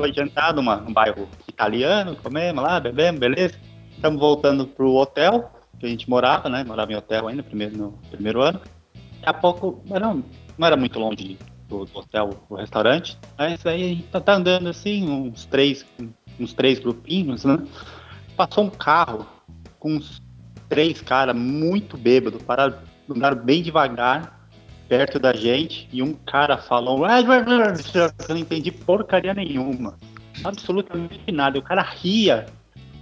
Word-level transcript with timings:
foi 0.00 0.12
jantar 0.14 0.54
num 0.54 0.92
bairro 0.92 1.28
italiano, 1.46 2.16
comemos 2.16 2.64
lá, 2.64 2.80
bebemos, 2.80 3.20
beleza. 3.20 3.54
Estamos 3.94 4.18
voltando 4.18 4.66
pro 4.66 4.94
hotel, 4.94 5.52
que 5.78 5.84
a 5.84 5.88
gente 5.90 6.08
morava, 6.08 6.48
né? 6.48 6.64
Morava 6.64 6.90
em 6.90 6.96
hotel 6.96 7.28
ainda, 7.28 7.42
primeiro, 7.42 7.76
no 7.76 7.92
primeiro 8.10 8.40
ano. 8.40 8.60
Daqui 9.20 9.26
a 9.26 9.34
pouco, 9.34 9.82
não, 9.86 10.24
não 10.56 10.66
era 10.66 10.76
muito 10.76 10.98
longe 10.98 11.38
do, 11.68 11.84
do 11.84 11.98
hotel, 11.98 12.30
o 12.48 12.54
restaurante. 12.54 13.18
Mas 13.36 13.64
aí 13.66 13.84
a 13.84 13.88
gente 13.88 14.02
tá, 14.04 14.20
tá 14.20 14.34
andando 14.34 14.70
assim, 14.70 15.06
uns 15.06 15.44
três, 15.44 15.84
uns 16.38 16.54
três 16.54 16.78
grupinhos, 16.78 17.44
né? 17.44 17.58
Passou 18.34 18.64
um 18.64 18.70
carro 18.70 19.26
com 19.78 19.96
uns 19.96 20.22
três 20.66 21.02
caras 21.02 21.36
muito 21.36 21.98
bêbados, 21.98 22.42
pararam, 22.42 22.78
andaram 23.08 23.36
bem 23.36 23.62
devagar, 23.62 24.39
perto 24.90 25.20
da 25.20 25.32
gente, 25.32 25.88
e 25.92 26.02
um 26.02 26.12
cara 26.12 26.58
falou, 26.58 27.06
eu 27.06 28.28
não 28.28 28.36
entendi 28.36 28.72
porcaria 28.72 29.32
nenhuma. 29.32 29.96
Absolutamente 30.42 31.30
nada. 31.30 31.60
O 31.60 31.62
cara 31.62 31.80
ria 31.80 32.46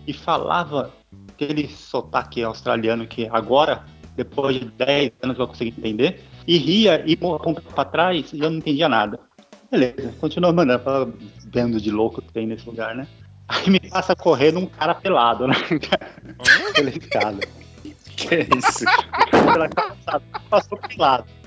e 0.06 0.12
falava 0.12 0.92
aquele 1.30 1.66
sotaque 1.66 2.42
australiano 2.42 3.06
que 3.06 3.26
agora, 3.32 3.86
depois 4.14 4.60
de 4.60 4.66
10 4.66 5.12
anos, 5.22 5.38
eu 5.38 5.48
consegui 5.48 5.74
entender, 5.78 6.22
e 6.46 6.58
ria 6.58 7.02
e 7.06 7.14
apontava 7.14 7.62
para 7.74 7.84
trás 7.86 8.34
e 8.34 8.38
eu 8.38 8.50
não 8.50 8.58
entendia 8.58 8.88
nada. 8.88 9.18
Beleza, 9.70 10.12
continua 10.20 10.52
mandando, 10.52 11.14
vendo 11.50 11.80
de 11.80 11.90
louco 11.90 12.20
que 12.20 12.32
tem 12.34 12.46
nesse 12.46 12.66
lugar, 12.66 12.94
né? 12.94 13.08
Aí 13.48 13.70
me 13.70 13.80
passa 13.80 14.14
correndo 14.14 14.58
um 14.58 14.66
cara 14.66 14.94
pelado, 14.94 15.48
né? 15.48 15.54
Pela 16.74 16.90
escada. 16.90 17.40
Que 18.14 18.34
é 18.34 18.48
isso? 18.58 18.84
Pela 19.30 19.70
calçada, 19.70 20.22
passou 20.50 20.76
pelado. 20.76 21.37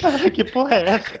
Cara, 0.00 0.30
que 0.30 0.44
porra 0.44 0.76
é 0.76 0.88
essa? 0.90 1.20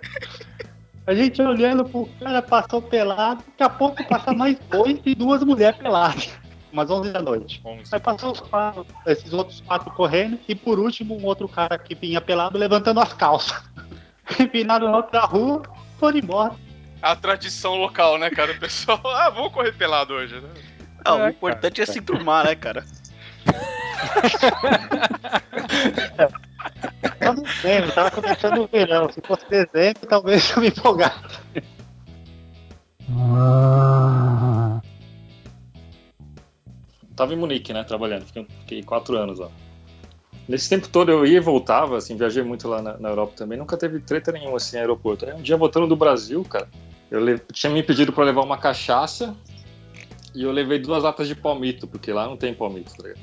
A 1.06 1.14
gente 1.14 1.40
olhando 1.42 1.84
pro 1.84 2.08
cara, 2.18 2.40
passou 2.40 2.80
pelado, 2.80 3.42
daqui 3.46 3.62
a 3.62 3.68
pouco 3.68 4.02
passa 4.04 4.32
mais 4.32 4.58
dois 4.70 4.98
e 5.04 5.14
duas 5.14 5.42
mulheres 5.42 5.78
peladas. 5.78 6.30
Umas 6.72 6.90
11 6.90 7.12
da 7.12 7.22
noite. 7.22 7.60
11. 7.64 7.82
Aí 7.92 8.00
passou 8.00 8.32
os 8.32 8.40
quatro, 8.40 8.86
esses 9.06 9.32
outros 9.32 9.60
quatro 9.60 9.90
correndo, 9.92 10.38
e 10.48 10.54
por 10.54 10.78
último, 10.78 11.16
um 11.16 11.24
outro 11.24 11.46
cara 11.46 11.78
que 11.78 11.94
vinha 11.94 12.20
pelado 12.20 12.58
levantando 12.58 13.00
as 13.00 13.12
calças. 13.12 13.62
Empinado 14.40 14.88
na 14.88 14.96
outra 14.96 15.20
rua, 15.20 15.62
foram 16.00 16.18
embora. 16.18 16.54
A 17.02 17.14
tradição 17.14 17.76
local, 17.76 18.18
né, 18.18 18.30
cara? 18.30 18.52
O 18.52 18.58
pessoal, 18.58 19.00
ah, 19.14 19.28
vamos 19.28 19.52
correr 19.52 19.72
pelado 19.72 20.14
hoje, 20.14 20.40
né? 20.40 20.48
Ah, 21.04 21.14
o 21.16 21.20
É, 21.20 21.30
importante 21.30 21.82
é 21.82 21.86
se 21.86 21.98
enturmar, 21.98 22.46
né, 22.46 22.54
cara? 22.54 22.82
Eu 27.20 27.34
não 27.34 27.44
lembro, 27.62 27.92
tava 27.92 28.10
começando 28.10 28.58
o 28.62 28.66
verão. 28.68 29.10
Se 29.12 29.20
fosse 29.20 29.44
dezembro, 29.48 30.06
talvez 30.08 30.50
eu 30.50 30.60
me 30.62 30.68
empolgasse. 30.68 31.38
Tava 37.16 37.32
em 37.32 37.36
Munique, 37.36 37.72
né, 37.72 37.84
trabalhando. 37.84 38.24
Fiquei, 38.26 38.46
fiquei 38.60 38.82
quatro 38.82 39.16
anos 39.16 39.38
lá. 39.38 39.48
Nesse 40.48 40.68
tempo 40.68 40.88
todo 40.88 41.10
eu 41.10 41.24
ia 41.24 41.38
e 41.38 41.40
voltava, 41.40 41.96
assim, 41.96 42.16
viajei 42.16 42.42
muito 42.42 42.68
lá 42.68 42.82
na, 42.82 42.98
na 42.98 43.08
Europa 43.08 43.32
também. 43.36 43.56
Nunca 43.58 43.76
teve 43.76 44.00
treta 44.00 44.30
nenhuma, 44.32 44.56
assim, 44.56 44.76
em 44.76 44.80
aeroporto. 44.80 45.24
Aí 45.24 45.32
um 45.32 45.40
dia 45.40 45.56
voltando 45.56 45.86
do 45.86 45.96
Brasil, 45.96 46.44
cara, 46.44 46.68
eu 47.10 47.20
le- 47.24 47.38
tinha 47.52 47.72
me 47.72 47.82
pedido 47.82 48.12
pra 48.12 48.24
levar 48.24 48.42
uma 48.42 48.58
cachaça 48.58 49.34
e 50.34 50.42
eu 50.42 50.50
levei 50.52 50.78
duas 50.78 51.02
latas 51.02 51.28
de 51.28 51.34
palmito, 51.34 51.86
porque 51.86 52.12
lá 52.12 52.26
não 52.26 52.36
tem 52.36 52.52
palmito, 52.52 52.94
tá 52.94 53.02
ligado? 53.04 53.20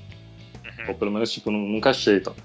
Ou 0.88 0.96
pelo 0.96 1.12
menos, 1.12 1.32
tipo, 1.32 1.52
nu- 1.52 1.60
nunca 1.68 1.92
achei 1.92 2.20
tal. 2.22 2.36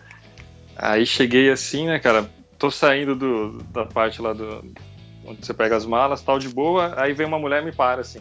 Aí 0.77 1.07
cheguei 1.07 1.51
assim, 1.51 1.87
né, 1.87 1.99
cara, 1.99 2.31
tô 2.59 2.71
saindo 2.71 3.15
do, 3.15 3.59
da 3.73 3.85
parte 3.85 4.21
lá 4.21 4.33
do... 4.33 4.65
Onde 5.25 5.45
você 5.45 5.53
pega 5.53 5.75
as 5.77 5.85
malas, 5.85 6.23
tal, 6.23 6.39
de 6.39 6.49
boa, 6.49 6.95
aí 6.97 7.13
vem 7.13 7.27
uma 7.27 7.39
mulher 7.39 7.61
e 7.61 7.65
me 7.65 7.73
para, 7.73 8.01
assim. 8.01 8.21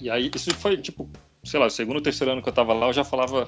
E 0.00 0.08
aí, 0.08 0.30
isso 0.34 0.54
foi, 0.54 0.78
tipo, 0.78 1.06
sei 1.44 1.60
lá, 1.60 1.66
o 1.66 1.70
segundo 1.70 1.96
ou 1.96 2.02
terceiro 2.02 2.32
ano 2.32 2.42
que 2.42 2.48
eu 2.48 2.52
tava 2.52 2.72
lá, 2.72 2.86
eu 2.86 2.92
já 2.92 3.04
falava, 3.04 3.46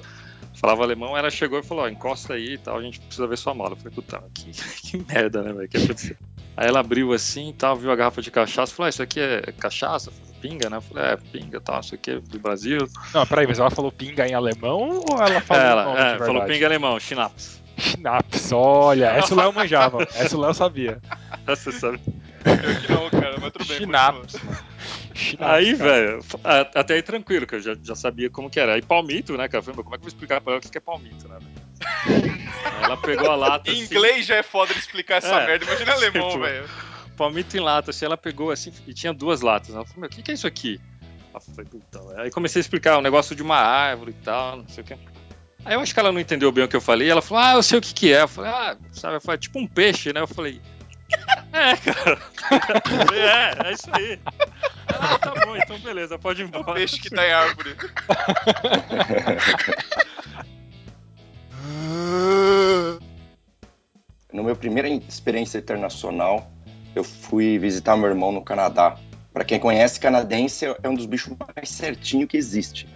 falava 0.59 0.83
alemão, 0.83 1.17
ela 1.17 1.29
chegou 1.31 1.59
e 1.59 1.63
falou, 1.63 1.85
ó, 1.85 1.87
encosta 1.87 2.33
aí 2.33 2.53
e 2.53 2.57
tal, 2.57 2.77
a 2.77 2.81
gente 2.81 2.99
precisa 2.99 3.27
ver 3.27 3.37
sua 3.37 3.53
mala. 3.53 3.71
Eu 3.71 3.77
falei, 3.77 3.93
puta, 3.93 4.23
que, 4.33 4.51
que 4.81 4.97
merda, 5.11 5.41
né, 5.41 5.53
velho, 5.53 5.67
que 5.67 5.77
aconteceu? 5.77 6.15
Aí 6.55 6.67
ela 6.67 6.81
abriu 6.81 7.11
assim 7.13 7.49
e 7.49 7.53
tal, 7.53 7.75
viu 7.75 7.91
a 7.91 7.95
garrafa 7.95 8.21
de 8.21 8.29
cachaça, 8.29 8.73
falou, 8.73 8.85
ah, 8.85 8.89
isso 8.89 9.01
aqui 9.01 9.19
é 9.19 9.41
cachaça? 9.57 10.11
Falei, 10.11 10.33
pinga, 10.39 10.69
né? 10.69 10.77
Eu 10.77 10.81
falei, 10.81 11.03
é, 11.05 11.17
pinga, 11.17 11.59
tal, 11.59 11.79
isso 11.79 11.95
aqui 11.95 12.11
é 12.11 12.19
do 12.19 12.39
Brasil. 12.39 12.77
Não, 13.13 13.25
peraí, 13.25 13.47
mas 13.47 13.57
ela 13.57 13.71
falou 13.71 13.91
pinga 13.91 14.27
em 14.27 14.35
alemão 14.35 15.03
ou 15.09 15.17
ela 15.19 15.41
falou 15.41 15.63
ela, 15.63 15.99
é, 15.99 16.17
falou 16.19 16.45
pinga 16.45 16.67
alemão, 16.67 16.99
Schnaps. 16.99 17.62
Schnaps, 17.83 18.51
olha, 18.51 19.07
essa 19.07 19.33
o 19.33 19.37
Léo 19.37 19.51
manjava, 19.53 20.03
essa 20.15 20.37
o 20.37 20.39
Léo 20.39 20.53
sabia. 20.53 21.01
Você 21.45 21.71
sabe? 21.71 21.99
Pior 22.43 22.81
que 22.81 22.91
não, 22.91 23.09
cara, 23.09 23.37
mas 23.39 23.51
tudo 23.51 23.65
bem. 23.65 23.77
Schnaps, 23.77 24.35
Aí, 25.39 25.73
velho, 25.73 26.19
até 26.73 26.95
aí 26.95 27.01
tranquilo, 27.03 27.45
que 27.45 27.55
eu 27.55 27.59
já, 27.61 27.75
já 27.81 27.95
sabia 27.95 28.29
como 28.29 28.49
que 28.49 28.59
era. 28.59 28.73
Aí 28.73 28.81
palmito, 28.81 29.37
né, 29.37 29.47
cara? 29.47 29.59
Eu 29.59 29.63
falei, 29.63 29.77
"Mas 29.77 29.83
como 29.83 29.95
é 29.95 29.97
que 29.97 30.01
eu 30.01 30.03
vou 30.03 30.07
explicar 30.07 30.41
pra 30.41 30.53
ela 30.53 30.59
o 30.59 30.69
que 30.69 30.77
é 30.77 30.81
palmito, 30.81 31.27
né? 31.27 31.37
velho?" 31.39 32.33
Aí 32.65 32.83
ela 32.83 32.97
pegou 32.97 33.29
a 33.29 33.35
lata 33.35 33.69
Em 33.69 33.73
assim, 33.73 33.83
inglês 33.83 34.25
já 34.25 34.35
é 34.35 34.43
foda 34.43 34.73
de 34.73 34.79
explicar 34.79 35.17
essa 35.17 35.35
É, 35.41 35.45
merda, 35.45 35.65
imagina 35.65 35.91
alemão, 35.93 36.29
tipo, 36.29 36.41
velho. 36.43 36.65
palmito 37.15 37.55
em 37.55 37.59
lata, 37.59 37.91
assim, 37.91 38.05
ela 38.05 38.17
pegou 38.17 38.49
assim, 38.51 38.73
e 38.87 38.93
tinha 38.93 39.13
duas 39.13 39.41
latas. 39.41 39.75
Ela 39.75 39.85
falou, 39.85 40.01
meu, 40.01 40.09
o 40.09 40.11
que, 40.11 40.21
que 40.23 40.31
é 40.31 40.33
isso 40.33 40.47
aqui? 40.47 40.79
Aí 42.17 42.29
comecei 42.31 42.59
a 42.59 42.61
explicar 42.61 42.97
o 42.97 43.01
negócio 43.01 43.35
de 43.35 43.41
uma 43.41 43.57
árvore 43.57 44.11
e 44.11 44.23
tal, 44.23 44.57
não 44.57 44.67
sei 44.67 44.83
o 44.83 44.87
que. 44.87 44.95
Aí 45.65 45.75
eu 45.75 45.79
acho 45.79 45.93
que 45.93 45.99
ela 45.99 46.11
não 46.11 46.19
entendeu 46.19 46.51
bem 46.51 46.63
o 46.63 46.67
que 46.67 46.75
eu 46.75 46.81
falei, 46.81 47.09
ela 47.09 47.21
falou, 47.21 47.43
ah, 47.43 47.53
eu 47.53 47.63
sei 47.63 47.77
o 47.77 47.81
que 47.81 47.93
que 47.93 48.13
é. 48.13 48.21
Eu 48.23 48.27
falei, 48.27 48.51
ah, 48.51 48.77
sabe, 48.91 49.15
eu 49.15 49.21
falei, 49.21 49.39
tipo 49.39 49.59
um 49.59 49.67
peixe, 49.67 50.11
né? 50.11 50.19
Eu 50.21 50.27
falei, 50.27 50.61
é, 51.53 51.75
cara. 51.77 52.19
Eu 52.51 53.05
falei, 53.07 53.21
é, 53.21 53.55
é 53.65 53.71
isso 53.71 53.89
aí. 53.93 54.19
Ah, 54.87 55.17
tá 55.17 55.33
bom, 55.45 55.55
então 55.55 55.79
beleza, 55.79 56.19
pode 56.19 56.41
ir 56.41 56.45
O 56.45 56.47
embora. 56.47 56.73
peixe 56.73 56.99
que 56.99 57.09
tá 57.09 57.25
em 57.25 57.31
árvore. 57.31 57.75
No 64.31 64.43
meu 64.43 64.55
primeira 64.55 64.89
experiência 64.89 65.59
internacional, 65.59 66.51
eu 66.95 67.03
fui 67.03 67.59
visitar 67.59 67.95
meu 67.95 68.09
irmão 68.09 68.31
no 68.31 68.43
Canadá. 68.43 68.97
Pra 69.31 69.43
quem 69.43 69.59
conhece, 69.59 69.99
canadense 69.99 70.65
é 70.81 70.89
um 70.89 70.95
dos 70.95 71.05
bichos 71.05 71.35
mais 71.55 71.69
certinho 71.69 72.27
que 72.27 72.35
existe. 72.35 72.87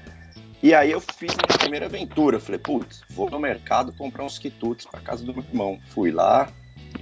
E 0.62 0.74
aí 0.74 0.92
eu 0.92 1.00
fiz 1.00 1.36
minha 1.36 1.58
primeira 1.60 1.86
aventura. 1.86 2.40
Falei, 2.40 2.60
putz, 2.60 3.02
vou 3.12 3.30
no 3.30 3.40
mercado 3.40 3.94
comprar 3.94 4.24
uns 4.24 4.40
quitutes 4.40 4.86
pra 4.86 5.00
casa 5.00 5.24
do 5.24 5.34
meu 5.34 5.44
irmão. 5.44 5.80
Fui 5.90 6.12
lá, 6.12 6.50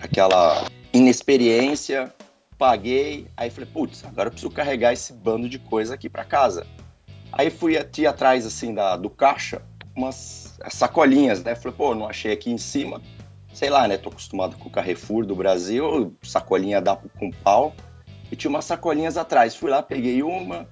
aquela 0.01 0.65
inexperiência, 0.93 2.13
paguei. 2.57 3.27
Aí 3.37 3.49
falei, 3.49 3.69
putz, 3.71 4.03
agora 4.03 4.27
eu 4.27 4.31
preciso 4.31 4.51
carregar 4.51 4.93
esse 4.93 5.13
bando 5.13 5.47
de 5.47 5.59
coisa 5.59 5.95
aqui 5.95 6.09
pra 6.09 6.25
casa. 6.25 6.67
Aí 7.31 7.49
fui 7.49 7.77
aqui 7.77 8.05
atrás, 8.05 8.45
assim, 8.45 8.73
da, 8.73 8.95
do 8.95 9.09
caixa, 9.09 9.61
umas 9.95 10.57
sacolinhas, 10.69 11.43
né? 11.43 11.55
Falei, 11.55 11.77
pô, 11.77 11.95
não 11.95 12.07
achei 12.07 12.31
aqui 12.31 12.51
em 12.51 12.57
cima 12.57 13.01
sei 13.55 13.69
lá, 13.69 13.87
né? 13.87 13.97
Tô 13.97 14.09
acostumado 14.09 14.57
com 14.57 14.67
o 14.67 14.71
Carrefour 14.71 15.25
do 15.25 15.33
Brasil, 15.33 16.15
sacolinha 16.21 16.81
dá 16.81 16.95
com 16.95 17.31
pau. 17.31 17.73
E 18.29 18.35
tinha 18.35 18.49
umas 18.49 18.65
sacolinhas 18.65 19.17
atrás. 19.17 19.55
Fui 19.55 19.71
lá, 19.71 19.81
peguei 19.81 20.21
uma, 20.21 20.67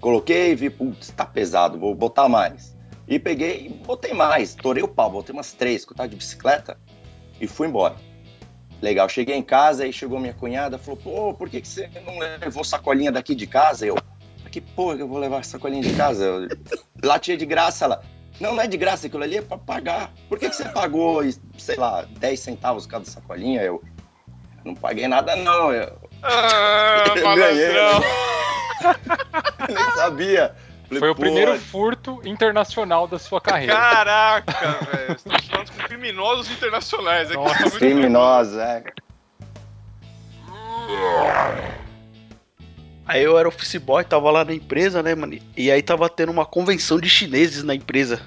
coloquei, 0.00 0.54
vi, 0.54 0.70
putz, 0.70 1.10
tá 1.10 1.24
pesado, 1.24 1.78
vou 1.78 1.94
botar 1.94 2.28
mais. 2.28 2.76
E 3.06 3.18
peguei 3.18 3.66
e 3.66 3.68
botei 3.70 4.12
mais, 4.12 4.54
torei 4.54 4.82
o 4.82 4.88
pau, 4.88 5.10
botei 5.10 5.32
umas 5.32 5.52
três, 5.52 5.84
que 5.84 5.92
eu 5.92 5.96
tava 5.96 6.08
de 6.08 6.16
bicicleta 6.16 6.78
e 7.40 7.46
fui 7.46 7.66
embora. 7.68 7.96
Legal, 8.82 9.08
cheguei 9.08 9.34
em 9.34 9.42
casa, 9.42 9.84
aí 9.84 9.92
chegou 9.92 10.20
minha 10.20 10.34
cunhada, 10.34 10.78
falou, 10.78 11.00
pô, 11.02 11.34
por 11.34 11.48
que, 11.48 11.60
que 11.60 11.66
você 11.68 11.88
não 12.04 12.18
levou 12.18 12.62
sacolinha 12.62 13.10
daqui 13.10 13.34
de 13.34 13.46
casa? 13.46 13.86
Eu, 13.86 13.94
"Pra 13.94 14.50
que 14.50 14.60
porra 14.60 14.96
que 14.96 15.02
eu 15.02 15.08
vou 15.08 15.18
levar 15.18 15.44
sacolinha 15.44 15.82
de 15.82 15.94
casa? 15.94 16.24
Eu, 16.24 16.48
lá 17.02 17.18
tinha 17.18 17.36
de 17.36 17.44
graça, 17.46 17.86
ela, 17.86 18.02
não, 18.38 18.54
não 18.54 18.62
é 18.62 18.66
de 18.68 18.76
graça, 18.76 19.06
aquilo 19.08 19.22
ali 19.24 19.38
é 19.38 19.42
pra 19.42 19.58
pagar. 19.58 20.12
Por 20.28 20.38
que, 20.38 20.48
que 20.48 20.54
você 20.54 20.68
pagou, 20.68 21.22
sei 21.56 21.76
lá, 21.76 22.02
10 22.18 22.38
centavos 22.38 22.86
cada 22.86 23.04
sacolinha? 23.04 23.62
Eu 23.62 23.82
não 24.64 24.74
paguei 24.74 25.08
nada, 25.08 25.34
não. 25.34 25.72
Eu 25.72 25.96
Ah, 26.22 27.04
Eu 27.16 27.34
ganhei, 27.34 27.68
malandrão. 27.68 28.47
Nem 29.68 29.90
sabia. 29.94 30.54
Falei, 30.86 31.00
Foi 31.00 31.10
o 31.10 31.14
"Pô, 31.14 31.20
primeiro 31.20 31.58
furto 31.60 32.20
internacional 32.24 33.06
da 33.06 33.18
sua 33.18 33.40
carreira. 33.40 33.74
Caraca, 33.74 34.52
velho. 34.90 35.12
Estamos 35.16 35.46
falando 35.46 35.70
com 35.70 35.82
criminosos 35.84 36.50
internacionais 36.50 37.28
aqui. 37.30 37.36
Nossa, 37.36 37.54
Tá 37.54 37.60
muito 37.62 37.78
Criminosa, 37.78 38.62
é. 38.62 38.84
Aí 43.06 43.22
eu 43.22 43.38
era 43.38 43.48
office 43.48 43.76
boy, 43.76 44.04
tava 44.04 44.30
lá 44.30 44.44
na 44.44 44.52
empresa, 44.54 45.02
né, 45.02 45.14
mano? 45.14 45.38
E 45.56 45.70
aí 45.70 45.82
tava 45.82 46.08
tendo 46.08 46.30
uma 46.30 46.44
convenção 46.44 46.98
de 47.00 47.08
chineses 47.08 47.62
na 47.62 47.74
empresa. 47.74 48.20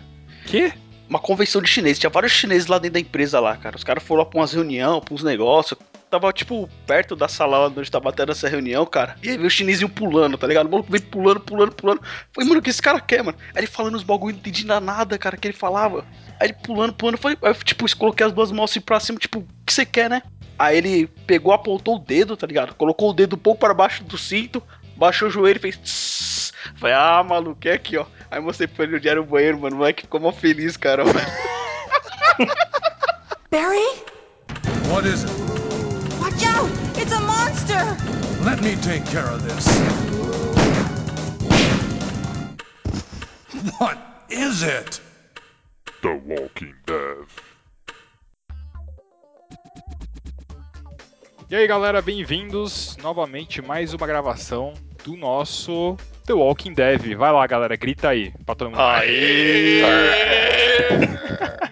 Que? 0.46 0.74
Uma 1.08 1.20
convenção 1.20 1.62
de 1.62 1.68
chineses. 1.70 2.00
Tinha 2.00 2.10
vários 2.10 2.32
chineses 2.32 2.68
lá 2.68 2.78
dentro 2.78 2.94
da 2.94 3.00
empresa 3.00 3.40
lá, 3.40 3.56
cara. 3.58 3.76
Os 3.76 3.84
caras 3.84 4.04
foram 4.04 4.24
lá 4.24 4.30
pra 4.30 4.40
umas 4.40 4.54
reuniões, 4.54 5.04
pra 5.04 5.14
uns 5.14 5.24
negócios. 5.24 5.80
Tava, 6.12 6.34
tipo, 6.34 6.70
perto 6.86 7.16
da 7.16 7.30
sala 7.30 7.70
onde 7.70 7.90
tava 7.90 8.12
tendo 8.12 8.34
essa 8.34 8.50
reunião, 8.50 8.86
cara. 8.86 9.16
E 9.24 9.30
aí 9.30 9.38
veio 9.38 9.48
o 9.48 9.50
chinesinho 9.50 9.88
pulando, 9.88 10.38
tá 10.38 10.46
ligado? 10.46 10.68
O 10.68 10.70
maluco 10.70 10.92
veio 10.92 11.06
pulando, 11.06 11.40
pulando, 11.40 11.72
pulando. 11.72 12.02
Falei, 12.34 12.50
mano, 12.50 12.60
o 12.60 12.62
que 12.62 12.70
esse 12.70 12.82
cara 12.82 13.00
quer, 13.00 13.24
mano? 13.24 13.38
Aí 13.56 13.62
ele 13.62 13.68
falando 13.68 13.96
os 13.96 14.04
bagulho, 14.04 14.34
não 14.34 14.40
entendi 14.42 14.66
nada, 14.66 15.18
cara, 15.18 15.38
que 15.38 15.48
ele 15.48 15.56
falava. 15.56 16.06
Aí 16.38 16.48
ele 16.48 16.54
pulando, 16.54 16.92
pulando. 16.92 17.18
Falei, 17.18 17.38
aí, 17.42 17.54
tipo, 17.64 17.86
coloquei 17.98 18.28
as 18.28 18.34
duas 18.34 18.52
mãos 18.52 18.72
assim 18.72 18.82
pra 18.82 19.00
cima, 19.00 19.18
tipo, 19.18 19.40
o 19.40 19.48
que 19.66 19.72
você 19.72 19.86
quer, 19.86 20.10
né? 20.10 20.22
Aí 20.60 20.78
ele 20.78 21.08
pegou, 21.26 21.54
apontou 21.54 21.96
o 21.96 22.00
dedo, 22.00 22.36
tá 22.36 22.46
ligado? 22.46 22.76
Colocou 22.76 23.12
o 23.12 23.14
dedo 23.14 23.38
um 23.38 23.40
pouco 23.40 23.62
para 23.62 23.74
baixo 23.74 24.04
do 24.04 24.18
cinto, 24.18 24.62
baixou 24.98 25.30
o 25.30 25.32
joelho 25.32 25.60
e 25.60 25.62
fez. 25.62 25.78
tss. 25.78 26.52
Falei, 26.76 26.94
ah, 26.94 27.24
maluco, 27.24 27.66
é 27.70 27.72
aqui, 27.72 27.96
ó. 27.96 28.06
Aí 28.30 28.42
mostrei 28.42 28.68
pra 28.68 28.84
ele 28.84 28.98
onde 28.98 29.08
era 29.08 29.22
o 29.22 29.26
banheiro, 29.26 29.62
mano. 29.62 29.78
O 29.78 29.80
moleque 29.80 30.02
ficou 30.02 30.20
mó 30.20 30.34
feliz, 30.34 30.76
cara. 30.76 31.06
Barry? 33.50 34.04
What 34.90 35.08
is 35.08 35.24
it? 35.24 35.61
Out! 36.46 36.70
It's 36.98 37.12
a 37.12 37.20
monster! 37.20 37.84
Let 38.44 38.62
me 38.62 38.76
take 38.78 39.06
care 39.06 39.28
of 39.28 39.44
this. 39.44 39.68
What 43.80 43.98
is 44.30 44.64
it? 44.64 45.00
The 46.02 46.20
Walking 46.26 46.74
Dead. 46.86 47.28
E 51.50 51.56
aí 51.56 51.68
galera, 51.68 52.02
bem-vindos 52.02 52.96
novamente 52.98 53.62
mais 53.62 53.94
uma 53.94 54.08
gravação 54.08 54.74
do 55.04 55.18
nosso 55.18 55.98
The 56.26 56.34
Walking 56.34 56.74
Dead. 56.74 57.14
Vai 57.16 57.32
lá 57.32 57.46
galera, 57.46 57.76
grita 57.76 58.10
aí 58.10 58.32
pra 58.46 58.56
todo 58.56 58.72
mundo. 58.72 58.82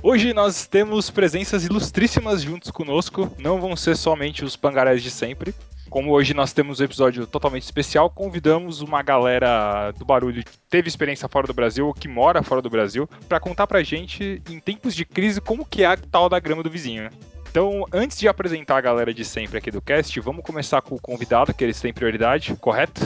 Hoje 0.00 0.32
nós 0.32 0.64
temos 0.64 1.10
presenças 1.10 1.64
ilustríssimas 1.64 2.40
juntos 2.42 2.70
conosco, 2.70 3.30
não 3.36 3.60
vão 3.60 3.74
ser 3.74 3.96
somente 3.96 4.44
os 4.44 4.54
pangarés 4.54 5.02
de 5.02 5.10
sempre. 5.10 5.52
Como 5.90 6.12
hoje 6.12 6.34
nós 6.34 6.52
temos 6.52 6.78
um 6.78 6.84
episódio 6.84 7.26
totalmente 7.26 7.64
especial, 7.64 8.08
convidamos 8.08 8.80
uma 8.80 9.02
galera 9.02 9.90
do 9.92 10.04
barulho 10.04 10.44
que 10.44 10.56
teve 10.70 10.86
experiência 10.86 11.28
fora 11.28 11.48
do 11.48 11.54
Brasil 11.54 11.86
ou 11.86 11.94
que 11.94 12.06
mora 12.06 12.42
fora 12.44 12.62
do 12.62 12.70
Brasil 12.70 13.08
para 13.28 13.40
contar 13.40 13.66
pra 13.66 13.82
gente, 13.82 14.40
em 14.48 14.60
tempos 14.60 14.94
de 14.94 15.04
crise, 15.04 15.40
como 15.40 15.66
que 15.66 15.82
é 15.82 15.86
a 15.86 15.96
tal 15.96 16.28
da 16.28 16.38
grama 16.38 16.62
do 16.62 16.70
vizinho. 16.70 17.04
né? 17.04 17.10
Então, 17.50 17.84
antes 17.92 18.20
de 18.20 18.28
apresentar 18.28 18.76
a 18.76 18.82
galera 18.82 19.12
de 19.12 19.24
sempre 19.24 19.58
aqui 19.58 19.70
do 19.70 19.80
cast, 19.80 20.20
vamos 20.20 20.44
começar 20.44 20.80
com 20.80 20.94
o 20.94 21.00
convidado, 21.00 21.52
que 21.52 21.64
eles 21.64 21.80
têm 21.80 21.92
prioridade, 21.92 22.54
correto? 22.56 23.00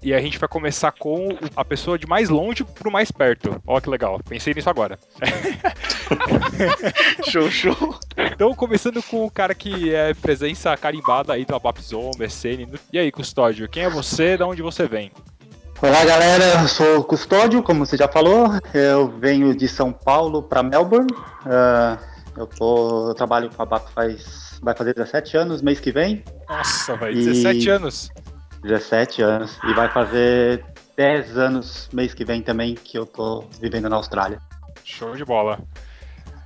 E 0.00 0.14
a 0.14 0.20
gente 0.20 0.38
vai 0.38 0.48
começar 0.48 0.92
com 0.92 1.36
a 1.56 1.64
pessoa 1.64 1.98
de 1.98 2.06
mais 2.06 2.28
longe 2.28 2.62
pro 2.62 2.90
mais 2.90 3.10
perto. 3.10 3.60
Ó, 3.66 3.80
que 3.80 3.90
legal. 3.90 4.20
Pensei 4.28 4.54
nisso 4.54 4.70
agora. 4.70 4.96
show, 7.28 7.50
show. 7.50 7.98
Então, 8.16 8.54
começando 8.54 9.02
com 9.02 9.24
o 9.26 9.30
cara 9.30 9.54
que 9.54 9.92
é 9.92 10.14
presença 10.14 10.76
carimbada 10.76 11.32
aí 11.32 11.44
do 11.44 11.54
Abap 11.54 11.80
Zomba, 11.82 12.24
SN. 12.26 12.78
E 12.92 12.98
aí, 12.98 13.10
Custódio, 13.10 13.68
quem 13.68 13.84
é 13.84 13.90
você? 13.90 14.36
De 14.36 14.42
onde 14.44 14.62
você 14.62 14.86
vem? 14.86 15.10
Olá 15.82 16.04
galera, 16.04 16.60
eu 16.60 16.68
sou 16.68 16.98
o 16.98 17.04
Custódio, 17.04 17.62
como 17.62 17.84
você 17.86 17.96
já 17.96 18.08
falou. 18.08 18.48
Eu 18.74 19.08
venho 19.18 19.54
de 19.54 19.68
São 19.68 19.92
Paulo 19.92 20.42
para 20.42 20.62
Melbourne. 20.62 21.08
Ah, 21.44 21.98
eu, 22.36 22.46
tô, 22.46 23.08
eu 23.08 23.14
trabalho 23.14 23.50
com 23.50 23.62
a 23.62 23.66
BAP 23.66 23.88
faz. 23.92 24.58
Vai 24.62 24.74
fazer 24.76 24.94
17 24.94 25.36
anos, 25.36 25.62
mês 25.62 25.78
que 25.78 25.92
vem. 25.92 26.24
Nossa, 26.48 26.96
velho, 26.96 27.20
E- 27.20 27.24
17 27.24 27.70
anos. 27.70 28.10
17 28.68 29.22
anos. 29.22 29.58
E 29.64 29.72
vai 29.72 29.88
fazer 29.88 30.62
10 30.94 31.38
anos, 31.38 31.88
mês 31.92 32.12
que 32.12 32.24
vem 32.24 32.42
também, 32.42 32.74
que 32.74 32.98
eu 32.98 33.06
tô 33.06 33.44
vivendo 33.60 33.88
na 33.88 33.96
Austrália. 33.96 34.38
Show 34.84 35.16
de 35.16 35.24
bola. 35.24 35.58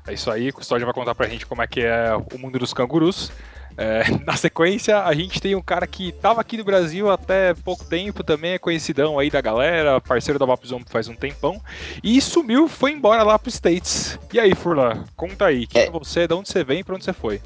É 0.07 0.15
isso 0.15 0.31
aí, 0.31 0.49
o 0.49 0.53
Custódio 0.55 0.87
vai 0.87 0.95
contar 0.95 1.15
pra 1.15 1.29
gente 1.29 1.47
como 1.47 1.63
é 1.63 1.67
que 1.67 1.81
é 1.81 2.15
o 2.15 2.39
mundo 2.39 2.59
dos 2.59 2.73
cangurus. 2.73 3.31
É, 3.77 4.03
na 4.27 4.37
sequência, 4.37 5.03
a 5.03 5.13
gente 5.15 5.41
tem 5.41 5.55
um 5.55 5.63
cara 5.63 5.87
que 5.87 6.13
tava 6.13 6.41
aqui 6.41 6.57
no 6.57 6.65
Brasil 6.65 7.11
até 7.11 7.55
pouco 7.55 7.85
tempo, 7.85 8.23
também 8.23 8.53
é 8.53 8.59
conhecidão 8.59 9.19
aí 9.19 9.31
da 9.31 9.41
galera, 9.41 10.01
parceiro 10.01 10.39
da 10.39 10.47
Vap 10.47 10.65
Zombie 10.67 10.85
faz 10.91 11.09
um 11.09 11.15
tempão, 11.15 11.61
e 12.05 12.21
sumiu, 12.21 12.69
foi 12.69 12.93
embora 12.93 13.23
lá 13.23 13.39
pros 13.39 13.55
States. 13.55 14.19
E 14.33 14.39
aí, 14.39 14.55
Furlan, 14.55 15.05
conta 15.17 15.47
aí, 15.47 15.67
quem 15.67 15.83
é, 15.83 15.87
É. 15.87 15.91
você, 15.91 16.27
de 16.29 16.35
onde 16.35 16.49
você 16.49 16.63
vem 16.63 16.81
e 16.81 16.85
pra 16.85 16.95
onde 16.95 17.05
você 17.05 17.13
foi? 17.13 17.41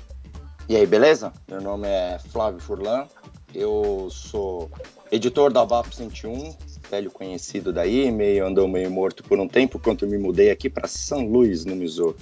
E 0.68 0.76
aí, 0.76 0.86
beleza? 0.86 1.32
Meu 1.48 1.60
nome 1.60 1.86
é 1.86 2.18
Flávio 2.32 2.58
Furlan, 2.60 3.06
eu 3.54 4.08
sou 4.10 4.70
editor 5.10 5.52
da 5.52 5.64
VAP 5.64 5.92
101, 5.94 6.54
velho 6.90 7.10
conhecido 7.10 7.72
daí, 7.72 8.10
meio 8.10 8.46
andou 8.46 8.68
meio 8.68 8.90
morto 8.90 9.22
por 9.22 9.38
um 9.38 9.48
tempo, 9.48 9.78
quando 9.78 10.06
me 10.06 10.18
mudei 10.18 10.50
aqui 10.50 10.68
para 10.68 10.86
São 10.88 11.26
Luís, 11.26 11.64
no 11.64 11.74
Missouri, 11.76 12.16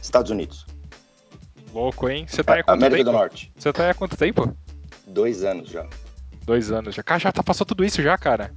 Estados 0.00 0.30
Unidos, 0.30 0.66
Louco, 1.72 2.08
hein? 2.08 2.26
Você 2.28 2.42
tá 2.42 2.54
aí 2.54 2.60
há 2.60 2.64
quanto 2.64 2.78
América 2.78 2.98
tempo? 2.98 3.10
do 3.10 3.12
Norte. 3.12 3.52
Você 3.56 3.72
tá 3.72 3.84
aí 3.84 3.90
há 3.90 3.94
quanto 3.94 4.16
tempo? 4.16 4.56
Dois 5.06 5.44
anos 5.44 5.70
já. 5.70 5.86
Dois 6.44 6.70
anos 6.72 6.94
já. 6.94 7.02
Cara, 7.02 7.20
já 7.20 7.32
tá, 7.32 7.42
passou 7.42 7.64
tudo 7.64 7.84
isso 7.84 8.02
já, 8.02 8.16
cara. 8.18 8.52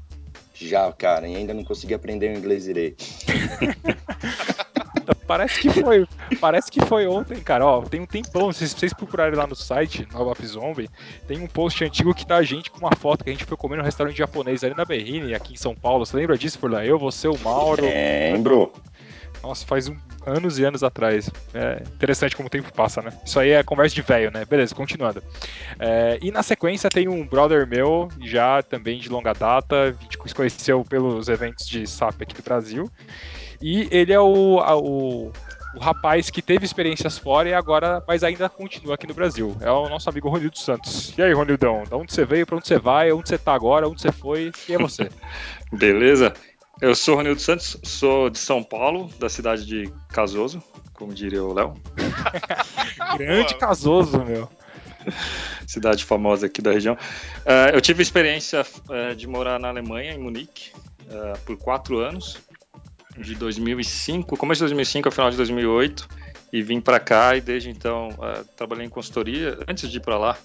Já, 0.53 0.91
cara, 0.93 1.27
e 1.27 1.35
ainda 1.35 1.53
não 1.53 1.63
consegui 1.63 1.93
aprender 1.93 2.33
o 2.33 2.37
inglês 2.37 2.63
direito. 2.63 3.03
Parece 5.33 5.59
que 5.61 5.69
foi. 5.71 6.07
Parece 6.39 6.71
que 6.71 6.85
foi 6.85 7.07
ontem, 7.07 7.39
cara. 7.41 7.65
Ó, 7.65 7.81
tem 7.81 7.99
um 7.99 8.05
tempão. 8.05 8.53
Se 8.53 8.69
vocês 8.69 8.93
procurarem 8.93 9.35
lá 9.35 9.47
no 9.47 9.55
site, 9.55 10.07
no 10.13 10.21
Abap 10.21 10.45
Zombie, 10.45 10.87
tem 11.27 11.39
um 11.39 11.47
post 11.47 11.83
antigo 11.83 12.13
que 12.13 12.23
tá 12.23 12.35
a 12.35 12.43
gente 12.43 12.69
com 12.69 12.77
uma 12.77 12.95
foto 12.95 13.23
que 13.23 13.31
a 13.31 13.33
gente 13.33 13.43
foi 13.43 13.57
comer 13.57 13.77
num 13.77 13.83
restaurante 13.83 14.15
japonês 14.15 14.63
ali 14.63 14.75
na 14.75 14.85
Berrine, 14.85 15.33
aqui 15.33 15.53
em 15.53 15.57
São 15.57 15.73
Paulo. 15.73 16.05
Você 16.05 16.15
lembra 16.15 16.37
disso, 16.37 16.59
por 16.59 16.71
lá? 16.71 16.85
Eu, 16.85 16.99
você, 16.99 17.27
o 17.27 17.37
Mauro. 17.39 17.81
Lembro. 17.81 18.71
Nossa, 19.43 19.65
faz 19.65 19.89
um- 19.89 19.97
anos 20.25 20.57
e 20.57 20.63
anos 20.63 20.83
atrás. 20.83 21.29
É 21.53 21.83
interessante 21.95 22.33
como 22.35 22.47
o 22.47 22.49
tempo 22.49 22.71
passa, 22.73 23.01
né? 23.01 23.11
Isso 23.25 23.37
aí 23.39 23.49
é 23.49 23.61
conversa 23.61 23.93
de 23.93 24.01
velho, 24.01 24.31
né? 24.31 24.45
Beleza, 24.45 24.73
continuando. 24.73 25.21
É, 25.77 26.17
e 26.21 26.31
na 26.31 26.41
sequência 26.41 26.89
tem 26.89 27.09
um 27.09 27.27
brother 27.27 27.67
meu, 27.67 28.07
já 28.21 28.63
também 28.63 28.99
de 28.99 29.09
longa 29.09 29.33
data, 29.33 29.75
a 29.83 29.91
gente 29.91 30.17
se 30.25 30.33
conheceu 30.33 30.83
pelos 30.85 31.27
eventos 31.27 31.67
de 31.67 31.85
SAP 31.85 32.21
aqui 32.21 32.33
do 32.35 32.41
Brasil. 32.41 32.89
E 33.61 33.87
ele 33.91 34.13
é 34.13 34.19
o, 34.19 34.59
a- 34.61 34.77
o, 34.77 35.31
o 35.75 35.79
rapaz 35.79 36.29
que 36.29 36.41
teve 36.41 36.63
experiências 36.63 37.17
fora 37.17 37.49
e 37.49 37.53
agora, 37.53 38.01
mas 38.07 38.23
ainda 38.23 38.47
continua 38.47 38.95
aqui 38.95 39.05
no 39.07 39.13
Brasil. 39.13 39.57
É 39.59 39.69
o 39.71 39.89
nosso 39.89 40.09
amigo 40.09 40.29
Ronildo 40.29 40.57
Santos. 40.57 41.13
E 41.17 41.21
aí, 41.21 41.33
Ronildão, 41.33 41.83
de 41.83 41.93
onde 41.95 42.13
você 42.13 42.23
veio, 42.23 42.45
pra 42.45 42.55
onde 42.55 42.67
você 42.67 42.79
vai, 42.79 43.11
onde 43.11 43.27
você 43.27 43.37
tá 43.37 43.53
agora, 43.53 43.89
onde 43.89 44.01
você 44.01 44.11
foi, 44.11 44.51
quem 44.65 44.75
é 44.75 44.79
você? 44.79 45.09
Beleza? 45.71 46.33
Eu 46.83 46.93
sou 46.93 47.15
Ronildo 47.15 47.39
Santos, 47.39 47.77
sou 47.81 48.29
de 48.29 48.37
São 48.37 48.61
Paulo, 48.61 49.09
da 49.17 49.29
cidade 49.29 49.65
de 49.65 49.89
Casoso, 50.09 50.61
como 50.91 51.13
diria 51.13 51.41
o 51.41 51.53
Léo. 51.53 51.75
Grande 53.17 53.55
casoso, 53.55 54.21
meu. 54.21 54.49
cidade 55.65 56.03
famosa 56.03 56.47
aqui 56.47 56.61
da 56.61 56.73
região. 56.73 56.97
Eh, 57.45 57.71
eu 57.73 57.79
tive 57.79 58.03
experiência 58.03 58.65
eh, 58.89 59.15
de 59.15 59.25
morar 59.27 59.61
na 59.61 59.69
Alemanha, 59.69 60.11
em 60.11 60.17
Munique, 60.19 60.71
eh, 61.09 61.33
por 61.45 61.55
quatro 61.55 61.99
anos, 61.99 62.39
de 63.17 63.33
2005, 63.33 64.35
começo 64.35 64.59
de 64.59 64.65
2005 64.65 65.07
ao 65.07 65.11
final 65.13 65.31
de 65.31 65.37
2008, 65.37 66.05
e 66.51 66.61
vim 66.61 66.81
para 66.81 66.99
cá 66.99 67.33
e 67.37 67.39
desde 67.39 67.69
então 67.69 68.09
trabalhei 68.57 68.85
em 68.85 68.89
consultoria. 68.89 69.57
Antes 69.69 69.89
de 69.89 69.99
ir 69.99 70.01
para 70.01 70.17
lá, 70.17 70.37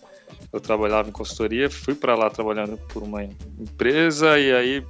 eu 0.53 0.60
trabalhava 0.60 1.08
em 1.08 1.12
consultoria, 1.12 1.69
fui 1.69 1.96
para 1.96 2.15
lá 2.15 2.31
trabalhando 2.31 2.79
por 2.93 3.03
uma 3.03 3.24
empresa 3.24 4.39
e 4.39 4.53
aí 4.53 4.84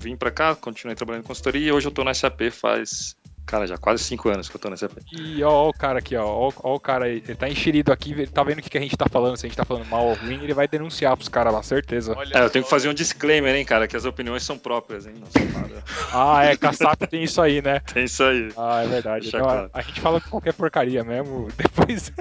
vim 0.00 0.16
para 0.16 0.30
cá, 0.30 0.54
continuei 0.54 0.94
trabalhando 0.94 1.24
em 1.24 1.26
consultoria 1.26 1.68
e 1.68 1.72
hoje 1.72 1.86
eu 1.86 1.90
tô 1.90 2.04
na 2.04 2.14
SAP 2.14 2.50
faz, 2.52 3.16
cara, 3.44 3.66
já 3.66 3.76
quase 3.76 4.02
cinco 4.04 4.28
anos 4.28 4.48
que 4.48 4.54
eu 4.56 4.60
tô 4.60 4.70
na 4.70 4.76
SAP. 4.76 4.92
E 5.12 5.42
ó, 5.42 5.50
ó 5.50 5.68
o 5.68 5.72
cara 5.72 5.98
aqui, 5.98 6.14
ó. 6.16 6.24
Ó, 6.24 6.52
ó 6.62 6.74
o 6.76 6.80
cara 6.80 7.06
aí. 7.06 7.16
Ele 7.26 7.34
tá 7.34 7.48
enxerido 7.48 7.92
aqui, 7.92 8.12
ele 8.12 8.26
tá 8.26 8.42
vendo 8.44 8.58
o 8.60 8.62
que, 8.62 8.70
que 8.70 8.78
a 8.78 8.80
gente 8.80 8.96
tá 8.96 9.06
falando. 9.10 9.36
Se 9.36 9.46
a 9.46 9.48
gente 9.48 9.56
tá 9.56 9.64
falando 9.64 9.86
mal 9.86 10.06
ou 10.06 10.14
ruim, 10.14 10.42
ele 10.42 10.54
vai 10.54 10.68
denunciar 10.68 11.16
pros 11.16 11.28
caras 11.28 11.52
lá, 11.52 11.62
certeza. 11.62 12.14
Olha 12.16 12.36
É, 12.38 12.44
eu 12.44 12.50
tenho 12.50 12.64
que 12.64 12.70
fazer 12.70 12.88
um 12.88 12.94
disclaimer, 12.94 13.54
hein, 13.56 13.64
cara, 13.64 13.88
que 13.88 13.96
as 13.96 14.04
opiniões 14.04 14.42
são 14.44 14.56
próprias, 14.58 15.06
hein, 15.06 15.14
não 15.18 15.26
são 15.26 15.60
nada. 15.60 15.82
Ah, 16.12 16.44
é, 16.44 16.56
Caçap 16.56 17.06
tem 17.06 17.22
isso 17.24 17.40
aí, 17.40 17.60
né? 17.60 17.80
Tem 17.80 18.04
isso 18.04 18.22
aí. 18.22 18.50
Ah, 18.56 18.82
é 18.82 18.86
verdade. 18.86 19.28
Então, 19.28 19.40
a- 19.40 19.44
claro. 19.44 19.70
a, 19.74 19.82
gente 19.82 20.00
fala 20.00 20.20
qualquer 20.20 20.54
porcaria 20.54 21.02
mesmo, 21.04 21.48
depois. 21.56 22.10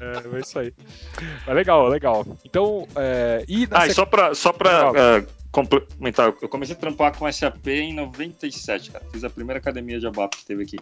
é, 0.00 0.36
é 0.36 0.40
isso 0.40 0.58
aí. 0.58 0.72
Mas 1.46 1.54
legal, 1.56 1.88
legal. 1.88 2.26
Então, 2.44 2.86
é, 2.96 3.44
e 3.48 3.66
Ah, 3.70 3.86
e 3.86 3.90
sequ- 3.90 3.94
só 3.94 4.06
pra, 4.06 4.34
só 4.34 4.52
pra 4.52 4.90
Legal. 4.90 4.96
eh, 5.18 5.26
complementar, 5.52 6.32
eu 6.40 6.48
comecei 6.48 6.74
a 6.74 6.78
trampar 6.78 7.16
com 7.16 7.30
SAP 7.30 7.68
em 7.68 7.92
97, 7.94 8.90
cara. 8.90 9.04
Fiz 9.12 9.22
a 9.22 9.30
primeira 9.30 9.58
academia 9.60 10.00
de 10.00 10.06
ABAP 10.06 10.38
que 10.38 10.46
teve 10.46 10.62
aqui. 10.62 10.78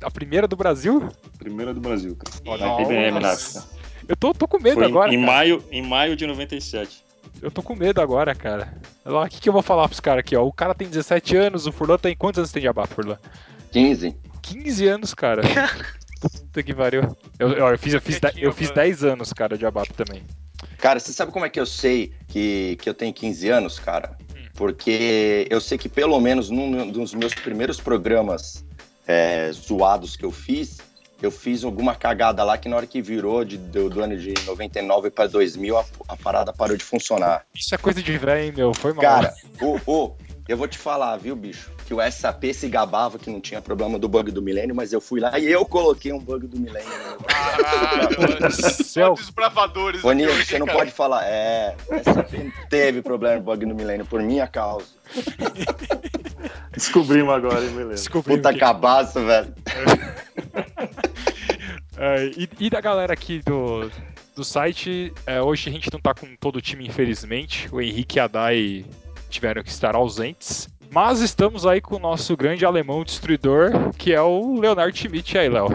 a 0.00 0.10
primeira 0.10 0.46
do 0.46 0.56
Brasil? 0.56 1.08
Primeira 1.38 1.74
do 1.74 1.80
Brasil, 1.80 2.16
cara. 2.16 2.40
Olha, 2.46 2.66
Na 2.66 2.82
IBM 2.82 3.20
na 3.20 3.32
época. 3.32 3.64
Eu 4.08 4.16
tô, 4.16 4.32
tô 4.32 4.48
com 4.48 4.58
medo 4.60 4.76
Foi 4.76 4.86
agora. 4.86 5.12
em 5.12 5.20
cara. 5.20 5.32
maio, 5.32 5.64
em 5.70 5.82
maio 5.82 6.16
de 6.16 6.26
97. 6.26 7.04
Eu 7.40 7.50
tô 7.50 7.62
com 7.62 7.74
medo 7.74 8.00
agora, 8.00 8.34
cara. 8.34 8.72
O 9.04 9.28
que, 9.28 9.40
que 9.40 9.48
eu 9.48 9.52
vou 9.52 9.62
falar 9.62 9.88
pros 9.88 10.00
caras 10.00 10.20
aqui, 10.20 10.36
ó? 10.36 10.44
O 10.44 10.52
cara 10.52 10.74
tem 10.74 10.88
17 10.88 11.36
anos, 11.36 11.66
o 11.66 11.72
Furlan 11.72 11.98
tem. 11.98 12.16
Quantos 12.16 12.38
anos 12.38 12.52
tem 12.52 12.62
de 12.62 12.68
abá, 12.68 12.86
Furlan? 12.86 13.18
15. 13.72 14.16
15 14.40 14.86
anos, 14.86 15.14
cara. 15.14 15.42
Puta 16.20 16.62
que 16.62 16.72
pariu. 16.72 17.02
Eu, 17.38 17.48
eu, 17.52 17.66
eu 17.66 17.78
fiz, 17.78 17.94
eu, 17.94 18.00
fiz, 18.00 18.20
eu 18.36 18.52
fiz 18.52 18.70
10 18.70 19.02
anos, 19.02 19.32
cara, 19.32 19.58
de 19.58 19.66
abap 19.66 19.92
também. 19.94 20.22
Cara, 20.78 20.98
você 21.00 21.12
sabe 21.12 21.32
como 21.32 21.44
é 21.44 21.48
que 21.50 21.60
eu 21.60 21.66
sei 21.66 22.12
que, 22.28 22.78
que 22.80 22.88
eu 22.88 22.94
tenho 22.94 23.12
15 23.12 23.48
anos, 23.48 23.78
cara? 23.78 24.16
Porque 24.56 25.46
eu 25.50 25.60
sei 25.60 25.78
que 25.78 25.88
pelo 25.88 26.18
menos 26.20 26.50
num 26.50 26.90
dos 26.90 27.14
meus 27.14 27.34
primeiros 27.34 27.80
programas 27.80 28.64
é, 29.06 29.50
zoados 29.52 30.16
que 30.16 30.24
eu 30.24 30.30
fiz, 30.30 30.78
eu 31.22 31.30
fiz 31.30 31.64
alguma 31.64 31.94
cagada 31.94 32.42
lá 32.44 32.58
que 32.58 32.68
na 32.68 32.76
hora 32.76 32.86
que 32.86 33.00
virou 33.00 33.44
de, 33.44 33.56
do, 33.56 33.88
do 33.88 34.02
ano 34.02 34.16
de 34.16 34.34
99 34.44 35.10
para 35.10 35.26
2000, 35.28 35.78
a, 35.78 35.84
a 36.08 36.16
parada 36.16 36.52
parou 36.52 36.76
de 36.76 36.84
funcionar. 36.84 37.44
Isso 37.54 37.74
é 37.74 37.78
coisa 37.78 38.02
de 38.02 38.18
velho, 38.18 38.42
hein, 38.44 38.52
meu? 38.56 38.74
Foi 38.74 38.92
mal. 38.92 39.02
Cara, 39.02 39.34
o, 39.60 39.78
o- 39.86 40.16
Eu 40.48 40.56
vou 40.56 40.66
te 40.66 40.78
falar, 40.78 41.16
viu, 41.16 41.36
bicho? 41.36 41.70
Que 41.92 41.96
o 41.96 42.10
SAP 42.10 42.44
se 42.54 42.68
gabava 42.70 43.18
que 43.18 43.28
não 43.28 43.38
tinha 43.38 43.60
problema 43.60 43.98
do 43.98 44.08
bug 44.08 44.30
do 44.30 44.40
milênio, 44.40 44.74
mas 44.74 44.94
eu 44.94 45.00
fui 45.00 45.20
lá 45.20 45.38
e 45.38 45.44
eu 45.52 45.62
coloquei 45.66 46.10
um 46.10 46.18
bug 46.18 46.46
do 46.46 46.58
milênio. 46.58 46.88
Caralho, 47.26 48.38
desbravadores. 49.14 50.02
Aqui, 50.02 50.26
você 50.46 50.58
não 50.58 50.64
cara. 50.64 50.78
pode 50.78 50.90
falar. 50.90 51.26
É, 51.26 51.76
o 51.86 52.14
SAP 52.14 52.32
teve 52.70 53.02
problema 53.02 53.36
de 53.36 53.42
bug 53.42 53.66
no 53.66 53.74
milênio 53.74 54.06
por 54.06 54.22
minha 54.22 54.46
causa. 54.46 54.86
Descobrimos 56.72 57.34
agora, 57.34 57.62
hein, 57.62 57.72
beleza. 57.72 58.04
Descobri 58.04 58.36
Puta 58.36 58.54
que- 58.54 58.58
cabaço, 58.58 59.20
velho. 59.20 59.54
É, 61.98 62.24
e, 62.36 62.48
e 62.58 62.70
da 62.70 62.80
galera 62.80 63.12
aqui 63.12 63.42
do, 63.46 63.88
do 64.34 64.42
site, 64.42 65.12
é, 65.24 65.40
hoje 65.40 65.68
a 65.68 65.72
gente 65.72 65.92
não 65.92 66.00
tá 66.00 66.12
com 66.12 66.34
todo 66.36 66.56
o 66.56 66.60
time, 66.60 66.88
infelizmente. 66.88 67.68
O 67.70 67.80
Henrique 67.80 68.16
e 68.16 68.20
a 68.20 68.26
Dai 68.26 68.84
tiveram 69.28 69.62
que 69.62 69.70
estar 69.70 69.94
ausentes. 69.94 70.68
Mas 70.92 71.22
estamos 71.22 71.66
aí 71.66 71.80
com 71.80 71.96
o 71.96 71.98
nosso 71.98 72.36
grande 72.36 72.66
alemão 72.66 73.02
destruidor, 73.02 73.70
que 73.96 74.12
é 74.12 74.20
o 74.20 74.60
Leonardo 74.60 74.94
Schmidt. 74.94 75.34
E 75.34 75.38
aí, 75.38 75.48
Léo? 75.48 75.68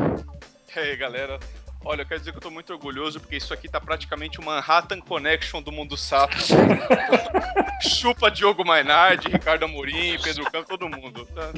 E 0.76 0.80
aí, 0.80 0.96
galera. 0.96 1.40
Olha, 1.88 2.02
eu 2.02 2.06
quero 2.06 2.20
dizer 2.20 2.32
que 2.34 2.38
eu 2.38 2.42
tô 2.42 2.52
muito 2.52 2.74
orgulhoso, 2.74 3.18
porque 3.18 3.38
isso 3.38 3.54
aqui 3.54 3.70
tá 3.70 3.80
praticamente 3.80 4.42
o 4.42 4.44
Manhattan 4.44 5.00
Connection 5.00 5.62
do 5.62 5.72
mundo 5.72 5.96
sapo. 5.96 6.36
Chupa 7.82 8.30
Diogo 8.30 8.66
Mainardi, 8.66 9.30
Ricardo 9.30 9.64
Amorim, 9.64 10.18
Pedro 10.22 10.44
Campos, 10.52 10.68
todo 10.68 10.90
mundo. 10.90 11.26
Tá, 11.28 11.54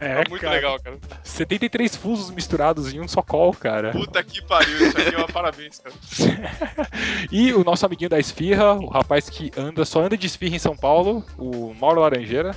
É, 0.00 0.24
tá 0.24 0.28
muito 0.28 0.42
cara, 0.42 0.54
legal, 0.56 0.80
cara. 0.80 0.98
73 1.22 1.94
fusos 1.94 2.32
misturados 2.32 2.92
em 2.92 2.98
um 2.98 3.06
só 3.06 3.22
call, 3.22 3.54
cara. 3.54 3.92
Puta 3.92 4.20
que 4.24 4.42
pariu, 4.42 4.88
isso 4.88 4.98
aqui 4.98 5.14
é 5.14 5.18
uma 5.18 5.28
parabéns, 5.28 5.78
cara. 5.78 5.94
E 7.30 7.52
o 7.52 7.62
nosso 7.62 7.86
amiguinho 7.86 8.10
da 8.10 8.18
esfirra, 8.18 8.74
o 8.74 8.88
rapaz 8.88 9.30
que 9.30 9.52
anda, 9.56 9.84
só 9.84 10.02
anda 10.02 10.16
de 10.16 10.26
esfirra 10.26 10.56
em 10.56 10.58
São 10.58 10.76
Paulo, 10.76 11.24
o 11.38 11.72
Mauro 11.74 12.00
Laranjeira. 12.00 12.56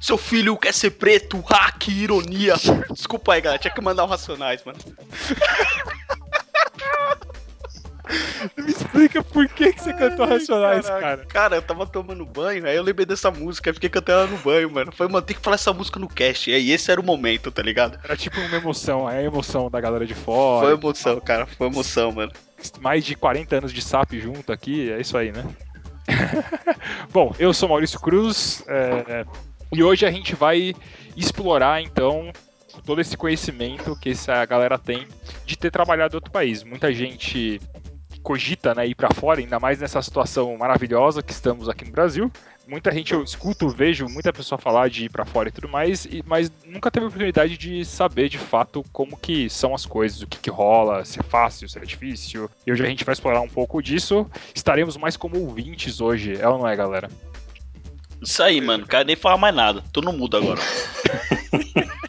Seu 0.00 0.18
filho 0.18 0.56
quer 0.56 0.74
ser 0.74 0.90
preto, 0.90 1.42
ah, 1.50 1.72
que 1.72 1.90
ironia. 1.90 2.54
Desculpa 2.90 3.34
aí, 3.34 3.40
galera, 3.40 3.60
tinha 3.60 3.72
que 3.72 3.80
mandar 3.80 4.04
um 4.04 4.08
Racionais, 4.08 4.62
mano. 4.64 4.78
Me 8.56 8.70
explica 8.70 9.22
por 9.22 9.46
que, 9.48 9.72
que 9.72 9.82
você 9.82 9.92
cantou 9.92 10.24
Ai, 10.24 10.32
Racionais, 10.32 10.86
caraca. 10.86 11.00
cara. 11.00 11.26
Cara, 11.26 11.56
eu 11.56 11.62
tava 11.62 11.86
tomando 11.86 12.24
banho, 12.26 12.66
aí 12.66 12.76
eu 12.76 12.82
lembrei 12.82 13.06
dessa 13.06 13.30
música, 13.30 13.70
aí 13.70 13.74
fiquei 13.74 13.88
cantando 13.88 14.22
ela 14.22 14.30
no 14.30 14.38
banho, 14.38 14.70
mano. 14.70 14.92
Foi, 14.92 15.06
mano, 15.06 15.22
tem 15.24 15.36
que 15.36 15.42
falar 15.42 15.54
essa 15.54 15.72
música 15.72 16.00
no 16.00 16.08
cast. 16.08 16.50
E 16.50 16.54
aí 16.54 16.72
esse 16.72 16.90
era 16.90 17.00
o 17.00 17.04
momento, 17.04 17.50
tá 17.50 17.62
ligado? 17.62 17.98
Era 18.02 18.16
tipo 18.16 18.40
uma 18.40 18.56
emoção, 18.56 19.08
é 19.08 19.18
a 19.18 19.22
emoção 19.22 19.70
da 19.70 19.80
galera 19.80 20.06
de 20.06 20.14
fora. 20.14 20.66
Foi 20.66 20.74
emoção, 20.74 21.20
cara, 21.20 21.46
foi 21.46 21.66
emoção, 21.68 22.12
mano. 22.12 22.32
mais 22.80 23.04
de 23.04 23.14
40 23.14 23.56
anos 23.56 23.72
de 23.72 23.80
SAP 23.80 24.14
junto 24.14 24.52
aqui, 24.52 24.90
é 24.90 25.00
isso 25.00 25.16
aí, 25.16 25.30
né? 25.30 25.44
Bom, 27.12 27.34
eu 27.38 27.52
sou 27.52 27.68
Maurício 27.68 28.00
Cruz 28.00 28.64
é, 28.66 29.24
e 29.72 29.82
hoje 29.82 30.04
a 30.06 30.10
gente 30.10 30.34
vai 30.34 30.74
explorar 31.16 31.82
então 31.82 32.32
todo 32.84 33.00
esse 33.00 33.16
conhecimento 33.16 33.96
que 33.96 34.10
essa 34.10 34.44
galera 34.44 34.78
tem 34.78 35.06
de 35.44 35.56
ter 35.56 35.70
trabalhado 35.70 36.14
em 36.14 36.18
outro 36.18 36.30
país. 36.30 36.62
Muita 36.62 36.92
gente 36.92 37.60
cogita 38.22 38.74
né, 38.74 38.86
ir 38.86 38.94
para 38.94 39.12
fora, 39.14 39.40
ainda 39.40 39.58
mais 39.58 39.80
nessa 39.80 40.00
situação 40.02 40.56
maravilhosa 40.56 41.22
que 41.22 41.32
estamos 41.32 41.68
aqui 41.68 41.84
no 41.84 41.92
Brasil. 41.92 42.30
Muita 42.68 42.92
gente 42.92 43.12
eu 43.12 43.22
escuto, 43.24 43.68
vejo 43.68 44.06
muita 44.08 44.32
pessoa 44.32 44.58
falar 44.58 44.88
de 44.88 45.06
ir 45.06 45.08
para 45.08 45.24
fora 45.24 45.48
e 45.48 45.52
tudo 45.52 45.68
mais, 45.68 46.06
mas 46.24 46.52
nunca 46.64 46.90
teve 46.90 47.04
a 47.04 47.08
oportunidade 47.08 47.58
de 47.58 47.84
saber 47.84 48.28
de 48.28 48.38
fato 48.38 48.84
como 48.92 49.16
que 49.16 49.50
são 49.50 49.74
as 49.74 49.84
coisas, 49.84 50.22
o 50.22 50.26
que, 50.26 50.38
que 50.38 50.50
rola, 50.50 51.04
se 51.04 51.18
é 51.18 51.22
fácil, 51.22 51.68
se 51.68 51.78
é 51.78 51.84
difícil. 51.84 52.48
E 52.64 52.70
hoje 52.70 52.84
a 52.84 52.88
gente 52.88 53.04
vai 53.04 53.12
explorar 53.12 53.40
um 53.40 53.48
pouco 53.48 53.82
disso. 53.82 54.24
Estaremos 54.54 54.96
mais 54.96 55.16
como 55.16 55.40
ouvintes 55.40 56.00
hoje, 56.00 56.40
é 56.40 56.48
ou 56.48 56.58
não 56.58 56.68
é, 56.68 56.76
galera? 56.76 57.08
Isso 58.22 58.42
aí, 58.42 58.60
mano, 58.60 58.86
quero 58.86 59.06
nem 59.06 59.16
falar 59.16 59.38
mais 59.38 59.54
nada. 59.54 59.82
Tô 59.92 60.00
no 60.00 60.12
mudo 60.12 60.36
agora. 60.36 60.60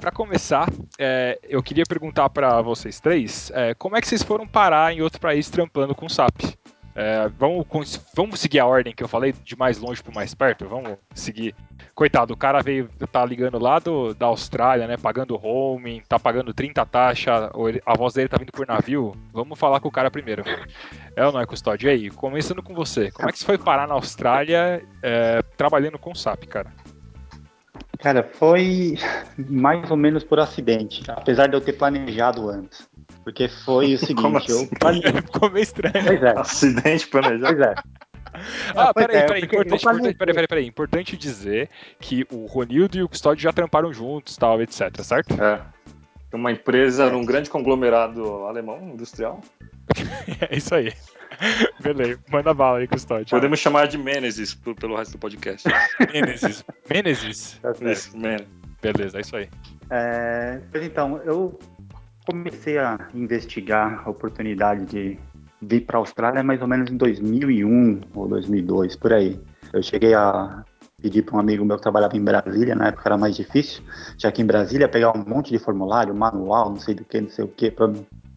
Para 0.00 0.10
começar, 0.10 0.66
é, 0.98 1.38
eu 1.42 1.62
queria 1.62 1.84
perguntar 1.86 2.30
para 2.30 2.62
vocês 2.62 2.98
três, 2.98 3.52
é, 3.54 3.74
como 3.74 3.98
é 3.98 4.00
que 4.00 4.08
vocês 4.08 4.22
foram 4.22 4.48
parar 4.48 4.94
em 4.94 5.02
outro 5.02 5.20
país 5.20 5.50
trampando 5.50 5.94
com 5.94 6.08
SAP? 6.08 6.54
É, 7.02 7.30
vamos, 7.38 7.66
vamos 8.14 8.38
seguir 8.38 8.58
a 8.58 8.66
ordem 8.66 8.94
que 8.94 9.02
eu 9.02 9.08
falei, 9.08 9.32
de 9.32 9.56
mais 9.56 9.78
longe 9.78 10.02
pro 10.02 10.14
mais 10.14 10.34
perto? 10.34 10.68
Vamos 10.68 10.98
seguir. 11.14 11.54
Coitado, 11.94 12.34
o 12.34 12.36
cara 12.36 12.60
veio, 12.60 12.90
tá 13.10 13.24
ligando 13.24 13.58
lá 13.58 13.78
do, 13.78 14.12
da 14.12 14.26
Austrália, 14.26 14.86
né? 14.86 14.98
Pagando 14.98 15.34
roaming, 15.34 16.02
tá 16.06 16.18
pagando 16.18 16.52
30 16.52 16.84
taxa, 16.84 17.50
a 17.86 17.96
voz 17.96 18.12
dele 18.12 18.28
tá 18.28 18.36
vindo 18.36 18.52
por 18.52 18.66
navio. 18.66 19.16
Vamos 19.32 19.58
falar 19.58 19.80
com 19.80 19.88
o 19.88 19.92
cara 19.92 20.10
primeiro. 20.10 20.44
É 21.16 21.26
ou 21.26 21.32
não 21.32 21.40
é, 21.40 21.46
Custódio? 21.46 21.88
E 21.88 21.90
aí, 21.90 22.10
começando 22.10 22.62
com 22.62 22.74
você, 22.74 23.10
como 23.10 23.30
é 23.30 23.32
que 23.32 23.38
você 23.38 23.46
foi 23.46 23.56
parar 23.56 23.88
na 23.88 23.94
Austrália 23.94 24.82
é, 25.02 25.42
trabalhando 25.56 25.98
com 25.98 26.14
SAP, 26.14 26.44
cara? 26.44 26.70
Cara, 27.98 28.22
foi 28.22 28.96
mais 29.36 29.90
ou 29.90 29.96
menos 29.96 30.22
por 30.22 30.38
acidente, 30.38 31.02
apesar 31.10 31.46
de 31.46 31.56
eu 31.56 31.60
ter 31.60 31.74
planejado 31.74 32.48
antes. 32.48 32.88
Porque 33.30 33.48
foi 33.48 33.94
o 33.94 33.98
seguinte, 33.98 34.22
Como 34.22 34.36
eu 34.36 34.42
assim? 34.42 34.66
planejei. 34.66 35.12
Ficou 35.22 35.50
meio 35.50 35.62
estranho. 35.62 36.04
Pois 36.04 36.22
é, 36.22 36.38
Acidente 36.38 37.06
planejado. 37.06 37.56
pois 37.56 37.68
é. 37.68 37.74
Ah, 38.76 38.94
peraí, 38.94 39.16
é, 39.16 39.26
peraí, 39.26 39.42
importante, 39.42 39.82
importante, 39.82 40.14
peraí, 40.16 40.34
peraí, 40.34 40.48
peraí, 40.48 40.66
importante 40.66 41.16
dizer 41.16 41.68
que 41.98 42.24
o 42.30 42.46
Ronildo 42.46 42.96
e 42.96 43.02
o 43.02 43.08
Custódio 43.08 43.42
já 43.42 43.52
tramparam 43.52 43.92
juntos, 43.92 44.36
tal, 44.36 44.62
etc, 44.62 45.00
certo? 45.02 45.34
É. 45.42 45.60
Uma 46.32 46.52
empresa 46.52 47.10
num 47.10 47.24
grande 47.24 47.50
conglomerado 47.50 48.44
alemão 48.46 48.90
industrial. 48.94 49.40
É 50.48 50.56
isso 50.56 50.72
aí. 50.74 50.92
Beleza, 51.80 52.20
manda 52.30 52.54
bala 52.54 52.78
aí, 52.78 52.86
Custódio. 52.86 53.26
Podemos 53.30 53.58
chamar 53.58 53.88
de 53.88 53.98
Meneses 53.98 54.54
pelo 54.54 54.94
resto 54.96 55.12
do 55.12 55.18
podcast. 55.18 55.68
Menezes. 56.12 56.64
Menezes. 56.88 57.58
Tá 57.60 57.74
certo. 57.74 57.90
Isso, 57.90 58.16
Men. 58.16 58.46
Beleza, 58.80 59.18
é 59.18 59.20
isso 59.20 59.36
aí. 59.36 59.48
É, 59.90 60.60
pois 60.70 60.84
então, 60.84 61.20
eu 61.24 61.58
comecei 62.30 62.78
a 62.78 63.08
investigar 63.12 64.02
a 64.06 64.10
oportunidade 64.10 64.84
de 64.86 65.18
vir 65.60 65.80
para 65.80 65.98
a 65.98 66.00
Austrália 66.00 66.42
mais 66.42 66.62
ou 66.62 66.68
menos 66.68 66.90
em 66.90 66.96
2001 66.96 68.00
ou 68.14 68.28
2002, 68.28 68.96
por 68.96 69.12
aí. 69.12 69.38
Eu 69.72 69.82
cheguei 69.82 70.14
a 70.14 70.64
pedir 71.02 71.22
para 71.22 71.36
um 71.36 71.40
amigo 71.40 71.64
meu 71.64 71.76
que 71.76 71.82
trabalhava 71.82 72.16
em 72.16 72.22
Brasília, 72.22 72.74
na 72.74 72.88
época 72.88 73.02
era 73.06 73.18
mais 73.18 73.34
difícil, 73.34 73.82
já 74.16 74.30
que 74.30 74.42
em 74.42 74.46
Brasília 74.46 74.88
pegar 74.88 75.16
um 75.16 75.24
monte 75.24 75.50
de 75.50 75.58
formulário, 75.58 76.14
manual, 76.14 76.70
não 76.70 76.78
sei 76.78 76.94
do 76.94 77.04
que, 77.04 77.20
não 77.20 77.30
sei 77.30 77.44
o 77.44 77.48
que, 77.48 77.70
para 77.70 77.90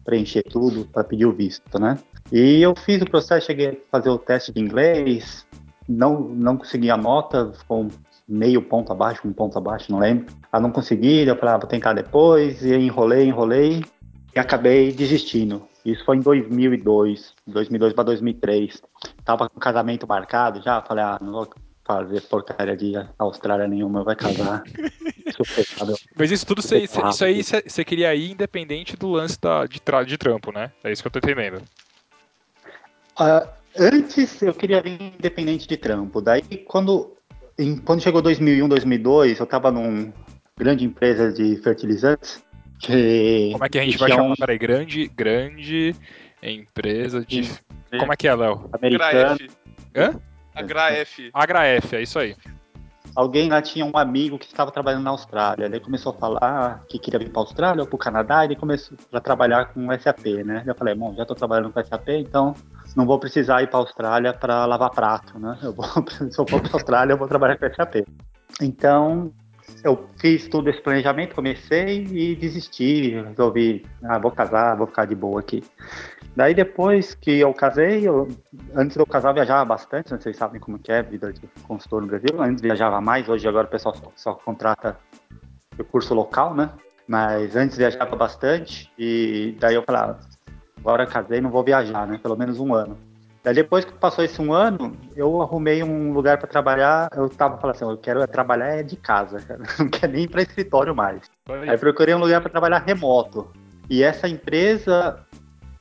preencher 0.04 0.42
tudo, 0.42 0.86
para 0.86 1.04
pedir 1.04 1.26
o 1.26 1.32
visto, 1.32 1.78
né? 1.78 1.98
E 2.32 2.60
eu 2.62 2.74
fiz 2.74 3.00
o 3.00 3.06
processo, 3.06 3.46
cheguei 3.46 3.68
a 3.68 3.76
fazer 3.90 4.08
o 4.08 4.18
teste 4.18 4.52
de 4.52 4.60
inglês, 4.60 5.46
não, 5.88 6.20
não 6.20 6.56
consegui 6.56 6.90
a 6.90 6.96
nota, 6.96 7.52
ficou 7.52 7.88
meio 8.26 8.62
ponto 8.62 8.90
abaixo, 8.92 9.26
um 9.26 9.32
ponto 9.32 9.56
abaixo, 9.58 9.92
não 9.92 9.98
lembro. 9.98 10.26
Ah, 10.54 10.60
não 10.60 10.70
consegui, 10.70 11.26
eu 11.26 11.34
falei, 11.34 11.52
ah, 11.56 11.58
vou 11.58 11.66
tentar 11.66 11.94
depois, 11.94 12.62
e 12.62 12.72
enrolei, 12.72 13.24
enrolei, 13.26 13.84
e 14.32 14.38
acabei 14.38 14.92
desistindo. 14.92 15.66
Isso 15.84 16.04
foi 16.04 16.16
em 16.16 16.20
2002, 16.20 17.34
2002 17.44 17.92
para 17.92 18.04
2003. 18.04 18.80
Tava 19.24 19.48
com 19.48 19.58
casamento 19.58 20.06
marcado 20.06 20.62
já, 20.62 20.80
falei, 20.80 21.02
ah, 21.02 21.18
não 21.20 21.32
vou 21.32 21.50
fazer 21.84 22.20
porcaria 22.20 22.76
de 22.76 22.92
Austrália 23.18 23.66
nenhuma, 23.66 24.04
vai 24.04 24.14
casar. 24.14 24.62
Mas 26.16 26.30
isso 26.30 26.46
tudo, 26.46 26.62
cê, 26.62 26.86
cê- 26.86 27.02
isso 27.08 27.24
aí 27.24 27.42
você 27.42 27.84
queria 27.84 28.14
ir 28.14 28.30
independente 28.30 28.96
do 28.96 29.10
lance 29.10 29.36
da, 29.40 29.66
de, 29.66 29.80
tra- 29.82 30.04
de 30.04 30.16
trampo, 30.16 30.52
né? 30.52 30.70
É 30.84 30.92
isso 30.92 31.02
que 31.02 31.08
eu 31.08 31.10
tô 31.10 31.18
entendendo. 31.18 31.60
Ah, 33.18 33.48
antes 33.76 34.40
eu 34.40 34.54
queria 34.54 34.80
vir 34.80 35.02
independente 35.02 35.66
de 35.66 35.76
trampo. 35.76 36.20
Daí 36.20 36.42
quando, 36.64 37.16
em- 37.58 37.76
quando 37.76 38.02
chegou 38.02 38.22
2001, 38.22 38.68
2002, 38.68 39.40
eu 39.40 39.46
tava 39.46 39.72
num 39.72 40.12
grande 40.58 40.84
empresa 40.84 41.32
de 41.32 41.56
fertilizantes. 41.56 42.42
Que, 42.78 43.50
Como 43.52 43.64
é 43.64 43.68
que 43.68 43.78
a 43.78 43.82
gente 43.82 43.92
que 43.92 43.98
vai 43.98 44.10
chamar? 44.10 44.22
um 44.24 44.34
Peraí, 44.34 44.58
grande, 44.58 45.08
grande 45.08 45.94
empresa 46.42 47.24
de... 47.24 47.50
Como 47.98 48.12
é 48.12 48.16
que 48.16 48.28
é, 48.28 48.34
Léo? 48.34 48.68
americano. 48.72 49.38
Graf. 49.38 49.40
Hã? 49.96 50.20
A 50.54 50.62
Graf. 50.62 51.30
Agraf, 51.32 51.96
é 51.96 52.02
isso 52.02 52.18
aí. 52.18 52.36
Alguém 53.14 53.48
lá 53.48 53.62
tinha 53.62 53.84
um 53.84 53.96
amigo 53.96 54.38
que 54.38 54.46
estava 54.46 54.72
trabalhando 54.72 55.04
na 55.04 55.10
Austrália. 55.10 55.66
Ele 55.66 55.78
começou 55.78 56.12
a 56.12 56.16
falar 56.16 56.84
que 56.88 56.98
queria 56.98 57.18
vir 57.18 57.30
para 57.30 57.42
a 57.42 57.44
Austrália 57.44 57.82
ou 57.82 57.86
para 57.86 57.94
o 57.94 57.98
Canadá. 57.98 58.42
E 58.42 58.48
ele 58.48 58.56
começou 58.56 58.96
a 59.12 59.20
trabalhar 59.20 59.66
com 59.66 59.86
SAP, 59.98 60.26
né? 60.44 60.64
Eu 60.66 60.74
falei, 60.74 60.94
bom, 60.96 61.14
já 61.14 61.22
estou 61.22 61.36
trabalhando 61.36 61.72
com 61.72 61.84
SAP, 61.84 62.08
então 62.08 62.54
não 62.96 63.06
vou 63.06 63.18
precisar 63.18 63.62
ir 63.62 63.68
para 63.68 63.78
a 63.78 63.82
Austrália 63.82 64.32
para 64.32 64.66
lavar 64.66 64.90
prato, 64.90 65.38
né? 65.38 65.56
Eu 65.62 65.72
vou, 65.72 65.86
se 66.28 66.38
eu 66.38 66.46
for 66.48 66.60
para 66.60 66.70
a 66.70 66.74
Austrália, 66.74 67.12
eu 67.12 67.18
vou 67.18 67.28
trabalhar 67.28 67.56
com 67.56 67.72
SAP. 67.72 68.04
Então, 68.60 69.32
eu 69.84 70.08
fiz 70.16 70.48
todo 70.48 70.70
esse 70.70 70.80
planejamento, 70.80 71.34
comecei 71.34 72.04
e 72.10 72.34
desisti. 72.34 73.10
Resolvi, 73.20 73.84
ah, 74.02 74.18
vou 74.18 74.30
casar, 74.30 74.74
vou 74.76 74.86
ficar 74.86 75.04
de 75.04 75.14
boa 75.14 75.40
aqui. 75.40 75.62
Daí 76.34 76.54
depois 76.54 77.14
que 77.14 77.38
eu 77.38 77.52
casei, 77.52 78.08
eu, 78.08 78.26
antes 78.74 78.96
de 78.96 79.02
eu 79.02 79.06
casar 79.06 79.28
eu 79.28 79.34
viajava 79.34 79.64
bastante, 79.64 80.08
vocês 80.08 80.36
sabem 80.36 80.58
como 80.58 80.80
é 80.88 80.98
a 80.98 81.02
vida 81.02 81.30
de 81.32 81.42
consultor 81.68 82.00
no 82.00 82.08
Brasil. 82.08 82.42
Antes 82.42 82.62
viajava 82.62 82.98
mais, 83.02 83.28
hoje 83.28 83.46
agora 83.46 83.66
o 83.66 83.70
pessoal 83.70 83.94
só, 83.94 84.10
só 84.16 84.34
contrata 84.34 84.98
recurso 85.76 86.14
local, 86.14 86.54
né? 86.54 86.70
Mas 87.06 87.54
antes 87.54 87.76
viajava 87.76 88.16
bastante 88.16 88.90
e 88.98 89.54
daí 89.60 89.74
eu 89.74 89.82
falava, 89.82 90.18
agora 90.78 91.06
casei, 91.06 91.42
não 91.42 91.50
vou 91.50 91.62
viajar, 91.62 92.06
né? 92.06 92.18
Pelo 92.22 92.36
menos 92.36 92.58
um 92.58 92.72
ano. 92.74 92.96
Daí 93.44 93.54
depois 93.54 93.84
que 93.84 93.92
passou 93.92 94.24
esse 94.24 94.40
um 94.40 94.54
ano, 94.54 94.96
eu 95.14 95.42
arrumei 95.42 95.82
um 95.82 96.14
lugar 96.14 96.38
para 96.38 96.48
trabalhar. 96.48 97.10
Eu 97.14 97.28
tava 97.28 97.58
falando 97.58 97.76
assim, 97.76 97.84
eu 97.84 97.98
quero 97.98 98.26
trabalhar 98.26 98.68
é 98.68 98.82
de 98.82 98.96
casa, 98.96 99.38
cara. 99.38 99.60
Não 99.78 99.88
quero 99.90 100.12
nem 100.12 100.22
ir 100.22 100.28
para 100.28 100.40
escritório 100.40 100.96
mais. 100.96 101.30
Aí 101.68 101.76
procurei 101.76 102.14
um 102.14 102.20
lugar 102.20 102.40
para 102.40 102.50
trabalhar 102.50 102.78
remoto. 102.78 103.52
E 103.90 104.02
essa 104.02 104.26
empresa, 104.26 105.20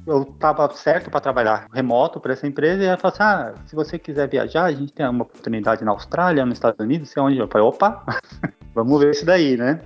eu 0.05 0.25
tava 0.25 0.69
certo 0.73 1.09
para 1.09 1.21
trabalhar 1.21 1.67
remoto 1.73 2.19
para 2.19 2.33
essa 2.33 2.45
empresa 2.45 2.83
e 2.83 2.85
ela 2.85 2.97
falou 2.97 3.13
assim: 3.13 3.23
ah, 3.23 3.53
se 3.65 3.73
você 3.73 3.97
quiser 3.97 4.27
viajar, 4.27 4.65
a 4.65 4.71
gente 4.73 4.91
tem 4.91 5.07
uma 5.07 5.23
oportunidade 5.23 5.85
na 5.85 5.91
Austrália, 5.91 6.45
nos 6.45 6.55
Estados 6.57 6.83
Unidos, 6.83 7.11
sei 7.11 7.23
onde. 7.23 7.37
Eu 7.37 7.47
falei, 7.47 7.65
opa, 7.65 8.03
vamos 8.75 8.99
ver 8.99 9.11
isso 9.11 9.25
daí, 9.25 9.55
né? 9.55 9.79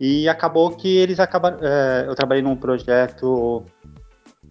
E 0.00 0.26
acabou 0.26 0.70
que 0.70 0.96
eles 0.96 1.20
acabaram. 1.20 1.58
é, 1.60 2.06
eu 2.08 2.14
trabalhei 2.14 2.42
num 2.42 2.56
projeto 2.56 3.62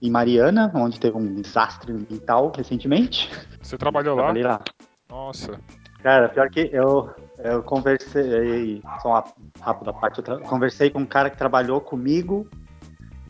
em 0.03 0.11
Mariana, 0.11 0.69
onde 0.75 0.99
teve 0.99 1.17
um 1.17 1.41
desastre 1.41 1.93
ambiental 1.93 2.51
recentemente. 2.55 3.31
Você 3.61 3.77
trabalhou 3.77 4.15
lá? 4.15 4.23
Trabalhei 4.23 4.43
lá. 4.43 4.61
Nossa. 5.09 5.57
Cara, 6.01 6.27
pior 6.27 6.49
que 6.49 6.69
eu, 6.73 7.09
eu 7.39 7.63
conversei, 7.63 8.81
só 9.01 9.09
uma 9.09 9.23
rápida 9.61 9.93
parte, 9.93 10.21
eu 10.27 10.39
conversei 10.41 10.89
com 10.89 10.99
um 10.99 11.05
cara 11.05 11.29
que 11.29 11.37
trabalhou 11.37 11.79
comigo 11.79 12.45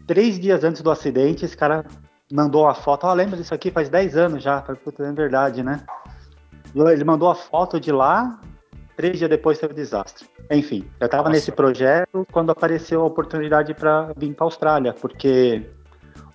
três 0.07 0.39
dias 0.39 0.63
antes 0.63 0.81
do 0.81 0.89
acidente, 0.89 1.45
esse 1.45 1.55
cara 1.55 1.85
mandou 2.31 2.67
a 2.67 2.73
foto, 2.73 3.05
ó, 3.05 3.13
lembra 3.13 3.37
disso 3.37 3.53
aqui, 3.53 3.69
faz 3.69 3.89
10 3.89 4.17
anos 4.17 4.43
já, 4.43 4.59
falei, 4.63 4.81
puta, 4.83 5.03
é 5.03 5.11
verdade, 5.11 5.61
né? 5.61 5.85
Ele 6.75 7.03
mandou 7.03 7.29
a 7.29 7.35
foto 7.35 7.79
de 7.79 7.91
lá, 7.91 8.39
três 8.97 9.19
dias 9.19 9.29
depois 9.29 9.59
teve 9.59 9.73
o 9.73 9.75
desastre. 9.75 10.27
Enfim, 10.49 10.89
eu 10.99 11.07
tava 11.07 11.23
Nossa. 11.23 11.33
nesse 11.33 11.51
projeto 11.51 12.25
quando 12.31 12.51
apareceu 12.51 13.01
a 13.01 13.05
oportunidade 13.05 13.75
para 13.75 14.11
vir 14.17 14.33
para 14.33 14.45
Austrália, 14.45 14.93
porque 14.93 15.63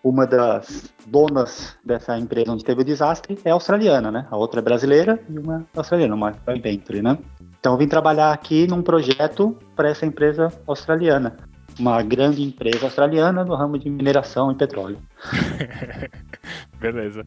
uma 0.02 0.26
das 0.26 0.92
donas 1.06 1.76
dessa 1.84 2.18
empresa 2.18 2.52
onde 2.52 2.64
teve 2.64 2.82
o 2.82 2.84
desastre 2.84 3.38
é 3.44 3.50
australiana, 3.50 4.10
né? 4.10 4.26
A 4.30 4.36
outra 4.36 4.60
é 4.60 4.62
brasileira 4.62 5.18
e 5.28 5.38
uma 5.38 5.66
australiana, 5.74 6.14
uma 6.14 6.32
joint 6.46 6.62
venture, 6.62 7.02
né? 7.02 7.18
Então 7.58 7.72
eu 7.72 7.78
vim 7.78 7.88
trabalhar 7.88 8.32
aqui 8.32 8.66
num 8.66 8.82
projeto 8.82 9.56
para 9.74 9.90
essa 9.90 10.06
empresa 10.06 10.52
australiana, 10.66 11.36
uma 11.78 12.02
grande 12.02 12.42
empresa 12.42 12.86
australiana 12.86 13.44
no 13.44 13.54
ramo 13.54 13.78
de 13.78 13.90
mineração 13.90 14.50
e 14.52 14.54
petróleo. 14.54 14.98
Beleza. 16.78 17.24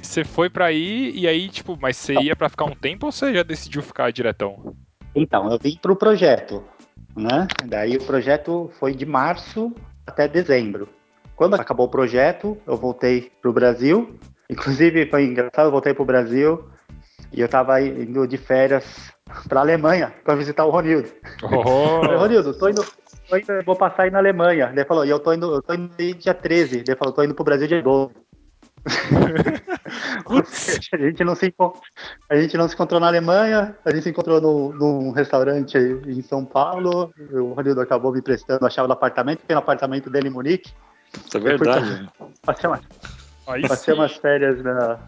Você 0.00 0.24
foi 0.24 0.50
pra 0.50 0.66
aí 0.66 1.12
e 1.14 1.28
aí, 1.28 1.48
tipo, 1.48 1.78
mas 1.80 1.96
você 1.96 2.14
ia 2.14 2.34
pra 2.34 2.48
ficar 2.48 2.64
um 2.64 2.74
tempo 2.74 3.06
ou 3.06 3.12
você 3.12 3.32
já 3.32 3.42
decidiu 3.42 3.82
ficar 3.82 4.10
diretão? 4.10 4.74
Então, 5.14 5.50
eu 5.50 5.58
vim 5.58 5.78
para 5.80 5.92
o 5.92 5.96
projeto, 5.96 6.64
né? 7.16 7.46
Daí 7.66 7.96
o 7.96 8.04
projeto 8.04 8.70
foi 8.80 8.94
de 8.94 9.06
março 9.06 9.72
até 10.06 10.26
dezembro. 10.26 10.88
Quando 11.42 11.54
acabou 11.54 11.86
o 11.86 11.90
projeto, 11.90 12.56
eu 12.64 12.76
voltei 12.76 13.32
para 13.42 13.50
o 13.50 13.52
Brasil. 13.52 14.16
Inclusive, 14.48 15.10
foi 15.10 15.24
engraçado, 15.24 15.66
eu 15.66 15.72
voltei 15.72 15.92
para 15.92 16.04
o 16.04 16.06
Brasil 16.06 16.68
e 17.32 17.40
eu 17.40 17.46
estava 17.46 17.82
indo 17.82 18.28
de 18.28 18.36
férias 18.38 19.12
para 19.48 19.58
a 19.58 19.62
Alemanha 19.64 20.14
para 20.22 20.36
visitar 20.36 20.64
o 20.64 20.70
Ronildo. 20.70 21.08
Falei, 21.42 22.16
Oh, 22.16 22.20
Ronildo, 22.20 22.56
tô 22.56 22.68
indo, 22.68 22.84
tô 23.28 23.36
indo, 23.36 23.64
vou 23.66 23.74
passar 23.74 24.04
aí 24.04 24.10
na 24.12 24.18
Alemanha. 24.18 24.70
Ele 24.70 24.84
falou, 24.84 25.04
e 25.04 25.10
eu 25.10 25.18
tô 25.18 25.32
indo, 25.32 25.52
eu 25.52 25.60
tô 25.60 25.74
indo 25.74 25.92
dia 26.14 26.32
13. 26.32 26.84
Ele 26.86 26.96
falou, 26.96 27.12
tô 27.12 27.24
indo 27.24 27.34
pro 27.34 27.42
Brasil 27.42 27.66
dia 27.66 27.82
12. 27.82 28.14
Ou 30.26 30.44
seja, 30.44 30.90
a 30.92 30.98
gente 30.98 31.24
não 31.24 31.34
se 31.34 31.52
a 32.30 32.36
gente 32.36 32.56
não 32.56 32.68
se 32.68 32.74
encontrou 32.74 33.00
na 33.00 33.08
Alemanha, 33.08 33.76
a 33.84 33.90
gente 33.90 34.04
se 34.04 34.10
encontrou 34.10 34.40
no, 34.40 34.72
num 34.72 35.10
restaurante 35.10 35.76
em 35.76 36.22
São 36.22 36.44
Paulo. 36.44 37.12
O 37.32 37.52
Ronildo 37.52 37.80
acabou 37.80 38.12
me 38.12 38.20
emprestando 38.20 38.64
a 38.64 38.70
chave 38.70 38.86
do 38.86 38.92
apartamento, 38.92 39.40
fiquei 39.40 39.54
no 39.54 39.60
apartamento 39.60 40.08
dele 40.08 40.28
em 40.28 40.32
Munique. 40.32 40.72
É 41.34 41.38
verdade. 41.38 42.08
Passei, 42.44 42.68
uma- 42.68 42.80
aí 43.46 43.62
passei 43.68 43.94
umas 43.94 44.16
férias 44.16 44.62
na. 44.62 44.98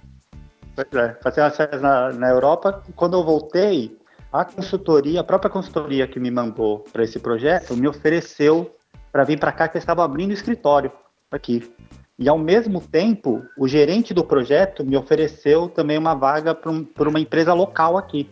é, 0.79 1.09
passei 1.09 1.43
umas 1.43 1.57
férias 1.57 1.81
na, 1.81 2.13
na 2.13 2.31
Europa. 2.31 2.83
E 2.89 2.93
quando 2.93 3.15
eu 3.15 3.25
voltei, 3.25 3.97
a 4.33 4.45
consultoria, 4.45 5.21
a 5.21 5.25
própria 5.25 5.51
consultoria 5.51 6.07
que 6.07 6.19
me 6.19 6.31
mandou 6.31 6.81
para 6.93 7.05
esse 7.05 7.19
projeto, 7.19 7.77
me 7.77 7.87
ofereceu 7.87 8.75
para 9.13 9.25
vir 9.25 9.39
para 9.39 9.53
cá 9.53 9.69
que 9.69 9.77
eu 9.77 9.79
estava 9.79 10.05
abrindo 10.05 10.33
escritório 10.33 10.91
aqui. 11.31 11.73
E 12.19 12.29
ao 12.29 12.39
mesmo 12.39 12.81
tempo, 12.81 13.45
o 13.59 13.67
gerente 13.67 14.15
do 14.15 14.25
projeto 14.25 14.85
me 14.85 14.97
ofereceu 14.97 15.69
também 15.69 15.99
uma 15.99 16.15
vaga 16.15 16.55
para 16.55 16.71
um, 16.71 16.87
uma 16.99 17.21
empresa 17.21 17.53
local 17.53 17.97
aqui. 17.99 18.31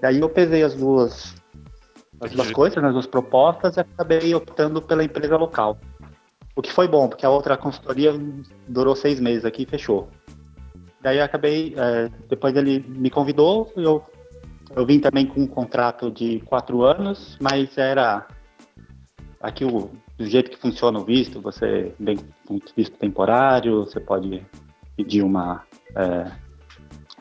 Daí 0.00 0.20
eu 0.20 0.28
pesei 0.28 0.62
as 0.62 0.74
duas, 0.74 1.34
as 2.20 2.32
duas 2.32 2.50
coisas, 2.50 2.80
né, 2.82 2.88
as 2.88 2.94
duas 2.94 3.06
propostas, 3.06 3.76
e 3.76 3.80
acabei 3.80 4.34
optando 4.34 4.80
pela 4.82 5.02
empresa 5.04 5.36
local. 5.36 5.78
O 6.58 6.60
que 6.60 6.72
foi 6.72 6.88
bom, 6.88 7.08
porque 7.08 7.24
a 7.24 7.30
outra 7.30 7.56
consultoria 7.56 8.12
durou 8.66 8.96
seis 8.96 9.20
meses 9.20 9.44
aqui 9.44 9.62
e 9.62 9.66
fechou. 9.66 10.08
Daí 11.00 11.18
eu 11.18 11.24
acabei, 11.24 11.72
é, 11.76 12.10
depois 12.28 12.56
ele 12.56 12.80
me 12.80 13.10
convidou, 13.10 13.72
eu, 13.76 14.04
eu 14.74 14.84
vim 14.84 14.98
também 14.98 15.24
com 15.24 15.42
um 15.42 15.46
contrato 15.46 16.10
de 16.10 16.40
quatro 16.40 16.82
anos, 16.82 17.38
mas 17.40 17.78
era 17.78 18.26
aqui 19.40 19.64
o 19.64 19.88
do 20.16 20.26
jeito 20.26 20.50
que 20.50 20.56
funciona 20.56 20.98
o 20.98 21.04
visto, 21.04 21.40
você 21.40 21.94
um 22.50 22.58
visto 22.76 22.96
temporário, 22.98 23.84
você 23.84 24.00
pode 24.00 24.44
pedir 24.96 25.22
uma. 25.22 25.62
é, 25.94 26.28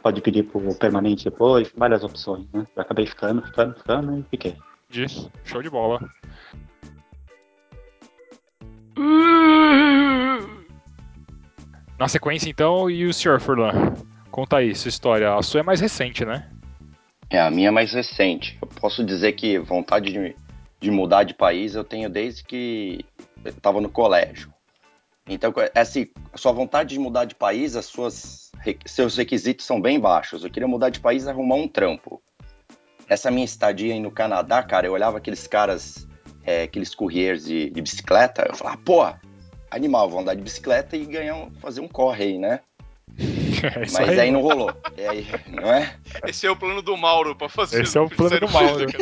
pode 0.02 0.20
pedir 0.20 0.46
pro 0.46 0.74
permanente 0.80 1.26
depois, 1.26 1.72
várias 1.78 2.04
opções, 2.04 2.48
né? 2.52 2.66
Eu 2.76 2.82
acabei 2.82 3.06
ficando, 3.06 3.44
ficando, 3.44 3.76
ficando 3.76 4.18
e 4.18 4.24
fiquei. 4.32 4.58
Show 5.44 5.62
de 5.62 5.70
bola. 5.70 6.00
Na 12.00 12.08
sequência, 12.08 12.50
então, 12.50 12.90
e 12.90 13.06
o 13.06 13.14
senhor, 13.14 13.40
Furlan? 13.40 13.94
Conta 14.30 14.58
aí 14.58 14.76
sua 14.76 14.90
história. 14.90 15.34
A 15.34 15.42
sua 15.42 15.62
é 15.62 15.64
mais 15.64 15.80
recente, 15.80 16.24
né? 16.24 16.50
É, 17.30 17.42
a 17.42 17.50
minha 17.50 17.70
é 17.70 17.72
mais 17.72 17.92
recente. 17.92 18.58
Eu 18.62 18.68
posso 18.68 19.04
dizer 19.04 19.34
que 19.34 19.58
vontade 19.60 20.12
de, 20.12 20.36
de 20.80 20.92
mudar 20.92 21.24
de 21.24 21.34
país 21.34 21.76
eu 21.76 21.84
tenho 21.84 22.10
desde 22.10 22.44
que 22.44 23.04
estava 23.44 23.82
no 23.82 23.90
colégio. 23.90 24.54
Então, 25.28 25.54
assim, 25.76 26.08
a 26.32 26.38
sua 26.38 26.54
vontade 26.54 26.92
de 26.92 27.00
mudar 27.00 27.26
de 27.26 27.36
país, 27.36 27.76
as 27.76 27.86
suas, 27.86 28.52
seus 28.86 29.18
requisitos 29.18 29.66
são 29.66 29.82
bem 29.82 30.00
baixos. 30.00 30.44
Eu 30.44 30.50
queria 30.50 30.68
mudar 30.68 30.90
de 30.90 31.00
país 31.00 31.26
e 31.26 31.30
arrumar 31.30 31.56
um 31.56 31.68
trampo. 31.68 32.22
Essa 33.10 33.30
minha 33.30 33.46
estadia 33.46 33.94
aí 33.94 34.00
no 34.00 34.12
Canadá, 34.12 34.64
cara, 34.64 34.88
eu 34.88 34.94
olhava 34.94 35.18
aqueles 35.18 35.48
caras, 35.48 36.07
é, 36.48 36.64
aqueles 36.64 36.96
couriers 36.96 37.44
de, 37.44 37.70
de 37.70 37.82
bicicleta, 37.82 38.46
eu 38.48 38.56
falava, 38.56 38.78
pô, 38.78 39.06
animal, 39.70 40.10
vou 40.10 40.22
andar 40.22 40.34
de 40.34 40.42
bicicleta 40.42 40.96
e 40.96 41.06
ganhar 41.06 41.36
um, 41.36 41.52
fazer 41.60 41.82
um 41.82 41.90
corre 41.90 42.24
aí, 42.24 42.38
né? 42.38 42.62
É 43.58 43.80
Mas 43.92 44.10
aí. 44.10 44.20
aí 44.20 44.32
não 44.32 44.42
rolou. 44.42 44.72
E 44.96 45.02
aí, 45.02 45.28
não 45.50 45.74
é? 45.74 45.96
Esse 46.28 46.46
é 46.46 46.52
o 46.52 46.56
plano 46.56 46.80
do 46.80 46.96
Mauro 46.96 47.36
pra 47.36 47.50
fazer. 47.50 47.82
Esse 47.82 47.98
é 47.98 48.02
o 48.02 48.08
plano 48.08 48.40
do 48.40 48.48
Mauro. 48.50 48.86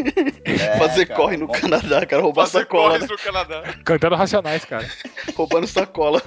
É, 0.46 0.78
Fazer 0.78 1.08
cara, 1.08 1.20
corre 1.20 1.36
no 1.38 1.48
bom. 1.48 1.54
Canadá, 1.54 2.06
cara, 2.06 2.22
roubar 2.22 2.46
Fazer 2.48 2.60
sacola, 2.60 3.00
né? 3.00 3.08
no 3.10 3.18
Canadá. 3.18 3.64
Cantando 3.84 4.16
Racionais, 4.16 4.64
cara. 4.64 4.88
Roubando 5.36 5.68
sacola. 5.68 6.22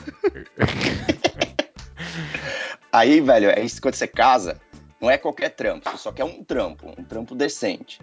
Aí, 2.92 3.20
velho, 3.20 3.48
é 3.48 3.60
isso 3.62 3.80
quando 3.80 3.94
você 3.94 4.06
casa, 4.08 4.60
não 5.00 5.08
é 5.08 5.16
qualquer 5.16 5.50
trampo, 5.50 5.88
você 5.88 5.96
só 5.96 6.12
quer 6.12 6.24
um 6.24 6.42
trampo, 6.44 6.92
um 6.98 7.04
trampo 7.04 7.34
decente. 7.34 8.00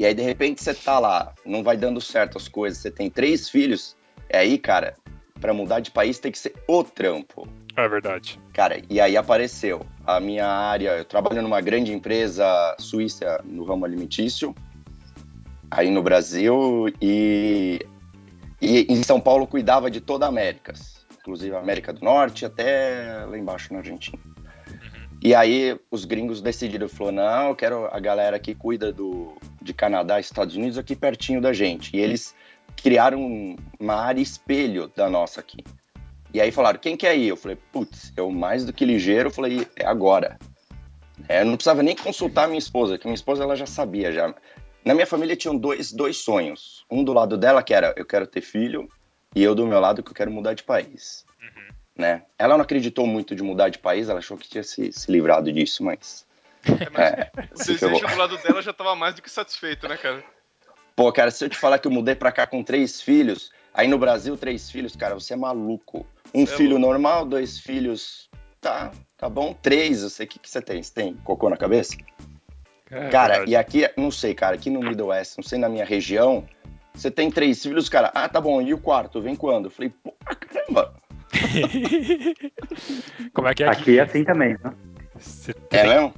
E 0.00 0.06
aí, 0.06 0.14
de 0.14 0.22
repente, 0.22 0.64
você 0.64 0.72
tá 0.72 0.98
lá, 0.98 1.34
não 1.44 1.62
vai 1.62 1.76
dando 1.76 2.00
certo 2.00 2.38
as 2.38 2.48
coisas, 2.48 2.78
você 2.78 2.90
tem 2.90 3.10
três 3.10 3.50
filhos, 3.50 3.94
é 4.30 4.38
aí, 4.38 4.56
cara, 4.56 4.96
pra 5.38 5.52
mudar 5.52 5.80
de 5.80 5.90
país 5.90 6.18
tem 6.18 6.32
que 6.32 6.38
ser 6.38 6.54
o 6.66 6.82
trampo. 6.82 7.46
É 7.76 7.86
verdade. 7.86 8.40
Cara, 8.54 8.80
e 8.88 8.98
aí 8.98 9.14
apareceu 9.14 9.84
a 10.06 10.18
minha 10.18 10.46
área, 10.46 10.96
eu 10.96 11.04
trabalho 11.04 11.42
numa 11.42 11.60
grande 11.60 11.92
empresa 11.92 12.46
suíça 12.78 13.42
no 13.44 13.62
ramo 13.62 13.84
alimentício, 13.84 14.54
aí 15.70 15.90
no 15.90 16.02
Brasil, 16.02 16.86
e, 16.98 17.86
e 18.58 18.86
em 18.90 19.02
São 19.02 19.20
Paulo 19.20 19.46
cuidava 19.46 19.90
de 19.90 20.00
toda 20.00 20.24
a 20.24 20.30
América, 20.30 20.72
inclusive 21.20 21.54
a 21.54 21.58
América 21.58 21.92
do 21.92 22.02
Norte 22.02 22.46
até 22.46 23.26
lá 23.26 23.36
embaixo 23.36 23.70
na 23.70 23.80
Argentina. 23.80 24.18
E 25.22 25.34
aí 25.34 25.78
os 25.90 26.06
gringos 26.06 26.40
decidiram, 26.40 26.88
falou, 26.88 27.12
não, 27.12 27.48
eu 27.48 27.54
quero 27.54 27.86
a 27.86 28.00
galera 28.00 28.38
que 28.38 28.54
cuida 28.54 28.90
do, 28.90 29.36
de 29.60 29.74
Canadá 29.74 30.18
Estados 30.18 30.56
Unidos 30.56 30.78
aqui 30.78 30.96
pertinho 30.96 31.42
da 31.42 31.52
gente. 31.52 31.94
E 31.94 32.00
eles 32.00 32.34
criaram 32.82 33.56
uma 33.78 33.94
área 33.94 34.20
espelho 34.20 34.90
da 34.96 35.10
nossa 35.10 35.40
aqui. 35.40 35.62
E 36.32 36.40
aí 36.40 36.50
falaram, 36.50 36.78
quem 36.78 36.96
quer 36.96 37.16
ir? 37.16 37.28
Eu 37.28 37.36
falei, 37.36 37.58
putz, 37.70 38.12
eu 38.16 38.30
mais 38.30 38.64
do 38.64 38.72
que 38.72 38.84
ligeiro, 38.84 39.30
falei, 39.30 39.66
é 39.76 39.84
agora. 39.84 40.38
É, 41.28 41.42
eu 41.42 41.44
não 41.44 41.56
precisava 41.56 41.82
nem 41.82 41.94
consultar 41.94 42.46
minha 42.46 42.58
esposa, 42.58 42.96
que 42.96 43.04
minha 43.04 43.14
esposa 43.14 43.42
ela 43.42 43.56
já 43.56 43.66
sabia 43.66 44.10
já. 44.12 44.34
Na 44.82 44.94
minha 44.94 45.06
família 45.06 45.36
tinham 45.36 45.56
dois, 45.56 45.92
dois 45.92 46.16
sonhos. 46.16 46.86
Um 46.90 47.04
do 47.04 47.12
lado 47.12 47.36
dela 47.36 47.62
que 47.62 47.74
era, 47.74 47.92
eu 47.96 48.06
quero 48.06 48.26
ter 48.26 48.40
filho, 48.40 48.88
e 49.34 49.42
eu 49.42 49.54
do 49.54 49.66
meu 49.66 49.80
lado 49.80 50.02
que 50.02 50.10
eu 50.10 50.14
quero 50.14 50.30
mudar 50.30 50.54
de 50.54 50.62
país. 50.62 51.26
Né? 52.00 52.22
Ela 52.38 52.56
não 52.56 52.62
acreditou 52.62 53.06
muito 53.06 53.34
de 53.34 53.42
mudar 53.42 53.68
de 53.68 53.78
país, 53.78 54.08
ela 54.08 54.18
achou 54.18 54.36
que 54.36 54.48
tinha 54.48 54.62
se, 54.62 54.92
se 54.92 55.10
livrado 55.10 55.52
disso, 55.52 55.84
mas... 55.84 56.26
É, 56.64 56.90
mas 56.90 56.98
É, 56.98 57.30
o 57.52 57.56
se 57.62 57.72
desejo 57.72 58.06
do 58.06 58.16
lado 58.16 58.38
dela 58.38 58.62
já 58.62 58.72
tava 58.72 58.96
mais 58.96 59.14
do 59.14 59.22
que 59.22 59.30
satisfeito, 59.30 59.86
né, 59.86 59.96
cara? 59.96 60.24
Pô, 60.96 61.12
cara, 61.12 61.30
se 61.30 61.44
eu 61.44 61.48
te 61.48 61.56
falar 61.56 61.78
que 61.78 61.86
eu 61.86 61.92
mudei 61.92 62.14
pra 62.14 62.32
cá 62.32 62.46
com 62.46 62.62
três 62.62 63.00
filhos, 63.00 63.50
aí 63.72 63.86
no 63.86 63.98
Brasil, 63.98 64.36
três 64.36 64.70
filhos, 64.70 64.96
cara, 64.96 65.14
você 65.14 65.34
é 65.34 65.36
maluco. 65.36 66.06
Um 66.34 66.44
é 66.44 66.46
filho 66.46 66.78
normal, 66.78 67.24
dois 67.24 67.58
filhos. 67.58 68.28
Tá, 68.60 68.90
tá 69.16 69.28
bom. 69.28 69.54
Três, 69.54 70.02
eu 70.02 70.10
sei 70.10 70.26
o 70.26 70.28
que, 70.28 70.38
que 70.38 70.50
você 70.50 70.60
tem. 70.60 70.82
Você 70.82 70.92
tem 70.92 71.14
cocô 71.24 71.48
na 71.48 71.56
cabeça? 71.56 71.96
É, 72.90 73.08
cara, 73.08 73.34
verdade. 73.34 73.50
e 73.52 73.56
aqui, 73.56 73.90
não 73.96 74.10
sei, 74.10 74.34
cara, 74.34 74.56
aqui 74.56 74.68
no 74.68 74.80
Middle 74.80 75.08
West, 75.08 75.36
não 75.38 75.44
sei 75.44 75.58
na 75.58 75.68
minha 75.68 75.84
região, 75.84 76.46
você 76.92 77.10
tem 77.10 77.30
três 77.30 77.62
filhos, 77.62 77.88
cara, 77.88 78.10
ah, 78.14 78.28
tá 78.28 78.40
bom, 78.40 78.60
e 78.60 78.74
o 78.74 78.78
quarto, 78.78 79.22
vem 79.22 79.36
quando? 79.36 79.66
Eu 79.66 79.70
falei, 79.70 79.90
pô, 80.02 80.12
caramba, 80.24 80.94
Como 83.32 83.48
é 83.48 83.54
que 83.54 83.62
é 83.64 83.68
aqui? 83.68 83.80
Aqui 83.82 83.98
é 83.98 84.02
assim 84.02 84.24
também, 84.24 84.56
né? 84.62 84.72
Você 85.18 85.52
é 85.52 85.54
tem- 85.68 85.88
mesmo? 85.88 86.12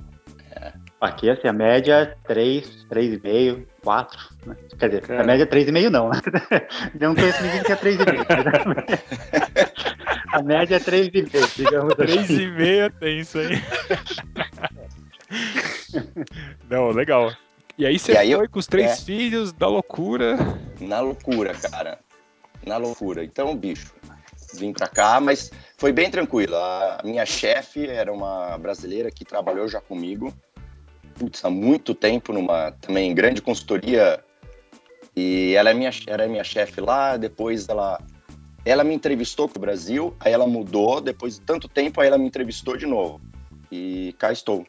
Aqui, 1.00 1.28
assim, 1.28 1.48
a 1.48 1.52
média 1.52 1.94
é 1.94 2.06
3, 2.28 2.86
3,5, 2.88 3.66
4. 3.82 4.18
Né? 4.46 4.56
Quer 4.78 4.88
dizer, 4.88 5.02
Cara. 5.02 5.22
a 5.22 5.24
média 5.24 5.42
é 5.42 5.46
3,5 5.46 5.90
não, 5.90 6.08
né? 6.10 6.20
Não 7.00 7.14
conheço 7.16 7.42
ninguém 7.42 7.62
que 7.64 7.72
é 7.72 7.76
3,5. 7.76 8.24
A 10.32 10.42
média 10.42 10.76
é 10.76 10.78
3,5, 10.78 11.56
digamos 11.56 11.94
Três 11.96 12.18
assim. 12.20 12.42
e 12.42 12.50
meia 12.52 12.88
tem 12.88 13.18
isso 13.18 13.36
aí. 13.38 13.60
Não, 16.70 16.90
legal. 16.90 17.32
E 17.76 17.84
aí 17.86 17.98
você 17.98 18.12
E 18.12 18.16
aí 18.18 18.30
eu- 18.30 18.38
foi 18.38 18.46
com 18.48 18.58
os 18.60 18.68
três 18.68 18.92
é. 18.92 18.96
filhos, 19.04 19.52
da 19.52 19.66
loucura. 19.66 20.36
Na 20.80 21.00
loucura, 21.00 21.52
cara. 21.54 21.98
Na 22.64 22.76
loucura. 22.76 23.24
Então, 23.24 23.56
bicho, 23.56 23.92
vim 24.58 24.72
pra 24.72 24.86
cá, 24.86 25.20
mas 25.20 25.50
foi 25.76 25.92
bem 25.92 26.10
tranquilo. 26.10 26.56
A 26.56 27.00
minha 27.04 27.26
chefe 27.26 27.86
era 27.86 28.12
uma 28.12 28.56
brasileira 28.58 29.10
que 29.10 29.24
trabalhou 29.24 29.68
já 29.68 29.80
comigo, 29.80 30.32
putz, 31.14 31.44
há 31.44 31.50
muito 31.50 31.94
tempo, 31.94 32.32
numa 32.32 32.72
também 32.72 33.14
grande 33.14 33.40
consultoria. 33.40 34.22
E 35.14 35.54
ela 35.54 35.70
é 35.70 35.74
minha, 35.74 35.90
era 36.06 36.26
minha 36.26 36.44
chefe 36.44 36.80
lá, 36.80 37.16
depois 37.16 37.68
ela. 37.68 38.00
Ela 38.64 38.84
me 38.84 38.94
entrevistou 38.94 39.48
com 39.48 39.58
o 39.58 39.60
Brasil, 39.60 40.16
aí 40.20 40.32
ela 40.32 40.46
mudou, 40.46 41.00
depois 41.00 41.34
de 41.34 41.40
tanto 41.40 41.68
tempo, 41.68 42.00
aí 42.00 42.06
ela 42.06 42.16
me 42.16 42.26
entrevistou 42.26 42.76
de 42.76 42.86
novo. 42.86 43.20
E 43.70 44.14
cá 44.18 44.30
estou. 44.32 44.64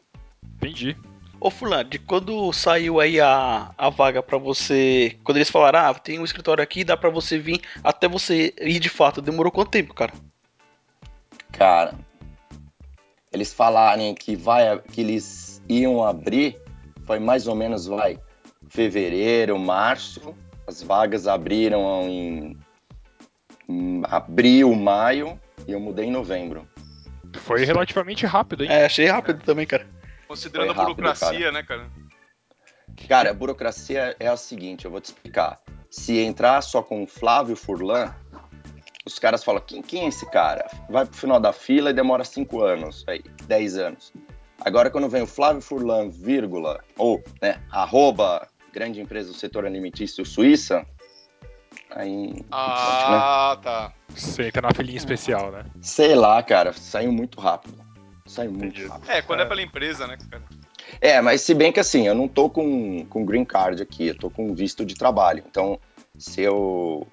Entendi. 0.56 0.96
Ô 1.40 1.50
fulano, 1.50 1.90
de 1.90 1.98
quando 1.98 2.52
saiu 2.52 3.00
aí 3.00 3.20
a, 3.20 3.70
a 3.76 3.90
vaga 3.90 4.22
pra 4.22 4.38
você. 4.38 5.16
Quando 5.22 5.36
eles 5.36 5.50
falaram, 5.50 5.80
ah, 5.80 5.94
tem 5.94 6.18
um 6.18 6.24
escritório 6.24 6.62
aqui, 6.62 6.84
dá 6.84 6.96
pra 6.96 7.10
você 7.10 7.38
vir 7.38 7.60
até 7.82 8.08
você 8.08 8.54
ir 8.60 8.78
de 8.78 8.88
fato, 8.88 9.20
demorou 9.20 9.52
quanto 9.52 9.70
tempo, 9.70 9.92
cara? 9.92 10.12
Cara, 11.52 11.94
eles 13.32 13.52
falarem 13.52 14.14
que 14.14 14.34
vai 14.36 14.78
que 14.78 15.00
eles 15.00 15.62
iam 15.68 16.04
abrir, 16.04 16.58
foi 17.04 17.18
mais 17.18 17.46
ou 17.46 17.54
menos 17.54 17.86
vai 17.86 18.18
fevereiro, 18.68 19.58
março. 19.58 20.34
As 20.66 20.82
vagas 20.82 21.26
abriram 21.26 22.08
em, 22.08 22.56
em 23.68 24.02
abril, 24.04 24.74
maio 24.74 25.38
e 25.68 25.72
eu 25.72 25.80
mudei 25.80 26.06
em 26.06 26.10
novembro. 26.10 26.66
Foi 27.40 27.64
relativamente 27.64 28.24
rápido, 28.24 28.64
hein? 28.64 28.70
É, 28.70 28.86
achei 28.86 29.06
rápido 29.06 29.42
também, 29.44 29.66
cara. 29.66 29.86
Considerando 30.26 30.70
a 30.70 30.74
rápido, 30.74 30.96
burocracia, 30.96 31.52
né, 31.52 31.62
cara? 31.62 31.90
Cara, 33.08 33.30
a 33.30 33.34
burocracia 33.34 34.16
é 34.18 34.28
a 34.28 34.36
seguinte, 34.36 34.84
eu 34.84 34.90
vou 34.90 35.00
te 35.00 35.06
explicar. 35.06 35.60
Se 35.90 36.18
entrar 36.18 36.60
só 36.62 36.82
com 36.82 37.02
o 37.02 37.06
Flávio 37.06 37.56
Furlan, 37.56 38.14
os 39.06 39.18
caras 39.18 39.44
falam, 39.44 39.60
quem, 39.60 39.82
quem 39.82 40.04
é 40.04 40.08
esse 40.08 40.28
cara? 40.30 40.66
Vai 40.88 41.04
pro 41.04 41.16
final 41.16 41.38
da 41.38 41.52
fila 41.52 41.90
e 41.90 41.92
demora 41.92 42.24
cinco 42.24 42.62
anos, 42.62 43.04
aí, 43.06 43.22
10 43.46 43.76
anos. 43.76 44.12
Agora, 44.60 44.90
quando 44.90 45.08
vem 45.08 45.22
o 45.22 45.26
Flávio 45.26 45.60
Furlan, 45.60 46.08
vírgula, 46.08 46.82
ou, 46.96 47.22
né, 47.40 47.62
arroba, 47.70 48.48
grande 48.72 49.00
empresa 49.00 49.30
do 49.30 49.36
setor 49.36 49.66
alimentício 49.66 50.24
Suíça, 50.24 50.86
aí, 51.90 52.44
Ah, 52.50 53.58
tá. 53.62 53.92
Você 54.08 54.46
entra 54.46 54.62
na 54.62 54.74
filinha 54.74 54.96
especial, 54.96 55.50
né? 55.50 55.64
sei 55.80 56.14
lá, 56.14 56.42
cara, 56.42 56.72
saiu 56.72 57.12
muito 57.12 57.40
rápido. 57.40 57.84
Saiu 58.26 58.50
muito 58.50 58.66
Entendi. 58.66 58.86
rápido. 58.86 59.10
É, 59.10 59.22
quando 59.22 59.40
é 59.40 59.44
pela 59.44 59.62
empresa, 59.62 60.06
né, 60.06 60.16
cara? 60.30 60.42
É, 61.00 61.20
mas 61.20 61.42
se 61.42 61.54
bem 61.54 61.72
que 61.72 61.80
assim, 61.80 62.06
eu 62.06 62.14
não 62.14 62.26
tô 62.26 62.48
com, 62.48 63.04
com 63.06 63.24
green 63.24 63.44
card 63.44 63.82
aqui, 63.82 64.08
eu 64.08 64.14
tô 64.14 64.30
com 64.30 64.54
visto 64.54 64.84
de 64.84 64.94
trabalho. 64.94 65.42
Então, 65.46 65.78
se 66.18 66.40
eu 66.40 67.06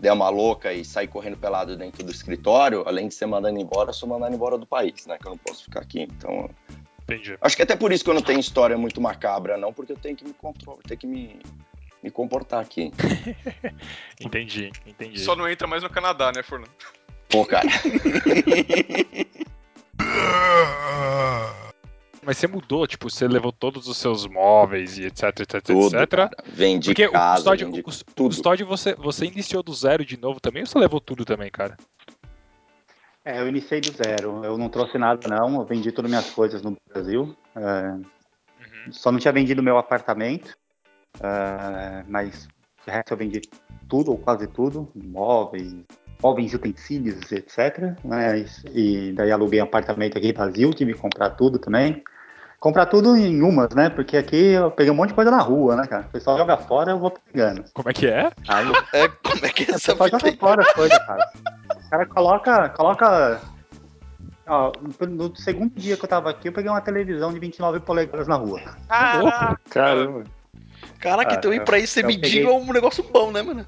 der 0.00 0.12
uma 0.12 0.28
louca 0.28 0.72
e 0.72 0.84
sair 0.84 1.08
correndo 1.08 1.36
pelado 1.36 1.76
dentro 1.76 2.02
do 2.04 2.10
escritório, 2.10 2.82
além 2.86 3.08
de 3.08 3.14
ser 3.14 3.26
mandando 3.26 3.60
embora, 3.60 3.90
eu 3.90 3.94
sou 3.94 4.08
mandando 4.08 4.34
embora 4.34 4.56
do 4.56 4.66
país, 4.66 5.06
né? 5.06 5.18
Que 5.18 5.26
eu 5.26 5.30
não 5.30 5.38
posso 5.38 5.64
ficar 5.64 5.80
aqui. 5.80 6.02
Então, 6.02 6.48
Entendi. 7.02 7.36
acho 7.40 7.56
que 7.56 7.62
até 7.62 7.76
por 7.76 7.92
isso 7.92 8.02
que 8.02 8.10
eu 8.10 8.14
não 8.14 8.22
tenho 8.22 8.40
história 8.40 8.76
muito 8.78 9.00
macabra, 9.00 9.58
não, 9.58 9.72
porque 9.72 9.92
eu 9.92 9.96
tenho 9.96 10.16
que 10.16 10.24
me 10.24 10.32
controlar, 10.32 10.80
tenho 10.86 11.00
que 11.00 11.06
me, 11.06 11.38
me 12.02 12.10
comportar 12.10 12.60
aqui. 12.60 12.90
Entendi, 14.20 14.72
entendi. 14.86 15.20
Só 15.20 15.36
não 15.36 15.48
entra 15.48 15.66
mais 15.66 15.82
no 15.82 15.90
Canadá, 15.90 16.32
né, 16.34 16.42
Fernando? 16.42 16.70
Pô, 17.28 17.44
cara, 17.44 17.66
Mas 22.26 22.38
você 22.38 22.46
mudou, 22.46 22.86
tipo, 22.86 23.10
você 23.10 23.28
levou 23.28 23.52
todos 23.52 23.86
os 23.86 23.98
seus 23.98 24.26
móveis 24.26 24.96
e 24.96 25.04
etc, 25.04 25.24
etc, 25.40 25.62
tudo, 25.62 25.94
etc. 25.96 26.08
cara. 26.08 26.30
Vendi 26.46 26.88
Porque 26.88 27.06
o 27.06 27.12
casa, 27.12 27.34
custódio, 27.36 27.66
vendi 27.66 27.80
o 27.80 27.84
cus- 27.84 28.00
o 28.00 28.04
tudo. 28.14 28.28
custódio 28.30 28.66
você, 28.66 28.94
você 28.94 29.26
iniciou 29.26 29.62
do 29.62 29.74
zero 29.74 30.04
de 30.06 30.16
novo 30.18 30.40
também 30.40 30.62
ou 30.62 30.66
você 30.66 30.78
levou 30.78 31.00
tudo 31.00 31.24
também, 31.26 31.50
cara? 31.50 31.76
É, 33.26 33.40
eu 33.40 33.48
iniciei 33.48 33.80
do 33.80 33.92
zero. 33.92 34.42
Eu 34.42 34.56
não 34.56 34.70
trouxe 34.70 34.96
nada, 34.96 35.28
não. 35.28 35.60
Eu 35.60 35.64
vendi 35.66 35.92
todas 35.92 36.10
as 36.10 36.18
minhas 36.18 36.34
coisas 36.34 36.62
no 36.62 36.74
Brasil. 36.88 37.36
É, 37.56 37.96
Só 38.90 39.12
não 39.12 39.18
tinha 39.18 39.32
vendido 39.32 39.62
meu 39.62 39.76
apartamento. 39.76 40.56
é, 41.22 42.04
mas 42.08 42.48
o 42.86 42.90
resto 42.90 43.12
eu 43.12 43.16
vendi 43.18 43.40
tudo, 43.88 44.10
ou 44.12 44.18
quase 44.18 44.46
tudo. 44.48 44.90
Móveis, 44.94 45.74
móveis, 46.24 46.54
utensílios, 46.54 47.30
etc. 47.30 47.94
Mas, 48.02 48.62
e 48.72 49.12
daí 49.12 49.30
aluguei 49.30 49.60
um 49.60 49.64
apartamento 49.64 50.16
aqui 50.16 50.28
em 50.28 50.32
Brasil. 50.32 50.70
Tive 50.72 50.94
que 50.94 50.98
comprar 51.00 51.30
tudo 51.30 51.58
também. 51.58 52.02
Comprar 52.58 52.86
tudo 52.86 53.14
em 53.14 53.42
umas, 53.42 53.74
né? 53.74 53.90
Porque 53.90 54.16
aqui 54.16 54.52
eu 54.52 54.70
peguei 54.70 54.90
um 54.90 54.94
monte 54.94 55.10
de 55.10 55.14
coisa 55.14 55.30
na 55.30 55.40
rua, 55.42 55.76
né, 55.76 55.86
cara? 55.86 56.06
O 56.08 56.10
pessoal 56.12 56.38
joga 56.38 56.56
fora, 56.56 56.92
eu 56.92 56.98
vou 56.98 57.10
pegando. 57.10 57.62
Como 57.74 57.90
é 57.90 57.92
que 57.92 58.06
é? 58.06 58.32
Aí 58.48 58.66
É, 58.94 59.08
como 59.08 59.44
é 59.44 59.48
que 59.50 59.64
é 59.64 59.72
o 59.72 59.74
essa 59.74 59.94
pessoal 59.94 60.08
fita 60.08 60.18
joga 60.18 60.30
aí? 60.30 60.36
fora 60.38 60.62
as 60.62 60.72
coisas, 60.72 60.98
cara. 61.06 61.30
O 61.76 61.90
cara 61.90 62.06
coloca. 62.06 62.68
coloca 62.70 63.40
ó, 64.46 64.72
no 64.98 65.06
no 65.28 65.36
segundo 65.36 65.74
dia 65.78 65.98
que 65.98 66.04
eu 66.04 66.08
tava 66.08 66.30
aqui, 66.30 66.48
eu 66.48 66.52
peguei 66.54 66.70
uma 66.70 66.80
televisão 66.80 67.34
de 67.34 67.38
29 67.38 67.80
polegadas 67.80 68.26
na 68.26 68.36
rua. 68.36 68.62
Caraca! 68.88 69.60
Caramba. 69.68 70.24
Caraca, 71.00 71.34
Ah, 71.34 71.38
então 71.38 71.52
ir 71.52 71.62
pra 71.64 71.78
isso 71.78 71.98
mendigo 72.02 72.22
peguei- 72.22 72.46
é 72.46 72.52
um 72.52 72.72
negócio 72.72 73.04
bom, 73.12 73.30
né, 73.30 73.42
mano? 73.42 73.66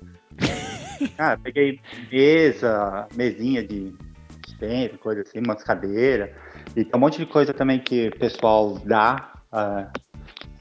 Ah, 1.18 1.36
peguei 1.42 1.80
mesa, 2.10 3.06
mesinha 3.14 3.66
de 3.66 3.94
centro, 4.58 4.98
coisa 4.98 5.22
assim, 5.22 5.38
umas 5.38 5.62
cadeiras. 5.62 6.30
E 6.74 6.84
tem 6.84 6.90
um 6.94 6.98
monte 6.98 7.18
de 7.18 7.26
coisa 7.26 7.52
também 7.52 7.78
que 7.78 8.08
o 8.08 8.18
pessoal 8.18 8.78
dá. 8.84 9.32
ah, 9.52 9.90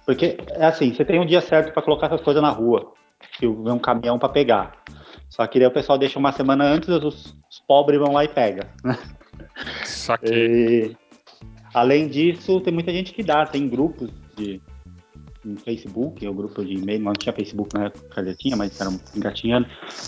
porque, 0.06 0.38
é 0.52 0.65
assim, 0.65 0.93
você 0.93 1.04
tem 1.04 1.19
um 1.19 1.26
dia 1.26 1.41
certo 1.41 1.74
para 1.74 1.82
colocar 1.82 2.08
essas 2.08 2.21
coisas 2.21 2.41
na 2.41 2.50
rua. 2.50 2.93
Que 3.39 3.48
vem 3.48 3.71
um 3.71 3.80
caminhão 3.80 4.19
para 4.19 4.30
pegar. 4.30 4.84
Só 5.30 5.45
que 5.48 5.60
daí 5.60 5.67
o 5.67 5.71
pessoal 5.71 5.98
deixa 5.98 6.19
uma 6.19 6.32
semana 6.32 6.63
antes, 6.63 6.88
os, 6.88 7.04
os 7.50 7.60
pobres 7.67 8.00
vão 8.00 8.13
lá 8.13 8.24
e 8.24 8.28
pegam. 8.28 8.67
Saquei. 9.84 10.91
E, 10.91 10.98
além 11.74 12.08
disso, 12.08 12.62
tem 12.62 12.74
muita 12.74 12.91
gente 12.91 13.13
que 13.13 13.24
dá, 13.24 13.45
tem 13.45 13.67
grupos 13.67 14.12
de 14.38 14.62
no 15.45 15.58
Facebook, 15.58 16.27
o 16.27 16.34
grupo 16.34 16.63
de 16.63 16.73
e-mail, 16.73 17.01
não 17.01 17.13
tinha 17.13 17.31
Facebook 17.31 17.73
na 17.73 17.86
época, 17.86 18.36
tinha, 18.36 18.55
mas 18.55 18.79
era 18.79 18.89
engatinhando. 19.15 19.67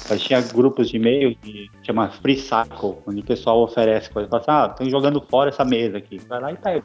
Mas 0.09 0.21
tinha 0.21 0.41
grupos 0.41 0.89
de 0.89 0.97
e-mail 0.97 1.35
que 1.41 1.69
chama 1.83 2.09
Free 2.09 2.37
Cycle, 2.37 2.97
onde 3.05 3.21
o 3.21 3.23
pessoal 3.23 3.61
oferece 3.61 4.09
coisas. 4.09 4.29
Fala 4.29 4.41
assim, 4.41 4.51
ah, 4.51 4.69
tô 4.69 4.89
jogando 4.89 5.21
fora 5.21 5.49
essa 5.49 5.63
mesa 5.63 5.97
aqui. 5.97 6.17
Vai 6.27 6.41
lá 6.41 6.51
e 6.51 6.57
pega. 6.57 6.83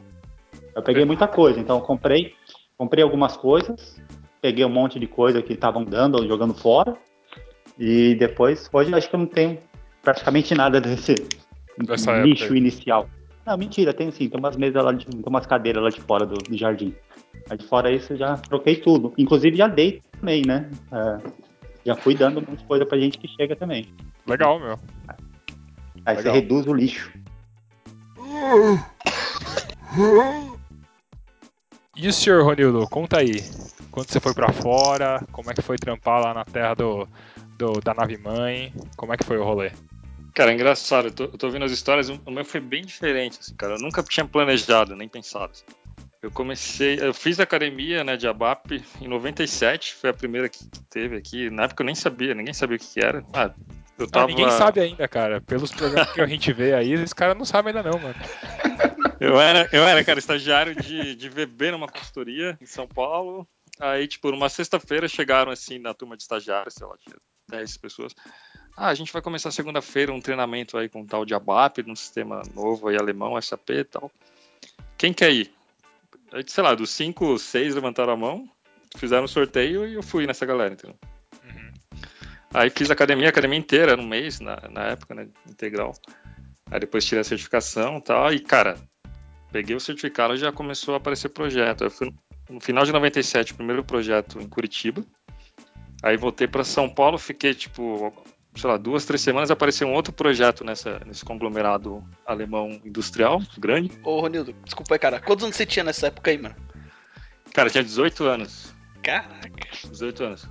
Eu 0.75 0.81
peguei 0.81 1.05
muita 1.05 1.27
coisa, 1.27 1.59
então 1.59 1.77
eu 1.77 1.81
comprei, 1.81 2.33
comprei 2.77 3.03
algumas 3.03 3.37
coisas, 3.37 3.99
peguei 4.41 4.65
um 4.65 4.69
monte 4.69 4.99
de 4.99 5.07
coisa 5.07 5.41
que 5.41 5.53
estavam 5.53 5.83
dando 5.83 6.15
ou 6.15 6.27
jogando 6.27 6.53
fora. 6.53 6.95
E 7.77 8.15
depois, 8.15 8.69
hoje 8.71 8.93
acho 8.93 9.09
que 9.09 9.15
eu 9.15 9.19
não 9.19 9.27
tenho 9.27 9.57
praticamente 10.01 10.53
nada 10.53 10.79
desse 10.79 11.15
Dessa 11.77 12.21
lixo 12.21 12.55
inicial. 12.55 13.09
Não, 13.45 13.57
mentira, 13.57 13.93
tem 13.93 14.09
sim, 14.11 14.29
tem 14.29 14.39
umas 14.39 14.55
mesas 14.55 14.83
lá, 14.83 14.91
de, 14.91 15.05
tem 15.05 15.23
umas 15.25 15.45
cadeiras 15.45 15.83
lá 15.83 15.89
de 15.89 15.99
fora 16.01 16.25
do, 16.25 16.35
do 16.35 16.57
jardim. 16.57 16.93
Mas 17.49 17.59
de 17.59 17.65
fora 17.67 17.91
isso 17.91 18.13
eu 18.13 18.17
já 18.17 18.37
troquei 18.37 18.77
tudo. 18.77 19.13
Inclusive 19.17 19.55
já 19.57 19.67
dei 19.67 20.01
também, 20.19 20.43
né? 20.45 20.69
É, 20.91 21.29
já 21.85 21.95
fui 21.95 22.15
dando 22.15 22.41
de 22.41 22.63
coisa 22.65 22.85
pra 22.85 22.97
gente 22.97 23.17
que 23.17 23.27
chega 23.27 23.55
também. 23.55 23.93
Legal, 24.25 24.59
meu. 24.59 24.79
Aí 26.05 26.15
você 26.15 26.21
Legal. 26.23 26.33
reduz 26.35 26.67
o 26.67 26.73
lixo. 26.73 27.11
E 31.95 32.07
o 32.07 32.13
senhor, 32.13 32.43
Ronildo, 32.43 32.87
conta 32.89 33.19
aí. 33.19 33.43
Quando 33.91 34.09
você 34.09 34.19
foi 34.19 34.33
pra 34.33 34.51
fora, 34.51 35.23
como 35.31 35.51
é 35.51 35.53
que 35.53 35.61
foi 35.61 35.77
trampar 35.77 36.19
lá 36.21 36.33
na 36.33 36.43
terra 36.43 36.73
do, 36.73 37.07
do- 37.57 37.79
da 37.79 37.93
nave 37.93 38.17
mãe? 38.17 38.73
Como 38.97 39.13
é 39.13 39.17
que 39.17 39.23
foi 39.25 39.37
o 39.37 39.43
rolê? 39.43 39.71
Cara, 40.33 40.49
é 40.51 40.55
engraçado, 40.55 41.09
eu 41.09 41.11
tô, 41.11 41.23
eu 41.25 41.37
tô 41.37 41.45
ouvindo 41.45 41.63
as 41.63 41.71
histórias, 41.71 42.09
o 42.09 42.31
meu 42.31 42.43
foi 42.43 42.59
bem 42.59 42.83
diferente, 42.83 43.37
assim, 43.39 43.53
cara. 43.55 43.75
Eu 43.75 43.79
nunca 43.79 44.01
tinha 44.01 44.25
planejado, 44.25 44.95
nem 44.95 45.07
pensado. 45.07 45.51
assim. 45.51 45.63
Eu 46.23 46.31
comecei, 46.31 46.97
eu 47.01 47.13
fiz 47.13 47.37
academia, 47.37 48.01
né, 48.01 48.15
de 48.15 48.25
ABAP 48.25 48.81
em 49.01 49.09
97, 49.09 49.93
foi 49.93 50.09
a 50.09 50.13
primeira 50.13 50.47
que 50.47 50.65
teve 50.89 51.17
aqui. 51.17 51.49
Na 51.49 51.63
época 51.63 51.83
eu 51.83 51.85
nem 51.85 51.93
sabia, 51.93 52.33
ninguém 52.33 52.53
sabia 52.53 52.77
o 52.77 52.79
que 52.79 53.03
era. 53.03 53.21
Ah, 53.33 53.51
Eu 53.99 54.05
Ah, 54.05 54.09
tava, 54.09 54.27
ninguém 54.27 54.49
sabe 54.49 54.79
ainda, 54.79 55.05
cara. 55.05 55.41
Pelos 55.41 55.69
programas 55.73 56.09
que 56.13 56.21
a 56.21 56.25
gente 56.25 56.53
vê 56.53 56.73
aí, 56.73 56.93
esse 56.93 57.13
cara 57.13 57.35
não 57.35 57.43
sabe 57.43 57.67
ainda 57.67 57.83
não, 57.83 57.99
mano. 57.99 58.15
Eu 59.19 59.39
era, 59.39 59.69
eu 59.71 59.83
era, 59.87 60.03
cara, 60.03 60.19
estagiário 60.19 60.75
de, 60.75 61.15
de 61.15 61.29
VB 61.29 61.71
numa 61.71 61.87
consultoria 61.87 62.57
em 62.59 62.65
São 62.65 62.85
Paulo. 62.85 63.47
Aí, 63.79 64.05
tipo, 64.05 64.29
numa 64.31 64.49
sexta-feira 64.49 65.07
chegaram 65.07 65.49
assim 65.49 65.79
na 65.79 65.93
turma 65.93 66.17
de 66.17 66.23
estagiários, 66.23 66.73
sei 66.73 66.85
lá, 66.85 66.95
tinha 66.97 67.15
10 67.49 67.77
pessoas. 67.77 68.13
Ah, 68.75 68.87
a 68.87 68.93
gente 68.93 69.13
vai 69.13 69.21
começar 69.21 69.49
segunda-feira 69.51 70.11
um 70.11 70.19
treinamento 70.19 70.77
aí 70.77 70.89
com 70.89 71.01
um 71.01 71.05
tal 71.05 71.23
de 71.23 71.33
ABAP, 71.33 71.83
num 71.83 71.95
sistema 71.95 72.41
novo 72.53 72.89
aí, 72.89 72.97
alemão, 72.97 73.39
SAP 73.41 73.69
e 73.69 73.83
tal. 73.85 74.11
Quem 74.97 75.13
quer 75.13 75.31
ir? 75.31 75.53
Sei 76.47 76.63
lá, 76.63 76.73
dos 76.73 76.89
cinco, 76.89 77.37
seis 77.37 77.75
levantaram 77.75 78.13
a 78.13 78.17
mão, 78.17 78.49
fizeram 78.97 79.25
um 79.25 79.27
sorteio 79.27 79.87
e 79.87 79.93
eu 79.93 80.03
fui 80.03 80.25
nessa 80.25 80.45
galera, 80.45 80.73
entendeu? 80.73 80.97
Aí 82.53 82.69
fiz 82.69 82.91
academia, 82.91 83.29
academia 83.29 83.57
inteira, 83.57 83.97
no 83.97 84.03
mês, 84.03 84.39
na, 84.39 84.55
na 84.69 84.83
época, 84.89 85.15
né, 85.15 85.27
integral. 85.49 85.93
Aí 86.69 86.79
depois 86.79 87.03
tirei 87.03 87.21
a 87.21 87.23
certificação 87.23 87.97
e 87.97 88.01
tal, 88.01 88.33
e 88.33 88.39
cara, 88.39 88.77
peguei 89.51 89.75
o 89.75 89.79
certificado 89.79 90.35
e 90.35 90.37
já 90.37 90.51
começou 90.51 90.93
a 90.93 90.97
aparecer 90.97 91.29
projeto. 91.29 91.83
Eu 91.83 91.89
fui 91.89 92.13
no 92.49 92.61
final 92.61 92.85
de 92.85 92.91
97, 92.91 93.53
o 93.53 93.55
primeiro 93.55 93.83
projeto 93.83 94.39
em 94.39 94.47
Curitiba. 94.47 95.03
Aí 96.03 96.15
voltei 96.15 96.47
para 96.47 96.63
São 96.63 96.87
Paulo, 96.87 97.17
fiquei 97.17 97.55
tipo, 97.55 98.13
sei 98.55 98.69
lá, 98.69 98.77
duas, 98.77 99.05
três 99.05 99.21
semanas, 99.21 99.49
apareceu 99.51 99.87
um 99.87 99.93
outro 99.93 100.13
projeto 100.13 100.63
nessa, 100.63 100.99
nesse 101.05 101.23
conglomerado 101.25 102.03
alemão 102.25 102.79
industrial, 102.85 103.41
grande. 103.57 103.91
Ô, 104.03 104.19
Ronildo, 104.21 104.53
desculpa 104.63 104.95
aí, 104.95 104.99
cara. 104.99 105.19
Quantos 105.19 105.43
anos 105.43 105.55
você 105.55 105.65
tinha 105.65 105.83
nessa 105.83 106.07
época 106.07 106.31
aí, 106.31 106.37
mano? 106.37 106.55
Cara, 107.53 107.69
tinha 107.69 107.83
18 107.83 108.23
anos. 108.25 108.73
Caraca. 109.01 109.49
18 109.89 110.23
anos. 110.23 110.47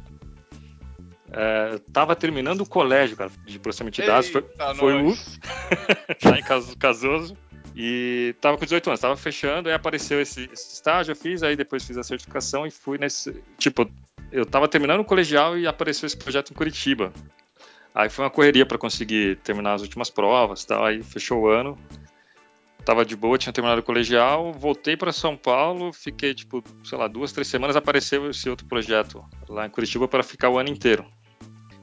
É, 1.35 1.79
tava 1.93 2.15
terminando 2.15 2.61
o 2.61 2.69
colégio, 2.69 3.17
cara, 3.17 3.31
de 3.47 3.59
processamento 3.59 4.01
de 4.01 4.07
dados. 4.07 4.29
Foi, 4.29 4.45
foi 4.77 5.03
o 5.03 5.15
lá 6.29 6.39
em 6.39 6.43
Cas- 6.43 6.75
Casoso. 6.75 7.37
E 7.75 8.35
tava 8.39 8.59
com 8.59 8.65
18 8.65 8.87
anos, 8.91 9.01
tava 9.01 9.17
fechando, 9.17 9.67
aí 9.71 9.75
apareceu 9.75 10.21
esse, 10.21 10.47
esse 10.53 10.75
estágio, 10.75 11.13
eu 11.13 11.17
fiz, 11.17 11.43
aí 11.43 11.57
depois 11.57 11.83
fiz 11.83 11.97
a 11.97 12.03
certificação 12.03 12.67
e 12.67 12.71
fui 12.71 12.99
nesse. 12.99 13.43
Tipo, 13.57 13.91
eu 14.31 14.45
tava 14.45 14.69
terminando 14.69 15.01
o 15.01 15.05
colegial 15.07 15.57
e 15.59 15.67
apareceu 15.67 16.07
esse 16.07 16.17
projeto 16.17 16.51
em 16.51 16.55
Curitiba. 16.55 17.11
Aí 17.95 18.09
foi 18.09 18.25
uma 18.25 18.31
correria 18.31 18.65
para 18.65 18.79
conseguir 18.79 19.37
terminar 19.37 19.75
as 19.75 19.83
últimas 19.83 20.09
provas 20.09 20.65
tal, 20.65 20.85
aí 20.85 21.03
fechou 21.03 21.43
o 21.43 21.49
ano. 21.49 21.79
Tava 22.85 23.05
de 23.05 23.15
boa, 23.15 23.39
tinha 23.39 23.53
terminado 23.53 23.81
o 23.81 23.85
colegial, 23.85 24.53
voltei 24.53 24.97
para 24.97 25.13
São 25.13 25.37
Paulo, 25.37 25.93
fiquei, 25.93 26.35
tipo, 26.35 26.65
sei 26.83 26.99
lá, 26.99 27.07
duas, 27.07 27.31
três 27.31 27.47
semanas, 27.47 27.77
apareceu 27.77 28.29
esse 28.29 28.51
outro 28.51 28.67
projeto 28.67 29.25
lá 29.49 29.67
em 29.67 29.71
Curitiba 29.71 30.09
para 30.09 30.23
ficar 30.25 30.49
o 30.49 30.59
ano 30.59 30.69
inteiro. 30.71 31.07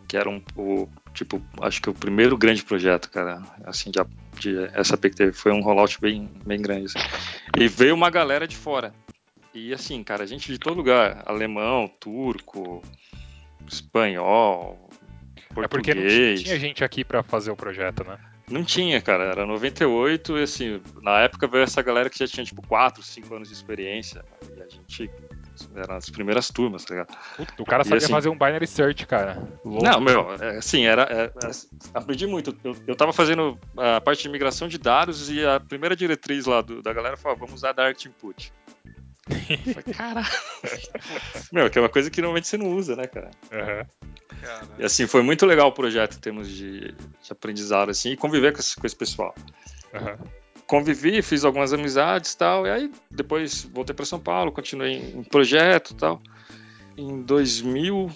Que 0.10 0.18
era 0.18 0.30
um, 0.30 0.42
o, 0.58 0.90
tipo, 1.14 1.42
acho 1.62 1.82
que 1.82 1.90
o 1.90 1.94
primeiro 1.94 2.36
grande 2.38 2.64
projeto, 2.66 3.10
cara, 3.10 3.42
assim, 3.64 3.92
de, 3.92 4.00
de 4.40 4.84
SAP 4.84 5.04
que 5.04 5.16
teve. 5.16 5.32
Foi 5.32 5.54
um 5.54 5.62
rollout 5.62 6.02
bem, 6.02 6.30
bem 6.46 6.62
grande. 6.62 6.86
assim. 6.86 7.00
E 7.58 7.68
veio 7.68 7.94
uma 7.94 8.10
galera 8.10 8.48
de 8.48 8.58
fora. 8.58 8.94
E 9.54 9.72
assim, 9.72 10.04
cara, 10.04 10.28
gente 10.28 10.52
de 10.52 10.60
todo 10.60 10.76
lugar. 10.76 11.24
Alemão, 11.26 11.88
turco, 12.00 12.82
espanhol, 13.68 14.89
É 15.58 15.68
porque 15.68 15.94
não 15.94 16.02
português. 16.02 16.44
tinha 16.44 16.60
gente 16.60 16.84
aqui 16.84 17.04
pra 17.04 17.24
fazer 17.24 17.52
o 17.52 17.56
projeto, 17.56 18.04
né? 18.04 18.18
Não 18.50 18.64
tinha, 18.64 19.00
cara. 19.02 19.26
Era 19.26 19.46
98 19.46 20.38
e 20.40 20.44
assim, 20.44 20.82
na 21.04 21.20
época 21.20 21.48
veio 21.48 21.64
essa 21.64 21.82
galera 21.84 22.10
que 22.10 22.18
já 22.18 22.28
tinha 22.28 22.44
tipo 22.44 22.66
4, 22.68 23.04
5 23.04 23.36
anos 23.36 23.48
de 23.48 23.54
experiência. 23.54 24.24
E 24.58 24.62
a 24.62 24.68
gente 24.68 25.10
era 25.76 25.98
as 25.98 26.10
primeiras 26.10 26.50
turmas, 26.50 26.84
tá 26.84 26.96
ligado? 26.96 27.16
O 27.60 27.66
cara 27.66 27.82
E 27.82 27.86
sabia 27.86 27.98
assim- 27.98 28.14
fazer 28.14 28.30
um 28.30 28.34
binary 28.38 28.66
search, 28.66 29.06
cara. 29.06 29.38
Louco. 29.64 29.84
Não, 29.84 30.00
meu, 30.00 30.34
é, 30.42 30.58
assim, 30.58 30.86
era, 30.86 31.04
é, 31.04 31.26
é, 31.46 31.52
aprendi 31.94 32.26
muito. 32.26 32.58
Eu, 32.64 32.76
eu 32.88 32.96
tava 32.96 33.14
fazendo 33.14 33.60
a 33.78 34.02
parte 34.02 34.24
de 34.24 34.30
migração 34.30 34.68
de 34.68 34.78
dados 34.80 35.30
e 35.30 35.46
a 35.46 35.60
primeira 35.60 35.96
diretriz 35.96 36.46
lá 36.46 36.62
do- 36.62 36.82
da 36.82 36.92
galera 36.94 37.18
falou, 37.18 37.38
vamos 37.38 37.54
usar 37.56 37.74
Direct 37.74 38.08
Input. 38.08 38.52
Caralho. 39.96 40.28
meu, 41.52 41.70
que 41.70 41.78
é 41.78 41.82
uma 41.82 41.90
coisa 41.90 42.10
que 42.10 42.22
normalmente 42.22 42.48
você 42.48 42.58
não 42.58 42.76
usa, 42.76 42.96
né, 42.96 43.08
cara? 43.08 43.32
Cara, 43.50 43.88
E 44.78 44.84
assim, 44.84 45.08
foi 45.08 45.22
muito 45.22 45.46
legal 45.46 45.70
o 45.70 45.72
projeto 45.72 46.16
em 46.16 46.20
termos 46.20 46.50
de, 46.50 46.92
de 46.92 47.32
aprendizado, 47.32 47.90
assim, 47.90 48.12
e 48.12 48.18
conviver 48.18 48.54
com 48.54 48.60
esse, 48.60 48.76
com 48.76 48.86
esse 48.86 48.96
pessoal. 48.96 49.36
Aham. 49.94 50.18
Convivi, 50.68 51.22
fiz 51.24 51.44
algumas 51.44 51.74
amizades 51.74 52.34
e 52.34 52.38
tal, 52.38 52.68
e 52.68 52.70
aí 52.70 52.92
depois 53.10 53.64
voltei 53.74 53.96
para 53.96 54.06
São 54.06 54.20
Paulo, 54.20 54.52
continuei 54.52 54.98
em 54.98 55.24
projeto 55.24 55.92
e 55.92 55.96
tal. 55.96 56.22
Em 56.96 57.22
2000, 57.24 58.12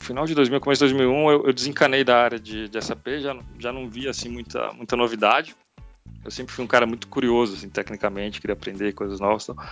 final 0.00 0.26
de 0.26 0.34
2000, 0.34 0.60
começo 0.60 0.84
de 0.84 0.92
2001, 0.94 1.30
eu, 1.30 1.46
eu 1.46 1.52
desencanei 1.52 2.02
da 2.02 2.16
área 2.16 2.40
de, 2.40 2.68
de 2.68 2.84
SAP, 2.84 3.06
já, 3.20 3.36
já 3.58 3.72
não 3.72 3.88
via 3.88 4.10
assim 4.10 4.28
muita, 4.28 4.72
muita 4.72 4.96
novidade. 4.96 5.54
Eu 6.26 6.30
sempre 6.32 6.52
fui 6.52 6.64
um 6.64 6.68
cara 6.68 6.86
muito 6.86 7.06
curioso, 7.06 7.54
assim, 7.54 7.68
tecnicamente, 7.70 8.40
queria 8.40 8.54
aprender 8.54 8.92
coisas 8.92 9.20
novas 9.20 9.44
e 9.44 9.54
tal. 9.54 9.64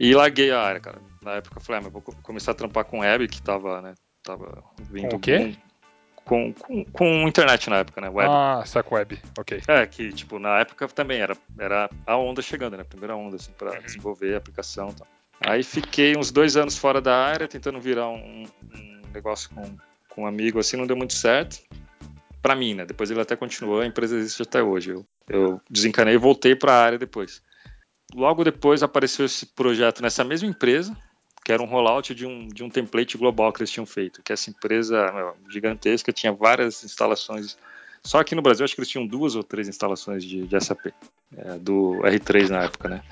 E 0.00 0.14
larguei 0.14 0.50
a 0.50 0.60
área, 0.60 0.80
cara. 0.80 0.98
Na 1.22 1.32
época 1.32 1.58
eu 1.58 1.62
falei, 1.62 1.80
ah, 1.80 1.82
mas 1.84 1.92
vou 1.92 2.00
co- 2.00 2.16
começar 2.22 2.52
a 2.52 2.54
trampar 2.54 2.84
com 2.86 3.00
web, 3.00 3.28
que 3.28 3.42
tava, 3.42 3.82
né, 3.82 3.94
tava 4.22 4.64
vindo... 4.90 5.10
Com 5.10 5.16
o 5.16 5.20
quê? 5.20 5.54
Com, 6.24 6.52
com, 6.54 6.84
com 6.86 7.28
internet 7.28 7.68
na 7.70 7.76
época, 7.76 8.00
né, 8.00 8.08
web. 8.08 8.28
Ah, 8.32 8.62
saco 8.66 8.94
web. 8.94 9.18
Ok. 9.38 9.62
É, 9.68 9.86
que, 9.86 10.12
tipo, 10.12 10.38
na 10.38 10.58
época 10.60 10.88
também 10.88 11.20
era, 11.20 11.36
era 11.58 11.90
a 12.06 12.16
onda 12.16 12.40
chegando, 12.42 12.76
né? 12.76 12.82
A 12.82 12.86
primeira 12.86 13.14
onda, 13.14 13.36
assim, 13.36 13.52
pra 13.52 13.78
desenvolver 13.80 14.34
a 14.34 14.38
aplicação 14.38 14.88
e 14.88 14.94
tal. 14.94 15.06
Aí 15.40 15.62
fiquei 15.62 16.16
uns 16.16 16.30
dois 16.32 16.56
anos 16.56 16.76
fora 16.78 17.00
da 17.00 17.14
área, 17.14 17.46
tentando 17.46 17.78
virar 17.80 18.08
um, 18.08 18.44
um 18.74 19.02
negócio 19.12 19.50
com, 19.50 19.76
com 20.08 20.22
um 20.22 20.26
amigo, 20.26 20.58
assim, 20.58 20.76
não 20.76 20.86
deu 20.86 20.96
muito 20.96 21.12
certo. 21.12 21.58
Pra 22.46 22.54
mim, 22.54 22.74
né? 22.74 22.86
Depois 22.86 23.10
ele 23.10 23.20
até 23.20 23.34
continuou, 23.34 23.80
a 23.80 23.86
empresa 23.86 24.16
existe 24.16 24.40
até 24.40 24.62
hoje. 24.62 24.90
Eu, 24.90 25.04
eu 25.28 25.60
desencanei 25.68 26.14
e 26.14 26.16
voltei 26.16 26.54
pra 26.54 26.74
área 26.74 26.96
depois. 26.96 27.42
Logo 28.14 28.44
depois 28.44 28.84
apareceu 28.84 29.26
esse 29.26 29.46
projeto 29.46 30.00
nessa 30.00 30.22
mesma 30.22 30.48
empresa, 30.48 30.96
que 31.44 31.50
era 31.50 31.60
um 31.60 31.66
rollout 31.66 32.14
de 32.14 32.24
um, 32.24 32.46
de 32.46 32.62
um 32.62 32.70
template 32.70 33.18
global 33.18 33.52
que 33.52 33.62
eles 33.62 33.70
tinham 33.72 33.84
feito. 33.84 34.22
Que 34.22 34.32
essa 34.32 34.48
empresa 34.48 35.10
meu, 35.10 35.36
gigantesca 35.50 36.12
tinha 36.12 36.32
várias 36.32 36.84
instalações. 36.84 37.58
Só 38.06 38.20
aqui 38.20 38.36
no 38.36 38.42
Brasil, 38.42 38.64
acho 38.64 38.74
que 38.74 38.80
eles 38.80 38.88
tinham 38.88 39.04
duas 39.04 39.34
ou 39.34 39.42
três 39.42 39.68
instalações 39.68 40.24
de, 40.24 40.46
de 40.46 40.60
SAP, 40.64 40.86
é, 41.36 41.58
do 41.58 42.00
R3 42.04 42.48
na 42.48 42.62
época, 42.62 42.88
né? 42.88 43.02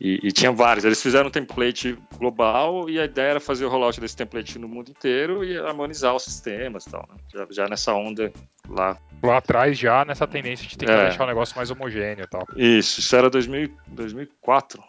E, 0.00 0.18
e 0.22 0.32
tinha 0.32 0.50
vários. 0.50 0.82
Eles 0.82 1.02
fizeram 1.02 1.28
um 1.28 1.30
template 1.30 1.98
global 2.16 2.88
e 2.88 2.98
a 2.98 3.04
ideia 3.04 3.32
era 3.32 3.40
fazer 3.40 3.66
o 3.66 3.68
rollout 3.68 4.00
desse 4.00 4.16
template 4.16 4.58
no 4.58 4.66
mundo 4.66 4.90
inteiro 4.90 5.44
e 5.44 5.58
harmonizar 5.58 6.16
os 6.16 6.22
sistemas 6.22 6.86
e 6.86 6.90
tal. 6.90 7.06
Né? 7.10 7.16
Já, 7.34 7.46
já 7.50 7.68
nessa 7.68 7.92
onda 7.92 8.32
lá. 8.66 8.96
Lá 9.22 9.36
atrás 9.36 9.78
já 9.78 10.06
nessa 10.06 10.26
tendência 10.26 10.66
de 10.66 10.78
tentar 10.78 10.94
É. 10.94 11.08
deixar 11.08 11.24
o 11.24 11.26
negócio 11.26 11.54
mais 11.54 11.70
homogêneo 11.70 12.24
e 12.24 12.26
tal. 12.26 12.46
Isso, 12.56 13.00
isso 13.00 13.14
era 13.14 13.28
2000, 13.28 13.70
2004. 13.88 14.82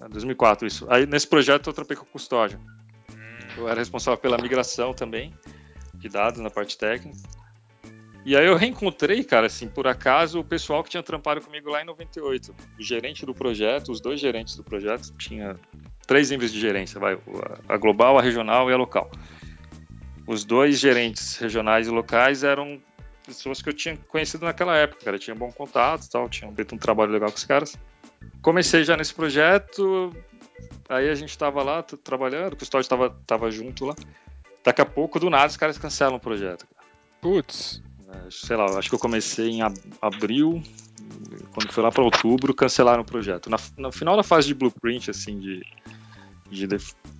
É, 0.00 0.08
2004, 0.08 0.66
isso. 0.66 0.84
Aí 0.90 1.06
nesse 1.06 1.28
projeto 1.28 1.70
eu 1.70 1.72
tropei 1.72 1.96
com 1.96 2.02
o 2.02 2.08
custódio. 2.08 2.58
Eu 3.56 3.68
era 3.68 3.78
responsável 3.78 4.18
pela 4.18 4.36
migração 4.36 4.92
também 4.92 5.32
de 5.94 6.08
dados 6.08 6.40
na 6.40 6.50
parte 6.50 6.76
técnica. 6.76 7.16
E 8.24 8.34
aí 8.34 8.46
eu 8.46 8.56
reencontrei, 8.56 9.22
cara, 9.22 9.46
assim, 9.46 9.68
por 9.68 9.86
acaso, 9.86 10.40
o 10.40 10.44
pessoal 10.44 10.82
que 10.82 10.88
tinha 10.88 11.02
trampado 11.02 11.42
comigo 11.42 11.68
lá 11.68 11.82
em 11.82 11.84
98. 11.84 12.54
O 12.78 12.82
gerente 12.82 13.26
do 13.26 13.34
projeto, 13.34 13.92
os 13.92 14.00
dois 14.00 14.18
gerentes 14.18 14.56
do 14.56 14.64
projeto, 14.64 15.12
tinha 15.18 15.56
três 16.06 16.30
níveis 16.30 16.50
de 16.50 16.58
gerência, 16.58 16.98
vai, 16.98 17.18
a 17.68 17.76
global, 17.76 18.18
a 18.18 18.22
regional 18.22 18.70
e 18.70 18.72
a 18.72 18.76
local. 18.76 19.10
Os 20.26 20.42
dois 20.42 20.78
gerentes 20.78 21.36
regionais 21.36 21.86
e 21.86 21.90
locais 21.90 22.42
eram 22.42 22.80
pessoas 23.26 23.60
que 23.60 23.68
eu 23.68 23.74
tinha 23.74 23.96
conhecido 24.08 24.46
naquela 24.46 24.74
época, 24.74 25.04
cara, 25.04 25.18
tinha 25.18 25.34
bom 25.34 25.52
contato, 25.52 26.08
tal, 26.10 26.26
tinha 26.28 26.50
feito 26.52 26.74
um 26.74 26.78
trabalho 26.78 27.12
legal 27.12 27.30
com 27.30 27.36
os 27.36 27.44
caras. 27.44 27.76
Comecei 28.40 28.84
já 28.84 28.96
nesse 28.96 29.12
projeto, 29.12 30.10
aí 30.88 31.10
a 31.10 31.14
gente 31.14 31.30
estava 31.30 31.62
lá 31.62 31.82
trabalhando, 31.82 32.54
o 32.54 32.56
custódio 32.56 32.84
estava 32.84 33.10
tava 33.26 33.50
junto 33.50 33.84
lá. 33.84 33.94
Daqui 34.64 34.80
a 34.80 34.86
pouco, 34.86 35.20
do 35.20 35.28
nada, 35.28 35.46
os 35.46 35.58
caras 35.58 35.76
cancelam 35.76 36.16
o 36.16 36.20
projeto. 36.20 36.66
Putz. 37.20 37.83
Sei 38.30 38.56
lá, 38.56 38.66
acho 38.78 38.88
que 38.88 38.94
eu 38.94 38.98
comecei 38.98 39.48
em 39.48 39.62
ab- 39.62 39.78
abril, 40.00 40.62
quando 41.52 41.72
foi 41.72 41.82
lá 41.82 41.90
para 41.90 42.02
outubro, 42.02 42.54
cancelaram 42.54 43.02
o 43.02 43.04
projeto. 43.04 43.48
Na, 43.50 43.56
no 43.76 43.92
final 43.92 44.16
da 44.16 44.22
fase 44.22 44.46
de 44.48 44.54
blueprint, 44.54 45.10
assim, 45.10 45.38
de, 45.38 45.62
de 46.50 46.66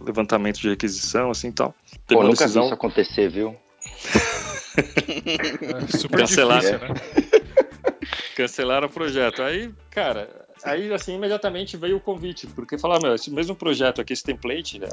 levantamento 0.01 0.61
de 0.61 0.69
requisição, 0.71 1.31
assim, 1.31 1.49
e 1.49 1.53
tal. 1.53 1.71
Pô, 1.71 1.99
Teve 2.07 2.21
uma 2.21 2.25
nunca 2.25 2.39
vi 2.39 2.45
decisão- 2.45 2.65
isso 2.65 2.75
acontecer, 2.75 3.29
viu? 3.29 3.57
É 4.77 5.87
super 5.99 6.19
Cancelar, 6.21 6.61
difícil, 6.61 6.79
né? 6.81 6.89
cancelaram 8.37 8.87
o 8.89 8.91
projeto. 8.91 9.43
Aí, 9.43 9.73
cara, 9.91 10.29
aí 10.65 10.93
assim, 10.93 11.15
imediatamente 11.15 11.77
veio 11.77 11.97
o 11.97 12.01
convite, 12.01 12.47
porque 12.49 12.77
falaram, 12.79 13.03
meu, 13.03 13.15
esse 13.15 13.31
mesmo 13.31 13.55
projeto 13.55 14.01
aqui, 14.01 14.13
esse 14.13 14.25
template, 14.25 14.79
né, 14.79 14.89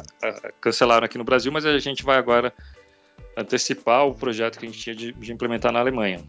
cancelaram 0.59 1.05
aqui 1.05 1.17
no 1.17 1.23
Brasil, 1.23 1.51
mas 1.51 1.65
a 1.65 1.77
gente 1.79 2.03
vai 2.03 2.17
agora 2.17 2.53
antecipar 3.37 4.05
o 4.07 4.13
projeto 4.13 4.59
que 4.59 4.65
a 4.65 4.69
gente 4.69 4.79
tinha 4.79 4.95
de, 4.95 5.11
de 5.13 5.31
implementar 5.31 5.71
na 5.71 5.79
Alemanha. 5.79 6.21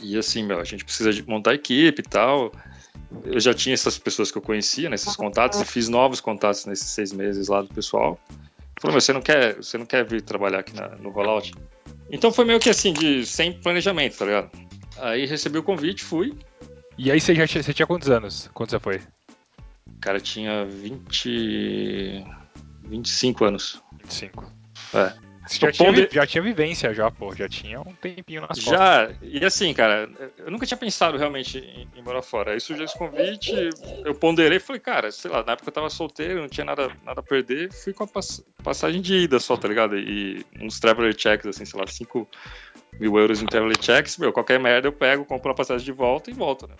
E 0.00 0.16
assim, 0.18 0.42
meu, 0.42 0.58
a 0.60 0.64
gente 0.64 0.84
precisa 0.84 1.12
de 1.12 1.22
montar 1.28 1.54
equipe 1.54 2.00
e 2.00 2.04
tal. 2.08 2.52
Eu 3.24 3.38
já 3.40 3.54
tinha 3.54 3.74
essas 3.74 3.96
pessoas 3.96 4.30
que 4.30 4.38
eu 4.38 4.42
conhecia, 4.42 4.88
né, 4.88 4.96
esses 4.96 5.14
contatos, 5.14 5.60
e 5.60 5.64
fiz 5.64 5.88
novos 5.88 6.20
contatos 6.20 6.66
nesses 6.66 6.88
seis 6.88 7.12
meses 7.12 7.48
lá 7.48 7.62
do 7.62 7.68
pessoal. 7.68 8.18
Falou, 8.80 8.92
meu, 8.92 9.00
você 9.00 9.12
não 9.12 9.20
quer, 9.22 9.54
você 9.56 9.78
não 9.78 9.86
quer 9.86 10.04
vir 10.04 10.20
trabalhar 10.20 10.58
aqui 10.58 10.74
na- 10.74 10.88
no 10.96 11.10
rollout? 11.10 11.52
Então 12.10 12.32
foi 12.32 12.44
meio 12.44 12.58
que 12.58 12.68
assim, 12.68 12.92
de 12.92 13.24
sem 13.24 13.52
planejamento, 13.52 14.18
tá 14.18 14.24
ligado? 14.24 14.50
Aí 14.98 15.26
recebi 15.26 15.58
o 15.58 15.62
convite, 15.62 16.02
fui. 16.02 16.34
E 16.98 17.10
aí 17.10 17.20
você 17.20 17.34
já 17.34 17.46
tinha, 17.46 17.62
você 17.62 17.72
tinha 17.72 17.86
quantos 17.86 18.10
anos 18.10 18.50
quando 18.52 18.70
você 18.70 18.78
foi? 18.80 19.00
Cara 20.00 20.20
tinha 20.20 20.64
20. 20.66 22.24
25 22.82 23.44
anos. 23.44 23.82
25. 24.02 24.52
É. 24.92 25.12
Já 25.50 25.70
tinha, 25.70 26.08
já 26.10 26.26
tinha 26.26 26.42
vivência, 26.42 26.94
já, 26.94 27.10
pô. 27.10 27.34
Já 27.34 27.48
tinha 27.48 27.80
um 27.80 27.92
tempinho 27.94 28.40
nas 28.40 28.50
costas. 28.50 28.64
Já, 28.64 29.10
e 29.20 29.44
assim, 29.44 29.74
cara, 29.74 30.08
eu 30.38 30.50
nunca 30.50 30.64
tinha 30.64 30.78
pensado 30.78 31.18
realmente 31.18 31.58
em, 31.58 31.86
em 31.94 32.02
morar 32.02 32.22
fora. 32.22 32.52
Aí 32.52 32.60
surgiu 32.60 32.84
esse 32.84 32.96
convite, 32.96 33.68
eu 34.04 34.14
ponderei 34.14 34.56
e 34.56 34.60
falei, 34.60 34.80
cara, 34.80 35.12
sei 35.12 35.30
lá, 35.30 35.44
na 35.44 35.52
época 35.52 35.68
eu 35.68 35.72
tava 35.72 35.90
solteiro, 35.90 36.40
não 36.40 36.48
tinha 36.48 36.64
nada, 36.64 36.90
nada 37.04 37.20
a 37.20 37.22
perder, 37.22 37.70
fui 37.72 37.92
com 37.92 38.04
a 38.04 38.06
pass- 38.06 38.42
passagem 38.62 39.02
de 39.02 39.14
ida 39.14 39.38
só, 39.38 39.56
tá 39.56 39.68
ligado? 39.68 39.98
E 39.98 40.44
uns 40.60 40.80
traveler 40.80 41.14
checks, 41.18 41.46
assim, 41.46 41.64
sei 41.66 41.78
lá, 41.78 41.86
5 41.86 42.26
mil 42.98 43.18
euros 43.18 43.42
em 43.42 43.46
traveler 43.46 43.76
checks, 43.80 44.16
meu, 44.16 44.32
qualquer 44.32 44.58
merda 44.58 44.88
eu 44.88 44.92
pego, 44.92 45.24
compro 45.26 45.50
a 45.50 45.54
passagem 45.54 45.84
de 45.84 45.92
volta 45.92 46.30
e 46.30 46.34
volto, 46.34 46.66
né? 46.66 46.74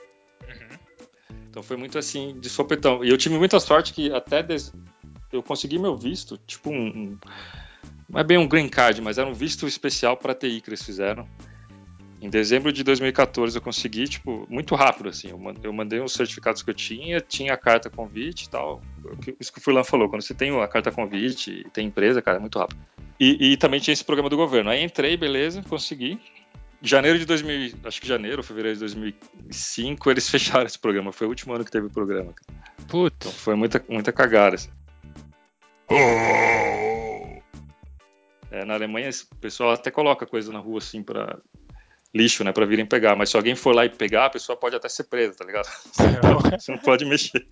Então 1.51 1.63
foi 1.63 1.77
muito 1.77 1.99
assim, 1.99 2.39
de 2.41 2.49
sopetão. 2.49 3.05
E 3.05 3.11
eu 3.11 3.17
tive 3.19 3.37
muita 3.39 3.61
sorte 3.61 3.93
que 3.93 4.13
até 4.13 4.43
des- 4.43 4.73
eu 5.33 5.43
consegui 5.43 5.79
meu 5.79 5.97
visto, 5.97 6.37
tipo 6.47 6.71
um, 6.71 6.87
um- 6.87 7.19
Não 8.09 8.21
é 8.21 8.25
bem 8.25 8.39
um 8.39 8.47
green 8.47 8.69
card, 8.69 9.01
mas 9.01 9.19
era 9.19 9.29
um 9.29 9.33
visto 9.35 9.67
especial 9.67 10.17
para 10.17 10.35
TI 10.35 10.61
que 10.61 10.69
eles 10.71 10.83
fizeram. 10.83 11.27
Em 12.21 12.31
dezembro 12.31 12.73
de 12.73 12.83
2014 12.83 13.57
eu 13.57 13.61
consegui, 13.61 14.09
tipo, 14.09 14.47
muito 14.49 14.75
rápido, 14.75 15.11
assim. 15.11 15.29
Eu 15.29 15.39
man- 15.39 15.55
eu 15.63 15.73
mandei 15.73 16.01
os 16.01 16.13
certificados 16.15 16.63
que 16.63 16.71
eu 16.71 16.75
tinha, 16.75 17.21
tinha 17.21 17.53
a 17.53 17.57
carta 17.57 17.91
convite 17.91 18.45
e 18.45 18.51
tal. 18.51 18.81
O 19.05 19.17
que- 19.17 19.37
Isso 19.39 19.53
que 19.53 19.59
o 19.59 19.63
Furlan 19.63 19.85
falou, 19.85 20.09
quando 20.09 20.23
você 20.23 20.33
tem 20.33 20.59
a 20.59 20.67
carta 20.69 20.91
convite 20.91 21.51
e 21.67 21.71
tem 21.71 21.87
empresa, 21.87 22.23
cara, 22.23 22.39
é 22.39 22.41
muito 22.41 22.59
rápido. 22.59 22.81
E, 23.21 23.53
e 23.53 23.57
também 23.59 23.79
tinha 23.79 23.93
esse 23.93 24.05
programa 24.05 24.31
do 24.31 24.37
governo. 24.37 24.71
Aí 24.71 24.83
entrei, 24.83 25.17
beleza, 25.19 25.63
consegui. 25.69 26.19
Janeiro 26.81 27.19
de 27.19 27.25
2000, 27.27 27.75
acho 27.85 28.01
que 28.01 28.07
janeiro 28.09 28.39
ou 28.39 28.43
fevereiro 28.43 28.75
de 28.77 28.81
2005, 28.81 30.11
eles 30.11 30.29
fecharam 30.31 30.65
esse 30.67 30.79
programa. 30.79 31.13
Foi 31.13 31.27
o 31.27 31.31
último 31.31 31.53
ano 31.55 31.65
que 31.65 31.71
teve 31.71 31.87
o 31.87 31.91
programa. 31.91 32.33
cara. 32.33 32.59
Então 33.17 33.33
foi 33.33 33.55
muita, 33.55 33.85
muita 33.89 34.13
cagada. 34.13 34.55
assim. 34.57 34.71
É, 38.55 38.65
na 38.65 38.75
Alemanha, 38.75 39.11
o 39.33 39.37
pessoal 39.37 39.73
até 39.73 39.91
coloca 39.91 40.25
coisa 40.25 40.53
na 40.53 40.61
rua 40.61 40.79
assim 40.79 41.03
para 41.03 41.41
lixo, 42.15 42.45
né, 42.45 42.53
para 42.53 42.65
virem 42.65 42.87
pegar. 42.87 43.17
Mas 43.17 43.31
se 43.31 43.37
alguém 43.37 43.57
for 43.57 43.75
lá 43.75 43.85
e 43.85 43.89
pegar, 43.89 44.27
a 44.27 44.31
pessoa 44.31 44.57
pode 44.57 44.77
até 44.77 44.89
ser 44.89 45.05
presa, 45.05 45.39
tá 45.39 45.45
ligado? 45.45 45.67
Você 46.57 46.71
não 46.71 46.79
pode 46.79 47.05
mexer. 47.05 47.45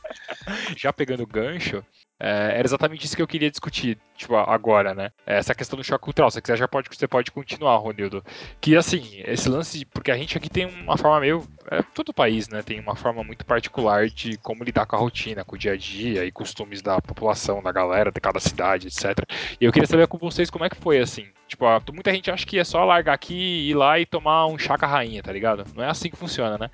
já 0.76 0.92
pegando 0.92 1.24
o 1.24 1.26
gancho, 1.26 1.84
é, 2.24 2.52
era 2.56 2.64
exatamente 2.64 3.04
isso 3.04 3.16
que 3.16 3.22
eu 3.22 3.26
queria 3.26 3.50
discutir, 3.50 3.98
tipo, 4.16 4.36
agora, 4.36 4.94
né? 4.94 5.10
Essa 5.26 5.56
questão 5.56 5.76
do 5.76 5.82
choque 5.82 6.04
cultural. 6.04 6.30
Se 6.30 6.34
você 6.34 6.40
quiser, 6.40 6.56
já 6.56 6.68
pode, 6.68 6.88
você 6.88 7.08
pode 7.08 7.32
continuar, 7.32 7.76
Ronildo. 7.78 8.24
Que, 8.60 8.76
assim, 8.76 9.20
esse 9.26 9.48
lance, 9.48 9.84
porque 9.86 10.12
a 10.12 10.16
gente 10.16 10.38
aqui 10.38 10.48
tem 10.48 10.66
uma 10.66 10.96
forma 10.96 11.18
meio, 11.18 11.44
é, 11.68 11.82
todo 11.92 12.14
país, 12.14 12.48
né, 12.48 12.62
tem 12.62 12.78
uma 12.78 12.94
forma 12.94 13.24
muito 13.24 13.44
particular 13.44 14.06
de 14.06 14.36
como 14.36 14.62
lidar 14.62 14.86
com 14.86 14.94
a 14.94 15.00
rotina, 15.00 15.44
com 15.44 15.56
o 15.56 15.58
dia 15.58 15.72
a 15.72 15.76
dia 15.76 16.24
e 16.24 16.30
costumes 16.30 16.80
da 16.80 17.00
população, 17.00 17.60
da 17.60 17.72
galera, 17.72 18.12
de 18.12 18.20
cada 18.20 18.38
cidade, 18.38 18.86
etc. 18.86 19.28
E 19.60 19.64
eu 19.64 19.72
queria 19.72 19.88
saber 19.88 20.06
com 20.06 20.16
vocês 20.16 20.48
como 20.48 20.64
é 20.64 20.70
que 20.70 20.76
foi, 20.76 21.00
assim. 21.00 21.26
Tipo, 21.48 21.66
muita 21.92 22.14
gente 22.14 22.30
acha 22.30 22.46
que 22.46 22.56
é 22.56 22.62
só 22.62 22.84
largar 22.84 23.14
aqui, 23.14 23.68
ir 23.68 23.74
lá 23.74 23.98
e 23.98 24.06
tomar 24.06 24.46
um 24.46 24.56
chá 24.56 24.78
com 24.78 24.84
a 24.84 24.88
rainha, 24.88 25.24
tá 25.24 25.32
ligado? 25.32 25.64
Não 25.74 25.82
é 25.82 25.88
assim 25.88 26.08
que 26.08 26.16
funciona, 26.16 26.56
né? 26.56 26.70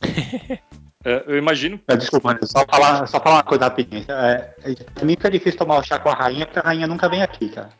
É, 1.04 1.24
eu 1.26 1.38
imagino. 1.38 1.80
É, 1.88 1.96
Desculpa, 1.96 2.38
só 2.42 2.64
falar, 2.66 3.06
só 3.06 3.18
falar 3.20 3.36
uma 3.36 3.42
coisa 3.42 3.64
rapidinho. 3.64 4.04
É, 4.08 4.54
é, 4.64 4.74
pra 4.74 5.04
mim 5.04 5.12
fica 5.12 5.30
difícil 5.30 5.58
tomar 5.58 5.78
o 5.78 5.82
chá 5.82 5.98
com 5.98 6.10
a 6.10 6.14
rainha, 6.14 6.44
porque 6.46 6.58
a 6.58 6.62
rainha 6.62 6.86
nunca 6.86 7.08
vem 7.08 7.22
aqui, 7.22 7.48
cara. 7.48 7.70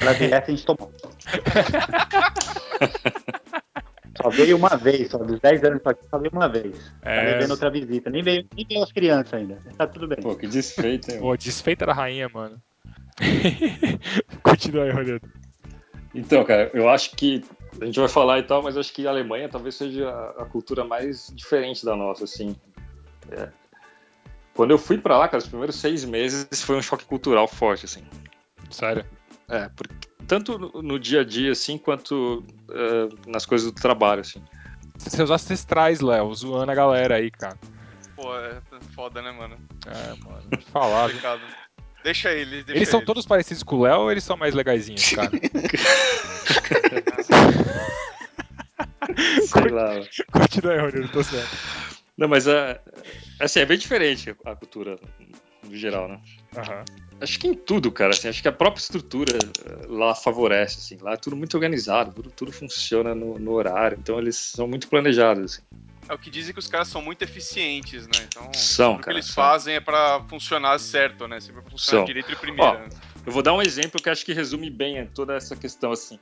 Ela 0.00 0.12
vier, 0.12 0.42
a 0.46 0.50
gente 0.50 0.64
tomou. 0.66 0.92
Só 4.22 4.30
veio 4.30 4.56
uma 4.56 4.70
vez, 4.76 5.10
só 5.10 5.18
dos 5.18 5.38
10 5.40 5.62
anos 5.64 5.82
pra 5.82 5.92
aqui, 5.92 6.00
só 6.08 6.18
veio 6.18 6.32
uma 6.32 6.48
vez. 6.48 6.90
Tá 7.02 7.10
É. 7.10 7.34
devendo 7.34 7.50
outra 7.50 7.70
visita. 7.70 8.08
Nem 8.08 8.22
veio, 8.22 8.46
nem 8.56 8.66
veio 8.66 8.82
as 8.82 8.90
crianças 8.90 9.34
ainda. 9.34 9.58
Tá 9.76 9.86
tudo 9.86 10.08
bem. 10.08 10.18
Pô, 10.22 10.34
que 10.34 10.46
desfeito, 10.46 11.10
hein? 11.10 11.18
Pô, 11.20 11.36
desfeita 11.36 11.84
da 11.84 11.92
rainha, 11.92 12.26
mano. 12.32 12.58
Continua 14.42 14.84
aí, 14.84 14.90
Ronildo. 14.90 15.28
Então, 16.14 16.42
cara, 16.44 16.70
eu 16.72 16.88
acho 16.88 17.10
que 17.14 17.44
a 17.80 17.84
gente 17.84 18.00
vai 18.00 18.08
falar 18.08 18.38
e 18.38 18.42
tal, 18.44 18.62
mas 18.62 18.78
acho 18.78 18.90
que 18.92 19.06
a 19.06 19.10
Alemanha 19.10 19.50
talvez 19.50 19.74
seja 19.74 20.08
a 20.38 20.46
cultura 20.46 20.82
mais 20.82 21.30
diferente 21.34 21.84
da 21.84 21.94
nossa, 21.94 22.24
assim. 22.24 22.56
É. 23.30 23.48
Quando 24.54 24.70
eu 24.70 24.78
fui 24.78 24.96
pra 24.96 25.18
lá, 25.18 25.28
cara, 25.28 25.42
os 25.42 25.48
primeiros 25.48 25.76
seis 25.76 26.04
meses 26.04 26.62
foi 26.62 26.76
um 26.76 26.82
choque 26.82 27.04
cultural 27.04 27.46
forte, 27.46 27.84
assim. 27.84 28.02
Sério? 28.70 29.04
É, 29.48 29.68
porque, 29.76 29.94
tanto 30.26 30.58
no, 30.58 30.98
dia 30.98 31.20
a 31.20 31.24
dia, 31.24 31.52
assim, 31.52 31.76
quanto 31.76 32.42
é, 32.70 33.30
nas 33.30 33.44
coisas 33.44 33.70
do 33.70 33.80
trabalho, 33.80 34.22
assim. 34.22 34.42
Seus 34.98 35.30
ancestrais, 35.30 36.00
Léo, 36.00 36.34
zoando 36.34 36.72
a 36.72 36.74
galera 36.74 37.16
aí, 37.16 37.30
cara. 37.30 37.58
Pô, 38.14 38.34
é 38.34 38.60
foda, 38.94 39.20
né, 39.20 39.30
mano? 39.30 39.58
É, 39.86 40.08
mano, 40.24 40.42
falar. 40.72 41.10
Deixa 42.02 42.32
eles, 42.32 42.64
deixa 42.64 42.78
Eles 42.78 42.88
são 42.88 43.04
todos 43.04 43.26
parecidos 43.26 43.62
com 43.62 43.76
o 43.76 43.82
Léo 43.82 44.00
ou 44.00 44.10
eles 44.10 44.24
são 44.24 44.38
mais 44.38 44.54
legaisinhos, 44.54 45.10
cara? 45.10 45.30
Sei 49.46 49.68
lá. 49.68 50.00
Continua 50.32 50.72
aí, 50.72 50.80
Ronildo, 50.80 51.08
tô 51.08 51.22
certo. 51.22 51.95
Não, 52.16 52.28
mas 52.28 52.46
é, 52.46 52.80
assim, 53.38 53.60
é 53.60 53.66
bem 53.66 53.76
diferente 53.76 54.34
a 54.44 54.56
cultura 54.56 54.98
no 55.62 55.76
geral, 55.76 56.08
né? 56.08 56.20
Aham. 56.56 56.84
Acho 57.20 57.38
que 57.38 57.48
em 57.48 57.54
tudo, 57.54 57.90
cara, 57.90 58.10
assim, 58.12 58.28
acho 58.28 58.42
que 58.42 58.48
a 58.48 58.52
própria 58.52 58.80
estrutura 58.80 59.32
eh, 59.38 59.86
lá 59.88 60.14
favorece, 60.14 60.78
assim, 60.78 61.02
lá 61.02 61.12
é 61.14 61.16
tudo 61.16 61.34
muito 61.34 61.54
organizado, 61.54 62.12
tudo, 62.12 62.30
tudo 62.30 62.52
funciona 62.52 63.14
no, 63.14 63.38
no 63.38 63.52
horário, 63.52 63.98
então 63.98 64.18
eles 64.18 64.36
são 64.36 64.66
muito 64.68 64.86
planejados, 64.88 65.44
assim. 65.54 65.62
É 66.08 66.14
o 66.14 66.18
que 66.18 66.30
dizem 66.30 66.52
que 66.52 66.58
os 66.58 66.68
caras 66.68 66.88
são 66.88 67.02
muito 67.02 67.22
eficientes, 67.22 68.06
né? 68.06 68.28
Então, 68.30 68.48
São, 68.54 68.92
tudo 68.92 68.98
que 68.98 69.04
cara, 69.06 69.16
eles 69.16 69.26
são. 69.26 69.34
fazem 69.42 69.74
é 69.74 69.80
pra 69.80 70.22
funcionar 70.28 70.78
certo, 70.78 71.26
né? 71.26 71.40
Sempre 71.40 71.62
pra 71.62 71.70
funcionar 71.70 71.98
São. 72.00 72.04
direito 72.06 72.28
de 72.28 72.36
primeira. 72.36 72.88
Ó, 72.92 72.96
Eu 73.26 73.32
vou 73.32 73.42
dar 73.42 73.52
um 73.54 73.60
exemplo 73.62 74.00
que 74.00 74.08
acho 74.08 74.24
que 74.24 74.32
resume 74.32 74.70
bem 74.70 74.98
eh, 74.98 75.06
toda 75.06 75.34
essa 75.34 75.56
questão, 75.56 75.90
assim. 75.92 76.18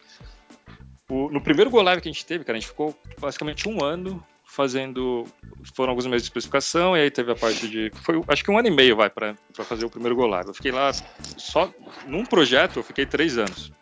O- 1.09 1.29
no 1.31 1.41
primeiro 1.41 1.71
Go 1.71 1.83
Live 1.83 2.01
que 2.01 2.09
a 2.09 2.13
gente 2.13 2.25
teve, 2.25 2.45
cara, 2.45 2.57
a 2.57 2.61
gente 2.61 2.69
ficou 2.71 2.99
basicamente 3.21 3.69
um 3.69 3.83
ano 3.85 4.25
fazendo. 4.55 5.27
Foram 5.75 5.91
alguns 5.91 6.07
meses 6.07 6.23
de 6.23 6.29
especificação, 6.29 6.97
e 6.97 7.01
aí 7.01 7.11
teve 7.11 7.33
a 7.33 7.37
parte 7.37 7.69
de. 7.69 7.91
Foi, 8.03 8.21
acho 8.29 8.45
que 8.45 8.51
um 8.51 8.59
ano 8.59 8.69
e 8.69 8.71
meio, 8.71 8.97
vai, 8.97 9.11
pra 9.11 9.35
pra 9.53 9.65
fazer 9.65 9.85
o 9.85 9.91
primeiro 9.91 10.17
Go 10.17 10.27
Live. 10.27 10.49
Eu 10.49 10.55
fiquei 10.55 10.73
lá 10.73 10.91
só. 11.37 11.73
Num 12.07 12.25
projeto, 12.25 12.79
eu 12.79 12.83
fiquei 12.83 13.05
três 13.07 13.37
anos. 13.39 13.73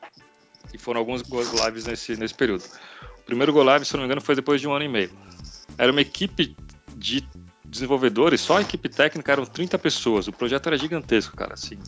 E 0.73 0.79
foram 0.79 1.01
alguns 1.01 1.23
Go 1.23 1.41
Lives 1.41 1.87
nesse, 1.87 2.17
nesse 2.17 2.35
período. 2.35 2.65
O 3.19 3.23
primeiro 3.23 3.53
Go 3.53 3.63
Live, 3.63 3.85
se 3.85 3.95
eu 3.95 3.99
não 3.99 4.03
me 4.03 4.07
engano, 4.07 4.21
foi 4.21 4.35
depois 4.35 4.61
de 4.61 4.67
um 4.67 4.73
ano 4.73 4.85
e 4.85 4.89
meio. 4.89 5.11
Era 5.79 5.93
uma 5.93 6.01
equipe 6.01 6.57
de 6.97 7.27
desenvolvedores, 7.65 8.41
só 8.41 8.59
a 8.59 8.61
equipe 8.61 8.89
técnica 8.89 9.33
eram 9.33 9.45
30 9.47 9.79
pessoas. 9.79 10.29
O 10.29 10.33
projeto 10.33 10.67
era 10.67 10.77
gigantesco, 10.77 11.37
cara. 11.37 11.55
Assim, 11.55 11.79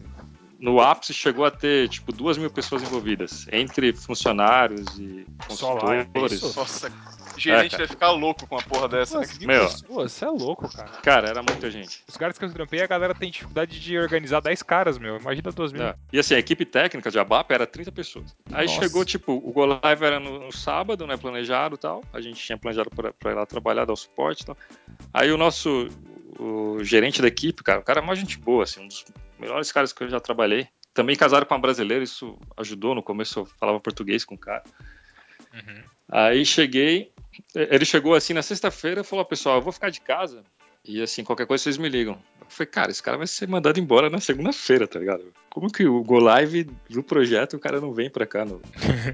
no 0.58 0.80
ápice 0.80 1.12
chegou 1.12 1.44
a 1.44 1.50
ter 1.50 1.88
tipo 1.90 2.10
duas 2.10 2.38
mil 2.38 2.50
pessoas 2.50 2.82
envolvidas, 2.82 3.46
entre 3.52 3.92
funcionários 3.92 4.98
e 4.98 5.26
Só 5.50 5.74
lá, 5.74 5.94
é 5.94 6.04
consultores. 6.04 6.42
isso? 6.42 6.58
Nossa, 6.58 6.92
gerente 7.40 7.74
É, 7.74 7.78
deve 7.78 7.88
ficar 7.88 8.10
louco 8.10 8.46
com 8.46 8.54
uma 8.54 8.62
porra 8.62 8.88
dessa. 8.88 9.20
né? 9.20 9.26
Nossa, 9.26 9.46
Meu. 9.46 9.68
Pô, 9.86 10.08
você 10.08 10.24
é 10.24 10.28
louco, 10.28 10.68
cara. 10.74 10.90
Cara, 11.02 11.28
era 11.28 11.42
muita 11.42 11.70
gente. 11.70 12.02
Os 12.08 12.16
caras 12.16 12.38
que 12.38 12.44
eu 12.44 12.52
trampei, 12.52 12.82
a 12.82 12.86
galera 12.86 13.14
tem 13.14 13.30
dificuldade 13.30 13.78
de 13.80 13.98
organizar 13.98 14.40
10 14.40 14.62
caras, 14.62 14.98
meu. 14.98 15.18
Imagina 15.18 15.50
duas 15.52 15.72
mil. 15.72 15.82
É. 15.82 15.94
E 16.12 16.18
assim, 16.18 16.34
a 16.34 16.38
equipe 16.38 16.64
técnica 16.64 17.10
de 17.10 17.18
ABAP 17.18 17.50
era 17.52 17.66
30 17.66 17.92
pessoas. 17.92 18.36
Aí 18.52 18.66
Nossa. 18.66 18.80
chegou, 18.80 19.04
tipo, 19.04 19.32
o 19.32 19.52
Go 19.52 19.64
Live 19.64 20.04
era 20.04 20.20
no, 20.20 20.46
no 20.46 20.52
sábado, 20.52 21.06
né, 21.06 21.16
planejado 21.16 21.74
e 21.76 21.78
tal. 21.78 22.02
A 22.12 22.20
gente 22.20 22.42
tinha 22.42 22.58
planejado 22.58 22.90
pra, 22.90 23.12
pra 23.12 23.32
ir 23.32 23.34
lá 23.34 23.46
trabalhar, 23.46 23.84
dar 23.84 23.92
o 23.92 23.96
suporte 23.96 24.42
e 24.42 24.46
tal. 24.46 24.56
Aí 25.12 25.30
o 25.30 25.36
nosso 25.36 25.88
o 26.38 26.82
gerente 26.82 27.22
da 27.22 27.28
equipe, 27.28 27.62
cara, 27.62 27.80
o 27.80 27.82
cara 27.84 28.00
é 28.00 28.02
uma 28.02 28.16
gente 28.16 28.38
boa, 28.38 28.64
assim, 28.64 28.82
um 28.82 28.88
dos 28.88 29.04
melhores 29.38 29.70
caras 29.70 29.92
que 29.92 30.02
eu 30.02 30.08
já 30.08 30.18
trabalhei. 30.20 30.68
Também 30.92 31.16
casaram 31.16 31.46
com 31.46 31.54
uma 31.54 31.60
brasileira, 31.60 32.04
isso 32.04 32.38
ajudou. 32.56 32.94
No 32.94 33.02
começo 33.02 33.40
eu 33.40 33.46
falava 33.46 33.80
português 33.80 34.24
com 34.24 34.34
o 34.34 34.38
cara. 34.38 34.62
Uhum. 35.52 35.82
Aí 36.08 36.44
cheguei, 36.44 37.12
ele 37.54 37.84
chegou 37.84 38.14
assim 38.14 38.32
na 38.32 38.42
sexta-feira 38.42 39.00
e 39.00 39.04
falou: 39.04 39.24
pessoal, 39.24 39.56
eu 39.56 39.62
vou 39.62 39.72
ficar 39.72 39.90
de 39.90 40.00
casa 40.00 40.42
e 40.84 41.00
assim, 41.02 41.24
qualquer 41.24 41.46
coisa 41.46 41.64
vocês 41.64 41.78
me 41.78 41.88
ligam. 41.88 42.14
Eu 42.40 42.46
falei, 42.48 42.70
cara, 42.70 42.90
esse 42.90 43.02
cara 43.02 43.16
vai 43.16 43.26
ser 43.26 43.48
mandado 43.48 43.80
embora 43.80 44.10
na 44.10 44.20
segunda-feira, 44.20 44.86
tá 44.86 44.98
ligado? 44.98 45.24
Como 45.50 45.70
que 45.72 45.86
o 45.86 46.02
Go 46.02 46.18
Live 46.18 46.64
do 46.90 47.02
projeto 47.02 47.54
o 47.54 47.58
cara 47.58 47.80
não 47.80 47.92
vem 47.94 48.10
pra 48.10 48.26
cá 48.26 48.44
no, 48.44 48.60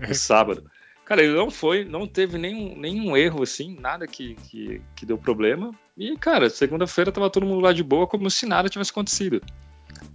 no 0.08 0.14
sábado? 0.14 0.64
Cara, 1.04 1.22
ele 1.22 1.34
não 1.34 1.50
foi, 1.50 1.84
não 1.84 2.06
teve 2.06 2.38
nenhum, 2.38 2.76
nenhum 2.78 3.16
erro 3.16 3.42
assim, 3.42 3.76
nada 3.80 4.06
que, 4.06 4.34
que, 4.36 4.80
que 4.94 5.04
deu 5.06 5.18
problema. 5.18 5.72
E, 5.96 6.16
cara, 6.16 6.48
segunda-feira 6.48 7.10
tava 7.10 7.28
todo 7.30 7.44
mundo 7.46 7.60
lá 7.60 7.72
de 7.72 7.82
boa, 7.82 8.06
como 8.06 8.30
se 8.30 8.46
nada 8.46 8.68
tivesse 8.68 8.92
acontecido. 8.92 9.40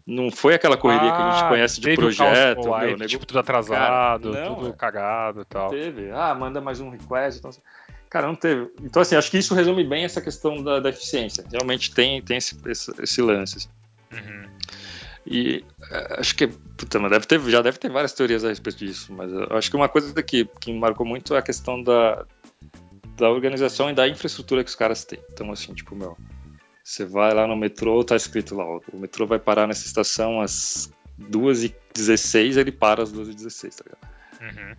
Não 0.07 0.31
foi 0.31 0.53
aquela 0.53 0.77
correria 0.77 1.11
que 1.11 1.21
a 1.21 1.31
gente 1.31 1.43
Ah, 1.43 1.49
conhece 1.49 1.81
de 1.81 1.95
projeto, 1.95 2.67
live, 2.69 2.87
meu, 2.91 2.97
nego- 2.99 3.09
tipo, 3.09 3.25
tudo 3.25 3.39
atrasado, 3.39 4.31
Cara, 4.31 4.45
não, 4.49 4.55
tudo 4.55 4.69
é. 4.69 4.73
cagado 4.73 5.41
e 5.41 5.45
tal. 5.45 5.69
Teve. 5.69 6.11
Ah, 6.11 6.33
manda 6.33 6.61
mais 6.61 6.79
um 6.79 6.89
request. 6.89 7.39
Então, 7.39 7.51
cara, 8.15 8.27
não 8.27 8.35
teve. 8.35 8.71
Então, 8.81 9.01
assim, 9.01 9.15
acho 9.17 9.29
que 9.29 9.37
isso 9.37 9.53
resume 9.53 9.83
bem 9.83 10.05
essa 10.05 10.21
questão 10.21 10.63
da, 10.63 10.79
da 10.79 10.89
eficiência. 10.89 11.43
Realmente 11.51 11.93
tem, 11.93 12.21
tem 12.21 12.37
esse, 12.37 12.55
esse, 12.65 12.93
esse 13.01 13.21
lance. 13.21 13.57
assim. 13.57 13.69
Uhum. 14.13 14.49
E 15.27 15.65
é, 15.91 16.19
acho 16.21 16.33
que 16.33 16.47
puta, 16.47 16.97
mas 16.97 17.11
deve 17.11 17.25
ter, 17.25 17.41
já 17.49 17.61
deve 17.61 17.77
ter 17.77 17.91
várias 17.91 18.13
teorias 18.13 18.45
a 18.45 18.49
respeito 18.49 18.77
disso, 18.77 19.11
mas 19.11 19.29
eu 19.31 19.57
acho 19.57 19.69
que 19.69 19.75
uma 19.75 19.89
coisa 19.89 20.13
que, 20.23 20.45
que 20.61 20.71
me 20.71 20.79
marcou 20.79 21.05
muito 21.05 21.35
é 21.35 21.39
a 21.39 21.41
questão 21.41 21.83
da, 21.83 22.25
da 23.17 23.29
organização 23.29 23.89
e 23.89 23.93
da 23.93 24.07
infraestrutura 24.07 24.63
que 24.63 24.69
os 24.69 24.75
caras 24.75 25.03
têm. 25.03 25.19
Então, 25.33 25.51
assim, 25.51 25.73
tipo, 25.73 25.93
meu, 25.93 26.17
você 26.81 27.03
vai 27.03 27.33
lá 27.33 27.45
no 27.45 27.57
metrô, 27.57 28.01
tá 28.01 28.15
escrito 28.15 28.55
lá, 28.55 28.63
ó, 28.63 28.79
o 28.93 28.97
metrô 28.97 29.27
vai 29.27 29.39
parar 29.39 29.67
nessa 29.67 29.85
estação 29.85 30.39
às 30.39 30.89
2h16, 31.19 32.57
ele 32.57 32.71
para 32.71 33.03
às 33.03 33.11
2h16, 33.11 33.75
tá 33.75 33.83
ligado? 33.83 34.57
Uhum. 34.57 34.75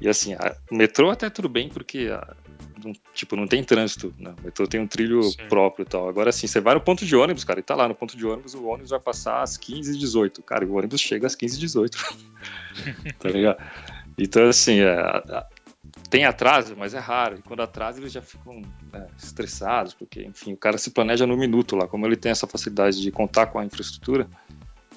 E 0.00 0.08
assim, 0.08 0.34
a- 0.34 0.54
o 0.70 0.74
metrô 0.76 1.10
até 1.10 1.30
tudo 1.30 1.48
bem, 1.48 1.68
porque 1.68 2.10
a- 2.12 2.36
tipo, 3.14 3.36
não 3.36 3.46
tem 3.46 3.62
trânsito, 3.62 4.14
né? 4.18 4.34
O 4.38 4.44
metrô 4.44 4.66
tem 4.66 4.80
um 4.80 4.86
trilho 4.86 5.22
Sim. 5.22 5.48
próprio 5.48 5.82
e 5.82 5.86
tal. 5.86 6.08
Agora, 6.08 6.30
assim, 6.30 6.46
você 6.46 6.60
vai 6.60 6.74
no 6.74 6.80
ponto 6.80 7.04
de 7.04 7.16
ônibus, 7.16 7.44
cara, 7.44 7.60
e 7.60 7.62
tá 7.62 7.74
lá 7.74 7.88
no 7.88 7.94
ponto 7.94 8.16
de 8.16 8.26
ônibus, 8.26 8.54
o 8.54 8.64
ônibus 8.66 8.90
vai 8.90 9.00
passar 9.00 9.42
às 9.42 9.56
15h18. 9.56 10.42
Cara, 10.42 10.64
e 10.64 10.68
o 10.68 10.74
ônibus 10.74 11.00
chega 11.00 11.26
às 11.26 11.34
15h18. 11.34 12.16
tá 13.18 13.28
ligado? 13.28 13.62
Então, 14.18 14.48
assim, 14.48 14.80
é, 14.80 15.44
tem 16.08 16.24
atraso, 16.24 16.74
mas 16.76 16.94
é 16.94 16.98
raro. 16.98 17.38
E 17.38 17.42
quando 17.42 17.60
atrasa, 17.60 18.00
eles 18.00 18.12
já 18.12 18.22
ficam 18.22 18.62
né, 18.92 19.06
estressados, 19.18 19.94
porque, 19.94 20.22
enfim, 20.22 20.52
o 20.52 20.56
cara 20.56 20.78
se 20.78 20.90
planeja 20.90 21.26
no 21.26 21.36
minuto 21.36 21.76
lá. 21.76 21.86
Como 21.86 22.06
ele 22.06 22.16
tem 22.16 22.30
essa 22.30 22.46
facilidade 22.46 23.00
de 23.00 23.10
contar 23.10 23.46
com 23.46 23.58
a 23.58 23.64
infraestrutura, 23.64 24.28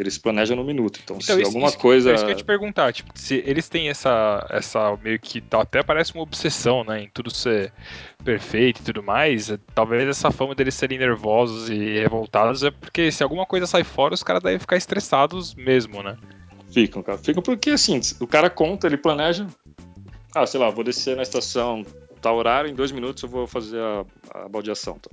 ele 0.01 0.11
se 0.11 0.19
planeja 0.19 0.55
no 0.55 0.63
minuto. 0.63 0.99
Então, 1.03 1.17
Então, 1.17 1.35
se 1.35 1.41
isso, 1.41 1.49
alguma 1.49 1.67
isso 1.69 1.77
coisa. 1.77 2.11
é 2.11 2.13
isso 2.15 2.23
que 2.25 2.31
eu 2.31 2.33
ia 2.35 2.37
te 2.37 2.43
perguntar, 2.45 2.93
tipo, 2.93 3.11
se 3.15 3.43
eles 3.45 3.67
têm 3.69 3.89
essa, 3.89 4.45
essa 4.49 4.97
meio 5.03 5.19
que 5.19 5.41
tá- 5.41 5.61
até 5.61 5.83
parece 5.83 6.13
uma 6.13 6.23
obsessão, 6.23 6.83
né, 6.83 7.03
em 7.03 7.09
tudo 7.09 7.29
ser 7.29 7.71
perfeito 8.23 8.81
e 8.81 8.83
tudo 8.83 9.01
mais, 9.03 9.49
é, 9.49 9.57
talvez 9.73 10.07
essa 10.07 10.31
fama 10.31 10.53
deles 10.55 10.75
serem 10.75 10.97
nervosos 10.97 11.69
e 11.69 11.99
revoltados 11.99 12.63
é 12.63 12.71
porque 12.71 13.11
se 13.11 13.23
alguma 13.23 13.45
coisa 13.45 13.65
sai 13.67 13.83
fora, 13.83 14.13
os 14.13 14.23
caras 14.23 14.41
devem 14.43 14.59
ficar 14.59 14.77
estressados 14.77 15.53
mesmo, 15.55 16.01
né? 16.03 16.17
Ficam, 16.71 17.01
cara. 17.01 17.17
Ficam 17.17 17.41
porque, 17.41 17.71
assim, 17.71 17.99
o 18.19 18.27
cara 18.27 18.49
conta, 18.49 18.87
ele 18.87 18.97
planeja. 18.97 19.47
Ah, 20.35 20.45
sei 20.45 20.59
lá, 20.59 20.69
vou 20.69 20.83
descer 20.83 21.15
na 21.15 21.23
estação 21.23 21.83
tal 22.21 22.35
horário, 22.35 22.69
em 22.69 22.73
dois 22.75 22.91
minutos 22.91 23.23
eu 23.23 23.29
vou 23.29 23.47
fazer 23.47 23.79
a, 23.79 24.05
a 24.43 24.49
baldeação. 24.49 24.99
Tá? 24.99 25.09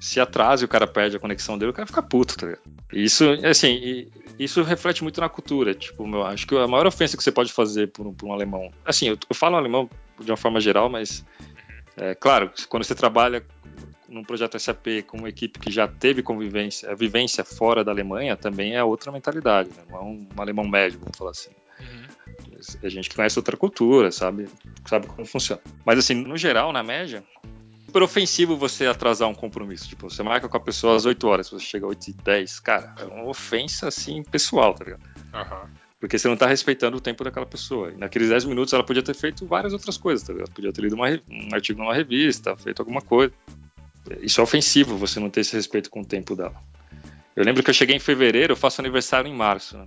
Se 0.00 0.20
atrasa 0.20 0.62
e 0.62 0.66
o 0.66 0.68
cara 0.68 0.86
perde 0.86 1.16
a 1.16 1.20
conexão 1.20 1.58
dele, 1.58 1.70
o 1.70 1.74
cara 1.74 1.86
fica 1.86 2.02
puto, 2.02 2.36
tá 2.36 2.46
ligado? 2.46 2.62
Isso, 2.92 3.24
assim, 3.44 4.08
isso 4.38 4.62
reflete 4.62 5.02
muito 5.02 5.20
na 5.20 5.28
cultura. 5.28 5.74
Tipo, 5.74 6.06
meu, 6.06 6.24
acho 6.24 6.46
que 6.46 6.56
a 6.56 6.66
maior 6.66 6.86
ofensa 6.86 7.16
que 7.16 7.22
você 7.22 7.32
pode 7.32 7.52
fazer 7.52 7.88
por 7.88 8.06
um, 8.06 8.14
por 8.14 8.26
um 8.26 8.32
alemão. 8.32 8.70
Assim, 8.84 9.08
eu, 9.08 9.18
eu 9.28 9.34
falo 9.34 9.56
alemão 9.56 9.90
de 10.20 10.30
uma 10.30 10.36
forma 10.36 10.60
geral, 10.60 10.88
mas. 10.88 11.24
É 11.96 12.14
claro, 12.14 12.52
quando 12.68 12.84
você 12.84 12.94
trabalha 12.94 13.44
num 14.08 14.24
projeto 14.24 14.58
SAP 14.58 15.02
com 15.06 15.18
uma 15.18 15.28
equipe 15.28 15.58
que 15.58 15.70
já 15.70 15.86
teve 15.86 16.22
convivência, 16.22 16.94
vivência 16.94 17.44
fora 17.44 17.84
da 17.84 17.92
Alemanha, 17.92 18.36
também 18.36 18.74
é 18.74 18.82
outra 18.82 19.12
mentalidade, 19.12 19.68
né? 19.70 19.82
não 19.90 19.98
é 19.98 20.02
um, 20.02 20.28
um 20.36 20.40
alemão 20.40 20.66
médio, 20.66 20.98
vamos 20.98 21.16
falar 21.16 21.32
assim. 21.32 21.50
É 22.82 22.88
gente 22.88 23.08
que 23.08 23.16
conhece 23.16 23.38
outra 23.38 23.56
cultura, 23.56 24.10
sabe, 24.10 24.48
sabe 24.86 25.06
como 25.06 25.26
funciona. 25.26 25.60
Mas 25.84 25.98
assim, 25.98 26.14
no 26.14 26.36
geral, 26.36 26.72
na 26.72 26.82
média, 26.82 27.22
super 27.88 28.02
ofensivo 28.02 28.54
você 28.54 28.86
atrasar 28.86 29.28
um 29.28 29.34
compromisso. 29.34 29.88
Tipo, 29.88 30.10
você 30.10 30.22
marca 30.22 30.46
com 30.46 30.56
a 30.56 30.60
pessoa 30.60 30.94
às 30.94 31.06
8 31.06 31.26
horas, 31.26 31.48
você 31.48 31.64
chega 31.64 31.86
às 31.86 31.90
8 31.90 32.08
e 32.08 32.12
10, 32.12 32.60
cara, 32.60 32.94
é 32.98 33.04
uma 33.04 33.24
ofensa 33.24 33.88
assim 33.88 34.22
pessoal, 34.22 34.74
tá 34.74 34.84
ligado? 34.84 35.02
Aham. 35.32 35.70
Porque 35.98 36.18
você 36.18 36.28
não 36.28 36.36
tá 36.36 36.46
respeitando 36.46 36.98
o 36.98 37.00
tempo 37.00 37.24
daquela 37.24 37.46
pessoa. 37.46 37.90
E 37.90 37.96
naqueles 37.96 38.28
10 38.28 38.44
minutos 38.44 38.72
ela 38.72 38.84
podia 38.84 39.02
ter 39.02 39.14
feito 39.14 39.46
várias 39.46 39.72
outras 39.72 39.96
coisas, 39.96 40.24
tá 40.24 40.32
ligado? 40.32 40.50
Podia 40.52 40.70
ter 40.70 40.82
lido 40.82 40.94
uma 40.94 41.08
um 41.08 41.48
artigo 41.52 41.80
numa 41.80 41.94
revista, 41.94 42.54
feito 42.56 42.80
alguma 42.80 43.00
coisa. 43.00 43.32
Isso 44.20 44.40
é 44.40 44.44
ofensivo, 44.44 44.96
você 44.96 45.18
não 45.18 45.30
ter 45.30 45.40
esse 45.40 45.56
respeito 45.56 45.90
com 45.90 46.02
o 46.02 46.04
tempo 46.04 46.36
dela. 46.36 46.54
Eu 47.34 47.42
lembro 47.42 47.62
que 47.62 47.70
eu 47.70 47.74
cheguei 47.74 47.96
em 47.96 48.00
fevereiro, 48.00 48.52
eu 48.52 48.56
faço 48.56 48.80
aniversário 48.80 49.28
em 49.28 49.34
março. 49.34 49.78
Né? 49.78 49.86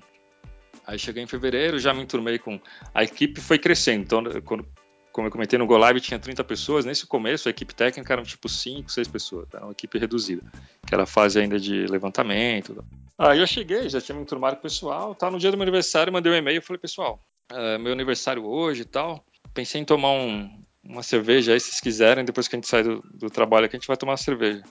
Aí 0.86 0.98
cheguei 0.98 1.24
em 1.24 1.28
fevereiro, 1.28 1.80
já 1.80 1.94
me 1.94 2.02
enturmei 2.02 2.40
com. 2.40 2.60
A 2.94 3.04
equipe 3.04 3.40
foi 3.40 3.58
crescendo. 3.58 4.04
Então, 4.04 4.24
quando, 4.44 4.66
como 5.12 5.28
eu 5.28 5.32
comentei 5.32 5.58
no 5.60 5.66
Go 5.66 5.78
Live, 5.78 6.02
tinha 6.02 6.20
30 6.20 6.44
pessoas. 6.44 6.86
Nesse 6.86 7.06
começo, 7.06 7.48
a 7.48 7.52
equipe 7.52 7.74
técnica 7.74 8.14
eram 8.14 8.24
tipo 8.24 8.48
5, 8.48 8.92
6 8.92 9.08
pessoas. 9.08 9.48
Era 9.54 9.66
uma 9.66 9.72
equipe 9.72 9.98
reduzida. 9.98 10.42
Que 10.86 10.94
era 10.94 11.04
a 11.04 11.08
fase 11.08 11.40
ainda 11.40 11.60
de 11.60 11.86
levantamento. 11.88 12.84
Aí 13.18 13.40
eu 13.40 13.48
cheguei, 13.48 13.88
já 13.90 14.02
tinha 14.02 14.16
me 14.16 14.22
enturmado 14.22 14.56
com 14.56 14.60
o 14.60 14.64
pessoal. 14.64 15.14
Tá, 15.14 15.30
no 15.30 15.38
dia 15.38 15.52
do 15.52 15.58
meu 15.58 15.64
aniversário, 15.64 16.12
mandei 16.12 16.32
um 16.32 16.36
e-mail. 16.36 16.62
Falei, 16.62 16.80
pessoal, 16.80 17.20
é 17.52 17.78
meu 17.78 17.94
aniversário 17.94 18.46
hoje 18.46 18.82
e 18.82 18.86
tal. 18.86 19.24
Pensei 19.54 19.82
em 19.82 19.86
tomar 19.86 20.12
um, 20.12 20.50
uma 20.84 21.04
cerveja 21.04 21.54
aí, 21.54 21.60
se 21.60 21.68
vocês 21.68 21.82
quiserem. 21.82 22.26
Depois 22.26 22.48
que 22.48 22.56
a 22.56 22.58
gente 22.58 22.68
sai 22.68 22.84
do, 22.84 23.04
do 23.14 23.30
trabalho 23.30 23.66
aqui, 23.66 23.76
a 23.76 23.80
gente 23.80 23.88
vai 23.88 23.98
tomar 23.98 24.14
uma 24.14 24.18
cerveja. 24.18 24.64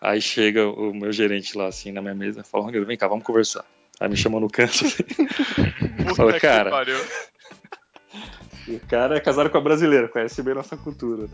Aí 0.00 0.20
chega 0.20 0.68
o 0.68 0.92
meu 0.92 1.10
gerente 1.12 1.56
lá, 1.56 1.66
assim, 1.66 1.90
na 1.90 2.02
minha 2.02 2.14
mesa, 2.14 2.40
e 2.40 2.44
fala, 2.44 2.64
Rogério, 2.64 2.86
vem 2.86 2.96
cá, 2.96 3.08
vamos 3.08 3.24
conversar. 3.24 3.64
Aí 3.98 4.08
me 4.08 4.16
chamou 4.16 4.40
no 4.40 4.50
canto. 4.50 4.84
Puta 5.96 6.14
Fala, 6.14 6.40
cara, 6.40 6.70
pariu. 8.64 8.76
o 8.82 8.86
cara 8.88 9.16
é 9.16 9.20
casado 9.20 9.50
com 9.50 9.58
a 9.58 9.60
brasileira, 9.60 10.08
conhece 10.08 10.42
bem 10.42 10.54
nossa 10.54 10.76
cultura. 10.76 11.22
né? 11.24 11.28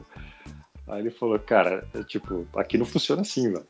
Aí 0.88 1.00
ele 1.00 1.10
falou, 1.10 1.38
cara, 1.38 1.86
é, 1.94 2.02
tipo, 2.02 2.46
aqui 2.56 2.76
não 2.76 2.84
funciona 2.84 3.22
assim, 3.22 3.48
mano. 3.52 3.66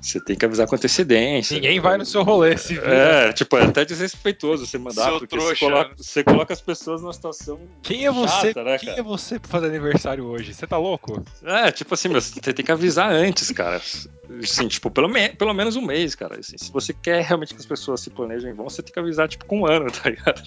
Você 0.00 0.18
tem 0.18 0.34
que 0.34 0.44
avisar 0.44 0.66
com 0.66 0.74
antecedência. 0.74 1.54
Ninguém 1.54 1.78
vai 1.78 1.96
no 1.96 2.04
seu 2.04 2.24
rolê, 2.24 2.56
se. 2.56 2.76
É, 2.78 3.32
tipo, 3.32 3.56
é 3.56 3.64
até 3.66 3.84
desrespeitoso 3.84 4.66
você 4.66 4.78
mandar, 4.78 5.04
Seu 5.04 5.18
porque 5.20 5.38
você, 5.38 5.56
coloca, 5.56 5.88
né? 5.90 5.94
você 5.96 6.24
coloca 6.24 6.52
as 6.52 6.60
pessoas 6.60 7.02
numa 7.02 7.12
situação 7.12 7.60
Quem 7.82 8.04
é 8.04 8.10
você? 8.10 8.48
chata, 8.48 8.64
né, 8.64 8.78
Quem 8.78 8.88
cara? 8.88 9.00
é 9.00 9.02
você 9.04 9.38
pra 9.38 9.48
fazer 9.48 9.66
aniversário 9.66 10.24
hoje? 10.24 10.54
Você 10.54 10.66
tá 10.66 10.76
louco? 10.76 11.22
É, 11.44 11.70
tipo 11.70 11.94
assim, 11.94 12.08
meu, 12.08 12.20
você 12.20 12.40
tem 12.40 12.64
que 12.64 12.72
avisar 12.72 13.12
antes, 13.12 13.52
cara. 13.52 13.80
Assim, 14.42 14.66
tipo, 14.66 14.90
pelo, 14.90 15.08
me 15.08 15.28
pelo 15.28 15.54
menos 15.54 15.76
um 15.76 15.82
mês, 15.82 16.16
cara. 16.16 16.40
Assim, 16.40 16.58
se 16.58 16.72
você 16.72 16.92
quer 16.92 17.22
realmente 17.22 17.54
que 17.54 17.60
as 17.60 17.66
pessoas 17.66 18.00
se 18.00 18.10
planejem 18.10 18.54
vão, 18.54 18.68
você 18.68 18.82
tem 18.82 18.92
que 18.92 18.98
avisar, 18.98 19.28
tipo, 19.28 19.44
com 19.44 19.60
um 19.60 19.66
ano, 19.66 19.86
tá 19.92 20.10
ligado? 20.10 20.42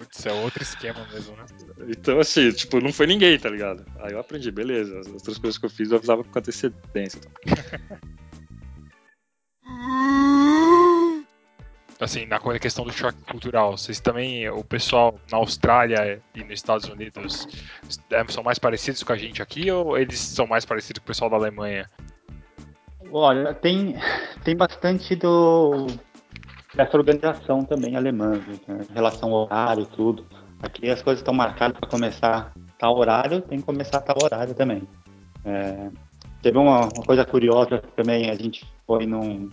Putz, 0.00 0.24
é 0.24 0.32
outro 0.32 0.62
esquema 0.62 1.06
mesmo, 1.12 1.36
né? 1.36 1.44
Então, 1.90 2.18
assim, 2.18 2.50
tipo, 2.52 2.80
não 2.80 2.90
foi 2.90 3.06
ninguém, 3.06 3.38
tá 3.38 3.50
ligado? 3.50 3.84
Aí 3.98 4.12
eu 4.12 4.18
aprendi, 4.18 4.50
beleza. 4.50 4.98
As 4.98 5.06
outras 5.08 5.36
coisas 5.36 5.58
que 5.58 5.66
eu 5.66 5.68
fiz 5.68 5.90
eu 5.90 5.98
avisava 5.98 6.24
com 6.24 6.38
antecedência. 6.38 7.20
Então. 7.20 8.00
Assim, 12.00 12.24
na 12.24 12.40
questão 12.58 12.82
do 12.82 12.90
choque 12.90 13.18
cultural, 13.30 13.76
vocês 13.76 14.00
também, 14.00 14.48
o 14.48 14.64
pessoal 14.64 15.20
na 15.30 15.36
Austrália 15.36 16.22
e 16.34 16.42
nos 16.42 16.54
Estados 16.54 16.88
Unidos 16.88 17.46
é, 18.10 18.24
são 18.28 18.42
mais 18.42 18.58
parecidos 18.58 19.02
com 19.02 19.12
a 19.12 19.16
gente 19.18 19.42
aqui 19.42 19.70
ou 19.70 19.98
eles 19.98 20.18
são 20.18 20.46
mais 20.46 20.64
parecidos 20.64 21.00
com 21.00 21.04
o 21.04 21.06
pessoal 21.08 21.28
da 21.28 21.36
Alemanha? 21.36 21.90
Olha, 23.12 23.52
tem, 23.52 23.96
tem 24.42 24.56
bastante 24.56 25.14
do 25.14 25.88
dessa 26.74 26.96
organização 26.96 27.64
também 27.64 27.96
alemã, 27.96 28.40
né? 28.66 28.86
em 28.88 28.94
relação 28.94 29.30
ao 29.30 29.44
horário 29.44 29.82
e 29.82 29.86
tudo. 29.86 30.24
Aqui 30.62 30.90
as 30.90 31.02
coisas 31.02 31.20
estão 31.20 31.34
marcadas 31.34 31.78
para 31.78 31.88
começar 31.88 32.52
tal 32.78 32.96
horário, 32.96 33.40
tem 33.42 33.58
que 33.58 33.64
começar 33.64 34.00
tal 34.00 34.16
horário 34.22 34.54
também. 34.54 34.82
É, 35.44 35.88
teve 36.42 36.58
uma, 36.58 36.80
uma 36.80 37.04
coisa 37.04 37.24
curiosa 37.24 37.82
também, 37.96 38.30
a 38.30 38.34
gente 38.34 38.66
foi 38.86 39.06
num, 39.06 39.48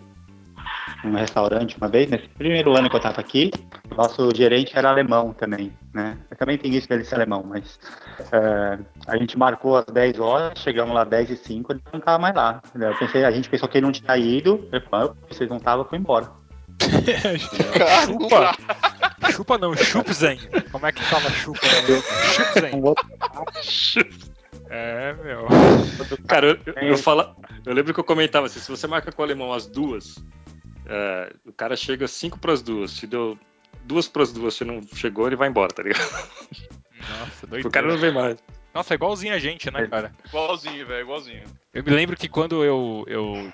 num 1.04 1.16
restaurante 1.16 1.78
uma 1.78 1.88
vez, 1.88 2.10
nesse 2.10 2.28
primeiro 2.30 2.76
ano 2.76 2.90
que 2.90 2.96
eu 2.96 3.00
estava 3.00 3.22
aqui, 3.22 3.52
nosso 3.96 4.30
gerente 4.36 4.78
era 4.78 4.90
alemão 4.90 5.34
também, 5.34 5.72
né? 5.94 6.18
Eu 6.30 6.38
também 6.38 6.58
tem 6.58 6.76
isso 6.76 6.90
dele 6.90 7.06
ser 7.06 7.16
alemão, 7.16 7.44
mas 7.48 7.80
é, 8.32 8.80
a 9.08 9.18
gente 9.18 9.38
marcou 9.38 9.78
às 9.78 9.86
10 9.86 10.20
horas, 10.20 10.60
chegamos 10.60 10.94
lá 10.94 11.04
às 11.04 11.10
10 11.10 11.30
e 11.32 11.38
5, 11.38 11.72
ele 11.72 11.82
não 11.92 12.00
estava 12.00 12.20
mais 12.20 12.36
lá. 12.36 12.62
Eu 12.76 12.96
pensei, 12.98 13.24
a 13.24 13.32
gente 13.32 13.50
pensou 13.50 13.70
que 13.70 13.78
ele 13.78 13.86
não 13.86 13.94
tinha 13.94 14.18
ido, 14.18 14.68
ele 14.72 14.86
falou, 14.86 15.12
"Ah, 15.12 15.26
vocês 15.30 15.50
não 15.50 15.58
estavam, 15.58 15.86
fui 15.86 15.98
embora. 15.98 16.30
chupa! 18.06 18.58
chupa 19.32 19.58
não, 19.58 19.76
Chupzen. 19.76 20.40
Como 20.72 20.86
é 20.86 20.92
que 20.92 21.04
fala 21.04 21.30
chupa? 21.32 21.66
Né? 21.66 22.02
Chupzen. 23.74 24.26
É, 24.70 25.14
meu. 25.14 25.48
Cara, 26.28 26.48
eu, 26.48 26.60
eu, 26.66 26.88
eu, 26.90 26.98
fala, 26.98 27.36
eu 27.66 27.74
lembro 27.74 27.94
que 27.94 28.00
eu 28.00 28.04
comentava 28.04 28.48
assim: 28.48 28.60
se 28.60 28.70
você 28.70 28.88
marca 28.88 29.12
com 29.12 29.22
o 29.22 29.26
alemão 29.26 29.54
às 29.54 29.66
duas, 29.66 30.16
é, 30.86 31.34
o 31.46 31.54
cara 31.54 31.76
chega 31.76 32.06
às 32.06 32.12
cinco 32.12 32.38
pras 32.40 32.62
duas. 32.62 32.92
Se 32.92 33.08
deu 33.08 33.38
duas 33.84 34.08
pras 34.08 34.32
duas, 34.32 34.56
você 34.56 34.66
não 34.66 34.82
chegou, 34.94 35.28
ele 35.28 35.36
vai 35.36 35.50
embora, 35.50 35.74
tá 35.74 35.84
ligado? 35.84 36.02
Nossa, 37.20 37.48
doido. 37.48 37.68
O 37.68 37.72
cara 37.72 37.88
não 37.88 37.98
vem 37.98 38.14
mais. 38.14 38.38
Nossa, 38.74 38.94
é 38.94 38.96
igualzinho 38.96 39.34
a 39.34 39.40
gente, 39.40 39.72
né, 39.72 39.88
cara? 39.88 40.14
Igualzinho, 40.28 40.86
velho, 40.86 41.02
igualzinho. 41.02 41.44
Eu 41.74 41.84
me 41.84 41.90
lembro 41.92 42.16
que 42.16 42.28
quando 42.28 42.64
eu, 42.64 43.04
eu, 43.08 43.52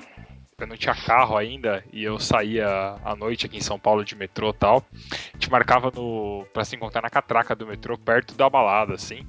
eu 0.58 0.68
não 0.68 0.78
tinha 0.78 0.96
carro 0.96 1.38
ainda 1.38 1.84
e 1.92 2.04
eu 2.04 2.20
saía 2.20 2.68
à 3.04 3.16
noite 3.16 3.46
aqui 3.46 3.58
em 3.58 3.62
São 3.62 3.80
Paulo 3.80 4.04
de 4.04 4.16
metrô 4.16 4.50
e 4.50 4.54
tal, 4.54 4.86
a 4.94 5.38
gente 5.38 5.50
marcava 5.52 5.92
no 5.94 6.46
para 6.54 6.64
se 6.66 6.76
encontrar 6.76 7.02
na 7.02 7.10
catraca 7.10 7.56
do 7.56 7.68
metrô, 7.68 7.98
perto 7.98 8.36
da 8.36 8.50
balada, 8.50 8.94
assim. 8.94 9.26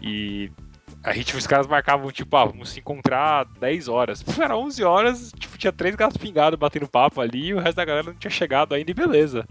E 0.00 0.50
a 1.02 1.12
gente, 1.12 1.36
os 1.36 1.46
caras 1.46 1.66
marcavam, 1.66 2.10
tipo, 2.10 2.36
ah, 2.36 2.44
vamos 2.44 2.70
se 2.70 2.80
encontrar 2.80 3.44
10 3.58 3.88
horas. 3.88 4.22
Pô, 4.22 4.42
Era 4.42 4.56
11 4.56 4.84
horas, 4.84 5.32
tipo, 5.38 5.58
tinha 5.58 5.72
três 5.72 5.94
gatos 5.94 6.16
pingados 6.16 6.58
batendo 6.58 6.88
papo 6.88 7.20
ali 7.20 7.46
e 7.46 7.54
o 7.54 7.60
resto 7.60 7.76
da 7.76 7.84
galera 7.84 8.06
não 8.06 8.14
tinha 8.14 8.30
chegado 8.30 8.74
ainda 8.74 8.90
e 8.90 8.94
beleza. 8.94 9.46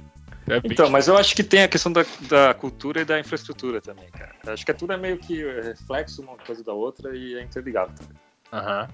É 0.48 0.60
bem 0.60 0.72
Então, 0.72 0.90
mas 0.90 1.08
eu 1.08 1.18
acho 1.18 1.36
que 1.36 1.44
tem 1.44 1.64
a 1.64 1.68
questão 1.68 1.92
da, 1.92 2.06
da 2.22 2.54
cultura 2.54 3.02
e 3.02 3.06
da 3.06 3.20
infraestrutura 3.20 3.80
também, 3.80 4.10
cara. 4.12 4.34
Eu 4.46 4.54
acho 4.54 4.66
que 4.66 4.72
é 4.72 4.74
tudo 4.74 4.94
é 4.94 4.98
meio 4.98 5.18
que 5.18 5.44
reflexo 5.62 6.22
uma 6.22 6.38
coisa 6.38 6.64
da 6.64 6.74
outra 6.74 7.16
e 7.16 7.36
é 7.36 7.44
interligado 7.44 7.94
também. 7.94 8.18
Aham. 8.52 8.88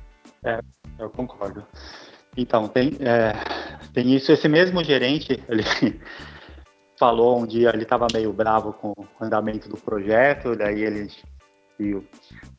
Eu 0.99 1.09
concordo. 1.09 1.65
Então, 2.37 2.67
tem, 2.67 2.95
é, 2.99 3.33
tem 3.93 4.15
isso. 4.15 4.31
Esse 4.31 4.47
mesmo 4.47 4.83
gerente, 4.83 5.43
ele 5.49 5.63
falou 6.97 7.39
um 7.39 7.47
dia, 7.47 7.71
ele 7.73 7.83
estava 7.83 8.07
meio 8.13 8.31
bravo 8.31 8.71
com 8.73 8.91
o 8.91 9.07
andamento 9.19 9.67
do 9.67 9.77
projeto, 9.77 10.55
daí 10.55 10.83
ele 10.83 11.09
e 11.79 11.93
o 11.93 12.03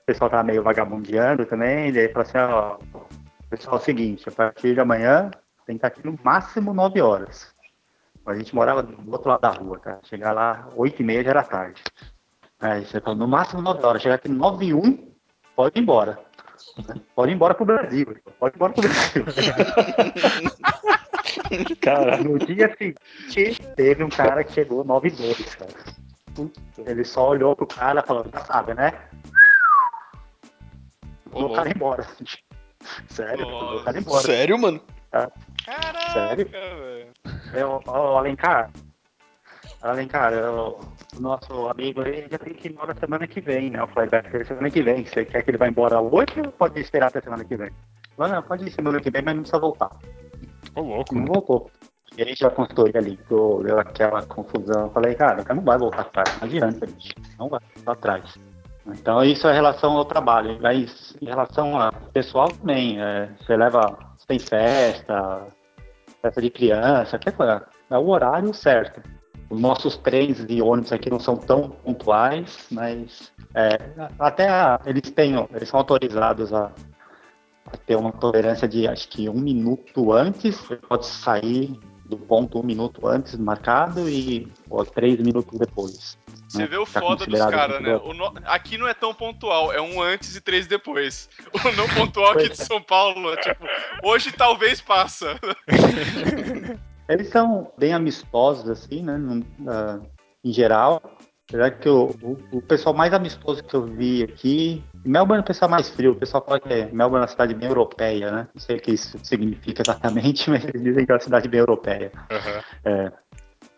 pessoal 0.07 0.29
estava 0.29 0.45
meio 0.45 0.63
vagabundeando 0.63 1.45
também, 1.45 1.93
daí 1.93 2.09
falou 2.09 2.23
assim, 2.23 2.39
ó, 2.39 2.79
pessoal, 3.51 3.77
é 3.77 3.79
o 3.81 3.83
seguinte, 3.83 4.29
a 4.29 4.33
partir 4.33 4.75
de 4.75 4.81
amanhã 4.81 5.31
tem 5.67 5.77
que 5.77 5.87
estar 5.87 5.89
aqui 5.89 6.07
no 6.07 6.19
máximo 6.23 6.73
9 6.73 7.01
horas. 7.01 7.53
A 8.25 8.35
gente 8.35 8.55
morava 8.55 8.83
do 8.83 9.11
outro 9.11 9.29
lado 9.29 9.41
da 9.41 9.51
rua, 9.51 9.79
cara. 9.79 10.01
Chegar 10.05 10.33
lá, 10.33 10.69
8 10.77 11.01
e 11.01 11.05
meia 11.05 11.25
já 11.25 11.31
era 11.31 11.43
tarde. 11.43 11.83
Aí 12.61 12.85
você 12.85 13.01
falou, 13.01 13.19
no 13.19 13.27
máximo 13.27 13.63
9 13.63 13.83
horas. 13.83 14.03
Chegar 14.03 14.17
aqui 14.17 14.29
9 14.29 14.67
e 14.67 14.75
1, 14.75 15.13
pode 15.57 15.79
ir 15.79 15.83
embora. 15.83 16.19
Pode 17.15 17.33
ir 17.33 17.35
embora 17.35 17.55
pro 17.55 17.65
Brasil. 17.65 18.17
Pode 18.39 18.55
ir 18.55 18.57
embora 18.57 18.73
pro 18.73 18.83
Brasil. 18.83 19.25
Cara, 21.81 22.19
No 22.19 22.39
dia 22.39 22.75
seguinte, 22.77 23.59
teve 23.77 24.05
um 24.05 24.09
cara 24.09 24.45
que 24.45 24.53
chegou 24.53 24.85
9 24.85 25.09
e 25.09 25.11
2, 25.13 25.55
cara. 25.55 25.71
Ele 26.87 27.05
só 27.05 27.31
olhou 27.31 27.57
pro 27.57 27.67
cara 27.67 28.01
e 28.01 28.07
falou, 28.07 28.27
já 28.33 28.45
sabe, 28.45 28.75
né? 28.75 28.93
Mandou 31.33 31.51
o 31.51 31.55
cara 31.55 31.71
embora. 31.71 32.07
Sério, 33.09 33.47
mandou 33.47 33.81
o 33.81 33.85
cara 33.85 33.99
embora. 33.99 34.23
Sério, 34.23 34.59
mano? 34.59 34.81
Caraca, 35.11 36.11
Sério? 36.13 36.49
velho. 36.49 37.09
Eu, 37.55 37.83
ó, 37.87 38.19
Alencar, 38.19 38.71
Alencar, 39.81 40.33
eu- 40.33 40.81
o 41.17 41.21
nosso 41.21 41.69
amigo 41.69 42.01
aí 42.03 42.27
já 42.31 42.39
tem 42.39 42.53
que 42.53 42.69
ir 42.69 42.73
embora 42.73 42.95
semana 42.99 43.27
que 43.27 43.41
vem, 43.41 43.71
né? 43.71 43.81
Eu 43.81 43.87
falei, 43.89 44.09
vai 44.09 44.23
ser 44.31 44.45
semana 44.47 44.71
que 44.71 44.83
vem. 44.83 45.05
Você 45.05 45.25
quer 45.25 45.43
que 45.43 45.51
ele 45.51 45.59
vá 45.59 45.69
embora 45.69 46.01
hoje 46.01 46.41
ou 46.45 46.51
pode 46.53 46.81
esperar 46.81 47.07
até 47.07 47.21
semana 47.21 47.45
que 47.45 47.57
vem? 47.57 47.71
Falei, 48.17 48.33
não, 48.33 48.43
pode 48.43 48.67
ir 48.67 48.71
semana 48.73 49.01
que 49.01 49.11
vem, 49.11 49.23
mas 49.23 49.35
não 49.35 49.43
precisa 49.43 49.61
voltar. 49.61 49.91
Ô, 50.75 50.81
louco. 50.81 51.15
Não 51.15 51.27
voltou. 51.27 51.71
E 52.17 52.23
aí 52.23 52.35
já 52.35 52.51
consultoria 52.51 53.01
ali, 53.01 53.17
deu, 53.29 53.79
aquela 53.79 54.23
confusão. 54.27 54.87
Eu 54.87 54.91
falei, 54.91 55.15
cara, 55.15 55.45
não 55.55 55.63
vai 55.63 55.79
voltar 55.79 56.01
atrás, 56.01 56.37
não 56.41 56.49
adianta, 56.49 56.87
gente. 56.87 57.15
Não 57.39 57.49
vai 57.49 57.61
voltar 57.77 57.93
atrás. 57.93 58.39
Então 58.89 59.23
isso 59.23 59.47
é 59.47 59.53
em 59.53 59.55
relação 59.55 59.93
ao 59.93 60.05
trabalho. 60.05 60.59
Mas 60.61 61.17
em 61.23 61.27
relação 61.27 61.81
ao 61.81 61.93
pessoal 62.13 62.49
também, 62.49 63.01
é, 63.01 63.29
você 63.39 63.57
leva. 63.57 63.97
Você 64.17 64.27
tem 64.27 64.39
festa, 64.41 65.47
festa 66.21 66.43
de 66.43 66.51
criança, 66.51 67.19
coisa. 67.37 67.65
É 67.89 67.97
o 67.97 68.09
horário 68.09 68.53
certo. 68.53 69.01
Os 69.51 69.61
nossos 69.61 69.97
trens 69.97 70.45
e 70.49 70.61
ônibus 70.61 70.93
aqui 70.93 71.09
não 71.09 71.19
são 71.19 71.37
tão 71.37 71.71
pontuais, 71.71 72.67
mas 72.71 73.33
é, 73.55 73.79
até 74.19 74.49
a- 74.49 74.81
eles 74.85 75.11
têm, 75.11 75.35
eles 75.55 75.69
são 75.69 75.79
autorizados 75.81 76.53
a, 76.53 76.71
a 77.73 77.77
ter 77.87 77.97
uma 77.97 78.13
tolerância 78.13 78.69
de 78.69 78.87
acho 78.87 79.09
que 79.09 79.29
um 79.29 79.41
minuto 79.41 80.13
antes, 80.13 80.57
você 80.57 80.77
pode 80.77 81.07
sair 81.07 81.79
do 82.05 82.17
ponto 82.17 82.59
um 82.59 82.63
minuto 82.63 83.07
antes 83.07 83.35
do 83.37 83.43
marcado 83.43 84.09
e 84.09 84.51
ou, 84.71 84.85
três 84.85 85.19
minutos 85.19 85.59
depois. 85.59 86.19
Você 86.49 86.59
né? 86.59 86.67
vê 86.67 86.77
o 86.79 86.87
Tá 86.87 87.01
foda 87.01 87.27
dos 87.27 87.39
caras, 87.39 87.83
né? 87.83 87.93
no- 88.15 88.33
Aqui 88.47 88.79
não 88.79 88.89
é 88.89 88.95
tão 88.95 89.13
pontual, 89.13 89.71
é 89.73 89.81
um 89.81 90.01
antes 90.01 90.35
e 90.35 90.41
três 90.41 90.67
depois. 90.67 91.29
O 91.53 91.73
não 91.73 91.87
pontual 91.89 92.33
aqui 92.33 92.49
de 92.49 92.61
é. 92.61 92.65
São 92.65 92.83
Paulo 92.83 93.33
é 93.33 93.37
tipo, 93.37 93.65
hoje 94.03 94.33
talvez 94.33 94.81
passa. 94.81 95.39
Eles 97.09 97.29
são 97.29 97.73
bem 97.79 97.93
amistosos, 97.93 98.69
assim, 98.69 99.03
né? 99.03 99.19
ah, 99.67 99.99
em 100.45 100.53
geral. 100.53 101.01
Apesar 101.49 101.71
que 101.71 101.89
o, 101.89 102.11
o, 102.23 102.59
o 102.59 102.63
pessoal 102.63 102.95
mais 102.95 103.15
amistoso 103.15 103.65
que 103.65 103.75
eu 103.75 103.87
vi 103.87 104.23
aqui. 104.23 104.85
Melbourne 105.03 105.41
é 105.41 105.45
o 105.45 105.47
pessoal 105.47 105.71
mais 105.71 105.89
frio. 105.89 106.13
O 106.13 106.17
pessoal 106.17 106.45
fala 106.45 106.61
que 106.61 106.71
é- 106.71 106.85
Melbourne 106.93 107.17
é 107.17 107.21
uma 107.23 107.27
cidade 107.27 107.55
bem 107.55 107.69
europeia, 107.69 108.31
né? 108.31 108.49
Não 108.55 108.61
sei 108.61 108.77
o 108.77 108.81
que 108.81 108.93
isso 108.93 109.19
significa 109.23 109.83
exatamente, 109.83 110.49
mas 110.51 110.63
eles 110.65 110.83
dizem 110.83 111.07
que 111.07 111.11
é 111.11 111.15
uma 111.15 111.21
cidade 111.21 111.49
bem 111.49 111.61
europeia. 111.61 112.13
Aham. 112.31 113.13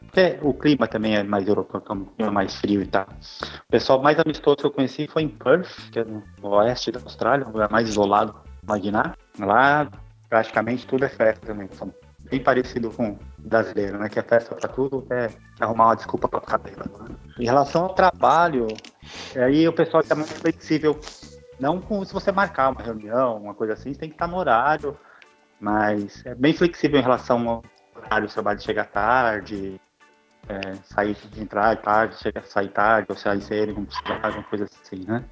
Porque 0.01 0.39
o 0.43 0.53
clima 0.53 0.89
também 0.89 1.15
é 1.15 1.23
mais 1.23 1.47
europeu, 1.47 1.81
é 1.89 1.93
um 1.93 2.05
clima 2.05 2.33
mais 2.33 2.57
frio 2.57 2.83
e 2.83 2.87
tal. 2.87 3.07
O 3.07 3.71
pessoal 3.71 4.03
mais 4.03 4.19
amistoso 4.19 4.57
que 4.57 4.67
eu 4.67 4.71
conheci 4.73 5.07
foi 5.07 5.23
em 5.23 5.29
Perth, 5.29 5.69
que 5.93 6.01
é 6.01 6.05
no 6.05 6.25
oeste 6.43 6.91
da 6.91 6.99
Austrália, 7.01 7.47
um 7.47 7.53
lugar 7.53 7.71
mais 7.71 7.89
isolado, 7.89 8.35
imaginar. 8.65 9.17
Lá 9.39 9.89
praticamente 10.29 10.85
tudo 10.87 11.05
é 11.05 11.09
festa 11.09 11.47
também. 11.47 11.69
São 11.73 11.95
bem 12.31 12.41
parecido 12.43 12.91
com 12.91 13.11
o 13.11 13.19
brasileiro, 13.39 13.99
né? 13.99 14.09
Que 14.09 14.19
é 14.19 14.23
festa 14.23 14.55
pra 14.55 14.69
tudo, 14.69 15.03
quer 15.03 15.33
arrumar 15.59 15.87
uma 15.87 15.97
desculpa 15.97 16.29
pra 16.29 16.41
cabelo. 16.41 16.79
Né? 17.01 17.17
Em 17.39 17.45
relação 17.45 17.85
ao 17.85 17.95
trabalho, 17.95 18.69
aí 19.37 19.67
o 19.67 19.73
pessoal 19.73 20.03
está 20.03 20.15
muito 20.15 20.33
flexível. 20.35 20.99
Não 21.59 21.81
com 21.81 22.05
se 22.05 22.15
você 22.15 22.33
marcar 22.33 22.71
uma 22.71 22.83
reunião, 22.83 23.37
uma 23.37 23.55
coisa 23.55 23.75
assim, 23.75 23.93
você 23.93 24.01
tem 24.01 24.09
que 24.09 24.15
estar 24.15 24.27
no 24.27 24.37
horário, 24.37 24.97
mas 25.61 26.25
é 26.25 26.35
bem 26.35 26.55
flexível 26.55 26.99
em 26.99 27.03
relação 27.03 27.47
ao 27.49 27.63
horário, 27.95 28.29
o 28.29 28.33
trabalho 28.33 28.61
chega 28.63 28.85
tarde, 28.85 29.79
é, 30.49 30.75
sair, 30.85 31.17
entrar 31.37 31.77
tarde, 31.77 32.17
chegar, 32.17 32.45
sair 32.45 32.69
tarde, 32.69 33.07
ou 33.11 33.17
sair 33.17 33.43
cedo, 33.43 33.75
precisar, 33.75 34.21
alguma 34.25 34.45
coisa 34.45 34.65
assim, 34.65 35.05
né? 35.07 35.25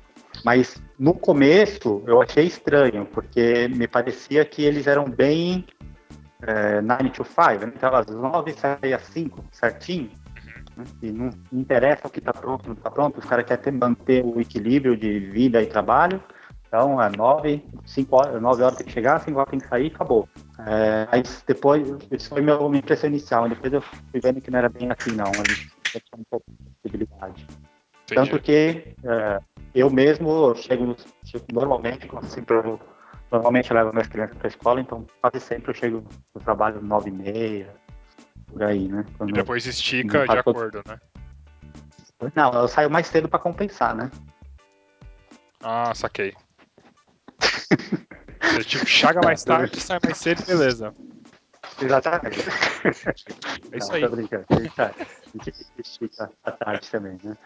Mas 0.45 0.81
no 0.99 1.15
começo 1.15 2.03
eu 2.07 2.21
achei 2.21 2.45
estranho, 2.45 3.07
porque 3.07 3.69
me 3.69 3.89
parecia 3.89 4.45
que 4.45 4.63
eles 4.63 4.87
eram 4.87 5.05
bem 5.05 5.65
é, 6.43 6.81
9 6.81 7.11
to 7.11 7.25
5, 7.25 7.67
né? 7.67 7.73
então 7.75 7.95
às 7.95 8.07
9 8.07 8.53
saía 8.53 8.97
às 8.97 9.03
5, 9.05 9.45
certinho. 9.53 10.11
né? 10.77 10.85
E 11.03 11.11
não 11.11 11.31
interessa 11.53 12.07
o 12.07 12.11
que 12.11 12.19
está 12.19 12.33
pronto, 12.33 12.67
não 12.67 12.75
está 12.75 12.91
pronto, 12.91 13.19
os 13.19 13.25
caras 13.25 13.45
querem 13.45 13.63
ter- 13.63 13.73
manter 13.73 14.25
o 14.25 14.41
equilíbrio 14.41 14.97
de 14.97 15.19
vida 15.19 15.63
e 15.63 15.67
trabalho. 15.67 16.23
Então, 16.67 17.01
é 17.03 17.09
9, 17.17 17.65
5 17.87 18.17
horas, 18.17 18.43
9 18.43 18.63
horas 18.63 18.77
tem 18.77 18.87
que 18.87 18.93
chegar, 18.93 19.19
5 19.21 19.39
horas 19.39 19.51
tem 19.51 19.59
que 19.59 19.69
sair 19.69 19.87
acabou. 19.87 20.29
É, 20.67 21.09
mas 21.11 21.43
depois, 21.47 21.83
isso 22.11 22.29
foi 22.29 22.43
meu, 22.43 22.69
minha 22.69 22.81
impressão 22.81 23.09
inicial. 23.09 23.49
Depois 23.49 23.73
eu 23.73 23.81
fui 23.81 24.21
vendo 24.21 24.41
que 24.41 24.51
não 24.51 24.59
era 24.59 24.69
bem 24.69 24.91
assim, 24.91 25.11
não. 25.17 25.33
Eles 25.33 25.59
tinham 26.05 26.21
um 26.21 26.25
pouco 26.31 26.45
de 26.51 26.57
flexibilidade. 26.83 27.47
Tanto 28.07 28.39
que 28.41 28.95
é, 29.05 29.41
eu 29.75 29.91
mesmo 29.91 30.55
chego, 30.57 30.95
chego 31.25 31.45
normalmente, 31.53 32.09
sempre 32.25 32.57
eu, 32.57 32.81
normalmente 33.31 33.71
eu 33.71 33.77
levo 33.77 33.93
minhas 33.93 34.07
crianças 34.09 34.37
para 34.37 34.47
a 34.47 34.51
escola, 34.51 34.81
então 34.81 35.07
quase 35.21 35.41
sempre 35.45 35.71
eu 35.71 35.75
chego 35.75 36.05
no 36.35 36.41
trabalho 36.41 36.81
nove 36.83 37.11
e 37.11 37.13
meia, 37.13 37.75
por 38.47 38.63
aí, 38.63 38.89
né? 38.89 39.05
E 39.09 39.13
Quando- 39.19 39.33
depois 39.33 39.67
estica 39.67 40.21
de 40.21 40.27
tá 40.27 40.43
todo- 40.43 40.57
acordo, 40.57 40.83
né? 40.87 40.99
Não, 42.35 42.53
eu 42.53 42.67
saio 42.69 42.91
mais 42.91 43.07
cedo 43.07 43.29
para 43.29 43.39
compensar, 43.39 43.95
né? 43.95 44.11
Ah, 45.63 45.95
saquei. 45.95 46.35
Você 48.43 48.65
tipo, 48.65 48.87
chega 48.87 49.21
mais 49.23 49.45
tarde, 49.45 49.81
sai 49.81 49.99
mais 50.03 50.19
cedo, 50.19 50.45
beleza. 50.45 50.95
Exatamente. 51.81 52.39
É 53.73 53.79
isso 53.79 53.89
Não, 53.89 53.95
aí. 53.95 54.01
tô 54.03 54.09
brincando. 54.11 54.47
A 54.51 55.45
gente 55.45 55.55
estica 55.79 56.31
à 56.45 56.51
tarde 56.51 56.91
também, 56.91 57.19
né? 57.23 57.37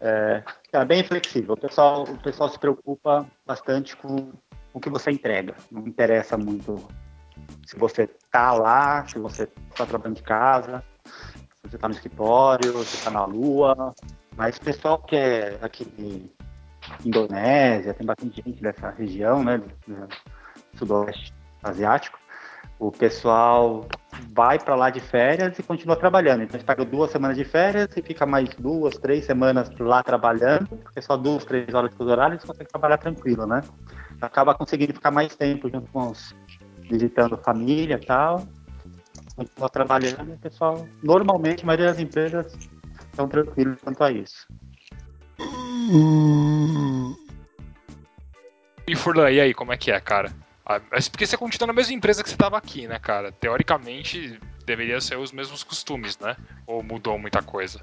É, 0.00 0.42
é 0.72 0.84
bem 0.84 1.02
flexível. 1.04 1.54
O 1.54 1.56
pessoal, 1.56 2.04
o 2.04 2.18
pessoal 2.18 2.48
se 2.48 2.58
preocupa 2.58 3.26
bastante 3.46 3.96
com 3.96 4.32
o 4.76 4.80
que 4.80 4.90
você 4.90 5.10
entrega. 5.10 5.54
Não 5.72 5.86
interessa 5.88 6.36
muito 6.36 6.76
se 7.66 7.78
você 7.78 8.06
tá 8.30 8.52
lá, 8.52 9.06
se 9.06 9.18
você 9.18 9.46
tá 9.74 9.86
trabalhando 9.86 10.16
de 10.16 10.22
casa, 10.22 10.84
se 11.02 11.70
você 11.70 11.78
tá 11.78 11.88
no 11.88 11.94
escritório, 11.94 12.84
se 12.84 13.02
tá 13.02 13.10
na 13.10 13.24
lua. 13.24 13.94
Mas 14.36 14.58
o 14.58 14.60
pessoal 14.60 14.98
que 14.98 15.16
é 15.16 15.58
aqui 15.62 15.86
de 15.86 16.30
Indonésia, 17.08 17.94
tem 17.94 18.06
bastante 18.06 18.42
gente 18.44 18.60
dessa 18.60 18.90
região, 18.90 19.42
né? 19.42 19.56
Do, 19.56 19.66
do 19.94 20.08
sudoeste 20.76 21.32
asiático. 21.62 22.18
O 22.78 22.92
pessoal 22.92 23.88
vai 24.34 24.58
para 24.58 24.74
lá 24.74 24.90
de 24.90 25.00
férias 25.00 25.58
e 25.58 25.62
continua 25.62 25.96
trabalhando. 25.96 26.42
Então, 26.42 26.56
a 26.56 26.58
gente 26.58 26.66
pega 26.66 26.84
duas 26.84 27.10
semanas 27.10 27.34
de 27.38 27.44
férias 27.44 27.88
e 27.96 28.02
fica 28.02 28.26
mais 28.26 28.50
duas, 28.56 28.98
três 28.98 29.24
semanas 29.24 29.70
lá 29.78 30.02
trabalhando, 30.02 30.68
porque 30.68 31.00
só 31.00 31.16
duas, 31.16 31.46
três 31.46 31.72
horas 31.72 31.90
de 31.90 31.96
fuso 31.96 32.10
horário 32.10 32.38
você 32.38 32.46
consegue 32.46 32.68
trabalhar 32.68 32.98
tranquilo, 32.98 33.46
né? 33.46 33.62
Acaba 34.20 34.54
conseguindo 34.54 34.94
ficar 34.94 35.10
mais 35.10 35.34
tempo 35.34 35.68
junto 35.70 35.90
com 35.92 36.10
os 36.10 36.34
visitando 36.88 37.36
família 37.38 37.98
e 38.00 38.06
tal. 38.06 38.46
Continua 39.34 39.68
trabalhando 39.68 40.30
e 40.30 40.34
o 40.34 40.38
pessoal, 40.38 40.88
normalmente, 41.02 41.62
a 41.62 41.66
maioria 41.66 41.86
das 41.86 41.98
empresas 41.98 42.56
estão 43.10 43.28
tranquilos 43.28 43.78
quanto 43.82 44.02
a 44.02 44.10
isso. 44.10 44.46
E 48.88 48.96
Furlan, 48.96 49.30
e 49.30 49.40
aí, 49.40 49.52
como 49.52 49.72
é 49.72 49.76
que 49.76 49.90
é, 49.90 50.00
cara? 50.00 50.32
Mas 50.90 51.08
porque 51.08 51.26
você 51.26 51.36
continua 51.36 51.68
na 51.68 51.72
mesma 51.72 51.94
empresa 51.94 52.22
que 52.22 52.30
você 52.30 52.36
tava 52.36 52.56
aqui, 52.56 52.88
né, 52.88 52.98
cara? 52.98 53.30
Teoricamente, 53.30 54.40
deveria 54.64 55.00
ser 55.00 55.16
os 55.16 55.32
mesmos 55.32 55.62
costumes, 55.62 56.18
né? 56.18 56.36
Ou 56.66 56.82
mudou 56.82 57.18
muita 57.18 57.42
coisa? 57.42 57.80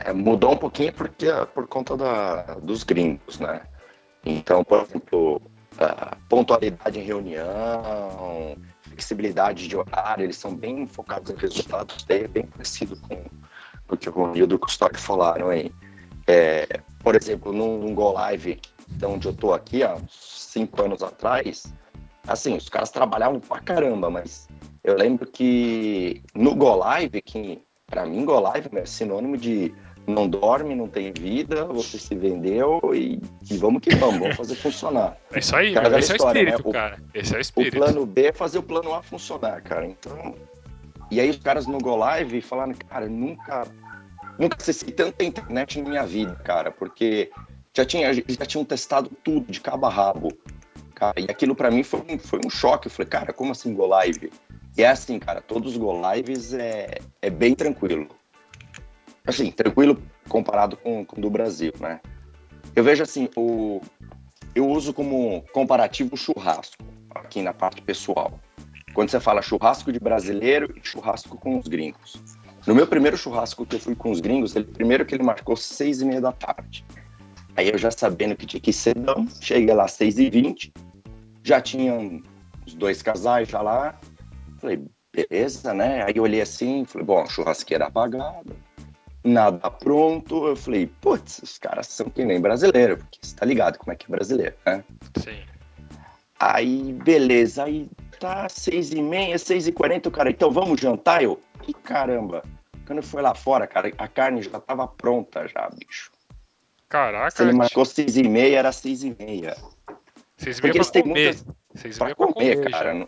É, 0.00 0.12
mudou 0.12 0.54
um 0.54 0.56
pouquinho 0.56 0.92
porque, 0.92 1.26
por 1.54 1.66
conta 1.68 1.96
da, 1.96 2.42
dos 2.54 2.82
gringos, 2.82 3.38
né? 3.38 3.62
Então, 4.26 4.64
por 4.64 4.82
exemplo, 4.82 5.40
a 5.78 6.16
pontualidade 6.28 6.98
em 6.98 7.02
reunião, 7.02 8.56
flexibilidade 8.82 9.68
de 9.68 9.76
horário, 9.76 10.24
eles 10.24 10.36
são 10.36 10.52
bem 10.52 10.84
focados 10.86 11.30
em 11.30 11.36
resultados, 11.36 12.04
é 12.08 12.26
bem 12.26 12.44
parecido 12.44 12.96
com 13.02 13.22
o 13.88 13.96
que 13.96 14.08
o 14.08 14.12
Ronildo 14.12 14.54
e 14.54 14.56
o 14.56 14.58
Custódio 14.58 14.98
falaram 14.98 15.48
aí. 15.48 15.72
É, 16.26 16.80
por 17.04 17.14
exemplo, 17.14 17.52
num, 17.52 17.78
num 17.78 17.94
Go 17.94 18.10
Live, 18.10 18.60
de 18.88 19.06
onde 19.06 19.28
eu 19.28 19.32
tô 19.32 19.54
aqui, 19.54 19.84
há 19.84 19.96
cinco 20.10 20.82
anos 20.82 21.04
atrás, 21.04 21.72
assim, 22.26 22.56
os 22.56 22.68
caras 22.68 22.90
trabalhavam 22.90 23.38
pra 23.38 23.60
caramba, 23.60 24.10
mas 24.10 24.48
eu 24.82 24.96
lembro 24.96 25.30
que 25.30 26.20
no 26.34 26.52
Go 26.56 26.74
Live, 26.74 27.22
que 27.22 27.62
pra 27.86 28.04
mim 28.04 28.24
Go 28.24 28.40
Live 28.40 28.70
é 28.72 28.84
sinônimo 28.84 29.36
de 29.36 29.72
não 30.06 30.28
dorme, 30.28 30.74
não 30.74 30.86
tem 30.88 31.12
vida, 31.12 31.64
você 31.64 31.98
se 31.98 32.14
vendeu 32.14 32.80
e, 32.94 33.20
e 33.50 33.56
vamos 33.56 33.80
que 33.82 33.94
vamos, 33.96 34.18
vamos 34.20 34.36
fazer 34.36 34.54
funcionar. 34.54 35.16
É 35.32 35.38
isso 35.40 35.54
aí, 35.56 35.74
Cara, 35.74 35.98
esse 35.98 36.10
é 36.12 36.14
o 36.14 36.16
história, 36.16 36.42
né? 36.42 36.48
espírito, 36.50 36.68
O- 36.68 36.72
cara. 36.72 36.98
Esse 37.14 37.32
é 37.32 37.36
o 37.36 37.38
O 37.38 37.40
espírito. 37.40 37.76
plano 37.76 38.06
B 38.06 38.26
é 38.26 38.32
fazer 38.32 38.58
o 38.58 38.62
plano 38.62 38.94
A 38.94 39.02
funcionar, 39.02 39.60
cara. 39.62 39.86
Então. 39.86 40.34
E 41.10 41.20
aí 41.20 41.30
os 41.30 41.36
caras 41.38 41.66
no 41.66 41.78
Go 41.78 41.96
Live 41.96 42.40
falaram, 42.40 42.72
cara, 42.74 43.08
nunca. 43.08 43.66
Nunca 44.38 44.56
acessei 44.60 44.90
tanta 44.92 45.24
internet 45.24 45.80
na 45.80 45.88
minha 45.88 46.04
vida, 46.06 46.34
cara, 46.44 46.70
porque 46.70 47.30
já, 47.74 47.86
tinha, 47.86 48.12
já 48.12 48.22
tinham 48.44 48.64
testado 48.66 49.10
tudo 49.24 49.50
de 49.50 49.60
cabo 49.62 49.86
a 49.86 49.88
rabo. 49.90 50.28
Cara, 50.94 51.18
e 51.18 51.24
aquilo 51.24 51.54
pra 51.54 51.70
mim 51.70 51.82
foi, 51.82 52.00
um- 52.08 52.18
foi 52.18 52.40
um 52.44 52.50
choque. 52.50 52.86
Eu 52.88 52.90
falei, 52.90 53.08
cara, 53.08 53.32
como 53.32 53.52
assim 53.52 53.72
Go 53.72 53.86
Live? 53.86 54.30
E 54.76 54.82
é 54.82 54.88
assim, 54.88 55.18
cara, 55.18 55.40
todos 55.40 55.72
os 55.72 55.78
Go 55.78 55.92
Lives 56.12 56.52
é, 56.52 56.98
é 57.22 57.30
bem 57.30 57.54
tranquilo. 57.54 58.08
Assim, 59.26 59.50
tranquilo 59.50 60.00
comparado 60.28 60.76
com, 60.76 61.04
com 61.04 61.20
do 61.20 61.28
Brasil, 61.28 61.72
né? 61.80 62.00
Eu 62.74 62.84
vejo 62.84 63.02
assim, 63.02 63.28
o, 63.36 63.80
eu 64.54 64.68
uso 64.68 64.92
como 64.92 65.42
comparativo 65.52 66.16
churrasco, 66.16 66.84
aqui 67.14 67.42
na 67.42 67.52
parte 67.52 67.82
pessoal. 67.82 68.38
Quando 68.94 69.10
você 69.10 69.18
fala 69.18 69.42
churrasco 69.42 69.92
de 69.92 69.98
brasileiro 69.98 70.72
e 70.76 70.86
churrasco 70.86 71.36
com 71.38 71.58
os 71.58 71.66
gringos. 71.66 72.22
No 72.66 72.74
meu 72.74 72.86
primeiro 72.86 73.16
churrasco 73.16 73.66
que 73.66 73.76
eu 73.76 73.80
fui 73.80 73.94
com 73.94 74.10
os 74.10 74.20
gringos, 74.20 74.56
ele, 74.56 74.64
primeiro 74.64 75.04
que 75.04 75.14
ele 75.14 75.22
marcou 75.22 75.56
seis 75.56 76.00
e 76.00 76.04
meia 76.04 76.20
da 76.20 76.32
tarde. 76.32 76.84
Aí 77.56 77.68
eu 77.68 77.78
já 77.78 77.90
sabendo 77.90 78.36
que 78.36 78.46
tinha 78.46 78.60
que 78.60 78.70
ir 78.70 78.74
cedão, 78.74 79.26
cheguei 79.40 79.74
lá 79.74 79.88
seis 79.88 80.18
e 80.18 80.28
vinte, 80.28 80.72
já 81.42 81.60
tinham 81.60 82.22
os 82.66 82.74
dois 82.74 83.02
casais 83.02 83.48
já 83.48 83.62
lá. 83.62 83.98
Falei, 84.58 84.82
beleza, 85.14 85.72
né? 85.72 86.02
Aí 86.02 86.14
eu 86.16 86.22
olhei 86.22 86.40
assim, 86.40 86.84
falei, 86.84 87.06
bom, 87.06 87.26
churrasqueira 87.26 87.86
apagada, 87.86 88.54
nada 89.26 89.70
pronto. 89.70 90.46
Eu 90.46 90.56
falei, 90.56 90.86
putz, 90.86 91.38
os 91.42 91.58
caras 91.58 91.86
são 91.88 92.08
que 92.10 92.24
nem 92.24 92.40
brasileiro, 92.40 92.98
porque 92.98 93.18
você 93.22 93.34
tá 93.36 93.44
ligado 93.46 93.78
como 93.78 93.92
é 93.92 93.96
que 93.96 94.06
é 94.06 94.08
brasileiro, 94.16 94.54
né? 94.64 94.84
Sim. 95.18 95.42
Aí, 96.38 96.92
beleza, 96.92 97.64
aí 97.64 97.88
tá 98.20 98.48
seis 98.48 98.92
e 98.92 99.00
meia, 99.00 99.38
seis 99.38 99.66
e 99.66 99.72
quarenta, 99.72 100.08
o 100.08 100.12
cara, 100.12 100.30
então 100.30 100.50
vamos 100.50 100.80
jantar? 100.80 101.22
Eu, 101.22 101.40
e 101.66 101.72
caramba, 101.72 102.42
quando 102.86 102.98
eu 102.98 103.02
fui 103.02 103.22
lá 103.22 103.34
fora, 103.34 103.66
cara, 103.66 103.90
a 103.96 104.08
carne 104.08 104.42
já 104.42 104.60
tava 104.60 104.86
pronta 104.86 105.48
já, 105.48 105.68
bicho. 105.70 106.10
Caraca, 106.88 107.30
Se 107.30 107.42
ele 107.42 107.52
marcou 107.52 107.84
seis 107.84 108.16
e 108.16 108.22
meia, 108.22 108.58
era 108.58 108.72
seis 108.72 109.02
e 109.02 109.16
meia. 109.18 109.56
vocês 110.36 110.60
Porque 110.60 110.72
veio 110.72 110.76
eles 110.76 110.90
pra 110.90 110.92
têm 110.92 111.02
comer. 111.02 111.34
muitas 111.34 111.46
Vocês 111.74 111.98
pra 111.98 112.04
veio 112.06 112.16
pra 112.16 112.26
comer, 112.26 112.56
comer, 112.56 112.70
cara. 112.70 112.98
já. 112.98 113.06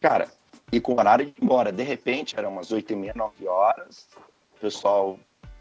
Cara, 0.00 0.28
e 0.72 0.80
com 0.80 0.94
horário 0.98 1.26
de 1.26 1.30
ir 1.32 1.44
embora. 1.44 1.70
De 1.70 1.82
repente, 1.82 2.36
eram 2.36 2.50
umas 2.50 2.72
oito 2.72 2.92
e 2.92 2.96
meia, 2.96 3.12
nove 3.14 3.46
horas, 3.46 4.08
o 4.56 4.60
pessoal, 4.60 5.10
"Ô, 5.10 5.18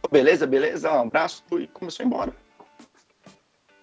beleza, 0.10 0.48
beleza, 0.48 0.92
um 0.92 1.02
abraço, 1.02 1.44
e 1.60 1.68
começou 1.68 2.04
a 2.04 2.06
ir 2.06 2.08
embora. 2.08 2.34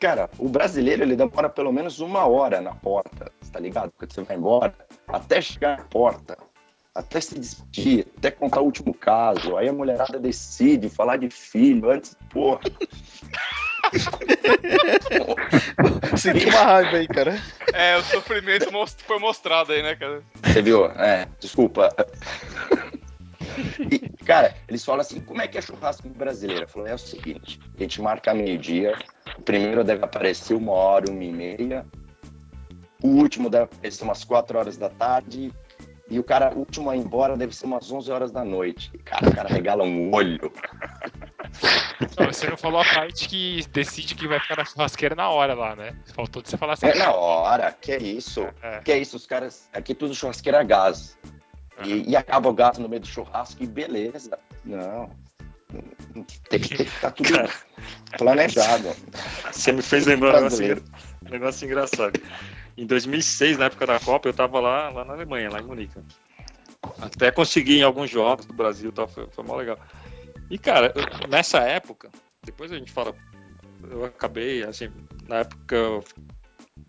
Cara, 0.01 0.31
o 0.39 0.49
brasileiro, 0.49 1.03
ele 1.03 1.17
demora 1.17 1.49
pelo 1.49 1.73
menos 1.73 1.99
uma 2.01 2.25
hora 2.27 2.61
na 2.61 2.75
porta, 2.75 3.33
tá 3.53 3.59
ligado? 3.59 3.93
Quando 3.99 4.13
você 4.13 4.23
vai 4.23 4.37
embora, 4.37 4.75
até 5.09 5.41
chegar 5.41 5.79
na 5.79 5.85
porta, 5.85 6.39
até 6.95 7.21
se 7.21 7.37
despedir, 7.39 8.07
até 8.17 8.31
contar 8.31 8.61
o 8.61 8.65
último 8.65 8.95
caso. 8.95 9.57
Aí 9.57 9.69
a 9.69 9.73
mulherada 9.73 10.19
decide 10.21 10.89
falar 10.89 11.17
de 11.17 11.29
filho 11.31 11.91
antes, 11.91 12.17
porra. 12.31 12.61
Senti 16.17 16.47
uma 16.47 16.61
raiva 16.63 16.97
aí, 16.97 17.07
cara. 17.09 17.41
É, 17.73 17.97
o 17.97 18.03
sofrimento 18.03 18.71
most- 18.73 19.03
foi 19.05 19.19
mostrado 19.19 19.73
aí, 19.73 19.83
né, 19.83 19.95
cara? 19.97 20.23
Você 20.45 20.63
viu? 20.63 20.87
É, 20.87 21.27
desculpa. 21.41 21.89
E, 23.91 24.25
cara, 24.25 24.55
eles 24.69 24.85
falam 24.85 25.01
assim, 25.01 25.21
como 25.21 25.41
é 25.41 25.49
que 25.49 25.59
é 25.59 25.63
churrasco 25.63 26.09
brasileiro? 26.09 26.65
Eu 26.65 26.69
falo, 26.69 26.87
é 26.87 26.95
o 26.95 26.99
seguinte, 26.99 27.59
a 27.77 27.83
gente 27.83 28.01
marca 28.01 28.35
meio-dia, 28.35 28.97
o 29.39 29.43
primeiro 29.43 29.83
deve 29.83 30.05
aparecer 30.05 30.55
uma 30.55 30.73
hora, 30.73 31.11
uma 31.11 31.25
e 31.25 31.33
meia, 31.33 31.87
o 33.03 33.09
último 33.09 33.49
deve 33.49 33.65
aparecer 33.65 34.05
umas 34.05 34.25
quatro 34.25 34.59
horas 34.59 34.77
da 34.77 34.89
tarde, 34.89 35.53
e 36.11 36.19
o 36.19 36.25
cara 36.25 36.55
o 36.55 36.61
último 36.61 36.89
a 36.89 36.97
ir 36.97 37.01
embora 37.01 37.37
deve 37.37 37.55
ser 37.55 37.67
umas 37.67 37.91
11 37.91 38.11
horas 38.11 38.33
da 38.33 38.43
noite. 38.43 38.91
Cara, 39.05 39.29
o 39.29 39.35
cara 39.35 39.49
regala 39.49 39.85
um 39.85 40.15
olho. 40.15 40.51
Não, 42.19 42.27
você 42.33 42.49
não 42.49 42.57
falou 42.57 42.81
a 42.81 42.85
parte 42.85 43.29
que 43.29 43.61
decide 43.73 44.15
que 44.15 44.27
vai 44.27 44.41
ficar 44.41 44.57
na 44.57 44.65
churrasqueira 44.65 45.15
na 45.15 45.29
hora 45.29 45.53
lá, 45.53 45.77
né? 45.77 45.95
Faltou 46.15 46.41
de 46.41 46.49
você 46.49 46.57
falar 46.57 46.75
assim. 46.75 46.87
É 46.87 46.95
na 46.95 47.13
hora, 47.13 47.73
que 47.73 47.93
é 47.93 48.03
isso. 48.03 48.49
É. 48.63 48.81
Que 48.81 48.93
é 48.93 48.99
isso, 48.99 49.17
os 49.17 49.27
caras. 49.27 49.69
Aqui 49.73 49.95
tudo 49.95 50.15
churrasqueira 50.15 50.61
a 50.61 50.63
gás. 50.63 51.19
E, 51.85 52.11
e 52.11 52.17
acaba 52.17 52.49
o 52.49 52.53
gás 52.55 52.79
no 52.79 52.89
meio 52.89 53.01
do 53.01 53.07
churrasco 53.07 53.63
e 53.63 53.67
beleza. 53.67 54.39
Não. 54.65 55.11
Tem 56.13 56.23
que, 56.25 56.41
tem 56.49 56.61
que 56.61 56.85
ficar 56.87 57.11
tudo 57.11 57.31
Cara. 57.31 57.51
planejado. 58.17 58.89
Você 59.53 59.71
me 59.73 59.83
fez 59.83 60.07
lembrar 60.07 60.31
um 60.31 60.33
negócio, 60.37 60.59
Brasileiro. 60.59 60.81
engra- 60.81 60.99
um 61.27 61.31
negócio 61.31 61.65
engraçado. 61.67 62.21
Em 62.77 62.87
2006, 62.87 63.59
na 63.59 63.67
época 63.67 63.87
da 63.87 64.01
Copa, 64.01 64.29
eu 64.29 64.33
tava 64.33 64.61
lá, 64.61 64.89
lá 64.89 65.05
na 65.05 65.13
Alemanha, 65.13 65.51
lá 65.51 65.61
em 65.61 65.65
Munique. 65.65 65.99
Até 67.01 67.31
consegui 67.31 67.79
em 67.79 67.83
alguns 67.83 68.09
jogos 68.11 68.47
do 68.47 68.55
Brasil, 68.55 68.91
tal, 68.93 69.07
foi, 69.09 69.27
foi 69.31 69.45
mó 69.45 69.57
legal. 69.57 69.79
E, 70.51 70.59
cara, 70.59 70.93
eu- 70.95 71.29
nessa 71.29 71.59
época, 71.59 72.09
depois 72.45 72.73
a 72.73 72.77
gente 72.79 72.91
fala, 72.91 73.15
eu 73.91 74.05
acabei, 74.05 74.63
assim, 74.65 74.91
na 75.29 75.41
época, 75.41 75.75
eu- 75.77 76.05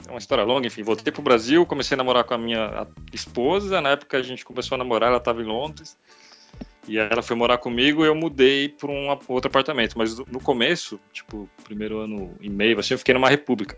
é 0.07 0.11
uma 0.11 0.17
história 0.19 0.43
longa, 0.43 0.67
enfim, 0.67 0.83
voltei 0.83 1.11
pro 1.11 1.21
Brasil, 1.21 1.65
comecei 1.65 1.95
a 1.95 1.97
namorar 1.97 2.23
com 2.23 2.33
a 2.33 2.37
minha 2.37 2.87
esposa, 3.13 3.81
na 3.81 3.89
época 3.89 4.17
a 4.17 4.21
gente 4.23 4.45
começou 4.45 4.75
a 4.75 4.77
namorar, 4.77 5.09
ela 5.09 5.19
tava 5.19 5.41
em 5.41 5.45
Londres, 5.45 5.97
e 6.87 6.97
ela 6.97 7.21
foi 7.21 7.35
morar 7.35 7.57
comigo 7.57 8.03
e 8.03 8.07
eu 8.07 8.15
mudei 8.15 8.69
para 8.69 8.89
um 8.89 9.09
outro 9.27 9.47
apartamento. 9.47 9.97
Mas 9.97 10.17
no 10.17 10.39
começo, 10.41 10.99
tipo, 11.13 11.47
primeiro 11.63 11.99
ano 11.99 12.35
e 12.41 12.49
meio, 12.49 12.79
assim, 12.79 12.95
eu 12.95 12.97
fiquei 12.97 13.13
numa 13.13 13.29
república. 13.29 13.77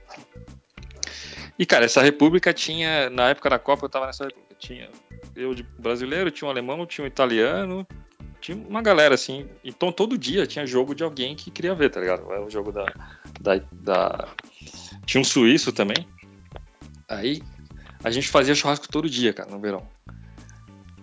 E, 1.59 1.65
cara, 1.65 1.85
essa 1.85 2.01
república 2.01 2.53
tinha, 2.53 3.09
na 3.09 3.29
época 3.29 3.49
da 3.49 3.59
Copa, 3.59 3.85
eu 3.85 3.89
tava 3.89 4.05
nessa 4.05 4.23
república. 4.25 4.55
Tinha 4.57 4.89
eu 5.35 5.53
de 5.53 5.63
brasileiro, 5.77 6.31
tinha 6.31 6.47
um 6.47 6.51
alemão, 6.51 6.85
tinha 6.85 7.03
um 7.03 7.07
italiano, 7.07 7.85
tinha 8.39 8.57
uma 8.57 8.81
galera 8.81 9.15
assim. 9.15 9.47
Então 9.63 9.91
todo 9.91 10.17
dia 10.17 10.47
tinha 10.47 10.65
jogo 10.65 10.95
de 10.95 11.03
alguém 11.03 11.35
que 11.35 11.51
queria 11.51 11.75
ver, 11.75 11.89
tá 11.89 11.99
ligado? 11.99 12.31
Era 12.31 12.43
o 12.43 12.49
jogo 12.49 12.71
da. 12.71 12.85
da, 13.39 13.61
da- 13.71 14.29
Tinha 15.11 15.19
um 15.19 15.25
suíço 15.25 15.73
também. 15.73 16.07
Aí 17.09 17.41
a 18.01 18.09
gente 18.09 18.29
fazia 18.29 18.55
churrasco 18.55 18.87
todo 18.87 19.09
dia, 19.09 19.33
cara, 19.33 19.51
no 19.51 19.59
verão. 19.59 19.85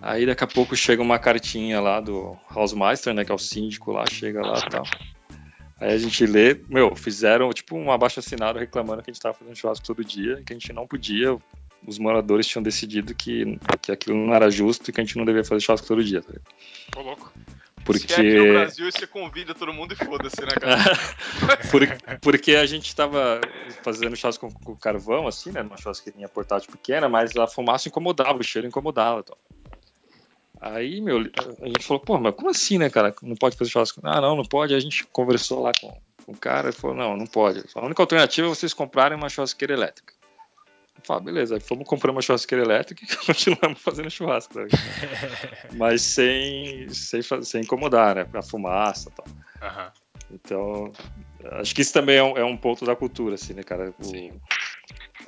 Aí 0.01 0.25
daqui 0.25 0.43
a 0.43 0.47
pouco 0.47 0.75
chega 0.75 0.99
uma 0.99 1.19
cartinha 1.19 1.79
lá 1.79 1.99
do 2.01 2.35
Hausmeister, 2.49 3.13
né, 3.13 3.23
que 3.23 3.31
é 3.31 3.35
o 3.35 3.37
síndico 3.37 3.91
lá, 3.91 4.03
chega 4.07 4.41
lá 4.41 4.57
e 4.57 4.67
tal. 4.67 4.83
Aí 5.79 5.93
a 5.93 5.97
gente 5.99 6.25
lê, 6.25 6.59
meu, 6.67 6.95
fizeram 6.95 7.53
tipo 7.53 7.77
um 7.77 7.91
abaixo 7.91 8.19
assinado 8.19 8.57
reclamando 8.57 9.03
que 9.03 9.11
a 9.11 9.13
gente 9.13 9.21
tava 9.21 9.35
fazendo 9.35 9.55
churrasco 9.55 9.85
todo 9.85 10.03
dia, 10.03 10.41
que 10.43 10.53
a 10.53 10.55
gente 10.55 10.73
não 10.73 10.87
podia, 10.87 11.37
os 11.85 11.99
moradores 11.99 12.47
tinham 12.47 12.63
decidido 12.63 13.13
que, 13.13 13.59
que 13.79 13.91
aquilo 13.91 14.17
não 14.17 14.33
era 14.33 14.49
justo 14.49 14.89
e 14.89 14.91
que 14.91 14.99
a 14.99 15.03
gente 15.03 15.19
não 15.19 15.25
devia 15.25 15.43
fazer 15.43 15.61
churrasco 15.61 15.85
todo 15.85 16.03
dia. 16.03 16.23
tá 16.23 16.29
ligado? 16.29 16.47
Ô, 16.97 17.01
louco. 17.03 17.31
Porque 17.83 18.07
Se 18.07 18.13
aqui 18.13 18.33
no 18.37 18.53
Brasil, 18.53 18.91
você 18.91 19.07
convida 19.07 19.55
todo 19.55 19.73
mundo 19.73 19.93
e 19.93 19.95
foda-se, 19.95 20.41
né, 20.41 20.55
cara? 20.57 20.77
Por- 21.71 22.19
porque 22.21 22.55
a 22.55 22.65
gente 22.65 22.95
tava 22.95 23.39
fazendo 23.83 24.15
churrasco 24.15 24.47
com, 24.47 24.53
com 24.63 24.75
carvão, 24.75 25.27
assim, 25.27 25.51
né? 25.51 25.63
Numa 25.63 25.77
churrasqueirinha 25.77 26.27
portátil 26.27 26.71
pequena, 26.71 27.09
mas 27.09 27.35
a 27.35 27.47
fumaça 27.47 27.87
incomodava, 27.87 28.37
o 28.37 28.43
cheiro 28.43 28.67
incomodava. 28.67 29.21
e 29.21 29.23
tal. 29.23 29.37
Aí, 30.61 30.99
meu, 31.01 31.19
a 31.61 31.67
gente 31.67 31.85
falou, 31.85 32.03
pô, 32.03 32.19
mas 32.19 32.35
como 32.35 32.49
assim, 32.49 32.77
né, 32.77 32.89
cara? 32.89 33.15
Não 33.23 33.35
pode 33.35 33.55
fazer 33.55 33.71
churrasco? 33.71 34.01
Ah, 34.03 34.19
não, 34.19 34.35
não 34.35 34.43
pode. 34.43 34.75
A 34.75 34.79
gente 34.79 35.05
conversou 35.07 35.61
lá 35.61 35.71
com, 35.79 35.97
com 36.25 36.31
o 36.33 36.37
cara 36.37 36.69
e 36.69 36.73
falou, 36.73 36.95
não, 36.95 37.15
não 37.15 37.25
pode. 37.25 37.63
A 37.73 37.85
única 37.85 38.03
alternativa 38.03 38.45
é 38.47 38.49
vocês 38.49 38.73
comprarem 38.73 39.17
uma 39.17 39.29
churrasqueira 39.29 39.73
elétrica. 39.73 40.13
Ah, 41.07 41.19
beleza, 41.19 41.55
aí 41.55 41.61
fomos 41.61 41.87
comprar 41.87 42.11
uma 42.11 42.21
churrasqueira 42.21 42.63
elétrica 42.63 43.03
e 43.03 43.07
continuamos 43.25 43.81
fazendo 43.81 44.09
churrasco. 44.09 44.53
tá 44.53 44.61
ligado? 44.63 44.79
Mas 45.77 46.01
sem, 46.01 46.89
sem, 46.89 47.21
sem 47.43 47.61
incomodar, 47.61 48.15
né? 48.15 48.27
A 48.33 48.41
fumaça 48.41 49.09
e 49.09 49.13
tal. 49.13 49.25
Aham. 49.61 49.91
Então, 50.31 50.91
acho 51.53 51.73
que 51.73 51.81
isso 51.81 51.93
também 51.93 52.17
é 52.17 52.23
um, 52.23 52.37
é 52.37 52.43
um 52.43 52.55
ponto 52.57 52.85
da 52.85 52.95
cultura, 52.95 53.35
assim, 53.35 53.53
né, 53.53 53.63
cara? 53.63 53.93
O, 53.99 54.03
Sim. 54.03 54.39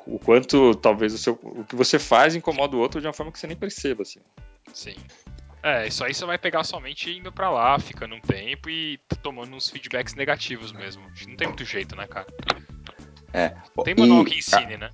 o 0.06 0.20
quanto 0.20 0.76
talvez 0.76 1.14
o, 1.14 1.18
seu, 1.18 1.40
o 1.42 1.64
que 1.66 1.76
você 1.76 1.98
faz 1.98 2.36
incomoda 2.36 2.76
o 2.76 2.80
outro 2.80 3.02
de 3.02 3.08
uma 3.08 3.14
forma 3.14 3.32
que 3.32 3.40
você 3.40 3.48
nem 3.48 3.58
perceba, 3.58 4.04
assim. 4.04 4.20
Sim. 4.74 4.96
É, 5.64 5.88
isso 5.88 6.04
aí 6.04 6.14
você 6.14 6.26
vai 6.26 6.38
pegar 6.38 6.64
somente 6.64 7.12
indo 7.12 7.32
pra 7.32 7.50
lá, 7.50 7.78
ficando 7.80 8.16
um 8.16 8.20
tempo 8.22 8.70
e 8.70 9.00
tomando 9.22 9.56
uns 9.56 9.70
feedbacks 9.70 10.14
negativos 10.16 10.72
mesmo. 10.72 11.04
Acho 11.12 11.24
que 11.24 11.30
Não 11.30 11.38
tem 11.38 11.48
muito 11.48 11.64
jeito, 11.66 11.96
né, 11.96 12.08
cara? 12.08 12.28
É. 13.34 13.50
Tem 13.84 13.96
manual 13.96 14.22
E- 14.24 14.26
que 14.26 14.38
ensine, 14.40 14.78
né? 14.78 14.90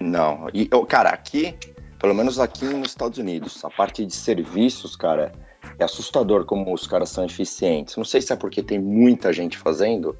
Não. 0.00 0.48
E, 0.52 0.68
ô, 0.72 0.84
cara, 0.84 1.10
aqui, 1.10 1.56
pelo 1.98 2.14
menos 2.14 2.38
aqui 2.38 2.66
nos 2.66 2.90
Estados 2.90 3.18
Unidos, 3.18 3.64
a 3.64 3.70
parte 3.70 4.04
de 4.04 4.14
serviços, 4.14 4.96
cara, 4.96 5.32
é 5.78 5.84
assustador 5.84 6.44
como 6.44 6.72
os 6.72 6.86
caras 6.86 7.08
são 7.08 7.24
eficientes. 7.24 7.96
Não 7.96 8.04
sei 8.04 8.20
se 8.20 8.32
é 8.32 8.36
porque 8.36 8.62
tem 8.62 8.78
muita 8.78 9.32
gente 9.32 9.56
fazendo, 9.56 10.16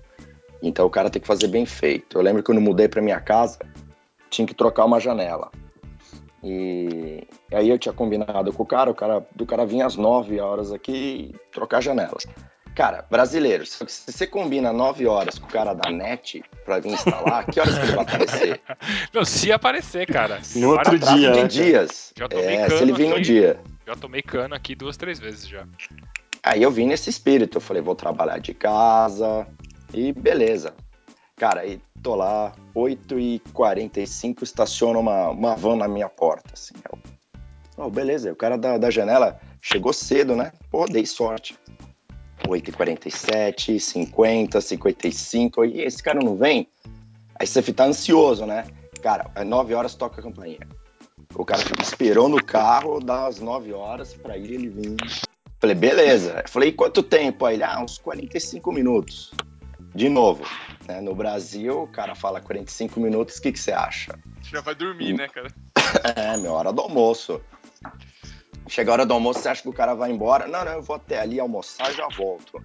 então 0.63 0.87
o 0.87 0.91
cara 0.91 1.11
tem 1.11 1.21
que 1.21 1.29
fazer 1.29 1.49
bem 1.49 1.67
feito. 1.67 2.19
Eu 2.19 2.23
lembro 2.23 2.43
que 2.43 2.47
quando 2.47 2.61
mudei 2.61 2.89
pra 2.89 3.03
minha 3.03 3.21
casa, 3.21 3.59
tinha 4.31 4.47
que 4.47 4.55
trocar 4.55 4.85
uma 4.85 5.01
janela. 5.01 5.51
E 6.43 7.27
aí 7.53 7.71
eu 7.71 7.79
tinha 7.79 7.93
combinado 7.93 8.53
com 8.53 8.63
o 8.63 8.67
cara, 8.67 8.91
o 8.91 8.95
cara 8.95 9.27
do 9.35 9.47
cara 9.47 9.65
vinha 9.65 9.87
às 9.87 9.97
9 9.97 10.39
horas 10.41 10.73
aqui 10.73 11.35
trocar 11.51 11.79
a 11.79 11.81
janela. 11.81 12.19
Cara, 12.75 13.05
brasileiro, 13.09 13.65
se 13.65 13.79
se 13.87 14.11
você 14.13 14.27
combina 14.27 14.73
9 14.73 15.07
horas 15.07 15.39
com 15.39 15.47
o 15.47 15.51
cara 15.51 15.75
da 15.75 15.91
net 15.91 16.43
pra 16.65 16.81
vir 16.81 16.93
instalar, 16.93 17.47
que 17.47 17.61
horas 17.61 17.79
que 17.79 17.85
ele 17.85 17.93
vai 17.93 18.05
aparecer? 18.05 18.61
Não, 19.15 19.25
se 19.25 19.53
aparecer, 19.53 20.07
cara. 20.07 20.41
No 20.57 20.71
outro 20.71 20.99
dia, 20.99 21.31
de 21.33 21.41
né? 21.43 21.47
dias. 21.47 22.13
Já 22.17 22.29
tomei 22.29 22.57
É, 22.57 22.67
cano 22.67 22.77
se 22.79 22.83
ele 22.83 22.93
vir 22.93 23.09
no 23.09 23.15
aqui. 23.15 23.23
dia. 23.23 23.61
Já 23.87 23.95
tomei 23.95 24.23
cano 24.23 24.55
aqui 24.57 24.75
duas, 24.75 24.97
três 24.97 25.21
vezes 25.21 25.47
já. 25.47 25.65
Aí 26.43 26.63
eu 26.63 26.71
vim 26.71 26.87
nesse 26.89 27.09
espírito, 27.09 27.59
eu 27.59 27.61
falei, 27.61 27.81
vou 27.81 27.95
trabalhar 27.95 28.39
de 28.39 28.53
casa 28.53 29.47
e 29.93 30.13
beleza. 30.13 30.75
Cara, 31.37 31.61
aí 31.61 31.81
tô 32.03 32.15
lá, 32.17 32.53
8h45, 32.75 34.43
estaciona 34.43 34.99
uma, 34.99 35.31
uma 35.31 35.55
van 35.57 35.77
na 35.77 35.89
minha 35.89 36.09
porta, 36.09 36.51
assim. 36.53 36.75
Eu, 36.91 36.99
oh, 37.77 37.91
beleza, 37.91 38.33
o 38.33 38.37
cara 38.37 38.57
da, 38.59 38.79
da 38.79 38.91
janela 38.91 39.41
chegou 39.61 39.93
cedo, 39.93 40.35
né? 40.37 40.53
Pô, 40.71 40.87
dei 40.87 41.07
sorte. 41.07 41.57
8h47, 42.49 43.79
50, 43.79 44.61
55, 44.61 45.63
aí 45.63 45.81
esse 45.81 46.03
cara 46.03 46.21
não 46.23 46.37
vem? 46.37 46.69
Aí 47.39 47.47
você 47.47 47.63
fica 47.63 47.85
ansioso, 47.85 48.47
né? 48.47 48.67
Cara, 49.03 49.31
às 49.35 49.47
9 49.47 49.75
horas 49.75 49.95
toca 49.95 50.21
a 50.21 50.23
campainha. 50.23 50.67
O 51.35 51.45
cara 51.45 51.63
fica 51.63 51.83
esperou 51.83 52.29
no 52.29 52.43
carro, 52.43 53.01
dá 53.01 53.27
as 53.27 53.41
9 53.41 53.73
horas 53.73 54.15
pra 54.15 54.37
ir 54.37 54.53
ele 54.53 54.69
vir. 54.69 54.97
Falei, 55.61 55.75
beleza. 55.75 56.45
Falei, 56.47 56.73
quanto 56.73 57.03
tempo? 57.03 57.45
Aí 57.47 57.57
ele, 57.57 57.65
ah, 57.65 57.83
uns 57.83 57.99
45 57.99 58.73
minutos. 58.73 59.33
De 59.95 60.09
novo, 60.09 60.45
né? 60.87 61.01
No 61.01 61.15
Brasil, 61.15 61.83
o 61.83 61.87
cara 61.87 62.15
fala 62.15 62.41
45 62.41 62.99
minutos, 62.99 63.37
o 63.37 63.43
que, 63.43 63.53
que 63.53 63.59
você 63.59 63.73
acha? 63.73 64.19
Já 64.43 64.61
vai 64.61 64.75
dormir, 64.75 65.15
né, 65.15 65.29
cara? 65.29 65.49
É, 66.17 66.37
meu, 66.37 66.53
hora 66.53 66.73
do 66.73 66.83
almoço. 66.83 67.41
Chega 68.69 68.91
a 68.91 68.95
hora 68.95 69.07
do 69.07 69.15
almoço, 69.15 69.41
você 69.41 69.49
acha 69.49 69.63
que 69.63 69.69
o 69.69 69.73
cara 69.73 69.95
vai 69.95 70.11
embora? 70.11 70.47
Não, 70.47 70.65
não, 70.65 70.73
eu 70.73 70.83
vou 70.83 70.97
até 70.97 71.21
ali 71.21 71.39
almoçar 71.39 71.91
e 71.91 71.95
já 71.95 72.09
volto. 72.09 72.63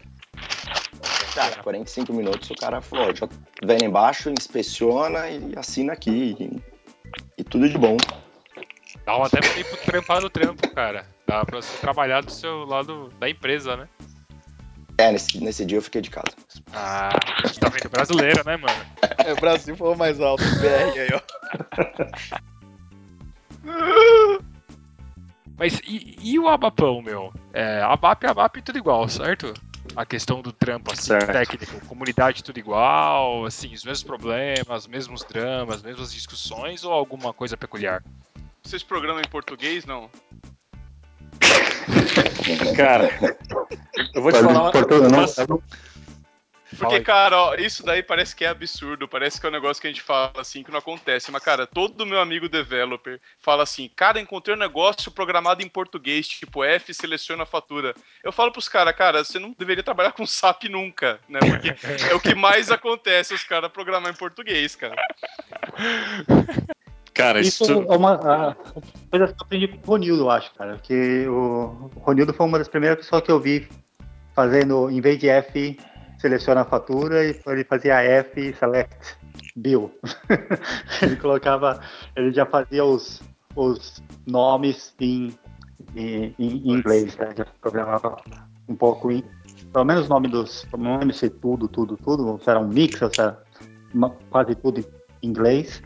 Cara, 1.33 1.61
45 1.61 2.13
minutos, 2.13 2.49
o 2.49 2.55
cara 2.55 2.81
falou, 2.81 3.13
já 3.15 3.27
vem 3.63 3.79
lá 3.79 3.85
embaixo, 3.85 4.29
inspeciona 4.29 5.29
e 5.29 5.53
assina 5.57 5.93
aqui. 5.93 6.35
E, 6.39 6.61
e 7.37 7.43
tudo 7.43 7.69
de 7.69 7.77
bom. 7.77 7.97
Dá 9.05 9.17
um 9.17 9.23
até 9.23 9.39
tempo 9.39 9.77
trampar 9.77 10.21
no 10.21 10.29
trampo, 10.29 10.67
cara. 10.69 11.05
Dá 11.27 11.45
pra 11.45 11.61
você 11.61 11.77
trabalhar 11.77 12.21
do 12.21 12.31
seu 12.31 12.65
lado 12.65 13.09
da 13.19 13.29
empresa, 13.29 13.77
né? 13.77 13.87
É, 14.97 15.11
nesse, 15.11 15.41
nesse 15.41 15.65
dia 15.65 15.77
eu 15.77 15.81
fiquei 15.81 16.01
de 16.01 16.09
casa. 16.09 16.31
Ah, 16.73 17.09
tá 17.59 17.69
vendo 17.69 17.89
brasileiro, 17.89 18.43
né, 18.45 18.57
mano? 18.57 18.85
É, 19.25 19.31
o 19.31 19.35
Brasil 19.35 19.75
foi 19.75 19.93
o 19.93 19.97
mais 19.97 20.19
alto, 20.19 20.43
o 20.43 20.59
BR 20.59 20.99
aí, 20.99 21.09
ó. 21.13 21.21
Mas 25.59 25.81
e, 25.85 26.15
e 26.23 26.39
o 26.39 26.47
Abapão, 26.47 27.01
meu? 27.01 27.33
É, 27.51 27.81
ABAP 27.81 28.23
é 28.25 28.29
ABAP 28.29 28.61
tudo 28.61 28.77
igual, 28.77 29.09
certo? 29.09 29.53
A 29.93 30.05
questão 30.05 30.41
do 30.41 30.53
trampo, 30.53 30.89
assim, 30.91 31.07
Certo. 31.07 31.33
técnico, 31.33 31.85
comunidade 31.85 32.41
tudo 32.41 32.57
igual, 32.57 33.43
assim, 33.45 33.73
os 33.73 33.83
mesmos 33.83 34.03
problemas, 34.03 34.87
mesmos 34.87 35.25
dramas, 35.25 35.83
mesmas 35.83 36.13
discussões 36.13 36.85
ou 36.85 36.93
alguma 36.93 37.33
coisa 37.33 37.57
peculiar? 37.57 38.01
Vocês 38.63 38.83
programam 38.83 39.21
em 39.21 39.27
português, 39.27 39.85
não? 39.85 40.09
Cara, 42.77 43.09
eu 44.13 44.21
vou 44.21 44.31
te 44.31 44.39
falar 44.39 44.71
uma, 44.71 45.07
umas- 45.07 45.35
Fala 45.35 45.59
Porque, 46.77 46.99
cara, 47.01 47.35
ó, 47.37 47.55
isso 47.55 47.83
daí 47.83 48.03
parece 48.03 48.35
que 48.35 48.45
é 48.45 48.47
absurdo, 48.47 49.07
parece 49.07 49.39
que 49.39 49.45
é 49.45 49.49
um 49.49 49.53
negócio 49.53 49.81
que 49.81 49.87
a 49.87 49.89
gente 49.89 50.01
fala 50.01 50.31
assim 50.37 50.63
que 50.63 50.71
não 50.71 50.79
acontece. 50.79 51.31
Mas, 51.31 51.43
cara, 51.43 51.65
todo 51.65 52.05
meu 52.05 52.19
amigo 52.19 52.47
developer 52.47 53.19
fala 53.39 53.63
assim: 53.63 53.89
cara, 53.95 54.19
encontrei 54.19 54.55
um 54.55 54.59
negócio 54.59 55.11
programado 55.11 55.63
em 55.63 55.67
português, 55.67 56.27
tipo 56.27 56.63
F, 56.63 56.93
seleciona 56.93 57.43
a 57.43 57.47
fatura. 57.47 57.93
Eu 58.23 58.31
falo 58.31 58.51
pros 58.51 58.69
caras, 58.69 58.95
cara, 58.95 59.23
você 59.23 59.39
não 59.39 59.55
deveria 59.57 59.83
trabalhar 59.83 60.11
com 60.11 60.25
SAP 60.25 60.65
nunca, 60.65 61.19
né? 61.27 61.39
Porque 61.39 61.75
é 62.09 62.13
o 62.13 62.19
que 62.19 62.35
mais 62.35 62.69
acontece, 62.71 63.33
os 63.33 63.43
caras 63.43 63.71
programar 63.71 64.11
em 64.11 64.17
português, 64.17 64.75
cara. 64.75 65.01
Cara, 67.13 67.41
Isso 67.41 67.63
isso. 67.63 67.73
é 67.73 67.97
uma 67.97 68.13
a, 68.13 68.55
coisa 69.09 69.27
que 69.27 69.33
eu 69.33 69.35
aprendi 69.41 69.67
com 69.67 69.77
o 69.77 69.85
Ronildo, 69.85 70.23
eu 70.23 70.29
acho, 70.29 70.53
cara. 70.53 70.77
Que 70.77 71.27
o, 71.27 71.91
o 71.93 71.99
Ronildo 71.99 72.33
foi 72.33 72.45
uma 72.45 72.57
das 72.57 72.69
primeiras 72.69 72.99
pessoas 72.99 73.23
que 73.23 73.31
eu 73.31 73.39
vi 73.39 73.67
fazendo, 74.33 74.89
em 74.89 75.01
vez 75.01 75.19
de 75.19 75.27
F, 75.27 75.77
seleciona 76.19 76.61
a 76.61 76.65
fatura, 76.65 77.25
e 77.25 77.39
ele 77.47 77.63
fazia 77.63 78.01
F, 78.01 78.53
select 78.53 79.17
bill. 79.55 79.91
ele 81.01 81.15
colocava, 81.15 81.81
ele 82.15 82.31
já 82.31 82.45
fazia 82.45 82.83
os, 82.85 83.21
os 83.55 84.01
nomes 84.27 84.93
em, 84.99 85.33
em, 85.95 86.35
em 86.37 86.71
inglês, 86.71 87.15
né? 87.17 87.33
Já 87.35 87.45
programava 87.61 88.17
um 88.67 88.75
pouco 88.75 89.11
em. 89.11 89.23
Pelo 89.73 89.85
menos 89.85 90.05
o 90.07 90.09
nome 90.09 90.27
dos. 90.27 90.67
Não 90.77 90.97
lembro 90.99 91.13
se 91.13 91.27
é 91.27 91.29
tudo, 91.29 91.67
tudo, 91.67 91.97
tudo, 91.97 92.39
se 92.43 92.49
era 92.49 92.59
um 92.59 92.67
mix, 92.67 93.01
ou 93.01 93.13
se 93.13 93.21
era 93.21 93.41
uma- 93.93 94.11
quase 94.29 94.55
tudo 94.55 94.79
em 95.21 95.27
inglês. 95.27 95.81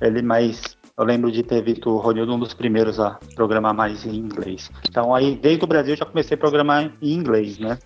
Ele, 0.00 0.20
mas 0.22 0.76
eu 0.98 1.04
lembro 1.04 1.30
de 1.30 1.42
ter 1.42 1.62
visto 1.62 1.90
o 1.90 1.98
Ronildo 1.98 2.34
um 2.34 2.38
dos 2.38 2.54
primeiros 2.54 2.98
a 2.98 3.18
programar 3.34 3.74
mais 3.74 4.04
em 4.06 4.16
inglês. 4.16 4.70
Então 4.88 5.14
aí, 5.14 5.36
desde 5.36 5.64
o 5.64 5.66
Brasil, 5.66 5.92
eu 5.92 5.98
já 5.98 6.06
comecei 6.06 6.34
a 6.34 6.38
programar 6.38 6.90
em 7.02 7.12
inglês, 7.12 7.58
né? 7.58 7.78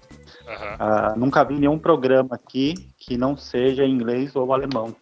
Ah, 0.79 1.15
nunca 1.17 1.45
vi 1.45 1.55
nenhum 1.59 1.79
programa 1.79 2.35
aqui 2.35 2.75
que 2.99 3.17
não 3.17 3.37
seja 3.37 3.85
em 3.85 3.93
inglês 3.93 4.35
ou 4.35 4.53
alemão. 4.53 4.95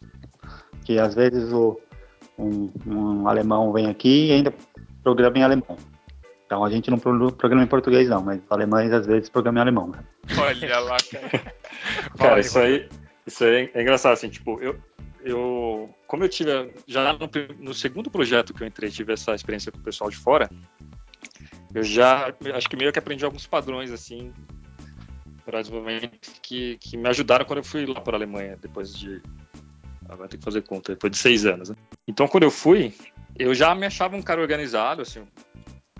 Que 0.84 0.98
às 0.98 1.14
vezes 1.14 1.52
o, 1.52 1.80
um, 2.38 2.70
um 2.86 3.28
alemão 3.28 3.72
vem 3.72 3.86
aqui 3.86 4.26
e 4.28 4.32
ainda 4.32 4.52
programa 5.02 5.38
em 5.38 5.42
alemão. 5.42 5.76
Então 6.46 6.64
a 6.64 6.70
gente 6.70 6.90
não 6.90 6.98
pro- 6.98 7.32
programa 7.32 7.62
em 7.62 7.68
português 7.68 8.08
não, 8.08 8.22
mas 8.22 8.40
os 8.42 8.50
alemães 8.50 8.92
às 8.92 9.06
vezes 9.06 9.28
programam 9.28 9.58
em 9.58 9.62
alemão. 9.62 9.88
né? 9.88 9.98
Olha 10.38 10.80
lá, 10.80 10.96
cara. 11.10 11.54
Cara, 12.16 12.40
isso 12.40 12.58
aí, 12.58 12.88
isso 13.26 13.44
aí 13.44 13.70
é 13.74 13.82
engraçado, 13.82 14.12
assim, 14.14 14.30
tipo, 14.30 14.58
eu, 14.60 14.78
eu 15.22 15.90
como 16.06 16.24
eu 16.24 16.28
tive, 16.28 16.50
já 16.86 17.12
no, 17.12 17.30
no 17.58 17.74
segundo 17.74 18.10
projeto 18.10 18.54
que 18.54 18.62
eu 18.62 18.66
entrei, 18.66 18.90
tive 18.90 19.12
essa 19.12 19.34
experiência 19.34 19.70
com 19.70 19.78
o 19.78 19.82
pessoal 19.82 20.08
de 20.08 20.16
fora, 20.16 20.48
eu 21.74 21.82
já, 21.82 22.32
acho 22.54 22.68
que 22.68 22.76
meio 22.76 22.90
que 22.92 22.98
aprendi 22.98 23.24
alguns 23.24 23.46
padrões, 23.46 23.92
assim, 23.92 24.32
desenvolvimento 25.56 26.30
que, 26.42 26.76
que 26.78 26.96
me 26.96 27.08
ajudaram 27.08 27.44
quando 27.44 27.58
eu 27.58 27.64
fui 27.64 27.86
lá 27.86 28.00
para 28.00 28.16
a 28.16 28.18
Alemanha, 28.18 28.58
depois 28.60 28.94
de, 28.94 29.22
agora 30.08 30.28
tem 30.28 30.38
que 30.38 30.44
fazer 30.44 30.62
conta, 30.62 30.92
depois 30.92 31.10
de 31.10 31.18
seis 31.18 31.46
anos, 31.46 31.70
né? 31.70 31.76
Então, 32.06 32.28
quando 32.28 32.44
eu 32.44 32.50
fui, 32.50 32.94
eu 33.38 33.54
já 33.54 33.74
me 33.74 33.86
achava 33.86 34.16
um 34.16 34.22
cara 34.22 34.40
organizado, 34.40 35.02
assim, 35.02 35.26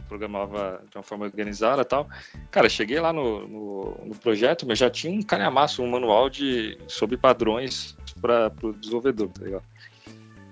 programava 0.09 0.83
de 0.91 0.97
uma 0.97 1.03
forma 1.03 1.27
organizada 1.27 1.85
tal. 1.85 2.09
Cara, 2.51 2.69
cheguei 2.69 2.99
lá 2.99 3.13
no, 3.13 3.47
no, 3.47 4.07
no 4.07 4.15
projeto, 4.17 4.67
mas 4.67 4.79
já 4.79 4.91
tinha 4.91 5.13
um 5.13 5.23
calhamaço, 5.23 5.83
um 5.83 5.91
manual 5.91 6.31
de, 6.31 6.79
sobre 6.89 7.17
padrões 7.17 7.97
para 8.21 8.51
o 8.63 8.73
desenvolvedor, 8.73 9.29
tá 9.29 9.45
ligado? 9.45 9.65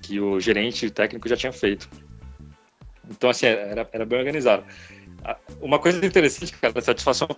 Que 0.03 0.21
o 0.21 0.39
gerente 0.39 0.91
técnico 0.91 1.29
já 1.29 1.37
tinha 1.37 1.53
feito. 1.53 1.89
Então, 3.11 3.31
assim, 3.31 3.47
era, 3.47 3.89
era 3.93 4.05
bem 4.05 4.19
organizado. 4.19 4.65
Uma 5.61 5.79
coisa 5.79 6.05
interessante, 6.05 6.53
cara, 6.53 6.73
da 6.73 6.81
satisfação. 6.81 7.29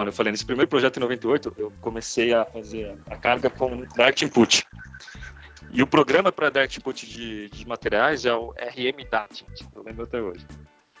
Quando 0.00 0.08
eu 0.08 0.14
falei, 0.14 0.32
nesse 0.32 0.46
primeiro 0.46 0.66
projeto 0.66 0.96
em 0.96 1.00
98, 1.00 1.54
eu 1.58 1.70
comecei 1.82 2.32
a 2.32 2.46
fazer 2.46 2.96
a 3.10 3.18
carga 3.18 3.50
com 3.50 3.84
Direct 3.84 4.24
Input. 4.24 4.66
E 5.70 5.82
o 5.82 5.86
programa 5.86 6.32
para 6.32 6.48
Direct 6.48 6.78
Input 6.78 7.06
de, 7.06 7.50
de 7.50 7.68
materiais 7.68 8.24
é 8.24 8.32
o 8.32 8.52
RMDAT, 8.52 9.44
eu 9.76 9.82
lembro 9.82 10.04
até 10.04 10.18
hoje. 10.18 10.46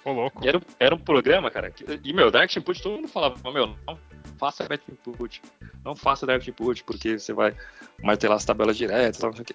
Ô, 0.04 0.12
louco. 0.12 0.44
E 0.44 0.48
era, 0.50 0.60
era 0.78 0.94
um 0.94 0.98
programa, 0.98 1.50
cara, 1.50 1.70
que, 1.70 1.82
e 2.04 2.12
meu, 2.12 2.30
Direct 2.30 2.58
Input, 2.58 2.82
todo 2.82 2.96
mundo 2.96 3.08
falava, 3.08 3.36
meu, 3.50 3.68
não 3.86 3.98
faça 4.36 4.64
Direct 4.64 4.92
Input, 4.92 5.40
não 5.82 5.96
faça 5.96 6.26
Direct 6.26 6.50
Input, 6.50 6.84
porque 6.84 7.18
você 7.18 7.32
vai 7.32 7.56
martelar 8.02 8.36
as 8.36 8.44
tabelas 8.44 8.76
diretas, 8.76 9.16
tal, 9.16 9.30
não 9.30 9.36
sei 9.36 9.44
o 9.44 9.46
quê. 9.46 9.54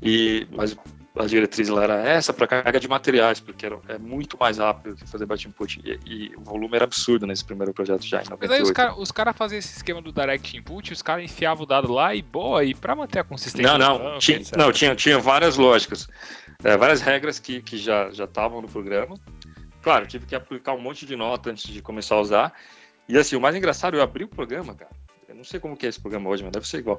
E, 0.00 0.48
mas 0.52 0.74
a 1.18 1.26
diretriz 1.26 1.68
lá 1.68 1.82
era 1.82 2.08
essa 2.08 2.32
para 2.32 2.46
carga 2.46 2.78
de 2.78 2.86
materiais, 2.86 3.40
porque 3.40 3.66
era, 3.66 3.78
é 3.88 3.98
muito 3.98 4.38
mais 4.38 4.58
rápido 4.58 4.94
que 4.94 5.06
fazer 5.08 5.26
Batch 5.26 5.46
Input. 5.46 5.80
E, 5.84 5.98
e 6.06 6.36
o 6.36 6.40
volume 6.40 6.76
era 6.76 6.84
absurdo 6.84 7.26
nesse 7.26 7.44
primeiro 7.44 7.74
projeto 7.74 8.04
já, 8.04 8.22
em 8.22 8.26
Mas 8.40 8.50
aí 8.50 8.62
os 8.62 8.70
98. 8.70 8.74
caras 8.74 9.12
cara 9.12 9.32
faziam 9.32 9.58
esse 9.58 9.76
esquema 9.76 10.00
do 10.00 10.12
Direct 10.12 10.56
Input, 10.56 10.92
os 10.92 11.02
caras 11.02 11.24
enfiavam 11.24 11.64
o 11.64 11.66
dado 11.66 11.92
lá 11.92 12.14
e 12.14 12.22
boa, 12.22 12.64
e 12.64 12.74
pra 12.74 12.94
manter 12.94 13.18
a 13.18 13.24
consistência 13.24 13.76
Não, 13.76 13.78
não, 13.78 13.98
banco, 13.98 14.18
tinha, 14.20 14.40
não 14.56 14.72
tinha, 14.72 14.94
tinha 14.94 15.18
várias 15.18 15.56
lógicas, 15.56 16.08
é, 16.62 16.76
várias 16.76 17.00
regras 17.00 17.38
que, 17.38 17.60
que 17.60 17.76
já 17.76 18.10
já 18.10 18.24
estavam 18.24 18.62
no 18.62 18.68
programa. 18.68 19.16
Claro, 19.82 20.06
tive 20.06 20.26
que 20.26 20.34
aplicar 20.34 20.72
um 20.74 20.80
monte 20.80 21.04
de 21.04 21.16
nota 21.16 21.50
antes 21.50 21.68
de 21.72 21.82
começar 21.82 22.14
a 22.14 22.20
usar. 22.20 22.52
E 23.08 23.16
assim, 23.16 23.36
o 23.36 23.40
mais 23.40 23.56
engraçado, 23.56 23.96
eu 23.96 24.02
abri 24.02 24.24
o 24.24 24.28
programa, 24.28 24.74
cara. 24.74 24.90
Eu 25.28 25.34
não 25.34 25.44
sei 25.44 25.58
como 25.58 25.76
que 25.76 25.86
é 25.86 25.88
esse 25.88 26.00
programa 26.00 26.28
hoje, 26.28 26.42
mas 26.42 26.52
deve 26.52 26.68
ser 26.68 26.78
igual. 26.78 26.98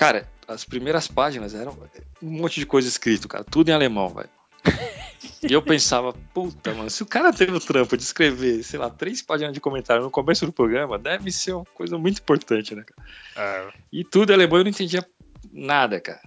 Cara, 0.00 0.26
as 0.48 0.64
primeiras 0.64 1.06
páginas 1.06 1.54
eram 1.54 1.76
um 2.22 2.30
monte 2.30 2.58
de 2.58 2.64
coisa 2.64 2.88
escrito, 2.88 3.28
cara, 3.28 3.44
tudo 3.44 3.68
em 3.68 3.74
alemão, 3.74 4.08
velho. 4.08 4.30
E 5.42 5.52
eu 5.52 5.60
pensava, 5.60 6.14
puta, 6.34 6.72
mano, 6.72 6.88
se 6.88 7.02
o 7.02 7.06
cara 7.06 7.32
teve 7.32 7.52
o 7.52 7.60
trampo 7.60 7.96
de 7.96 8.02
escrever, 8.02 8.62
sei 8.62 8.78
lá, 8.78 8.88
três 8.88 9.20
páginas 9.20 9.52
de 9.52 9.60
comentário 9.60 10.02
no 10.02 10.10
começo 10.10 10.46
do 10.46 10.52
programa, 10.52 10.98
deve 10.98 11.30
ser 11.30 11.52
uma 11.52 11.64
coisa 11.66 11.98
muito 11.98 12.20
importante, 12.20 12.74
né, 12.74 12.82
cara? 12.84 13.08
É, 13.36 13.72
E 13.92 14.04
tudo 14.04 14.30
em 14.30 14.34
alemão 14.34 14.58
eu 14.58 14.64
não 14.64 14.70
entendia 14.70 15.06
nada, 15.52 16.00
cara. 16.00 16.22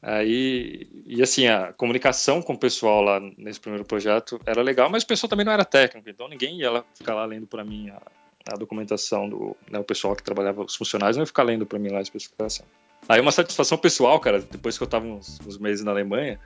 Aí, 0.00 0.88
e 1.06 1.22
assim, 1.22 1.46
a 1.46 1.72
comunicação 1.72 2.42
com 2.42 2.54
o 2.54 2.58
pessoal 2.58 3.02
lá 3.02 3.20
nesse 3.38 3.60
primeiro 3.60 3.84
projeto 3.84 4.40
era 4.44 4.62
legal, 4.62 4.90
mas 4.90 5.04
o 5.04 5.06
pessoal 5.06 5.30
também 5.30 5.46
não 5.46 5.52
era 5.52 5.64
técnico, 5.64 6.08
então 6.08 6.28
ninguém 6.28 6.58
ia 6.58 6.70
lá 6.70 6.84
ficar 6.96 7.14
lá 7.14 7.24
lendo 7.24 7.46
para 7.46 7.64
mim 7.64 7.90
a, 7.90 8.02
a 8.50 8.56
documentação 8.56 9.28
do 9.28 9.56
né, 9.70 9.78
o 9.78 9.84
pessoal 9.84 10.16
que 10.16 10.22
trabalhava, 10.22 10.62
os 10.62 10.74
funcionários 10.74 11.16
não 11.16 11.22
ia 11.22 11.26
ficar 11.26 11.42
lendo 11.42 11.66
para 11.66 11.78
mim 11.78 11.90
lá 11.90 11.98
a 11.98 12.02
especificação. 12.02 12.66
Aí 13.08 13.20
uma 13.20 13.32
satisfação 13.32 13.76
pessoal, 13.76 14.18
cara, 14.20 14.40
depois 14.40 14.78
que 14.78 14.84
eu 14.84 14.86
tava 14.86 15.06
uns, 15.06 15.40
uns 15.44 15.58
meses 15.58 15.84
na 15.84 15.90
Alemanha, 15.90 16.38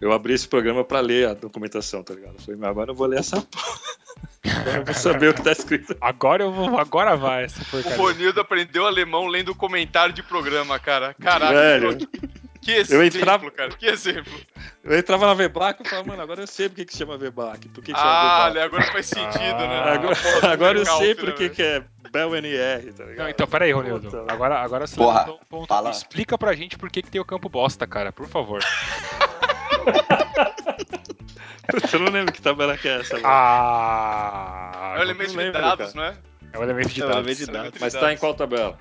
eu 0.00 0.12
abri 0.12 0.32
esse 0.32 0.46
programa 0.46 0.84
para 0.84 1.00
ler 1.00 1.28
a 1.28 1.34
documentação, 1.34 2.02
tá 2.02 2.14
ligado? 2.14 2.34
Eu 2.34 2.40
falei, 2.40 2.60
mas 2.60 2.70
agora 2.70 2.90
eu 2.92 2.94
vou 2.94 3.06
ler 3.06 3.18
essa 3.18 3.40
porra. 3.42 3.94
Agora 4.44 4.78
eu 4.78 4.84
vou 4.84 4.94
saber 4.94 5.28
o 5.30 5.34
que 5.34 5.42
tá 5.42 5.52
escrito. 5.52 5.96
Agora 6.00 6.44
eu 6.44 6.52
vou. 6.52 6.78
Agora 6.78 7.16
vai 7.16 7.44
essa 7.44 7.62
O 7.62 7.66
porcaria. 7.66 7.98
Ronildo 7.98 8.40
aprendeu 8.40 8.86
alemão 8.86 9.26
lendo 9.26 9.54
comentário 9.54 10.14
de 10.14 10.22
programa, 10.22 10.78
cara. 10.78 11.14
Caraca, 11.14 11.52
Velho. 11.52 11.98
Que 12.64 12.72
exemplo, 12.72 13.04
entrava- 13.18 13.50
cara. 13.50 13.70
Que 13.70 13.86
exemplo. 13.86 14.32
Eu 14.82 14.98
entrava 14.98 15.26
na 15.26 15.34
VBAC 15.34 15.82
e 15.82 15.88
falava, 15.88 16.08
mano, 16.08 16.22
agora 16.22 16.42
eu 16.42 16.46
sei 16.46 16.68
por 16.68 16.76
que, 16.76 16.84
que 16.86 16.96
chama 16.96 17.16
VBAC. 17.16 17.68
Por 17.68 17.82
que, 17.84 17.92
que 17.92 17.98
Ah, 18.00 18.44
chama 18.46 18.54
né, 18.54 18.62
agora 18.62 18.82
faz 18.92 19.06
sentido, 19.06 19.38
né? 19.38 19.78
Ah, 19.84 19.92
Agora, 19.94 20.16
Porra, 20.16 20.40
do 20.40 20.46
agora 20.48 20.78
eu 20.78 20.86
sei 20.86 21.08
né, 21.08 21.14
por 21.14 21.32
que, 21.32 21.42
velho? 21.48 21.54
que 21.54 21.62
é 21.62 21.84
Bell 22.10 22.36
NR, 22.36 22.92
tá 22.92 23.04
ligado? 23.04 23.18
Não, 23.24 23.28
então, 23.30 23.46
peraí, 23.46 23.72
Ronildo. 23.72 24.10
Puta, 24.10 24.32
Agora, 24.32 24.58
agora 24.60 24.86
você 24.86 24.96
Porra, 24.96 25.30
um 25.32 25.38
ponto. 25.48 25.68
fala. 25.68 25.90
Explica 25.90 26.36
pra 26.38 26.52
gente 26.54 26.76
por 26.78 26.90
que, 26.90 27.02
que 27.02 27.10
tem 27.10 27.20
o 27.20 27.24
campo 27.24 27.48
bosta, 27.48 27.86
cara, 27.86 28.12
por 28.12 28.26
favor. 28.28 28.60
Você 31.82 31.98
não 31.98 32.10
lembra 32.12 32.32
que 32.32 32.42
tabela 32.42 32.76
que 32.76 32.86
é 32.88 33.00
essa, 33.00 33.14
velho? 33.14 33.26
Ah! 33.26 34.94
É 34.96 34.98
o 34.98 35.02
elemento 35.02 35.34
não 35.34 35.42
de 35.44 35.50
dados, 35.50 35.92
cara. 35.92 36.10
né? 36.10 36.16
É 36.52 36.58
o 36.58 36.62
elemento 36.62 36.88
de 36.90 37.02
É 37.02 37.04
o 37.04 37.08
dados. 37.08 37.18
elemento 37.26 37.38
de 37.46 37.52
dados. 37.52 37.80
Mas 37.80 37.92
tá 37.94 38.00
dados. 38.00 38.14
em 38.14 38.18
qual 38.18 38.34
tabela? 38.34 38.78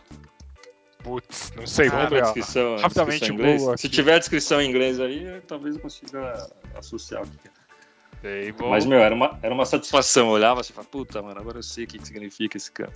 Putz, 1.03 1.51
não 1.55 1.67
sei, 1.67 1.85
Você 1.85 1.89
vamos 1.89 2.03
lembra 2.05 2.19
ver. 2.19 2.21
a 2.21 2.29
ó. 2.29 2.33
descrição, 2.33 2.75
Rapidamente 2.77 3.19
descrição 3.31 3.77
Se 3.77 3.89
tiver 3.89 4.13
a 4.15 4.19
descrição 4.19 4.61
em 4.61 4.69
inglês 4.69 4.99
aí, 4.99 5.23
eu- 5.23 5.41
talvez 5.41 5.75
eu 5.75 5.81
consiga 5.81 6.49
associar 6.75 7.23
o 7.23 7.27
que 7.27 7.47
é. 7.47 8.53
Mas, 8.69 8.85
meu, 8.85 8.99
era 8.99 9.13
uma, 9.13 9.37
era 9.41 9.53
uma 9.53 9.65
satisfação. 9.65 10.27
Eu 10.27 10.33
olhava 10.33 10.61
assim 10.61 10.71
e 10.71 10.75
falava, 10.75 10.89
puta, 10.89 11.21
mano, 11.21 11.37
agora 11.41 11.57
eu 11.59 11.63
sei 11.63 11.83
o 11.83 11.87
que, 11.87 11.99
que 11.99 12.07
significa 12.07 12.55
esse 12.55 12.71
campo. 12.71 12.93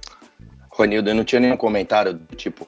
Ronildo, 0.69 1.09
eu 1.09 1.15
não 1.15 1.25
tinha 1.25 1.41
nenhum 1.41 1.57
comentário 1.57 2.13
do 2.13 2.33
tipo, 2.35 2.65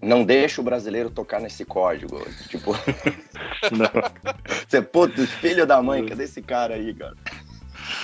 não 0.00 0.24
deixa 0.24 0.62
o 0.62 0.64
brasileiro 0.64 1.10
tocar 1.10 1.40
nesse 1.40 1.66
código. 1.66 2.26
Tipo, 2.48 2.72
Não. 3.76 3.90
você, 4.66 4.80
putz, 4.80 5.28
filho 5.32 5.66
da 5.66 5.82
mãe, 5.82 6.06
cadê 6.06 6.24
esse 6.24 6.40
cara 6.40 6.74
aí, 6.74 6.94
cara? 6.94 7.14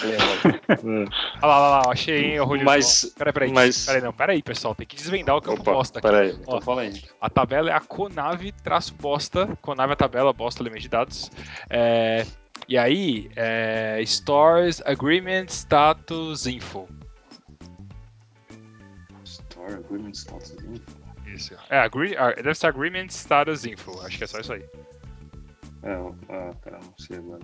Olha 0.05 1.09
lá, 1.43 1.59
olha 1.77 1.87
lá, 1.87 1.93
achei, 1.93 2.25
hein, 2.33 2.41
o 2.41 2.45
Ronildo. 2.45 2.65
Mas- 2.67 3.13
Peraí, 3.17 3.33
peraí. 3.33 3.53
mas- 3.53 3.87
Peraí, 3.87 4.03
não, 4.03 4.13
peraí, 4.13 4.43
pessoal. 4.43 4.75
Tem 4.75 4.87
que 4.87 4.97
desvendar 4.97 5.37
o 5.37 5.41
campo 5.43 5.61
Opa, 5.63 5.73
bosta 5.73 5.99
aqui. 5.99 6.09
peraí, 6.09 6.31
Ó. 6.33 6.35
então 6.41 6.61
fala 6.61 6.83
aí. 6.83 7.03
A 7.21 7.31
tabela 7.31 7.71
é 7.71 7.73
a 7.75 7.81
Conave 7.81 8.53
traço 8.53 8.95
bosta. 8.95 9.47
Conave 9.63 9.91
é 9.91 9.95
a 9.95 9.97
tabela, 9.97 10.33
bosta 10.33 10.63
elemento 10.63 10.83
de 10.83 10.89
dados. 10.89 11.31
É, 11.71 12.27
e 12.69 12.77
aí, 12.79 13.31
é, 13.37 14.03
stores, 14.07 14.83
agreement, 14.85 15.47
status, 15.49 16.47
info. 16.47 16.89
Store, 19.25 19.75
agreement, 19.75 20.13
status, 20.15 20.53
info. 20.53 21.05
Isso. 21.27 21.55
É, 21.71 21.79
agree, 21.79 22.17
ah, 22.17 22.31
deve 22.33 22.55
ser 22.55 22.67
agreement, 22.69 23.07
status, 23.09 23.65
info. 23.65 23.99
Acho 24.03 24.19
que 24.19 24.25
é 24.25 24.27
só 24.27 24.39
isso 24.39 24.53
aí. 24.53 24.65
É, 25.83 25.93
ah, 26.29 26.51
cara, 26.63 26.79
não 26.79 26.95
sei 26.99 27.17
agora. 27.19 27.41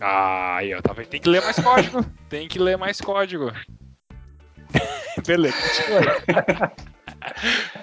Ah, 0.00 0.56
aí, 0.56 0.74
ó, 0.74 0.80
tá 0.80 0.92
vendo? 0.92 1.08
Tem 1.08 1.20
que 1.20 1.28
ler 1.28 1.42
mais 1.42 1.58
código. 1.58 2.04
Tem 2.28 2.48
que 2.48 2.58
ler 2.58 2.76
mais 2.78 3.00
código. 3.00 3.52
Beleza, 5.26 5.56
continua 5.60 5.98
aí. 6.00 6.72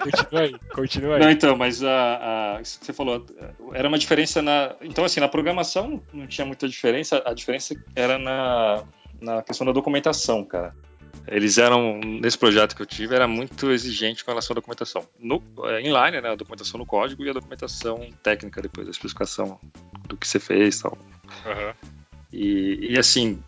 continua 0.02 0.40
aí, 0.42 0.60
continua 0.74 1.14
aí. 1.16 1.20
Não, 1.20 1.30
então, 1.30 1.56
mas 1.56 1.82
a, 1.82 2.56
a- 2.56 2.60
isso 2.62 2.78
que 2.80 2.86
você 2.86 2.92
falou, 2.92 3.26
era 3.74 3.86
uma 3.88 3.98
diferença 3.98 4.40
na. 4.40 4.74
Então, 4.80 5.04
assim, 5.04 5.20
na 5.20 5.28
programação 5.28 6.02
não 6.12 6.26
tinha 6.26 6.46
muita 6.46 6.68
diferença, 6.68 7.22
a 7.26 7.34
diferença 7.34 7.74
era 7.94 8.18
na, 8.18 8.82
na 9.20 9.42
questão 9.42 9.66
da 9.66 9.72
documentação, 9.72 10.44
cara. 10.44 10.74
Eles 11.28 11.58
eram, 11.58 11.98
nesse 11.98 12.38
projeto 12.38 12.76
que 12.76 12.82
eu 12.82 12.86
tive, 12.86 13.14
era 13.14 13.26
muito 13.26 13.70
exigente 13.72 14.24
com 14.24 14.30
relação 14.30 14.54
à 14.54 14.56
documentação. 14.56 15.04
No, 15.18 15.42
é, 15.64 15.80
inline, 15.80 16.20
né, 16.20 16.30
a 16.30 16.34
documentação 16.36 16.78
no 16.78 16.86
código 16.86 17.24
e 17.24 17.30
a 17.30 17.32
documentação 17.32 18.08
técnica 18.22 18.62
depois, 18.62 18.86
a 18.86 18.92
especificação 18.92 19.58
do 20.06 20.16
que 20.16 20.26
você 20.26 20.38
fez 20.38 20.78
e 20.78 20.82
tal. 20.84 20.96
Aham. 21.44 21.74
E, 22.36 22.92
e, 22.92 22.98
assim, 22.98 23.42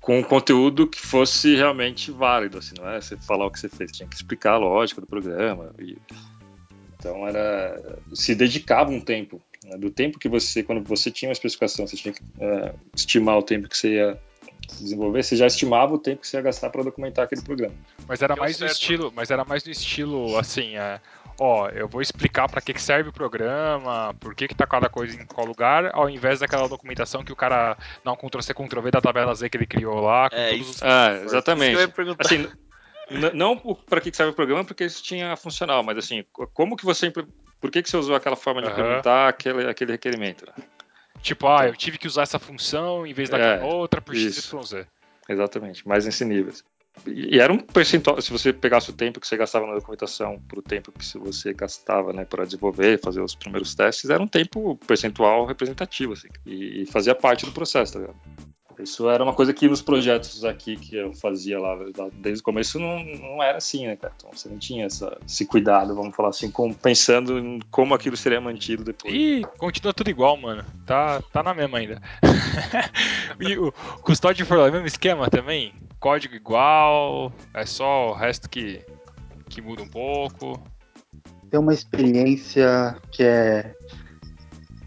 com 0.00 0.18
um 0.18 0.22
conteúdo 0.22 0.86
que 0.86 0.98
fosse 0.98 1.54
realmente 1.54 2.10
válido, 2.10 2.58
assim, 2.58 2.74
não 2.78 2.88
é 2.88 3.00
você 3.00 3.16
falar 3.16 3.44
o 3.46 3.50
que 3.50 3.60
você 3.60 3.68
fez, 3.68 3.92
tinha 3.92 4.08
que 4.08 4.16
explicar 4.16 4.52
a 4.54 4.58
lógica 4.58 5.00
do 5.00 5.06
programa. 5.06 5.70
e- 5.78 5.98
então 6.98 7.26
era 7.26 7.82
se 8.14 8.32
dedicava 8.32 8.90
um 8.90 9.00
tempo, 9.00 9.40
né, 9.64 9.76
do 9.76 9.90
tempo 9.90 10.20
que 10.20 10.28
você, 10.28 10.62
quando 10.62 10.82
você 10.84 11.10
tinha 11.10 11.28
uma 11.28 11.32
especificação, 11.32 11.84
você 11.84 11.96
tinha 11.96 12.14
que 12.14 12.22
é, 12.38 12.74
estimar 12.94 13.38
o 13.38 13.42
tempo 13.42 13.68
que 13.68 13.76
você 13.76 13.94
ia 13.94 14.18
desenvolver, 14.68 15.24
você 15.24 15.34
já 15.36 15.46
estimava 15.48 15.94
o 15.94 15.98
tempo 15.98 16.20
que 16.20 16.28
você 16.28 16.36
ia 16.36 16.42
gastar 16.42 16.70
para 16.70 16.84
documentar 16.84 17.24
aquele 17.24 17.42
programa. 17.42 17.74
Mas 18.06 18.22
era 18.22 18.36
mais 18.36 18.58
no 18.60 18.66
estilo, 18.66 19.12
mas 19.14 19.30
era 19.32 19.44
mais 19.44 19.64
no 19.64 19.72
estilo 19.72 20.38
assim, 20.38 20.76
é, 20.76 21.00
ó, 21.38 21.68
eu 21.68 21.88
vou 21.88 22.00
explicar 22.00 22.48
pra 22.48 22.60
que 22.60 22.72
que 22.72 22.80
serve 22.82 23.10
o 23.10 23.12
programa, 23.12 24.14
por 24.20 24.34
que 24.34 24.48
que 24.48 24.54
tá 24.54 24.66
cada 24.66 24.88
coisa 24.88 25.20
em 25.20 25.26
qual 25.26 25.46
lugar, 25.46 25.90
ao 25.94 26.08
invés 26.08 26.40
daquela 26.40 26.68
documentação 26.68 27.24
que 27.24 27.32
o 27.32 27.36
cara 27.36 27.76
dá 28.04 28.12
um 28.12 28.16
Ctrl 28.16 28.40
C, 28.42 28.54
Ctrl 28.54 28.80
V 28.80 28.90
da 28.90 29.00
tabela 29.00 29.34
Z 29.34 29.48
que 29.50 29.56
ele 29.56 29.66
criou 29.66 30.00
lá, 30.00 30.30
com 30.30 30.36
É, 30.36 30.50
todos 30.50 30.66
isso- 30.68 30.76
os... 30.76 30.82
Ah, 30.82 31.10
Isso 31.12 31.18
que 31.20 31.24
eu 31.24 31.24
exatamente. 31.26 31.78
ia. 31.78 32.16
Assim, 32.18 32.48
não 33.34 33.56
para 33.56 34.00
que 34.00 34.10
que 34.10 34.16
serve 34.16 34.32
o 34.32 34.34
programa, 34.36 34.64
porque 34.64 34.84
isso 34.84 35.02
tinha 35.02 35.36
funcional, 35.36 35.82
mas 35.82 35.98
assim, 35.98 36.24
co- 36.32 36.46
como 36.48 36.76
que 36.76 36.84
você 36.84 37.10
por 37.10 37.70
que, 37.70 37.82
que 37.82 37.88
você 37.90 37.96
usou 37.96 38.16
aquela 38.16 38.34
forma 38.36 38.60
de 38.60 38.68
Aham. 38.68 38.80
implementar 38.80 39.28
aquele, 39.28 39.68
aquele 39.68 39.92
requerimento? 39.92 40.44
né? 40.46 40.52
Tipo, 41.20 41.46
ah, 41.46 41.66
eu 41.66 41.76
tive 41.76 41.98
que 41.98 42.08
usar 42.08 42.22
essa 42.22 42.38
função 42.38 43.06
em 43.06 43.12
vez 43.12 43.28
daquela 43.28 43.62
É, 43.62 43.62
outra 43.62 44.00
por 44.00 44.14
isso. 44.16 44.58
XYZ. 44.58 44.86
Exatamente, 45.28 45.86
mais 45.86 46.04
nesse 46.04 46.24
nível. 46.24 46.52
E 47.06 47.40
era 47.40 47.52
um 47.52 47.58
percentual, 47.58 48.20
se 48.20 48.30
você 48.30 48.52
pegasse 48.52 48.90
o 48.90 48.92
tempo 48.92 49.18
que 49.18 49.26
você 49.26 49.36
gastava 49.36 49.66
na 49.66 49.74
documentação 49.74 50.38
para 50.46 50.58
o 50.58 50.62
tempo 50.62 50.92
que 50.92 51.18
você 51.18 51.52
gastava 51.52 52.12
né, 52.12 52.24
para 52.24 52.44
desenvolver, 52.44 53.00
fazer 53.00 53.20
os 53.22 53.34
primeiros 53.34 53.74
testes, 53.74 54.10
era 54.10 54.22
um 54.22 54.28
tempo 54.28 54.76
percentual 54.86 55.46
representativo, 55.46 56.12
assim, 56.12 56.28
e, 56.44 56.82
e 56.82 56.86
fazia 56.86 57.14
parte 57.14 57.46
do 57.46 57.52
processo, 57.52 57.94
tá 57.94 57.98
ligado? 58.00 58.16
Isso 58.78 59.08
era 59.08 59.22
uma 59.22 59.32
coisa 59.34 59.52
que 59.52 59.68
nos 59.68 59.82
projetos 59.82 60.44
aqui 60.44 60.76
que 60.76 60.96
eu 60.96 61.12
fazia 61.12 61.58
lá 61.58 61.74
lá 61.74 62.08
desde 62.12 62.40
o 62.40 62.44
começo 62.44 62.78
não, 62.78 63.04
não 63.04 63.42
era 63.42 63.58
assim, 63.58 63.86
né, 63.86 63.96
cara? 63.96 64.12
Então 64.16 64.30
você 64.32 64.48
não 64.48 64.58
tinha 64.58 64.86
essa, 64.86 65.18
esse 65.26 65.44
cuidado, 65.44 65.94
vamos 65.94 66.14
falar 66.14 66.30
assim, 66.30 66.50
com, 66.50 66.72
pensando 66.72 67.38
em 67.38 67.60
como 67.70 67.94
aquilo 67.94 68.16
seria 68.16 68.40
mantido 68.40 68.84
depois. 68.84 69.14
Ih, 69.14 69.42
continua 69.58 69.92
tudo 69.92 70.10
igual, 70.10 70.36
mano. 70.36 70.64
Tá, 70.86 71.20
tá 71.32 71.42
na 71.42 71.54
mesma 71.54 71.78
ainda. 71.78 72.00
e 73.40 73.58
o 73.58 73.72
custódio 74.02 74.46
for 74.46 74.58
lá, 74.58 74.70
mesmo 74.70 74.86
esquema 74.86 75.28
também? 75.28 75.74
Código 75.98 76.34
igual, 76.34 77.32
é 77.54 77.64
só 77.64 78.10
o 78.10 78.14
resto 78.14 78.48
que, 78.48 78.84
que 79.48 79.60
muda 79.60 79.82
um 79.82 79.88
pouco. 79.88 80.60
Tem 81.52 81.60
uma 81.60 81.74
experiência 81.74 82.96
que 83.10 83.22
é. 83.22 83.74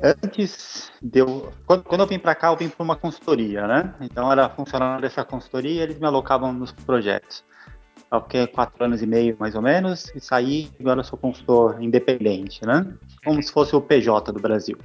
Antes 0.02 0.92
de 1.02 1.20
eu. 1.20 1.52
Quando, 1.66 1.84
quando 1.84 2.02
eu 2.02 2.08
vim 2.08 2.20
para 2.20 2.36
cá, 2.36 2.48
eu 2.48 2.58
vim 2.58 2.70
para 2.70 2.84
uma 2.84 2.96
consultoria, 2.96 3.66
né? 3.66 3.96
Então, 4.02 4.32
era 4.32 4.50
funcionário 4.50 5.02
dessa 5.02 5.24
consultoria 5.24 5.84
eles 5.84 6.00
me 6.00 6.06
alocavam 6.06 6.52
nos 6.52 6.72
projetos. 6.72 7.44
Eu 8.12 8.22
fiquei 8.22 8.48
quatro 8.48 8.84
anos 8.84 9.02
e 9.02 9.08
meio, 9.08 9.36
mais 9.40 9.56
ou 9.56 9.62
menos, 9.62 10.12
e 10.16 10.20
saí, 10.20 10.70
agora 10.80 11.04
sou 11.04 11.18
consultor 11.18 11.82
independente, 11.82 12.66
né? 12.66 12.94
Como 13.24 13.42
se 13.42 13.52
fosse 13.52 13.76
o 13.76 13.82
PJ 13.82 14.32
do 14.32 14.40
Brasil. 14.40 14.78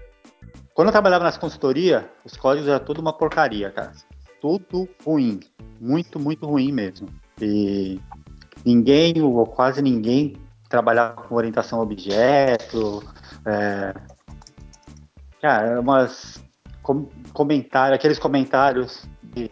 Quando 0.74 0.88
eu 0.88 0.92
trabalhava 0.92 1.24
nessa 1.24 1.38
consultoria, 1.38 2.10
os 2.24 2.36
códigos 2.36 2.68
eram 2.68 2.84
tudo 2.84 3.00
uma 3.00 3.12
porcaria, 3.12 3.70
cara. 3.70 3.92
Tudo 4.40 4.88
ruim. 5.04 5.40
Muito, 5.80 6.18
muito 6.18 6.46
ruim 6.46 6.72
mesmo. 6.72 7.08
E 7.40 8.00
ninguém, 8.64 9.20
ou 9.20 9.46
quase 9.46 9.82
ninguém, 9.82 10.36
trabalhava 10.68 11.22
com 11.22 11.34
orientação 11.34 11.80
a 11.80 11.82
objeto. 11.82 13.02
É... 13.44 13.92
Cara, 15.40 15.80
umas 15.80 16.42
com, 16.82 17.08
comentários, 17.32 17.96
aqueles 17.98 18.18
comentários 18.18 19.08
de 19.22 19.50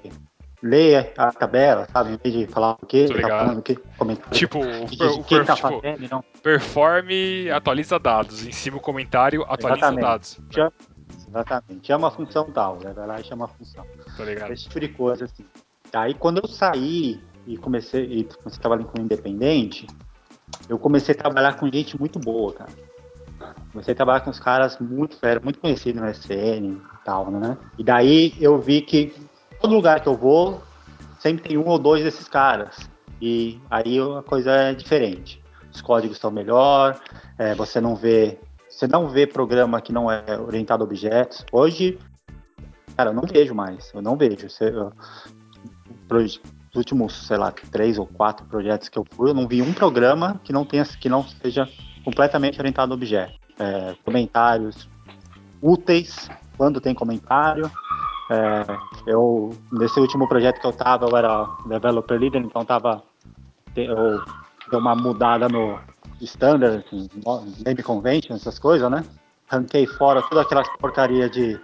ler 0.63 1.13
a 1.17 1.33
tabela, 1.33 1.87
sabe? 1.93 2.13
Em 2.15 2.17
vez 2.19 2.35
de 2.35 2.53
falar 2.53 2.77
o 2.83 2.87
que, 2.87 3.07
Tô 3.07 3.21
tá 3.21 3.29
falando 3.29 3.59
o 3.59 3.63
que, 3.63 3.77
comentário. 3.97 4.33
Tipo, 4.33 4.59
de, 4.89 4.97
de 4.97 5.05
o 5.05 5.25
per- 5.25 5.47
tá 5.47 5.55
tipo, 5.55 5.69
fazendo, 5.69 6.25
performe 6.43 7.51
atualiza 7.51 7.99
dados. 7.99 8.45
Em 8.47 8.53
cima 8.53 8.77
o 8.77 8.81
comentário 8.81 9.43
atualiza 9.45 9.87
Exatamente. 9.87 10.01
dados. 10.03 10.41
Chama- 10.51 10.73
Exatamente. 11.29 11.87
Chama 11.87 12.09
a 12.09 12.11
função 12.11 12.45
tal, 12.53 12.79
né? 12.83 12.93
vai 12.93 13.07
lá 13.07 13.21
e 13.21 13.25
chama 13.25 13.45
a 13.45 13.49
função. 13.49 13.85
Tá 14.17 14.25
ligado? 14.25 14.53
Esse 14.53 14.65
tipo 14.65 14.81
de 14.81 14.89
coisa, 14.89 15.25
assim. 15.27 15.45
Aí 15.93 16.15
quando 16.15 16.39
eu 16.43 16.49
saí 16.49 17.23
e 17.47 17.57
comecei, 17.57 18.03
e 18.05 18.25
comecei 18.25 18.61
trabalhando 18.61 18.89
com 18.89 19.01
independente, 19.01 19.87
eu 20.69 20.79
comecei 20.79 21.15
a 21.15 21.19
trabalhar 21.19 21.55
com 21.55 21.71
gente 21.73 21.99
muito 21.99 22.19
boa, 22.19 22.53
cara. 22.53 22.71
Comecei 23.73 23.93
a 23.93 23.97
trabalhar 23.97 24.21
com 24.21 24.31
os 24.31 24.41
caras 24.41 24.79
muito 24.79 25.17
fera, 25.17 25.41
muito 25.41 25.59
conhecidos 25.59 26.01
no 26.01 26.09
SN 26.09 26.65
e 26.65 27.05
tal, 27.05 27.31
né? 27.31 27.57
E 27.79 27.85
daí 27.85 28.35
eu 28.41 28.61
vi 28.61 28.83
que 28.83 29.15
todo 29.61 29.75
lugar 29.75 30.01
que 30.01 30.09
eu 30.09 30.17
vou, 30.17 30.63
sempre 31.19 31.49
tem 31.49 31.59
um 31.59 31.67
ou 31.67 31.79
dois 31.79 32.03
desses 32.03 32.29
caras. 32.29 32.89
E 33.21 33.61
aí 33.71 33.99
a 33.99 34.23
coisa 34.23 34.51
é 34.51 34.75
diferente. 34.75 35.43
Os 35.73 35.81
códigos 35.81 36.17
estão 36.17 36.31
melhor, 36.31 36.99
é, 37.39 37.55
você 37.55 37.81
não 37.81 37.95
vê 37.95 38.39
você 38.79 38.87
não 38.87 39.09
vê 39.09 39.27
programa 39.27 39.81
que 39.81 39.93
não 39.93 40.09
é 40.09 40.23
orientado 40.39 40.85
a 40.85 40.87
objetos. 40.87 41.45
Hoje, 41.51 41.99
cara, 42.97 43.11
eu 43.11 43.15
não 43.15 43.25
vejo 43.25 43.53
mais. 43.53 43.91
Eu 43.93 44.01
não 44.01 44.17
vejo. 44.17 44.49
Você, 44.49 44.69
eu, 44.69 44.93
os 46.11 46.41
últimos, 46.77 47.27
sei 47.27 47.37
lá, 47.39 47.51
três 47.73 47.99
ou 47.99 48.07
quatro 48.07 48.47
projetos 48.47 48.89
que 48.89 48.97
eu 48.99 49.05
fui, 49.11 49.31
eu 49.31 49.35
não 49.35 49.49
vi 49.49 49.63
um 49.63 49.73
programa 49.73 50.41
que 50.45 50.53
não 50.53 50.65
tenha, 50.65 50.85
que 50.85 51.09
não 51.09 51.25
seja 51.25 51.69
completamente 52.09 52.59
orientado 52.59 52.93
a 52.93 52.97
objeto. 52.97 53.35
É, 53.59 53.95
comentários 54.03 54.89
úteis, 55.61 56.31
quando 56.57 56.81
tem 56.81 56.95
comentário. 56.95 57.71
É, 58.31 58.65
eu, 59.07 59.55
nesse 59.71 60.01
último 60.01 60.27
projeto 60.27 60.59
que 60.59 60.67
eu 60.67 60.73
tava, 60.73 61.07
eu 61.07 61.15
era 61.15 61.47
developer 61.67 62.19
leader, 62.19 62.41
então 62.41 62.65
tava, 62.65 63.03
eu 63.77 64.23
dei 64.71 64.79
uma 64.79 64.95
mudada 64.95 65.49
no 65.49 65.79
standard, 66.23 66.83
assim, 66.87 67.09
name 67.65 67.83
convention, 67.83 68.37
essas 68.37 68.59
coisas, 68.59 68.91
né? 68.91 69.05
Ranquei 69.47 69.87
fora 69.87 70.23
todas 70.23 70.47
aquelas 70.47 70.69
porcaria 70.79 71.29
de 71.29 71.61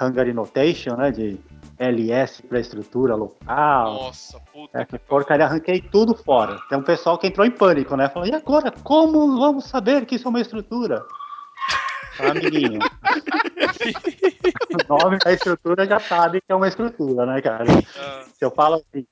Hungary 0.00 0.32
Notation, 0.32 0.96
né? 0.96 1.12
De 1.12 1.38
LS 1.78 2.42
para 2.42 2.60
estrutura 2.60 3.14
local. 3.14 3.94
Nossa, 3.94 4.40
puta. 4.52 4.80
É, 4.80 4.84
que 4.84 4.98
porcaria, 4.98 5.46
arranquei 5.46 5.80
tudo 5.80 6.14
fora. 6.14 6.58
Tem 6.68 6.78
um 6.78 6.82
pessoal 6.82 7.18
que 7.18 7.26
entrou 7.26 7.46
em 7.46 7.50
pânico, 7.50 7.96
né? 7.96 8.08
Falou, 8.08 8.28
e 8.28 8.34
agora, 8.34 8.70
como 8.82 9.38
vamos 9.38 9.64
saber 9.64 10.06
que 10.06 10.16
isso 10.16 10.26
é 10.26 10.30
uma 10.30 10.40
estrutura? 10.40 11.04
Ah, 12.16 12.30
amiguinho. 12.30 12.78
o 14.72 14.86
nome 14.88 15.18
da 15.18 15.32
estrutura 15.32 15.84
já 15.84 15.98
sabe 15.98 16.40
que 16.40 16.52
é 16.52 16.54
uma 16.54 16.68
estrutura, 16.68 17.26
né, 17.26 17.40
cara? 17.42 17.64
Ah, 17.98 18.22
Se 18.38 18.44
eu 18.44 18.52
falo 18.52 18.76
assim, 18.76 19.04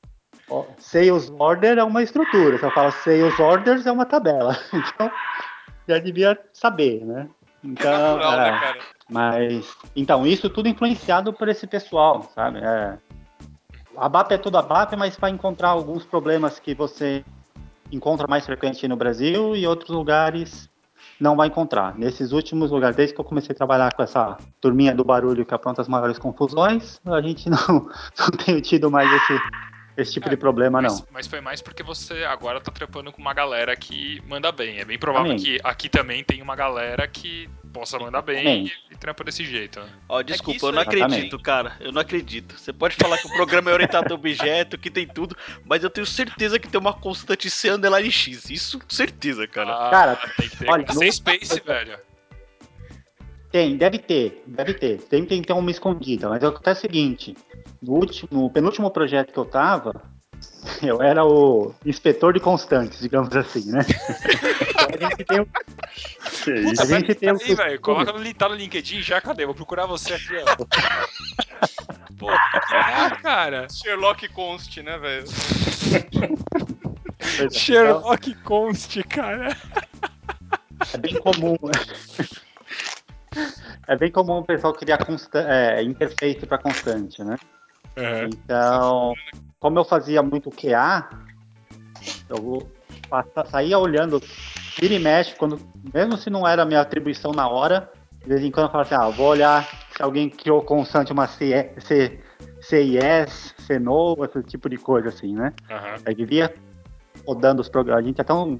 ó, 0.48 0.64
sales 0.78 1.28
order 1.36 1.78
é 1.78 1.82
uma 1.82 2.00
estrutura. 2.02 2.58
Se 2.58 2.64
eu 2.64 2.70
falo 2.70 2.92
sales 2.92 3.38
orders 3.40 3.86
é 3.86 3.90
uma 3.92 4.06
tabela. 4.06 4.56
Então, 4.72 5.10
já 5.88 5.98
devia 5.98 6.38
saber, 6.52 7.04
né? 7.04 7.28
é 7.64 7.66
Então, 7.66 7.90
natural, 8.16 8.32
é, 8.34 8.52
né, 8.52 8.60
cara? 8.60 8.78
Mas, 9.08 9.76
então, 9.94 10.26
isso 10.26 10.48
tudo 10.48 10.68
influenciado 10.68 11.32
por 11.32 11.48
esse 11.48 11.66
pessoal, 11.66 12.30
sabe? 12.34 12.58
É, 12.58 12.98
a 13.96 14.08
BAP 14.08 14.32
é 14.32 14.38
tudo 14.38 14.58
a 14.58 14.62
BAP, 14.62 14.94
mas 14.96 15.16
vai 15.16 15.30
encontrar 15.30 15.70
alguns 15.70 16.04
problemas 16.04 16.58
que 16.58 16.74
você 16.74 17.24
encontra 17.90 18.26
mais 18.26 18.46
frequente 18.46 18.88
no 18.88 18.96
Brasil 18.96 19.54
e 19.54 19.66
outros 19.66 19.90
lugares 19.90 20.70
não 21.20 21.36
vai 21.36 21.48
encontrar. 21.48 21.96
Nesses 21.96 22.32
últimos 22.32 22.70
lugares, 22.70 22.96
desde 22.96 23.14
que 23.14 23.20
eu 23.20 23.24
comecei 23.24 23.52
a 23.52 23.56
trabalhar 23.56 23.94
com 23.94 24.02
essa 24.02 24.36
turminha 24.60 24.94
do 24.94 25.04
barulho 25.04 25.44
que 25.44 25.54
apronta 25.54 25.80
as 25.80 25.88
maiores 25.88 26.18
confusões, 26.18 27.00
a 27.04 27.20
gente 27.20 27.48
não, 27.48 27.58
não 28.18 28.30
tem 28.44 28.60
tido 28.60 28.90
mais 28.90 29.10
esse, 29.12 29.40
esse 29.96 30.12
tipo 30.12 30.26
É, 30.26 30.30
de 30.30 30.36
problema, 30.36 30.80
Mas, 30.80 31.00
não. 31.00 31.06
mas 31.10 31.26
foi 31.26 31.40
mais 31.40 31.60
porque 31.60 31.82
você 31.82 32.24
agora 32.24 32.60
tá 32.60 32.70
trepando 32.72 33.12
com 33.12 33.20
uma 33.20 33.34
galera 33.34 33.74
que 33.76 34.22
manda 34.26 34.50
bem. 34.52 34.78
É 34.78 34.84
bem 34.84 34.98
provável 34.98 35.36
que 35.36 35.58
aqui 35.62 35.88
também 35.88 36.22
tem 36.24 36.40
uma 36.42 36.56
galera 36.56 37.06
que 37.06 37.48
possa 37.72 37.98
mandar 37.98 38.20
bem 38.22 38.66
e, 38.66 38.72
e 38.92 38.96
trampa 38.96 39.24
desse 39.24 39.44
jeito. 39.44 39.80
Né? 39.80 39.88
Ó, 40.08 40.18
que 40.18 40.24
desculpa, 40.24 40.56
isso 40.56 40.66
eu 40.66 40.72
não 40.72 40.80
é- 40.80 40.82
acredito, 40.84 41.38
cara. 41.38 41.76
Eu 41.80 41.90
não 41.92 42.00
acredito. 42.02 42.58
Você 42.58 42.72
pode 42.72 42.96
falar 42.96 43.16
que 43.18 43.26
o 43.26 43.32
programa 43.32 43.70
é 43.70 43.74
orientado 43.74 44.12
a 44.12 44.14
objeto, 44.14 44.76
que 44.78 44.90
tem 44.90 45.06
tudo, 45.06 45.36
mas 45.64 45.82
eu 45.82 45.88
tenho 45.90 46.06
certeza 46.06 46.58
que 46.58 46.68
tem 46.68 46.78
uma 46.80 46.92
constante 46.92 47.48
C 47.48 47.70
underline 47.70 48.10
X. 48.12 48.50
Isso, 48.50 48.78
certeza, 48.88 49.46
cara. 49.46 49.70
Ah, 49.88 49.90
Cara, 49.90 50.16
tem 50.36 50.48
que 50.48 50.56
ter. 50.58 50.70
olha, 50.70 50.86
Sem 50.92 51.10
space, 51.12 51.60
velho. 51.60 51.98
Tem, 53.52 53.76
deve 53.76 53.98
ter, 53.98 54.42
deve 54.46 54.72
ter. 54.72 54.98
Tem 55.02 55.26
que 55.26 55.42
ter 55.42 55.52
uma 55.52 55.70
escondida, 55.70 56.26
mas 56.28 56.42
acontece 56.42 56.78
o 56.80 56.82
seguinte: 56.82 57.36
no, 57.82 57.92
último, 57.92 58.28
no 58.32 58.50
penúltimo 58.50 58.90
projeto 58.90 59.30
que 59.30 59.38
eu 59.38 59.44
tava, 59.44 59.92
eu 60.82 61.02
era 61.02 61.22
o 61.24 61.74
inspetor 61.84 62.32
de 62.32 62.40
constantes, 62.40 63.00
digamos 63.00 63.36
assim, 63.36 63.70
né? 63.70 63.84
Então 64.70 64.88
a 64.88 64.96
gente 64.96 65.24
tem, 65.24 65.40
o- 65.40 65.46
Que 66.44 66.50
isso? 66.72 66.82
a 66.82 66.86
gente 66.86 67.14
tem 67.14 67.30
o 67.30 67.38
Peraí, 67.38 67.54
velho. 67.54 67.80
Coloca 67.80 68.12
no, 68.12 68.34
tá 68.34 68.48
no 68.48 68.54
LinkedIn 68.54 69.02
já, 69.02 69.20
cadê? 69.20 69.44
Vou 69.44 69.54
procurar 69.54 69.84
você 69.84 70.14
aqui, 70.14 70.34
ó. 70.38 70.56
Pô, 72.18 72.28
que 72.28 72.60
tá, 72.70 73.10
cara. 73.22 73.66
Sherlock 73.68 74.28
Const, 74.28 74.80
né, 74.82 74.96
velho? 74.96 75.26
Sherlock 77.50 78.34
Const, 78.36 79.02
cara. 79.04 79.54
É 80.94 80.96
bem 80.98 81.16
comum. 81.16 81.56
É 83.86 83.96
bem 83.96 84.10
comum 84.10 84.38
o 84.38 84.44
pessoal 84.44 84.72
criar 84.72 85.00
é, 85.34 85.82
interface 85.82 86.46
para 86.46 86.58
constante, 86.58 87.22
né? 87.24 87.36
Uhum. 87.96 88.28
Então, 88.30 89.14
como 89.60 89.78
eu 89.78 89.84
fazia 89.84 90.22
muito 90.22 90.50
QA, 90.50 91.08
eu 92.28 92.70
passa- 93.08 93.44
saía 93.46 93.78
olhando, 93.78 94.20
vira 94.80 94.94
e 94.94 94.98
mexe, 94.98 95.34
quando, 95.36 95.60
mesmo 95.92 96.16
se 96.16 96.30
não 96.30 96.46
era 96.46 96.62
a 96.62 96.66
minha 96.66 96.80
atribuição 96.80 97.32
na 97.32 97.48
hora, 97.48 97.90
de 98.22 98.28
vez 98.28 98.42
em 98.42 98.50
quando 98.50 98.66
eu 98.66 98.72
falava 98.72 98.88
assim, 98.94 99.02
ah, 99.02 99.08
vou 99.10 99.28
olhar 99.28 99.68
se 99.90 100.02
alguém 100.02 100.30
criou 100.30 100.62
constante 100.62 101.12
uma 101.12 101.26
C, 101.26 101.74
CIS, 102.60 103.54
CNO, 103.66 104.24
esse 104.24 104.42
tipo 104.44 104.68
de 104.68 104.76
coisa 104.76 105.08
assim, 105.08 105.34
né? 105.34 105.52
Aham. 105.70 105.96
Aí 106.06 106.14
vivia 106.14 106.54
rodando 107.26 107.60
os 107.60 107.68
programas. 107.68 108.04
A 108.04 108.06
gente 108.06 108.20
até 108.20 108.32
um, 108.32 108.58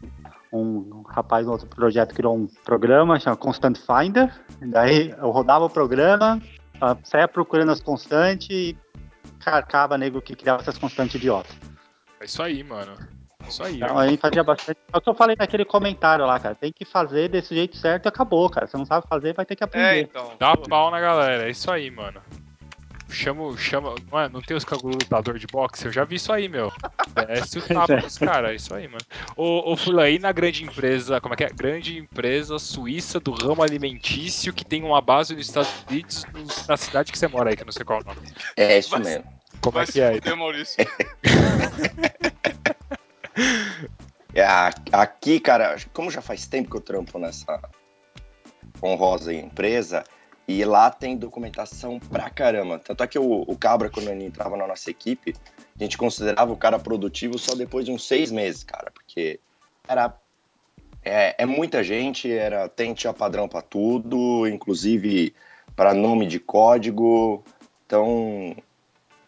um 0.52 1.02
rapaz 1.08 1.46
no 1.46 1.52
outro 1.52 1.66
projeto 1.66 2.14
criou 2.14 2.36
um 2.36 2.46
programa 2.64 3.18
chama 3.18 3.36
Constant 3.36 3.78
Finder. 3.78 4.30
Daí 4.60 5.10
eu 5.18 5.30
rodava 5.30 5.64
o 5.64 5.70
programa, 5.70 6.40
ah, 6.80 6.96
saía 7.02 7.26
procurando 7.26 7.72
as 7.72 7.80
constantes 7.80 8.48
e 8.50 8.76
carcava 9.40 9.96
nego 9.96 10.20
que 10.20 10.36
criava 10.36 10.60
essas 10.62 10.78
constantes 10.78 11.14
idiotas. 11.16 11.56
É 12.20 12.24
isso 12.24 12.42
aí, 12.42 12.62
mano. 12.62 12.92
É 13.44 13.48
Isso 13.48 13.64
aí. 13.64 13.76
Então 13.76 13.96
ó. 13.96 13.98
a 13.98 14.06
gente 14.06 14.20
fazia 14.20 14.44
bastante. 14.44 14.78
É 14.92 14.96
o 14.96 15.00
que 15.00 15.08
eu 15.10 15.14
falei 15.14 15.34
naquele 15.36 15.64
comentário 15.64 16.24
lá, 16.24 16.38
cara. 16.38 16.54
Tem 16.54 16.70
que 16.72 16.84
fazer 16.84 17.28
desse 17.28 17.52
jeito 17.52 17.76
certo 17.76 18.06
e 18.06 18.08
acabou, 18.08 18.48
cara. 18.48 18.68
Se 18.68 18.76
não 18.76 18.86
sabe 18.86 19.04
fazer, 19.08 19.34
vai 19.34 19.44
ter 19.44 19.56
que 19.56 19.64
É, 19.64 19.66
aprender. 19.66 20.02
então. 20.02 20.32
Dá 20.38 20.56
pau 20.56 20.90
na 20.92 21.00
galera, 21.00 21.48
é 21.48 21.50
isso 21.50 21.68
aí, 21.68 21.90
mano. 21.90 22.20
Chama, 23.12 23.56
chama. 23.58 23.94
Mano, 24.10 24.34
não 24.34 24.40
tem 24.40 24.56
os 24.56 24.64
canguru 24.64 24.94
lutador 24.94 25.38
de 25.38 25.46
boxe? 25.46 25.84
Eu 25.84 25.92
já 25.92 26.02
vi 26.04 26.16
isso 26.16 26.32
aí, 26.32 26.48
meu. 26.48 26.72
Desce 27.28 27.58
o 27.58 27.62
tapa 27.62 27.96
dos 27.98 28.16
caras, 28.18 28.50
é 28.50 28.54
isso 28.54 28.74
aí, 28.74 28.88
mano. 28.88 29.04
Ô, 29.36 29.72
ô 29.72 29.76
Fula, 29.76 30.04
aí 30.04 30.18
na 30.18 30.32
grande 30.32 30.64
empresa, 30.64 31.20
como 31.20 31.34
é 31.34 31.36
que 31.36 31.44
é? 31.44 31.50
Grande 31.50 31.98
empresa 31.98 32.58
suíça 32.58 33.20
do 33.20 33.32
ramo 33.32 33.62
alimentício 33.62 34.52
que 34.52 34.64
tem 34.64 34.82
uma 34.82 35.00
base 35.00 35.34
nos 35.36 35.46
Estados 35.46 35.70
Unidos, 35.88 36.24
nos- 36.32 36.66
na 36.66 36.76
cidade 36.76 37.12
que 37.12 37.18
você 37.18 37.28
mora 37.28 37.50
aí, 37.50 37.56
que 37.56 37.62
eu 37.62 37.66
não 37.66 37.72
sei 37.72 37.84
qual 37.84 37.98
é 38.00 38.02
o 38.02 38.06
nome. 38.06 38.20
É 38.56 38.78
isso 38.78 38.90
Mas- 38.92 39.06
mesmo. 39.06 39.24
Como 39.60 39.74
Vai 39.74 39.84
é 39.84 39.86
que 39.86 40.00
é 40.00 40.08
aí? 40.08 40.14
fuder, 40.16 40.36
Maurício. 40.36 40.76
É, 44.34 44.46
aqui, 44.92 45.38
cara, 45.38 45.76
como 45.92 46.10
já 46.10 46.22
faz 46.22 46.46
tempo 46.46 46.70
que 46.70 46.76
eu 46.76 46.80
trampo 46.80 47.18
nessa 47.18 47.60
honrosa 48.82 49.32
empresa, 49.32 50.04
e 50.46 50.64
lá 50.64 50.90
tem 50.90 51.16
documentação 51.16 51.98
pra 51.98 52.28
caramba. 52.28 52.78
Tanto 52.78 53.02
é 53.02 53.06
que 53.06 53.18
o, 53.18 53.42
o 53.42 53.56
Cabra, 53.56 53.88
quando 53.88 54.08
ele 54.08 54.24
entrava 54.24 54.56
na 54.56 54.66
nossa 54.66 54.90
equipe, 54.90 55.34
a 55.78 55.82
gente 55.82 55.96
considerava 55.96 56.52
o 56.52 56.56
cara 56.56 56.78
produtivo 56.78 57.38
só 57.38 57.54
depois 57.54 57.84
de 57.84 57.92
uns 57.92 58.06
seis 58.06 58.30
meses, 58.30 58.64
cara, 58.64 58.90
porque 58.90 59.40
era. 59.86 60.16
É, 61.04 61.42
é 61.42 61.46
muita 61.46 61.82
gente, 61.82 62.30
era 62.30 62.68
tem 62.68 62.94
tinha 62.94 63.12
padrão 63.12 63.48
pra 63.48 63.60
tudo, 63.60 64.46
inclusive 64.46 65.34
para 65.74 65.94
nome 65.94 66.26
de 66.26 66.38
código. 66.38 67.42
Então, 67.86 68.56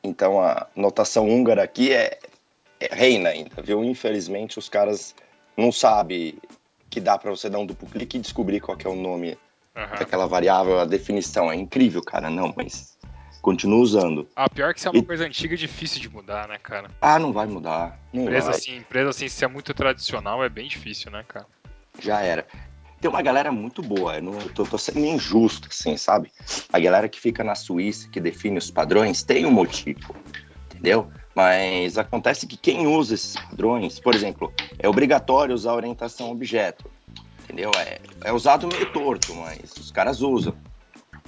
então 0.03 0.41
a 0.41 0.69
notação 0.77 1.29
húngara 1.29 1.63
aqui 1.63 1.93
é, 1.93 2.19
é 2.79 2.95
reina 2.95 3.31
ainda, 3.31 3.61
viu? 3.61 3.83
Infelizmente 3.83 4.59
os 4.59 4.69
caras 4.69 5.15
não 5.57 5.73
sabem 5.73 6.39
que 6.89 7.01
dá 7.01 7.19
para 7.19 7.31
você 7.31 7.51
dar 7.51 7.59
um 7.59 7.67
duplo 7.67 7.89
clique 7.89 8.19
e 8.19 8.21
descobrir 8.21 8.61
qual 8.61 8.79
é 8.85 8.89
o 8.89 8.95
nome 8.95 9.37
Aham. 9.77 9.97
daquela 9.99 10.27
variável, 10.27 10.79
a 10.79 10.85
definição. 10.85 11.51
É 11.51 11.57
incrível, 11.57 12.03
cara. 12.03 12.31
Não, 12.31 12.53
mas 12.57 12.97
continua 13.43 13.79
usando. 13.81 14.27
Ah, 14.37 14.49
pior 14.49 14.73
que 14.73 14.79
isso 14.81 14.89
é 14.89 14.91
uma 14.93 15.01
E- 15.01 15.07
coisa 15.07 15.25
antiga 15.25 15.55
e 15.55 15.59
difícil 15.59 16.01
de 16.01 16.09
mudar, 16.09 16.49
né, 16.49 16.59
cara? 16.59 16.89
Ah, 17.01 17.19
não 17.19 17.33
vai 17.33 17.47
mudar. 17.47 17.99
Não 18.13 18.23
Empresa 18.23 18.51
vai. 18.51 18.57
assim, 18.57 18.77
empresa 18.77 19.11
assim, 19.11 19.29
se 19.29 19.45
é 19.45 19.49
muito 19.49 19.75
tradicional, 19.75 20.43
é 20.45 20.49
bem 20.49 20.69
difícil, 20.69 21.11
né, 21.11 21.25
cara? 21.27 21.47
Já 22.01 22.21
era. 22.21 22.47
Tem 23.01 23.11
uma 23.11 23.21
galera 23.21 23.53
muito 23.53 23.83
boa, 23.83 24.17
eu 24.17 24.23
não 24.23 24.41
eu 24.41 24.49
tô, 24.49 24.65
tô 24.65 24.79
sendo 24.79 25.01
injusto, 25.01 25.69
assim, 25.71 25.95
sabe? 25.97 26.33
A 26.73 26.79
galera 26.81 27.07
que 27.09 27.21
fica 27.21 27.45
na 27.45 27.55
Suíça, 27.55 28.09
que 28.09 28.19
define 28.19 28.57
os 28.57 28.71
padrões, 28.71 29.23
tem 29.23 29.45
um 29.45 29.51
motivo, 29.51 30.17
entendeu? 30.71 31.11
Mas 31.35 31.99
acontece 31.99 32.47
que 32.47 32.57
quem 32.57 32.87
usa 32.87 33.15
esses 33.15 33.37
padrões, 33.37 34.01
por 34.01 34.15
exemplo, 34.15 34.55
é 34.79 34.89
obrigatório 34.89 35.55
usar 35.55 35.75
orientação 35.75 36.31
objeto, 36.31 36.91
entendeu? 37.45 37.71
É, 37.79 38.01
é 38.25 38.33
usado 38.33 38.67
meio 38.67 38.91
torto, 38.93 39.35
mas 39.35 39.73
os 39.77 39.91
caras 39.91 40.21
usam. 40.21 40.55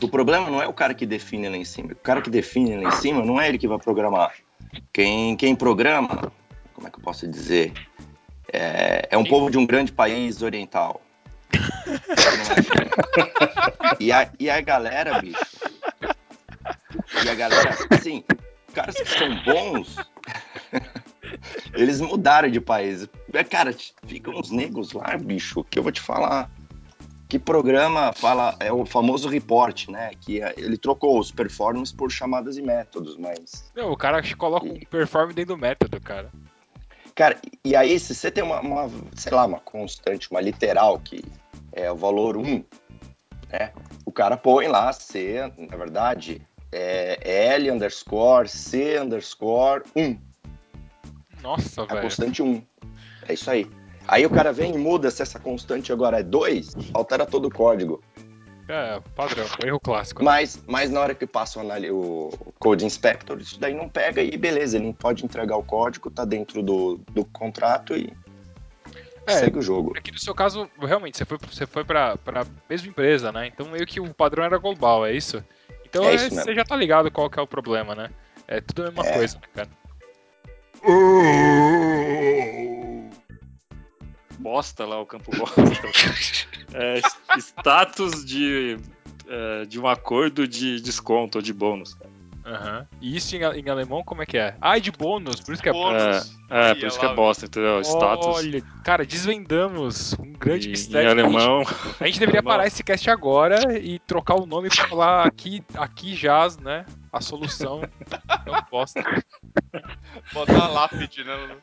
O 0.01 0.09
problema 0.09 0.51
não 0.51 0.61
é 0.61 0.67
o 0.67 0.73
cara 0.73 0.93
que 0.93 1.07
define 1.07 1.49
lá 1.49 1.57
em 1.57 1.65
cima. 1.65 1.93
O 1.93 1.97
cara 1.97 2.21
que 2.21 2.29
define 2.29 2.77
lá 2.77 2.89
em 2.89 2.93
cima 2.93 3.25
não 3.25 3.41
é 3.41 3.49
ele 3.49 3.59
que 3.59 3.69
vai 3.69 3.79
programar. 3.79 4.35
Quem, 4.93 5.37
quem 5.37 5.55
programa, 5.55 6.33
como 6.75 6.87
é 6.87 6.91
que 6.91 6.99
eu 6.99 7.03
posso 7.03 7.27
dizer? 7.27 7.73
É, 8.53 9.09
é 9.11 9.17
um 9.17 9.25
povo 9.25 9.51
de 9.51 9.57
um 9.57 9.67
grande 9.67 9.93
país 9.93 10.43
oriental. 10.43 11.01
E 14.01 14.11
a, 14.13 14.29
e 14.39 14.51
a 14.51 14.61
galera, 14.61 15.21
bicho. 15.21 15.39
E 17.25 17.29
a 17.29 17.35
galera, 17.35 17.77
assim, 17.91 18.25
caras 18.75 18.97
que 18.97 19.09
são 19.09 19.43
bons, 19.45 19.97
eles 21.75 22.01
mudaram 22.01 22.51
de 22.51 22.61
país. 22.61 23.09
É, 23.33 23.45
Cara, 23.45 23.75
ficam 24.07 24.35
uns 24.35 24.51
negros 24.51 24.93
lá, 24.93 25.17
bicho, 25.17 25.65
que 25.65 25.79
eu 25.79 25.83
vou 25.83 25.93
te 25.93 26.01
falar. 26.01 26.51
que 27.29 27.41
programa 27.41 28.13
fala, 28.13 28.55
é 28.61 28.73
o 28.73 28.87
famoso 28.87 29.29
report, 29.29 29.89
né? 29.89 30.13
Que 30.21 30.41
é- 30.41 30.55
ele 30.57 30.77
trocou 30.79 31.19
os 31.19 31.33
performances 31.33 31.93
por 31.93 32.09
chamadas 32.11 32.57
e 32.57 32.63
métodos, 32.63 33.17
mas. 33.17 33.69
Não, 33.75 33.91
o 33.91 33.97
cara 33.97 34.23
coloca 34.37 34.65
um 34.65 34.79
perform 34.79 35.33
dentro 35.33 35.57
do 35.57 35.61
método, 35.61 36.01
cara. 36.01 36.31
Cara, 37.17 37.37
e 37.65 37.75
aí, 37.75 37.99
se 37.99 38.15
você 38.15 38.31
tem 38.31 38.45
uma, 38.45 38.61
uma, 38.61 38.91
sei 39.15 39.33
lá, 39.33 39.45
uma 39.45 39.59
constante, 39.59 40.31
uma 40.31 40.41
literal, 40.41 41.01
que 41.01 41.25
é 41.73 41.91
o 41.91 41.97
valor 41.97 42.37
1, 42.37 42.63
né? 43.51 43.73
O 44.05 44.13
cara 44.13 44.37
põe 44.37 44.69
lá 44.69 44.93
C, 44.93 45.51
na 45.59 45.77
verdade, 45.77 46.41
é 46.71 47.55
L 47.55 47.71
underscore 47.73 48.49
C 48.49 49.01
underscore 49.01 49.83
1. 49.97 50.17
Nossa, 51.47 51.83
A 51.83 51.87
velho. 51.87 52.01
constante 52.03 52.43
1. 52.43 52.61
É 53.29 53.33
isso 53.35 53.49
aí. 53.49 53.71
Aí 54.09 54.27
o 54.27 54.31
cara 54.31 54.53
vem 54.53 54.75
e 54.75 54.79
muda 54.79 55.11
se 55.13 55.23
essa 55.23 55.39
constante 55.39 55.93
agora 55.93 56.19
é 56.19 56.23
2, 56.25 56.75
altera 56.93 57.25
todo 57.25 57.47
o 57.47 57.51
código. 57.51 58.03
É, 58.69 59.01
padrão, 59.15 59.47
erro 59.65 59.79
clássico. 59.79 60.25
Mas, 60.25 60.61
mas 60.67 60.91
na 60.91 60.99
hora 61.01 61.15
que 61.15 61.25
passa 61.25 61.61
o, 61.61 62.29
o 62.29 62.53
Code 62.59 62.85
Inspector, 62.85 63.39
isso 63.41 63.61
daí 63.61 63.73
não 63.75 63.89
pega 63.89 64.21
e 64.21 64.37
beleza, 64.37 64.77
ele 64.77 64.87
não 64.87 64.93
pode 64.93 65.25
entregar 65.25 65.57
o 65.57 65.63
código, 65.63 66.11
tá 66.11 66.25
dentro 66.25 66.65
do, 66.65 67.01
do 67.13 67.25
contrato 67.27 67.97
e 67.97 68.13
É, 69.25 69.35
segue 69.39 69.59
o 69.61 69.63
jogo. 69.63 69.93
Aqui 69.97 70.11
no 70.11 70.19
seu 70.19 70.35
caso, 70.35 70.69
realmente, 70.81 71.17
você 71.17 71.25
foi, 71.25 71.39
você 71.49 71.65
foi 71.65 71.85
pra, 71.85 72.17
pra 72.17 72.45
mesma 72.69 72.89
empresa, 72.89 73.31
né? 73.31 73.47
Então 73.47 73.69
meio 73.69 73.87
que 73.87 74.01
o 74.01 74.13
padrão 74.13 74.43
era 74.43 74.59
global, 74.59 75.07
é 75.07 75.13
isso? 75.13 75.45
Então 75.85 76.03
É 76.03 76.11
é- 76.11 76.15
isso 76.17 76.25
mesmo. 76.31 76.43
você 76.43 76.55
já 76.57 76.65
tá 76.65 76.75
ligado 76.75 77.09
qual 77.09 77.31
que 77.31 77.39
é 77.39 77.43
o 77.43 77.47
problema, 77.47 77.95
né? 77.95 78.11
É 78.49 78.61
tudo 78.61 78.83
a 78.83 78.87
mesma 78.87 79.07
É. 79.07 79.13
coisa, 79.13 79.37
né, 79.37 79.43
cara? 79.55 79.69
Bosta 84.39 84.85
lá, 84.85 85.01
o 85.01 85.07
campo 85.07 85.31
bosta. 85.37 85.63
É, 86.75 87.01
status 87.39 88.23
de, 88.25 88.77
é, 89.27 89.65
de 89.65 89.81
um 89.81 89.87
acordo 89.87 90.47
de 90.47 90.79
desconto 90.81 91.39
ou 91.39 91.43
de 91.43 91.53
bônus. 91.53 91.95
cara. 91.95 92.11
Aham. 92.45 92.87
E 93.01 93.17
isso 93.17 93.35
em, 93.35 93.41
em 93.41 93.69
alemão, 93.71 94.05
como 94.05 94.23
é 94.23 94.27
que 94.27 94.37
é? 94.37 94.55
Ah, 94.61 94.77
é 94.77 94.81
de 94.81 94.93
bônus, 94.93 95.41
por 95.41 95.55
isso 95.55 95.63
que 95.63 95.69
é 95.69 95.73
Bônus. 95.73 96.37
É, 96.51 96.69
Aí, 96.69 96.75
por 96.75 96.87
isso 96.87 96.99
que 97.01 97.07
é 97.07 97.15
bosta, 97.15 97.47
entendeu? 97.47 97.81
Status 97.81 98.27
Olha, 98.27 98.63
cara, 98.85 99.07
desvendamos 99.07 100.13
um 100.21 100.33
grande 100.33 100.67
em, 100.67 100.69
em 100.69 100.73
mistério. 100.73 101.11
alemão. 101.11 101.61
A 101.61 101.65
gente, 101.65 101.97
a 102.03 102.07
gente 102.07 102.21
deveria 102.21 102.41
Alemão. 102.41 102.53
parar 102.57 102.67
esse 102.67 102.85
cast 102.85 103.09
agora 103.09 103.79
e 103.79 103.99
trocar 104.01 104.35
o 104.35 104.45
nome 104.45 104.69
pra 104.69 104.87
falar 104.87 105.27
aqui, 105.27 105.65
aqui 105.75 106.15
jaz, 106.15 106.59
né? 106.59 106.85
A 107.13 107.21
solução. 107.21 107.81
Não 108.47 108.63
posso. 108.65 108.95
Botar 110.33 110.65
a 110.65 110.69
lápide, 110.69 111.25
né? 111.25 111.57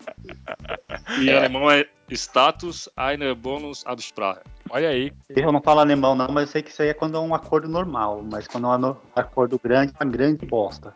Em 1.19 1.29
alemão 1.29 1.69
é 1.69 1.87
Status 2.09 2.89
eine 2.97 3.33
Bonus 3.33 3.85
Absprache. 3.85 4.41
Olha 4.69 4.89
aí. 4.89 5.11
Eu 5.29 5.51
não 5.51 5.61
falo 5.61 5.79
alemão 5.79 6.15
não, 6.15 6.27
mas 6.29 6.45
eu 6.45 6.51
sei 6.51 6.63
que 6.63 6.69
isso 6.69 6.81
aí 6.81 6.89
é 6.89 6.93
quando 6.93 7.17
é 7.17 7.19
um 7.19 7.33
acordo 7.35 7.67
normal. 7.67 8.23
Mas 8.31 8.47
quando 8.47 8.67
é 8.67 8.77
um 8.77 8.95
acordo 9.15 9.59
grande, 9.63 9.93
é 9.99 10.03
uma 10.03 10.11
grande 10.11 10.45
bosta. 10.45 10.95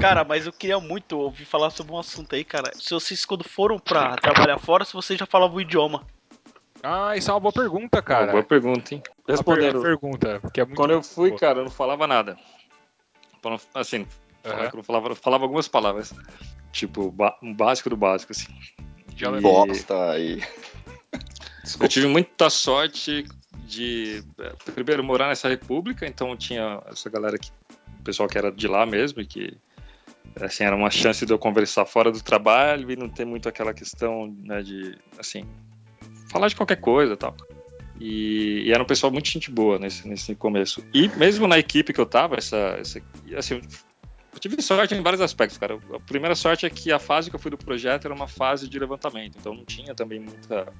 Cara, 0.00 0.24
mas 0.24 0.46
eu 0.46 0.52
queria 0.52 0.80
muito 0.80 1.18
ouvir 1.18 1.44
falar 1.44 1.70
sobre 1.70 1.92
um 1.92 1.98
assunto 1.98 2.34
aí, 2.34 2.42
cara. 2.42 2.72
Se 2.74 2.90
vocês, 2.90 3.24
quando 3.24 3.44
foram 3.44 3.78
pra 3.78 4.16
trabalhar 4.16 4.58
fora, 4.58 4.84
se 4.84 4.94
vocês 4.94 5.18
já 5.18 5.26
falavam 5.26 5.58
o 5.58 5.60
idioma. 5.60 6.06
Ah, 6.82 7.16
isso 7.16 7.30
é 7.30 7.34
uma 7.34 7.40
boa 7.40 7.52
pergunta, 7.52 7.98
Uma 7.98 8.02
cara. 8.02 8.32
boa 8.32 8.42
pergunta, 8.42 8.94
hein? 8.94 9.02
Uma 9.06 9.24
per- 9.24 9.34
Respondendo. 9.36 9.82
pergunta, 9.82 10.40
que 10.52 10.60
é 10.60 10.64
muito 10.64 10.76
Quando 10.76 10.92
eu 10.92 11.02
fui, 11.02 11.28
boa. 11.30 11.40
cara, 11.40 11.58
eu 11.60 11.64
não 11.64 11.70
falava 11.70 12.06
nada. 12.06 12.36
Assim, 13.74 14.06
que 14.42 14.76
eu 14.78 14.82
falava, 14.82 15.08
eu 15.08 15.16
falava 15.16 15.44
algumas 15.44 15.68
palavras. 15.68 16.14
Tipo, 16.72 17.14
um 17.42 17.52
básico 17.54 17.90
do 17.90 17.96
básico, 17.96 18.32
assim. 18.32 18.46
De 19.08 19.24
E-. 19.24 19.40
Bosta 19.40 20.18
e. 20.18 20.42
Eu 21.80 21.88
tive 21.88 22.06
muita 22.06 22.48
sorte 22.50 23.24
de, 23.64 24.24
eh, 24.38 24.52
primeiro, 24.74 25.04
morar 25.04 25.28
nessa 25.28 25.48
república, 25.48 26.06
então 26.06 26.36
tinha 26.36 26.82
essa 26.86 27.08
galera 27.10 27.38
que, 27.38 27.50
o 27.98 28.02
pessoal 28.02 28.28
que 28.28 28.36
era 28.38 28.50
de 28.50 28.66
lá 28.66 28.84
mesmo, 28.86 29.20
e 29.20 29.26
que, 29.26 29.56
assim, 30.40 30.64
era 30.64 30.74
uma 30.74 30.90
chance 30.90 31.24
de 31.24 31.32
eu 31.32 31.38
conversar 31.38 31.84
fora 31.84 32.10
do 32.10 32.22
trabalho 32.22 32.90
e 32.90 32.96
não 32.96 33.08
ter 33.08 33.24
muito 33.24 33.48
aquela 33.48 33.72
questão, 33.74 34.34
né, 34.42 34.62
de, 34.62 34.96
assim, 35.18 35.46
falar 36.30 36.48
de 36.48 36.56
qualquer 36.56 36.76
coisa 36.76 37.16
tal. 37.16 37.36
E, 38.00 38.62
e 38.64 38.72
era 38.72 38.82
um 38.82 38.86
pessoal 38.86 39.12
muito 39.12 39.28
gente 39.28 39.50
boa 39.50 39.78
nesse, 39.78 40.08
nesse 40.08 40.34
começo. 40.34 40.82
E 40.94 41.08
mesmo 41.08 41.46
na 41.46 41.58
equipe 41.58 41.92
que 41.92 42.00
eu 42.00 42.06
tava, 42.06 42.36
essa, 42.36 42.56
essa 42.78 43.02
assim, 43.36 43.60
eu 44.32 44.38
tive 44.38 44.62
sorte 44.62 44.94
em 44.94 45.02
vários 45.02 45.20
aspectos, 45.20 45.58
cara. 45.58 45.78
A 45.94 46.00
primeira 46.00 46.34
sorte 46.34 46.64
é 46.64 46.70
que 46.70 46.90
a 46.90 46.98
fase 46.98 47.28
que 47.28 47.36
eu 47.36 47.40
fui 47.40 47.50
do 47.50 47.58
projeto 47.58 48.06
era 48.06 48.14
uma 48.14 48.26
fase 48.26 48.68
de 48.68 48.78
levantamento, 48.78 49.36
então 49.38 49.52
não 49.54 49.64
tinha 49.64 49.94
também 49.94 50.20
muita 50.20 50.72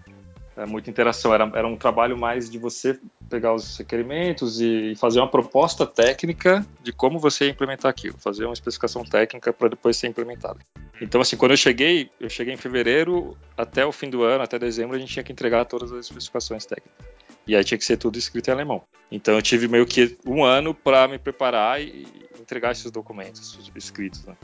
é, 0.56 0.66
muita 0.66 0.90
interação. 0.90 1.32
Era, 1.32 1.50
era 1.54 1.66
um 1.66 1.76
trabalho 1.76 2.16
mais 2.18 2.50
de 2.50 2.58
você 2.58 2.98
pegar 3.28 3.54
os 3.54 3.76
requerimentos 3.76 4.60
e 4.60 4.94
fazer 4.96 5.20
uma 5.20 5.28
proposta 5.28 5.86
técnica 5.86 6.66
de 6.82 6.92
como 6.92 7.18
você 7.18 7.46
ia 7.46 7.50
implementar 7.50 7.90
aquilo, 7.90 8.18
fazer 8.18 8.44
uma 8.44 8.54
especificação 8.54 9.04
técnica 9.04 9.52
para 9.52 9.68
depois 9.68 9.96
ser 9.96 10.08
implementado. 10.08 10.58
Então, 11.00 11.20
assim, 11.20 11.36
quando 11.36 11.52
eu 11.52 11.56
cheguei, 11.56 12.10
eu 12.20 12.28
cheguei 12.28 12.52
em 12.52 12.58
fevereiro, 12.58 13.36
até 13.56 13.86
o 13.86 13.92
fim 13.92 14.10
do 14.10 14.22
ano, 14.22 14.44
até 14.44 14.58
dezembro, 14.58 14.96
a 14.96 14.98
gente 14.98 15.12
tinha 15.12 15.22
que 15.22 15.32
entregar 15.32 15.64
todas 15.64 15.92
as 15.92 16.06
especificações 16.06 16.66
técnicas. 16.66 17.06
E 17.46 17.56
aí 17.56 17.64
tinha 17.64 17.78
que 17.78 17.84
ser 17.84 17.96
tudo 17.96 18.18
escrito 18.18 18.48
em 18.48 18.52
alemão. 18.52 18.82
Então 19.10 19.34
eu 19.34 19.42
tive 19.42 19.66
meio 19.66 19.86
que 19.86 20.18
um 20.26 20.44
ano 20.44 20.74
para 20.74 21.08
me 21.08 21.18
preparar 21.18 21.80
e 21.80 22.06
entregar 22.38 22.72
esses 22.72 22.90
documentos 22.90 23.58
escritos. 23.74 24.24
Né? 24.24 24.36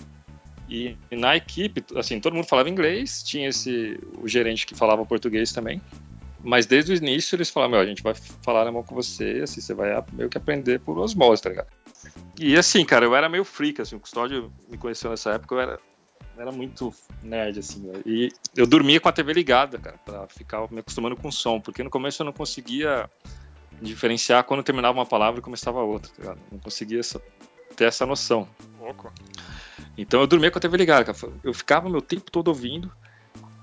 E 0.68 0.96
na 1.10 1.36
equipe, 1.36 1.84
assim, 1.96 2.18
todo 2.20 2.34
mundo 2.34 2.46
falava 2.46 2.68
inglês, 2.68 3.22
tinha 3.22 3.48
esse 3.48 3.98
o 4.20 4.26
gerente 4.26 4.66
que 4.66 4.74
falava 4.74 5.04
português 5.06 5.52
também. 5.52 5.80
Mas 6.42 6.66
desde 6.66 6.92
o 6.92 6.96
início 6.96 7.34
eles 7.34 7.50
falaram, 7.50 7.72
meu, 7.72 7.80
a 7.80 7.86
gente 7.86 8.02
vai 8.02 8.14
falar 8.42 8.60
alemão 8.60 8.82
com 8.82 8.94
você, 8.94 9.40
assim, 9.42 9.60
você 9.60 9.74
vai 9.74 9.90
meio 10.12 10.28
que 10.28 10.38
aprender 10.38 10.78
por 10.80 10.96
osmose, 10.98 11.42
tá 11.42 11.48
ligado? 11.50 11.68
E 12.38 12.56
assim, 12.56 12.84
cara, 12.84 13.04
eu 13.04 13.16
era 13.16 13.28
meio 13.28 13.44
freak, 13.44 13.80
assim, 13.80 13.96
o 13.96 14.00
Custódio 14.00 14.52
me 14.68 14.76
conheceu 14.78 15.10
nessa 15.10 15.32
época, 15.32 15.54
eu 15.54 15.60
era, 15.60 15.78
era 16.38 16.52
muito 16.52 16.94
nerd, 17.22 17.58
assim, 17.58 17.80
né? 17.80 18.00
e 18.04 18.28
eu 18.56 18.66
dormia 18.66 19.00
com 19.00 19.08
a 19.08 19.12
TV 19.12 19.32
ligada, 19.32 19.78
cara, 19.78 19.98
pra 20.04 20.28
ficar 20.28 20.70
me 20.70 20.80
acostumando 20.80 21.16
com 21.16 21.28
o 21.28 21.32
som, 21.32 21.60
porque 21.60 21.82
no 21.82 21.90
começo 21.90 22.22
eu 22.22 22.26
não 22.26 22.32
conseguia 22.32 23.10
diferenciar 23.80 24.44
quando 24.44 24.62
terminava 24.62 24.98
uma 24.98 25.06
palavra 25.06 25.40
e 25.40 25.42
começava 25.42 25.80
outra, 25.82 26.10
tá 26.12 26.22
ligado? 26.22 26.40
Não 26.52 26.58
conseguia 26.58 27.00
essa- 27.00 27.20
ter 27.74 27.84
essa 27.84 28.06
noção. 28.06 28.48
Louco. 28.78 29.12
Então 29.97 30.20
eu 30.20 30.26
dormia 30.26 30.51
com 30.51 30.59
a 30.59 30.61
TV 30.61 30.76
ligada, 30.76 31.05
cara. 31.05 31.32
Eu 31.42 31.55
ficava 31.55 31.88
meu 31.88 32.03
tempo 32.03 32.30
todo 32.30 32.49
ouvindo 32.49 32.92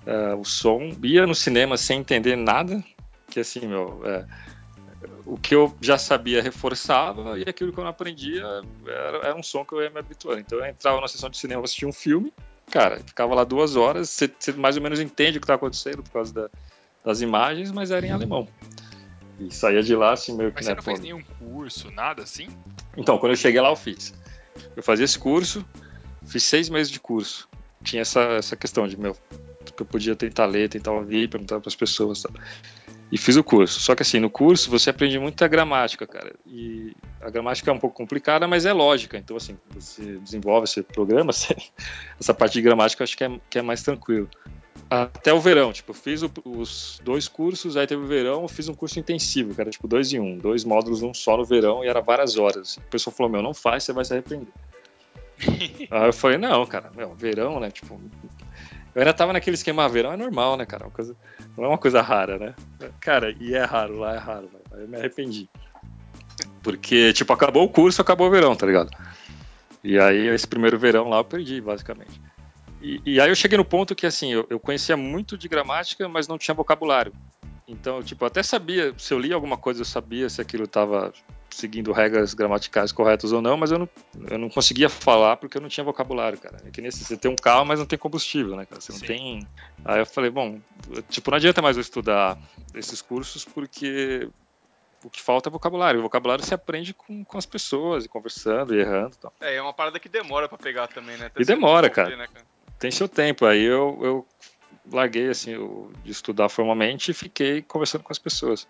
eh, 0.05 0.33
o 0.35 0.43
som, 0.43 0.91
ia 1.03 1.27
no 1.27 1.35
cinema 1.35 1.77
sem 1.77 1.99
entender 1.99 2.35
nada, 2.35 2.83
que 3.29 3.39
assim, 3.39 3.67
meu, 3.67 4.01
é, 4.05 4.25
o 5.25 5.37
que 5.37 5.53
eu 5.55 5.75
já 5.81 5.97
sabia 5.97 6.41
reforçava 6.41 7.37
e 7.39 7.43
aquilo 7.47 7.71
que 7.71 7.79
eu 7.79 7.83
não 7.83 7.91
aprendia 7.91 8.43
era, 8.85 9.17
era 9.17 9.35
um 9.35 9.43
som 9.43 9.63
que 9.63 9.73
eu 9.73 9.81
ia 9.81 9.89
me 9.89 9.99
habituando. 9.99 10.39
Então 10.39 10.59
eu 10.59 10.65
entrava 10.65 10.99
na 10.99 11.07
sessão 11.07 11.29
de 11.29 11.37
cinema, 11.37 11.63
assistia 11.63 11.87
um 11.87 11.93
filme, 11.93 12.33
cara, 12.71 12.99
ficava 12.99 13.33
lá 13.35 13.43
duas 13.43 13.75
horas, 13.75 14.09
você, 14.09 14.27
você 14.27 14.51
mais 14.53 14.75
ou 14.77 14.83
menos 14.83 14.99
entende 14.99 15.37
o 15.37 15.41
que 15.41 15.45
está 15.45 15.55
acontecendo 15.55 16.03
por 16.03 16.11
causa 16.11 16.33
da- 16.33 16.49
das 17.03 17.21
imagens, 17.21 17.71
mas 17.71 17.91
era 17.91 18.05
em 18.05 18.11
alemão. 18.11 18.47
E 19.39 19.53
saía 19.53 19.81
de 19.81 19.95
lá 19.95 20.13
assim 20.13 20.35
meio 20.35 20.51
que 20.51 20.55
Mas 20.57 20.65
né, 20.67 20.71
você 20.71 20.75
não 20.75 20.83
fez 20.83 20.99
pô, 20.99 21.03
nenhum 21.03 21.23
curso, 21.39 21.91
nada 21.91 22.23
assim? 22.23 22.47
então, 22.95 23.17
quando 23.17 23.31
eu 23.31 23.35
cheguei 23.35 23.59
lá, 23.59 23.69
eu 23.69 23.75
fiz. 23.75 24.13
Eu 24.75 24.83
fazia 24.83 25.03
esse 25.05 25.17
curso, 25.17 25.65
fiz 26.25 26.43
seis 26.43 26.69
meses 26.69 26.91
de 26.91 26.99
curso. 26.99 27.47
Tinha 27.83 28.01
essa, 28.01 28.21
essa 28.21 28.55
questão 28.55 28.87
de, 28.87 28.97
meu, 28.97 29.15
que 29.75 29.81
eu 29.81 29.85
podia 29.85 30.15
tentar 30.15 30.45
ler, 30.45 30.69
tentar 30.69 30.91
ouvir, 30.91 31.29
perguntar 31.29 31.59
para 31.59 31.67
as 31.69 31.75
pessoas. 31.75 32.19
Sabe? 32.19 32.39
E 33.11 33.17
fiz 33.17 33.35
o 33.35 33.43
curso. 33.43 33.79
Só 33.79 33.93
que 33.93 34.01
assim, 34.01 34.19
no 34.19 34.29
curso 34.29 34.71
você 34.71 34.89
aprende 34.89 35.19
muita 35.19 35.47
gramática, 35.47 36.07
cara. 36.07 36.33
E 36.47 36.95
a 37.21 37.29
gramática 37.29 37.69
é 37.69 37.73
um 37.73 37.79
pouco 37.79 37.95
complicada, 37.95 38.47
mas 38.47 38.65
é 38.65 38.73
lógica. 38.73 39.17
Então, 39.17 39.37
assim, 39.37 39.57
você 39.69 40.17
desenvolve, 40.17 40.67
você 40.67 40.81
programa, 40.81 41.31
você- 41.33 41.55
essa 42.19 42.33
parte 42.33 42.53
de 42.53 42.61
gramática 42.61 43.01
eu 43.01 43.05
acho 43.05 43.17
que 43.17 43.23
é, 43.23 43.39
que 43.49 43.59
é 43.59 43.61
mais 43.61 43.83
tranquilo. 43.83 44.29
Até 44.89 45.33
o 45.33 45.39
verão, 45.39 45.71
tipo, 45.73 45.91
eu 45.91 45.95
fiz 45.95 46.21
o- 46.23 46.31
os 46.45 46.99
dois 47.03 47.27
cursos, 47.27 47.77
aí 47.77 47.87
teve 47.87 48.01
o 48.03 48.07
verão, 48.07 48.43
eu 48.43 48.47
fiz 48.47 48.67
um 48.67 48.73
curso 48.75 48.99
intensivo, 48.99 49.53
cara, 49.55 49.69
tipo, 49.69 49.87
dois 49.87 50.11
em 50.13 50.19
um, 50.19 50.37
dois 50.37 50.63
módulos 50.63 51.01
num 51.01 51.13
só 51.13 51.35
no 51.37 51.45
verão, 51.45 51.83
e 51.83 51.87
era 51.87 51.99
várias 52.01 52.37
horas. 52.37 52.77
O 52.77 52.81
pessoal 52.89 53.15
falou, 53.15 53.31
meu, 53.31 53.41
não 53.41 53.53
faz, 53.53 53.83
você 53.83 53.93
vai 53.93 54.05
se 54.05 54.13
arrepender. 54.13 54.47
aí 55.91 56.07
eu 56.07 56.13
falei, 56.13 56.37
não, 56.37 56.65
cara, 56.65 56.91
meu, 56.95 57.13
verão, 57.15 57.59
né, 57.59 57.71
tipo... 57.71 57.99
Eu 58.95 59.01
ainda 59.01 59.13
tava 59.13 59.33
naquele 59.33 59.55
esquema, 59.55 59.89
verão 59.89 60.13
é 60.13 60.17
normal, 60.17 60.55
né, 60.55 60.65
cara, 60.65 60.85
uma 60.85 60.91
coisa, 60.91 61.15
não 61.57 61.65
é 61.65 61.67
uma 61.67 61.77
coisa 61.77 62.01
rara, 62.01 62.37
né? 62.37 62.53
Cara, 62.99 63.35
e 63.39 63.55
é 63.55 63.63
raro, 63.63 63.97
lá 63.97 64.13
é 64.13 64.19
raro, 64.19 64.49
aí 64.71 64.81
eu 64.81 64.87
me 64.87 64.97
arrependi. 64.97 65.49
Porque, 66.61 67.11
tipo, 67.13 67.33
acabou 67.33 67.63
o 67.65 67.69
curso, 67.69 68.01
acabou 68.01 68.27
o 68.27 68.31
verão, 68.31 68.55
tá 68.55 68.65
ligado? 68.65 68.89
E 69.83 69.99
aí, 69.99 70.27
esse 70.27 70.47
primeiro 70.47 70.79
verão 70.79 71.09
lá 71.09 71.17
eu 71.17 71.25
perdi, 71.25 71.59
basicamente. 71.59 72.21
E, 72.81 73.01
e 73.05 73.19
aí 73.19 73.29
eu 73.29 73.35
cheguei 73.35 73.57
no 73.57 73.65
ponto 73.65 73.95
que, 73.95 74.05
assim, 74.05 74.31
eu, 74.31 74.45
eu 74.49 74.59
conhecia 74.59 74.95
muito 74.95 75.37
de 75.37 75.47
gramática, 75.47 76.07
mas 76.07 76.27
não 76.27 76.37
tinha 76.37 76.53
vocabulário. 76.53 77.13
Então, 77.67 78.03
tipo, 78.03 78.23
eu 78.23 78.27
até 78.27 78.43
sabia, 78.43 78.93
se 78.97 79.13
eu 79.13 79.19
lia 79.19 79.35
alguma 79.35 79.57
coisa, 79.57 79.81
eu 79.81 79.85
sabia 79.85 80.29
se 80.29 80.41
aquilo 80.41 80.67
tava 80.67 81.13
seguindo 81.49 81.91
regras 81.91 82.33
gramaticais 82.33 82.91
corretas 82.91 83.31
ou 83.31 83.41
não, 83.41 83.55
mas 83.55 83.71
eu 83.71 83.79
não, 83.79 83.89
eu 84.29 84.37
não 84.37 84.49
conseguia 84.49 84.89
falar 84.89 85.37
porque 85.37 85.57
eu 85.57 85.61
não 85.61 85.69
tinha 85.69 85.83
vocabulário, 85.83 86.37
cara. 86.37 86.57
É 86.65 86.71
que 86.71 86.81
nem 86.81 86.89
assim, 86.89 87.05
você 87.05 87.15
tem 87.15 87.31
um 87.31 87.35
carro, 87.35 87.65
mas 87.65 87.79
não 87.79 87.85
tem 87.85 87.97
combustível, 87.97 88.55
né, 88.55 88.65
cara? 88.65 88.81
Você 88.81 88.91
não 88.91 88.99
Sim. 88.99 89.05
tem. 89.05 89.47
Aí 89.85 89.99
eu 89.99 90.05
falei, 90.05 90.29
bom, 90.29 90.59
tipo, 91.09 91.29
não 91.31 91.37
adianta 91.37 91.61
mais 91.61 91.77
eu 91.77 91.81
estudar 91.81 92.37
esses 92.73 93.01
cursos 93.01 93.45
porque 93.45 94.27
o 95.03 95.09
que 95.09 95.21
falta 95.21 95.49
é 95.49 95.51
vocabulário. 95.51 95.99
O 95.99 96.03
vocabulário 96.03 96.43
se 96.43 96.53
aprende 96.53 96.93
com, 96.93 97.23
com 97.23 97.37
as 97.37 97.45
pessoas, 97.45 98.05
e 98.05 98.09
conversando 98.09 98.73
e 98.73 98.79
errando 98.79 99.15
e 99.15 99.19
tal. 99.19 99.33
É, 99.41 99.55
é 99.55 99.61
uma 99.61 99.73
parada 99.73 99.99
que 99.99 100.09
demora 100.09 100.49
pra 100.49 100.57
pegar 100.57 100.87
também, 100.87 101.17
né? 101.17 101.27
Até 101.27 101.41
E 101.41 101.45
demora, 101.45 101.89
cara. 101.89 102.15
né, 102.15 102.27
cara? 102.27 102.45
Tem 102.79 102.91
seu 102.91 103.07
tempo. 103.07 103.45
Aí 103.45 103.63
eu, 103.63 103.99
eu 104.01 104.27
larguei, 104.91 105.29
assim, 105.29 105.55
o- 105.55 105.91
de 106.03 106.11
estudar 106.11 106.49
formalmente 106.49 107.11
e 107.11 107.13
fiquei 107.13 107.61
conversando 107.61 108.03
com 108.03 108.11
as 108.11 108.19
pessoas. 108.19 108.67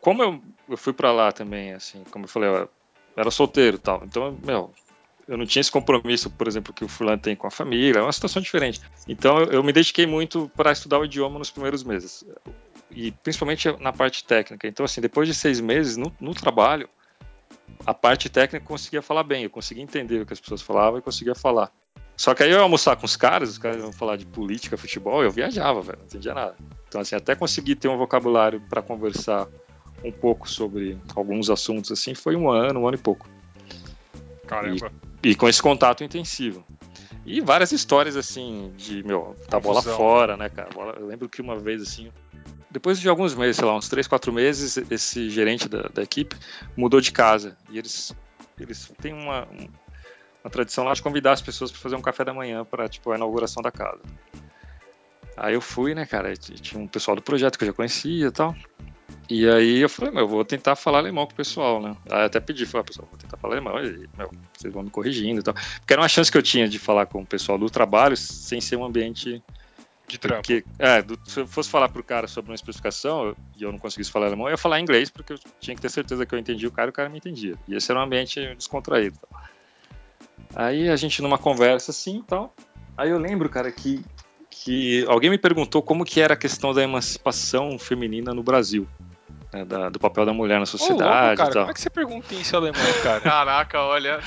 Como 0.00 0.22
eu, 0.22 0.42
eu 0.68 0.76
fui 0.76 0.92
pra 0.92 1.12
lá 1.12 1.30
também, 1.32 1.72
assim, 1.74 2.04
como 2.10 2.24
eu 2.24 2.28
falei, 2.28 2.48
eu 2.48 2.68
era 3.16 3.30
solteiro 3.30 3.76
e 3.76 3.80
tal. 3.80 4.02
Então, 4.04 4.38
meu, 4.44 4.72
eu 5.28 5.36
não 5.36 5.44
tinha 5.46 5.60
esse 5.60 5.70
compromisso, 5.70 6.30
por 6.30 6.48
exemplo, 6.48 6.72
que 6.72 6.84
o 6.84 6.88
fulano 6.88 7.20
tem 7.20 7.36
com 7.36 7.46
a 7.46 7.50
família, 7.50 7.98
é 8.00 8.02
uma 8.02 8.12
situação 8.12 8.40
diferente. 8.40 8.80
Então, 9.06 9.38
eu, 9.38 9.52
eu 9.52 9.62
me 9.62 9.72
dediquei 9.72 10.06
muito 10.06 10.50
para 10.56 10.72
estudar 10.72 10.98
o 10.98 11.04
idioma 11.04 11.38
nos 11.38 11.50
primeiros 11.50 11.84
meses. 11.84 12.24
E 12.90 13.12
principalmente 13.12 13.70
na 13.80 13.92
parte 13.92 14.24
técnica. 14.24 14.66
Então, 14.66 14.84
assim, 14.84 15.00
depois 15.00 15.28
de 15.28 15.34
seis 15.34 15.60
meses 15.60 15.96
no, 15.96 16.12
no 16.20 16.34
trabalho, 16.34 16.88
a 17.86 17.94
parte 17.94 18.28
técnica 18.28 18.64
eu 18.64 18.68
conseguia 18.68 19.02
falar 19.02 19.22
bem, 19.22 19.44
eu 19.44 19.50
conseguia 19.50 19.82
entender 19.82 20.22
o 20.22 20.26
que 20.26 20.32
as 20.32 20.40
pessoas 20.40 20.62
falavam 20.62 20.98
e 20.98 21.02
conseguia 21.02 21.34
falar. 21.34 21.70
Só 22.20 22.34
que 22.34 22.42
aí 22.42 22.50
eu 22.50 22.56
ia 22.58 22.62
almoçar 22.62 22.96
com 22.96 23.06
os 23.06 23.16
caras, 23.16 23.48
os 23.48 23.56
caras 23.56 23.80
iam 23.82 23.90
falar 23.94 24.16
de 24.18 24.26
política, 24.26 24.76
futebol, 24.76 25.22
eu 25.24 25.30
viajava, 25.30 25.80
velho, 25.80 25.96
não 26.00 26.04
entendia 26.04 26.34
nada. 26.34 26.54
Então, 26.86 27.00
assim, 27.00 27.16
até 27.16 27.34
conseguir 27.34 27.76
ter 27.76 27.88
um 27.88 27.96
vocabulário 27.96 28.60
para 28.68 28.82
conversar 28.82 29.48
um 30.04 30.12
pouco 30.12 30.46
sobre 30.46 30.98
alguns 31.16 31.48
assuntos, 31.48 31.90
assim, 31.90 32.14
foi 32.14 32.36
um 32.36 32.50
ano, 32.50 32.80
um 32.80 32.86
ano 32.86 32.98
e 32.98 33.00
pouco. 33.00 33.26
Caramba. 34.46 34.92
E 35.22 35.34
com 35.34 35.48
esse 35.48 35.62
contato 35.62 36.04
intensivo. 36.04 36.62
E 37.24 37.40
várias 37.40 37.72
histórias, 37.72 38.16
assim, 38.16 38.70
de, 38.76 39.02
meu, 39.02 39.34
da 39.48 39.58
bola 39.58 39.80
fora, 39.96 40.36
né, 40.36 40.50
cara? 40.50 40.68
Bola- 40.74 40.96
Eu 41.00 41.06
lembro 41.06 41.26
que 41.26 41.40
uma 41.40 41.56
vez, 41.56 41.80
assim, 41.80 42.12
depois 42.70 43.00
de 43.00 43.08
alguns 43.08 43.34
meses, 43.34 43.56
sei 43.56 43.64
lá, 43.64 43.74
uns 43.74 43.88
três, 43.88 44.06
quatro 44.06 44.30
meses, 44.30 44.76
esse 44.90 45.30
gerente 45.30 45.70
da, 45.70 45.84
da 45.88 46.02
equipe 46.02 46.36
mudou 46.76 47.00
de 47.00 47.12
casa. 47.12 47.56
E 47.70 47.78
eles, 47.78 48.14
eles 48.58 48.92
têm 49.00 49.14
uma, 49.14 49.48
uma 50.44 50.50
tradição 50.50 50.84
lá 50.84 50.92
de 50.94 51.02
convidar 51.02 51.32
as 51.32 51.42
pessoas 51.42 51.70
para 51.70 51.80
fazer 51.80 51.96
um 51.96 52.02
café 52.02 52.24
da 52.24 52.32
manhã 52.34 52.64
para, 52.64 52.88
tipo, 52.88 53.10
a 53.12 53.16
inauguração 53.16 53.62
da 53.62 53.70
casa. 53.70 54.00
Aí 55.36 55.54
eu 55.54 55.60
fui, 55.60 55.94
né, 55.94 56.04
cara? 56.06 56.34
Tinha 56.36 56.82
um 56.82 56.86
pessoal 56.88 57.14
do 57.16 57.22
projeto 57.22 57.58
que 57.58 57.64
eu 57.64 57.68
já 57.68 57.72
conhecia 57.72 58.26
e 58.26 58.30
tal. 58.30 58.54
E 59.28 59.48
aí 59.48 59.78
eu 59.78 59.88
falei, 59.88 60.12
meu, 60.12 60.22
eu 60.24 60.28
vou 60.28 60.44
tentar 60.44 60.74
falar 60.76 60.98
alemão 60.98 61.24
com 61.26 61.32
o 61.32 61.36
pessoal, 61.36 61.80
né? 61.80 61.96
Aí 62.10 62.24
até 62.24 62.40
pedi, 62.40 62.66
falei, 62.66 62.82
ah, 62.82 62.84
pessoal, 62.84 63.08
vou 63.08 63.18
tentar 63.18 63.36
falar 63.36 63.54
alemão, 63.54 63.78
e, 63.82 64.08
meu, 64.18 64.30
vocês 64.56 64.72
vão 64.72 64.82
me 64.82 64.90
corrigindo 64.90 65.40
e 65.40 65.42
tal. 65.42 65.54
Porque 65.54 65.92
era 65.92 66.02
uma 66.02 66.08
chance 66.08 66.30
que 66.30 66.36
eu 66.36 66.42
tinha 66.42 66.68
de 66.68 66.78
falar 66.78 67.06
com 67.06 67.22
o 67.22 67.26
pessoal 67.26 67.56
do 67.56 67.70
trabalho 67.70 68.16
sem 68.16 68.60
ser 68.60 68.76
um 68.76 68.84
ambiente 68.84 69.42
De 70.08 70.18
trampo. 70.18 70.42
porque, 70.42 70.64
é, 70.78 71.00
do- 71.00 71.18
se 71.24 71.40
eu 71.40 71.46
fosse 71.46 71.70
falar 71.70 71.88
pro 71.88 72.02
cara 72.02 72.26
sobre 72.26 72.50
uma 72.50 72.56
especificação 72.56 73.34
e 73.56 73.62
eu 73.62 73.70
não 73.70 73.78
conseguisse 73.78 74.10
falar 74.10 74.26
alemão, 74.26 74.46
eu 74.48 74.52
ia 74.52 74.56
falar 74.58 74.80
inglês, 74.80 75.10
porque 75.10 75.32
eu 75.32 75.38
tinha 75.60 75.76
que 75.76 75.80
ter 75.82 75.90
certeza 75.90 76.26
que 76.26 76.34
eu 76.34 76.38
entendia 76.38 76.68
o 76.68 76.72
cara 76.72 76.88
e 76.88 76.90
o 76.90 76.92
cara 76.94 77.08
me 77.08 77.18
entendia. 77.18 77.54
E 77.68 77.74
esse 77.76 77.90
era 77.90 78.00
um 78.00 78.02
ambiente 78.02 78.40
descontraído. 78.56 79.16
e 79.16 79.20
tal. 79.20 79.40
Aí 80.54 80.88
a 80.88 80.96
gente 80.96 81.22
numa 81.22 81.38
conversa 81.38 81.90
assim 81.90 82.18
e 82.18 82.22
tal. 82.22 82.54
Aí 82.96 83.10
eu 83.10 83.18
lembro, 83.18 83.48
cara, 83.48 83.70
que, 83.70 84.04
que 84.50 85.04
alguém 85.08 85.30
me 85.30 85.38
perguntou 85.38 85.82
como 85.82 86.04
que 86.04 86.20
era 86.20 86.34
a 86.34 86.36
questão 86.36 86.72
da 86.74 86.82
emancipação 86.82 87.78
feminina 87.78 88.34
no 88.34 88.42
Brasil. 88.42 88.86
né, 89.52 89.64
da- 89.64 89.88
do 89.88 89.98
papel 89.98 90.24
da 90.24 90.32
mulher 90.32 90.56
na 90.58 90.62
Ô, 90.62 90.66
sociedade 90.66 91.02
louco, 91.02 91.32
e 91.32 91.36
cara, 91.36 91.50
tal. 91.50 91.62
como 91.62 91.70
é 91.70 91.74
que 91.74 91.80
você 91.80 91.90
pergunta 91.90 92.34
isso 92.36 92.54
em 92.54 92.58
alemão, 92.58 92.80
cara? 93.02 93.20
Caraca, 93.20 93.82
olha. 93.82 94.20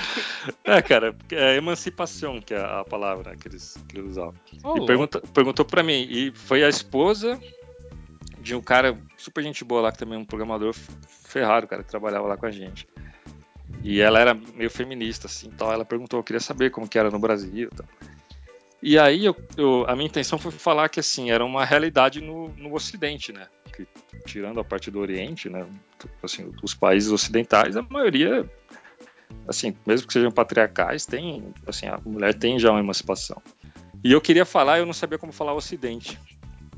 É, 0.65 0.81
cara, 0.81 1.15
é 1.31 1.55
emancipação 1.55 2.41
que 2.41 2.53
é 2.53 2.59
a 2.59 2.83
palavra 2.83 3.29
né, 3.31 3.37
que, 3.39 3.47
eles, 3.47 3.77
que 3.87 3.97
eles 3.97 4.11
usavam. 4.11 4.33
Ô, 4.55 4.57
e 4.57 4.63
louco. 4.63 4.85
pergunta, 4.85 5.21
perguntou 5.33 5.63
pra 5.63 5.81
mim. 5.81 6.05
E 6.09 6.31
foi 6.35 6.61
a 6.63 6.67
esposa 6.67 7.39
de 8.39 8.53
um 8.53 8.61
cara 8.61 8.97
super 9.17 9.41
gente 9.41 9.63
boa 9.63 9.81
lá, 9.83 9.91
que 9.93 9.97
também 9.97 10.15
é 10.15 10.21
um 10.21 10.25
programador 10.25 10.73
ferrado, 11.07 11.67
cara, 11.67 11.83
que 11.83 11.89
trabalhava 11.89 12.27
lá 12.27 12.35
com 12.35 12.45
a 12.45 12.51
gente. 12.51 12.85
E 13.81 13.99
ela 13.99 14.19
era 14.19 14.33
meio 14.33 14.69
feminista, 14.69 15.27
assim, 15.27 15.49
tal. 15.49 15.71
Ela 15.71 15.85
perguntou, 15.85 16.19
eu 16.19 16.23
queria 16.23 16.39
saber 16.39 16.69
como 16.71 16.87
que 16.87 16.97
era 16.97 17.09
no 17.09 17.19
Brasil 17.19 17.69
e 17.71 17.75
tal. 17.75 17.85
E 18.81 18.99
aí 18.99 19.25
eu, 19.25 19.35
eu- 19.57 19.85
a 19.87 19.95
minha 19.95 20.07
intenção 20.07 20.37
foi 20.37 20.51
falar 20.51 20.89
que, 20.89 20.99
assim, 20.99 21.31
era 21.31 21.43
uma 21.43 21.63
realidade 21.65 22.21
no, 22.21 22.49
no 22.49 22.73
Ocidente, 22.73 23.31
né? 23.31 23.47
Que, 23.75 23.87
tirando 24.25 24.59
a 24.59 24.63
parte 24.63 24.91
do 24.91 24.99
Oriente, 24.99 25.49
né? 25.49 25.65
Assim, 26.21 26.51
os 26.61 26.73
países 26.73 27.11
ocidentais, 27.11 27.75
a 27.77 27.81
maioria 27.81 28.49
assim, 29.47 29.75
mesmo 29.85 30.07
que 30.07 30.13
sejam 30.13 30.31
patriarcais, 30.31 31.05
tem, 31.05 31.53
assim, 31.67 31.87
a 31.87 31.97
mulher 32.05 32.33
tem 32.33 32.59
já 32.59 32.71
uma 32.71 32.79
emancipação. 32.79 33.41
E 34.03 34.11
eu 34.11 34.21
queria 34.21 34.45
falar, 34.45 34.79
eu 34.79 34.85
não 34.85 34.93
sabia 34.93 35.17
como 35.17 35.31
falar 35.31 35.53
Ocidente. 35.53 36.19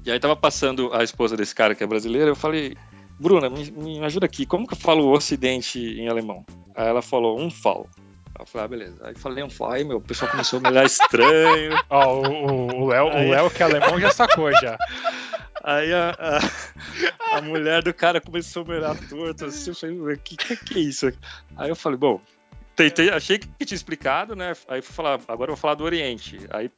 E 0.06 0.12
aí 0.12 0.20
tava 0.20 0.36
passando 0.36 0.94
a 0.94 1.04
esposa 1.04 1.36
desse 1.36 1.54
cara 1.54 1.74
que 1.76 1.84
é 1.84 1.88
brasileira, 1.88 2.30
eu 2.30 2.36
falei, 2.36 2.76
Bruna, 3.20 3.50
me, 3.50 3.72
me 3.72 4.00
ajuda 4.04 4.26
aqui, 4.26 4.46
como 4.46 4.68
que 4.68 4.74
eu 4.74 4.78
falo 4.80 5.12
Ocidente 5.12 5.80
em 5.80 6.08
alemão? 6.08 6.46
Aí 6.76 6.88
ela 6.88 7.02
falou, 7.02 7.40
um 7.40 7.50
fal. 7.50 7.88
Eu 8.38 8.46
falei, 8.46 8.66
ah, 8.66 8.68
beleza. 8.68 8.98
Aí 9.02 9.16
falei 9.16 9.44
um 9.44 9.50
fal, 9.50 9.72
aí 9.72 9.84
meu, 9.86 9.98
o 9.98 10.02
pessoal 10.02 10.30
começou 10.30 10.60
a 10.60 10.62
me 10.62 10.68
olhar 10.70 10.86
estranho. 10.86 11.72
Ó, 11.90 12.16
o- 12.16 12.46
o 12.46 12.84
o 12.84 12.88
Léo, 12.88 13.08
Aí- 13.10 13.28
o 13.28 13.32
Léo 13.32 13.50
que 13.50 13.64
é 13.64 13.66
alemão 13.66 14.00
já 14.00 14.12
sacou 14.12 14.52
já. 14.54 14.78
Aí 15.64 15.92
a, 15.94 16.12
a, 16.20 17.38
a 17.38 17.42
mulher 17.42 17.82
do 17.82 17.94
cara 17.94 18.20
começou 18.22 18.64
a 18.64 18.66
me 18.66 18.76
olhar 18.76 18.96
torto, 19.10 19.46
assim, 19.46 19.70
eu 19.72 19.76
falei, 19.76 19.98
o 20.16 20.20
que, 20.20 20.36
que 20.36 20.58
que 20.58 20.78
é 20.78 20.82
isso? 20.82 21.12
Aí 21.58 21.70
eu 21.70 21.76
falei, 21.76 21.98
bom, 21.98 22.20
tentei, 22.76 23.10
achei 23.10 23.40
que 23.40 23.48
tinha 23.66 23.76
explicado, 23.76 24.36
né? 24.36 24.54
Aí 24.68 24.82
fui 24.82 24.94
falar, 24.94 25.20
agora 25.28 25.50
eu 25.52 25.56
vou 25.56 25.62
falar 25.62 25.76
do 25.76 25.84
Oriente. 25.86 26.38
Aí 26.52 26.70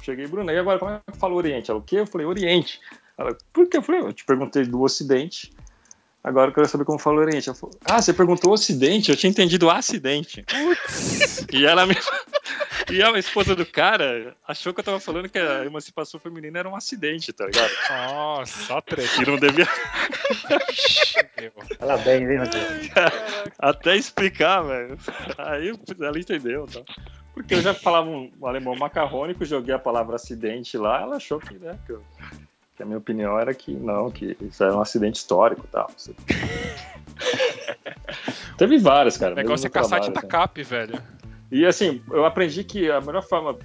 cheguei, 0.00 0.26
Bruno, 0.28 0.50
e 0.50 0.58
agora 0.58 0.78
como 0.78 0.92
é 0.92 1.00
que 1.04 1.12
eu 1.12 1.18
falo 1.20 1.34
Oriente? 1.36 1.70
Ela, 1.70 1.80
o 1.80 1.82
quê? 1.82 1.96
Eu 1.96 2.06
falei, 2.06 2.26
Oriente. 2.26 2.80
Ela, 3.18 3.36
por 3.52 3.68
que? 3.68 3.76
Eu 3.76 3.82
falei, 3.82 4.00
eu 4.00 4.12
te 4.12 4.24
perguntei 4.24 4.64
do 4.64 4.80
Ocidente, 4.80 5.52
agora 6.22 6.50
eu 6.50 6.54
quero 6.54 6.68
saber 6.68 6.84
como 6.84 6.98
fala 6.98 7.20
Oriente. 7.20 7.48
Ela 7.48 7.56
falou, 7.56 7.78
ah, 7.84 8.00
você 8.00 8.12
perguntou 8.12 8.52
Ocidente? 8.52 9.10
Eu 9.10 9.16
tinha 9.16 9.30
entendido 9.30 9.70
acidente. 9.70 10.44
e 11.52 11.64
ela 11.64 11.86
me. 11.86 11.94
E 12.90 13.00
a 13.02 13.10
esposa 13.16 13.54
do 13.54 13.64
cara 13.64 14.36
achou 14.46 14.74
que 14.74 14.80
eu 14.80 14.84
tava 14.84 14.98
falando 14.98 15.28
que 15.28 15.38
a 15.38 15.64
emancipação 15.64 16.18
feminina 16.18 16.58
era 16.58 16.68
um 16.68 16.74
acidente, 16.74 17.32
tá 17.32 17.46
ligado? 17.46 17.70
Nossa, 17.88 18.64
só 18.64 18.80
treta. 18.80 19.08
Que 19.14 19.30
não 19.30 19.38
devia 19.38 19.66
meu. 21.40 21.52
Parabéns, 21.78 22.28
hein, 22.28 22.38
Rodrigo? 22.38 22.66
até 23.58 23.96
explicar, 23.96 24.62
velho. 24.62 24.98
Aí 25.38 25.72
ela 26.00 26.18
entendeu, 26.18 26.66
tá? 26.66 26.82
Porque 27.34 27.54
eu 27.54 27.62
já 27.62 27.72
falava 27.72 28.08
um, 28.08 28.30
um 28.40 28.46
alemão 28.46 28.76
macarrônico, 28.76 29.44
joguei 29.44 29.74
a 29.74 29.78
palavra 29.78 30.16
acidente 30.16 30.76
lá, 30.76 31.00
ela 31.00 31.16
achou 31.16 31.38
que, 31.40 31.54
né, 31.54 31.78
que, 31.86 31.92
eu- 31.92 32.04
que 32.82 32.82
a 32.82 32.86
minha 32.86 32.98
opinião 32.98 33.38
era 33.38 33.54
que 33.54 33.72
não, 33.72 34.10
que 34.10 34.36
isso 34.40 34.60
era 34.62 34.76
um 34.76 34.80
acidente 34.80 35.16
histórico 35.16 35.62
e 35.64 35.68
tal. 35.68 35.90
Teve 38.58 38.78
várias, 38.78 39.16
cara. 39.16 39.32
O 39.32 39.36
negócio 39.36 39.66
é 39.66 39.70
caçar 39.70 40.00
de 40.00 40.06
trabalho, 40.06 40.18
assim. 40.18 40.28
tacape, 40.28 40.64
velho. 40.64 41.00
E 41.50 41.64
assim, 41.64 42.02
eu 42.10 42.24
aprendi 42.24 42.64
que 42.64 42.90
a 42.90 43.00
melhor 43.00 43.22
forma, 43.22 43.56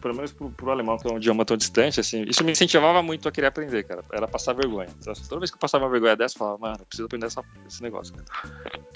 pelo 0.00 0.14
menos 0.14 0.32
pro, 0.32 0.50
pro 0.50 0.70
alemão, 0.70 0.98
que 0.98 1.06
é 1.06 1.12
um 1.12 1.18
idioma 1.18 1.44
tão 1.44 1.56
distante, 1.56 2.00
assim, 2.00 2.24
isso 2.26 2.42
me 2.42 2.50
incentivava 2.52 3.02
muito 3.02 3.28
a 3.28 3.32
querer 3.32 3.48
aprender, 3.48 3.84
cara. 3.84 4.02
Era 4.12 4.26
passar 4.26 4.54
vergonha. 4.54 4.88
Então, 4.98 5.12
assim, 5.12 5.24
toda 5.28 5.40
vez 5.40 5.50
que 5.50 5.56
eu 5.56 5.60
passava 5.60 5.84
uma 5.84 5.90
vergonha 5.90 6.16
dessa, 6.16 6.34
eu 6.34 6.38
falava, 6.38 6.58
mano, 6.58 6.76
eu 6.80 6.86
preciso 6.86 7.06
aprender 7.06 7.26
essa, 7.26 7.44
esse 7.66 7.82
negócio, 7.82 8.14
cara. 8.14 8.24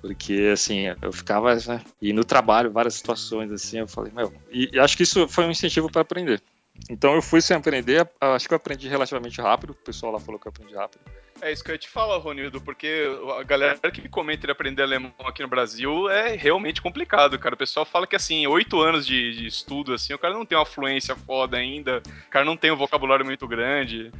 Porque, 0.00 0.50
assim, 0.52 0.86
eu 1.00 1.12
ficava, 1.12 1.54
né, 1.54 1.82
e 2.00 2.12
no 2.12 2.24
trabalho, 2.24 2.70
várias 2.70 2.94
situações, 2.94 3.52
assim, 3.52 3.78
eu 3.78 3.88
falei, 3.88 4.12
meu, 4.12 4.32
e, 4.50 4.70
e 4.72 4.80
acho 4.80 4.96
que 4.96 5.02
isso 5.02 5.28
foi 5.28 5.44
um 5.44 5.50
incentivo 5.50 5.90
para 5.90 6.02
aprender. 6.02 6.42
Então 6.90 7.14
eu 7.14 7.22
fui 7.22 7.40
sem 7.40 7.56
aprender, 7.56 8.08
acho 8.20 8.48
que 8.48 8.54
eu 8.54 8.56
aprendi 8.56 8.88
relativamente 8.88 9.40
rápido, 9.40 9.70
o 9.70 9.74
pessoal 9.74 10.12
lá 10.12 10.18
falou 10.18 10.40
que 10.40 10.46
eu 10.46 10.50
aprendi 10.50 10.74
rápido. 10.74 11.00
É 11.40 11.52
isso 11.52 11.62
que 11.62 11.70
eu 11.70 11.74
ia 11.74 11.78
te 11.78 11.88
falar, 11.88 12.16
Ronildo, 12.18 12.60
porque 12.60 13.06
a 13.38 13.42
galera 13.44 13.78
que 13.92 14.08
comenta 14.08 14.46
em 14.46 14.50
aprender 14.50 14.82
alemão 14.82 15.12
aqui 15.20 15.42
no 15.42 15.48
Brasil 15.48 16.08
é 16.10 16.34
realmente 16.34 16.82
complicado, 16.82 17.38
cara. 17.38 17.54
O 17.54 17.58
pessoal 17.58 17.86
fala 17.86 18.06
que, 18.06 18.16
assim, 18.16 18.46
oito 18.46 18.80
anos 18.80 19.06
de, 19.06 19.36
de 19.36 19.46
estudo, 19.46 19.94
assim, 19.94 20.12
o 20.12 20.18
cara 20.18 20.34
não 20.34 20.44
tem 20.44 20.58
uma 20.58 20.66
fluência 20.66 21.14
foda 21.14 21.56
ainda, 21.56 22.02
o 22.26 22.30
cara 22.30 22.44
não 22.44 22.56
tem 22.56 22.72
um 22.72 22.76
vocabulário 22.76 23.24
muito 23.24 23.46
grande. 23.46 24.10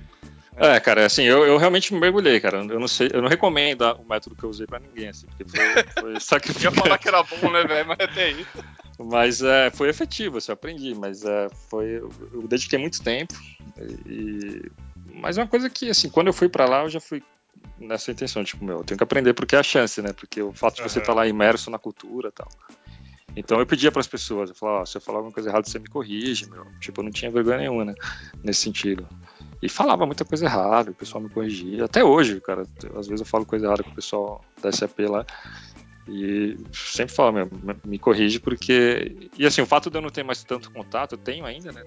É, 0.57 0.79
cara, 0.81 1.07
assim, 1.07 1.25
eu, 1.25 1.45
eu 1.45 1.57
realmente 1.57 1.93
me 1.93 2.01
mergulhei, 2.01 2.41
cara. 2.41 2.59
Eu 2.59 2.81
não 2.81 2.89
sei, 2.89 3.11
eu 3.13 3.23
não 3.23 3.29
recomendo 3.29 3.83
o 3.93 4.05
método 4.05 4.37
que 4.37 4.45
eu 4.45 4.51
usei 4.51 4.67
pra 4.67 4.79
ninguém, 4.79 5.09
assim, 5.09 5.27
porque 5.27 5.45
foi, 5.45 6.19
foi 6.19 6.39
Eu 6.57 6.63
ia 6.63 6.73
falar 6.73 6.99
que 6.99 7.09
era 7.09 7.23
bom, 7.23 7.51
né, 7.51 7.65
velho? 7.65 7.87
Mas 7.87 7.99
até 8.01 8.25
aí. 8.25 8.47
Mas 8.99 9.43
é, 9.43 9.71
foi 9.71 9.89
efetivo, 9.89 10.39
assim, 10.39 10.51
eu 10.51 10.55
aprendi, 10.55 10.95
mas 10.95 11.25
é, 11.25 11.49
foi, 11.71 11.99
eu, 11.99 12.11
dediquei 12.49 12.79
muito 12.79 13.01
tempo. 13.01 13.33
E, 14.07 14.63
mas 15.15 15.39
é 15.39 15.43
uma 15.43 15.49
coisa 15.49 15.71
que, 15.71 15.89
assim, 15.89 16.09
quando 16.09 16.27
eu 16.27 16.33
fui 16.33 16.49
pra 16.49 16.67
lá, 16.67 16.83
eu 16.83 16.89
já 16.89 17.01
fui 17.01 17.23
nessa 17.79 18.11
intenção, 18.11 18.43
tipo, 18.43 18.65
meu, 18.65 18.79
eu 18.79 18.85
tenho 18.85 18.99
que 18.99 19.05
aprender 19.05 19.35
porque 19.35 19.55
é 19.55 19.61
a 19.61 19.63
chance, 19.63 20.03
né? 20.03 20.13
Porque 20.13 20.43
o 20.43 20.53
fato 20.53 20.77
de 20.77 20.83
você 20.83 20.99
estar 20.99 21.15
lá 21.15 21.27
imerso 21.27 21.71
na 21.71 21.79
cultura 21.79 22.29
e 22.29 22.33
tal. 22.33 22.49
Então 23.37 23.61
eu 23.61 23.67
pedia 23.67 23.93
para 23.93 24.01
as 24.01 24.07
pessoas, 24.09 24.51
eu 24.51 24.57
falava, 24.57 24.81
ó, 24.81 24.85
se 24.85 24.97
eu 24.97 25.01
falar 25.01 25.19
alguma 25.19 25.33
coisa 25.33 25.49
errada, 25.49 25.65
você 25.65 25.79
me 25.79 25.87
corrige, 25.87 26.51
meu. 26.51 26.67
Tipo, 26.81 27.01
eu 27.01 27.05
não 27.05 27.11
tinha 27.13 27.31
vergonha 27.31 27.59
nenhuma, 27.59 27.85
né? 27.85 27.95
Nesse 28.43 28.63
sentido. 28.63 29.07
E 29.63 29.69
falava 29.69 30.07
muita 30.07 30.25
coisa 30.25 30.45
errada, 30.45 30.91
o 30.91 30.95
pessoal 30.95 31.23
me 31.23 31.31
corrigia. 31.31 31.85
Até 31.85 32.03
hoje, 32.03 32.41
cara, 32.41 32.63
às 32.97 33.07
vezes 33.07 33.21
eu 33.21 33.27
falo 33.27 33.47
coisa 33.47 33.67
errada 33.67 33.85
com 33.85 33.91
o 33.91 33.95
pessoal 33.95 34.45
da 34.61 34.73
SAP 34.73 35.01
lá. 35.09 35.25
E 36.09 36.57
sempre 36.73 37.15
falo, 37.15 37.33
meu, 37.33 37.51
me 37.85 37.99
corrige, 37.99 38.41
porque. 38.41 39.29
E 39.39 39.47
assim, 39.47 39.61
o 39.61 39.67
fato 39.67 39.91
de 39.91 39.99
eu 39.99 40.03
não 40.03 40.11
ter 40.11 40.25
mais 40.25 40.43
tanto 40.43 40.71
contato, 40.71 41.13
eu 41.13 41.19
tenho 41.19 41.45
ainda, 41.45 41.71
né, 41.71 41.85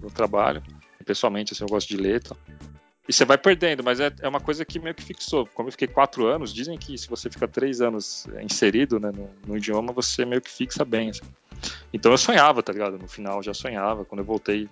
no, 0.00 0.10
trabalho. 0.10 0.62
Pessoalmente, 1.04 1.52
assim, 1.52 1.64
eu 1.64 1.68
gosto 1.68 1.88
de 1.88 1.96
ler 1.96 2.20
e. 2.20 2.36
E 3.08 3.12
você 3.12 3.24
vai 3.24 3.36
perdendo, 3.36 3.82
mas 3.82 3.98
é, 3.98 4.12
é 4.20 4.28
uma 4.28 4.38
coisa 4.38 4.64
que 4.64 4.78
meio 4.78 4.94
que 4.94 5.02
fixou. 5.02 5.44
Como 5.54 5.68
eu 5.68 5.72
fiquei 5.72 5.88
quatro 5.88 6.24
anos, 6.26 6.54
dizem 6.54 6.78
que 6.78 6.96
se 6.96 7.08
você 7.08 7.28
fica 7.28 7.48
três 7.48 7.80
anos 7.80 8.28
inserido 8.40 9.00
né, 9.00 9.10
no, 9.12 9.28
no 9.44 9.56
idioma, 9.56 9.92
você 9.92 10.24
meio 10.24 10.40
que 10.40 10.48
fixa 10.48 10.84
bem. 10.84 11.10
Assim. 11.10 11.22
Então 11.92 12.12
eu 12.12 12.18
sonhava, 12.18 12.62
tá 12.62 12.72
ligado? 12.72 12.96
No 12.98 13.08
final 13.08 13.42
já 13.42 13.52
sonhava, 13.52 14.04
quando 14.04 14.20
eu 14.20 14.24
voltei 14.24 14.68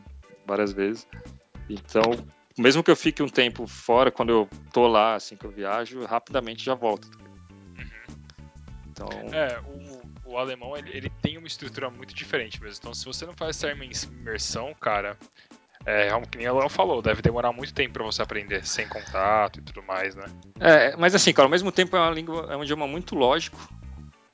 várias 0.47 0.73
vezes. 0.73 1.09
Então, 1.69 2.03
mesmo 2.57 2.85
que 2.85 2.91
eu 2.91 2.97
fique 2.97 3.21
um 3.21 3.29
tempo 3.29 3.67
fora, 3.67 4.13
quando 4.13 4.31
eu 4.31 4.49
tô 4.73 4.87
lá, 4.87 5.17
assim 5.17 5.37
que 5.37 5.45
eu 5.45 5.51
viajo, 5.51 6.05
rapidamente 6.05 6.65
já 6.65 6.75
volto. 6.75 7.11
Tá 7.11 7.30
então. 9.01 9.35
É, 9.35 9.61
o, 10.27 10.33
o 10.33 10.39
alemão 10.39 10.77
ele, 10.77 10.91
ele 10.93 11.11
tem 11.23 11.39
uma 11.39 11.47
estrutura 11.47 11.91
muito 11.91 12.15
diferente 12.15 12.63
mesmo. 12.63 12.79
Então, 12.81 12.95
se 12.95 13.05
você 13.05 13.25
não 13.25 13.35
faz 13.35 13.57
essa 13.57 13.73
imersão, 13.73 14.75
cara, 14.75 15.17
é, 15.87 16.09
é 16.09 16.21
que 16.23 16.39
nem 16.39 16.47
ela 16.47 16.69
falou, 16.69 17.01
deve 17.01 17.23
demorar 17.23 17.53
muito 17.53 17.73
tempo 17.73 17.95
para 17.95 18.05
você 18.05 18.23
aprender 18.23 18.65
sem 18.67 18.87
contato 18.87 19.59
e 19.59 19.63
tudo 19.63 19.83
mais, 19.83 20.15
né? 20.15 20.25
É, 20.59 20.97
mas 20.97 21.15
assim, 21.15 21.33
cara, 21.33 21.47
ao 21.47 21.51
mesmo 21.51 21.73
tempo 21.73 21.97
é 21.97 22.01
uma 22.01 22.11
língua, 22.11 22.49
é 22.51 22.57
um 22.57 22.63
idioma 22.63 22.87
muito 22.87 23.15
lógico. 23.15 23.59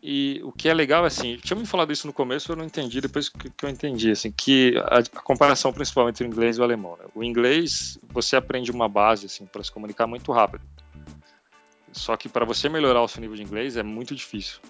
E 0.09 0.41
o 0.45 0.53
que 0.53 0.69
é 0.69 0.75
legal, 0.75 1.05
assim, 1.05 1.37
tinha 1.37 1.59
me 1.59 1.67
falado 1.67 1.93
isso 1.93 2.07
no 2.07 2.13
começo, 2.13 2.53
eu 2.53 2.55
não 2.55 2.65
entendi, 2.65 3.01
depois 3.01 3.29
que, 3.29 3.51
que 3.51 3.65
eu 3.65 3.69
entendi, 3.69 4.13
assim, 4.13 4.31
que 4.31 4.75
a, 4.85 4.99
a, 4.99 5.23
comparação 5.23 5.73
principal 5.73 6.09
entre 6.09 6.25
o 6.25 6.29
inglês 6.29 6.59
e 6.59 6.61
o 6.61 6.63
alemão, 6.63 6.97
né? 6.97 7.07
O 7.13 7.25
inglês, 7.25 7.99
você 8.09 8.37
aprende 8.37 8.71
uma 8.71 8.89
base, 8.89 9.27
assim, 9.27 9.47
para 9.47 9.65
se 9.65 9.73
comunicar 9.73 10.07
muito 10.07 10.31
rápido. 10.31 10.63
Só 11.97 12.15
que 12.17 12.29
para 12.29 12.45
você 12.45 12.69
melhorar 12.69 13.03
o 13.03 13.09
seu 13.09 13.23
nível 13.23 13.37
de 13.37 13.43
inglês 13.43 13.77
é 13.77 13.83
muito 13.83 14.15
difícil. 14.15 14.61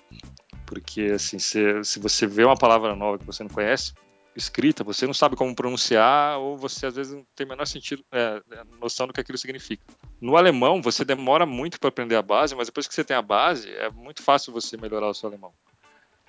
Porque, 0.64 1.02
assim, 1.14 1.38
se, 1.38 1.82
se 1.84 1.98
você 1.98 2.26
vê 2.26 2.44
uma 2.44 2.56
palavra 2.56 2.94
nova 2.94 3.18
que 3.18 3.26
você 3.26 3.42
não 3.42 3.50
conhece, 3.50 3.92
escrita, 4.36 4.84
você 4.84 5.06
não 5.06 5.14
sabe 5.14 5.34
como 5.34 5.54
pronunciar 5.54 6.38
ou 6.38 6.56
você 6.56 6.86
às 6.86 6.94
vezes 6.94 7.14
não 7.14 7.26
tem 7.34 7.44
o 7.44 7.48
menor 7.48 7.66
sentido, 7.66 8.04
é, 8.12 8.40
é, 8.52 8.62
noção 8.80 9.08
do 9.08 9.12
que 9.12 9.20
aquilo 9.20 9.36
significa. 9.38 9.84
No 10.20 10.36
alemão, 10.36 10.80
você 10.80 11.04
demora 11.04 11.44
muito 11.44 11.80
para 11.80 11.88
aprender 11.88 12.14
a 12.14 12.22
base, 12.22 12.54
mas 12.54 12.68
depois 12.68 12.86
que 12.86 12.94
você 12.94 13.02
tem 13.02 13.16
a 13.16 13.22
base, 13.22 13.70
é 13.70 13.90
muito 13.90 14.22
fácil 14.22 14.52
você 14.52 14.76
melhorar 14.76 15.08
o 15.08 15.14
seu 15.14 15.28
alemão. 15.28 15.52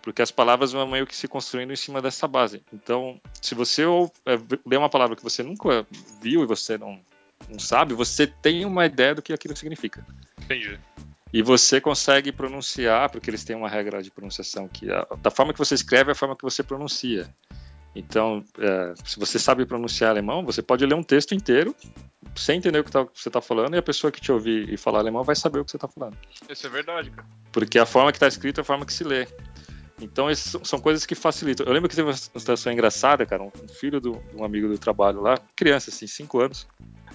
Porque 0.02 0.22
as 0.22 0.32
palavras 0.32 0.72
vão 0.72 0.88
meio 0.88 1.06
que 1.06 1.15
se 1.15 1.28
construindo 1.28 1.74
em 1.74 1.76
cima 1.76 2.02
dessa 2.02 2.28
base. 2.28 2.64
Então, 2.74 3.22
se 3.40 3.53
você 3.53 3.86
ou, 3.86 4.11
é, 4.26 4.38
lê 4.65 4.78
uma 4.78 4.90
palavra 4.90 5.15
que 5.15 5.24
você 5.24 5.44
nunca 5.44 5.86
viu 6.22 6.41
e 6.44 6.48
você 6.48 6.78
não, 6.78 6.99
não 7.50 7.60
sabe, 7.60 7.94
você 7.94 8.28
tem 8.28 8.66
uma 8.66 8.86
ideia 8.86 9.16
do 9.16 9.22
que 9.22 9.34
aquilo 9.34 9.56
significa. 9.56 10.06
Entendi. 10.42 10.80
E 11.34 11.42
você 11.42 11.82
consegue 11.82 12.32
pronunciar, 12.32 13.10
porque 13.10 13.30
eles 13.30 13.44
têm 13.44 13.56
uma 13.56 13.70
regra 13.70 14.02
de 14.02 14.10
pronunciação 14.10 14.68
que 14.68 14.92
a, 14.92 15.06
da 15.22 15.30
forma 15.30 15.54
que 15.54 15.60
você 15.60 15.76
escreve 15.76 16.10
é 16.10 16.14
a 16.14 16.16
forma 16.16 16.36
que 16.36 16.44
você 16.44 16.64
pronuncia. 16.64 17.30
Então, 17.96 18.44
é, 18.60 18.94
se 19.04 19.20
você 19.20 19.40
sabe 19.40 19.66
pronunciar 19.66 20.12
alemão, 20.12 20.46
você 20.46 20.62
pode 20.62 20.86
ler 20.86 20.94
um 20.94 21.04
texto 21.04 21.34
inteiro 21.34 21.76
sem 22.36 22.58
entender 22.58 22.80
o 22.80 22.84
que, 22.84 22.92
tá, 22.92 23.08
você 23.14 23.30
está 23.30 23.42
falando 23.42 23.74
e 23.74 23.78
a 23.78 23.82
pessoa 23.82 24.12
que 24.12 24.22
te 24.22 24.32
ouvir 24.32 24.72
e 24.72 24.78
falar 24.78 25.00
alemão 25.00 25.24
vai 25.24 25.36
saber 25.36 25.60
o 25.60 25.66
que 25.66 25.72
você 25.72 25.78
está 25.78 25.88
falando. 25.88 26.16
Isso 26.48 26.68
é 26.68 26.70
verdade, 26.70 27.10
cara. 27.10 27.28
Porque 27.52 27.80
a 27.80 27.86
forma 27.86 28.12
que 28.12 28.18
está 28.18 28.28
escrito 28.28 28.60
é 28.60 28.62
a 28.62 28.64
forma 28.64 28.86
que 28.86 28.94
se 28.94 29.04
lê. 29.04 29.28
Então, 29.99 30.30
essas 30.30 30.68
são 30.68 30.80
coisas 30.80 31.06
que 31.06 31.15
facilitam. 31.15 31.65
Eu 31.65 31.74
lembro 31.74 31.90
que 31.90 31.95
teve 31.95 32.07
uma 32.07 32.15
situação 32.15 32.72
engraçada, 32.72 33.26
cara. 33.26 33.44
Um 33.44 33.52
filho 33.68 33.99
de 33.99 34.10
um 34.10 34.44
amigo 34.44 34.68
do 34.68 34.78
trabalho 34.78 35.22
lá, 35.22 35.38
criança, 35.56 35.90
assim, 35.90 36.06
5 36.06 36.40
anos, 36.40 36.68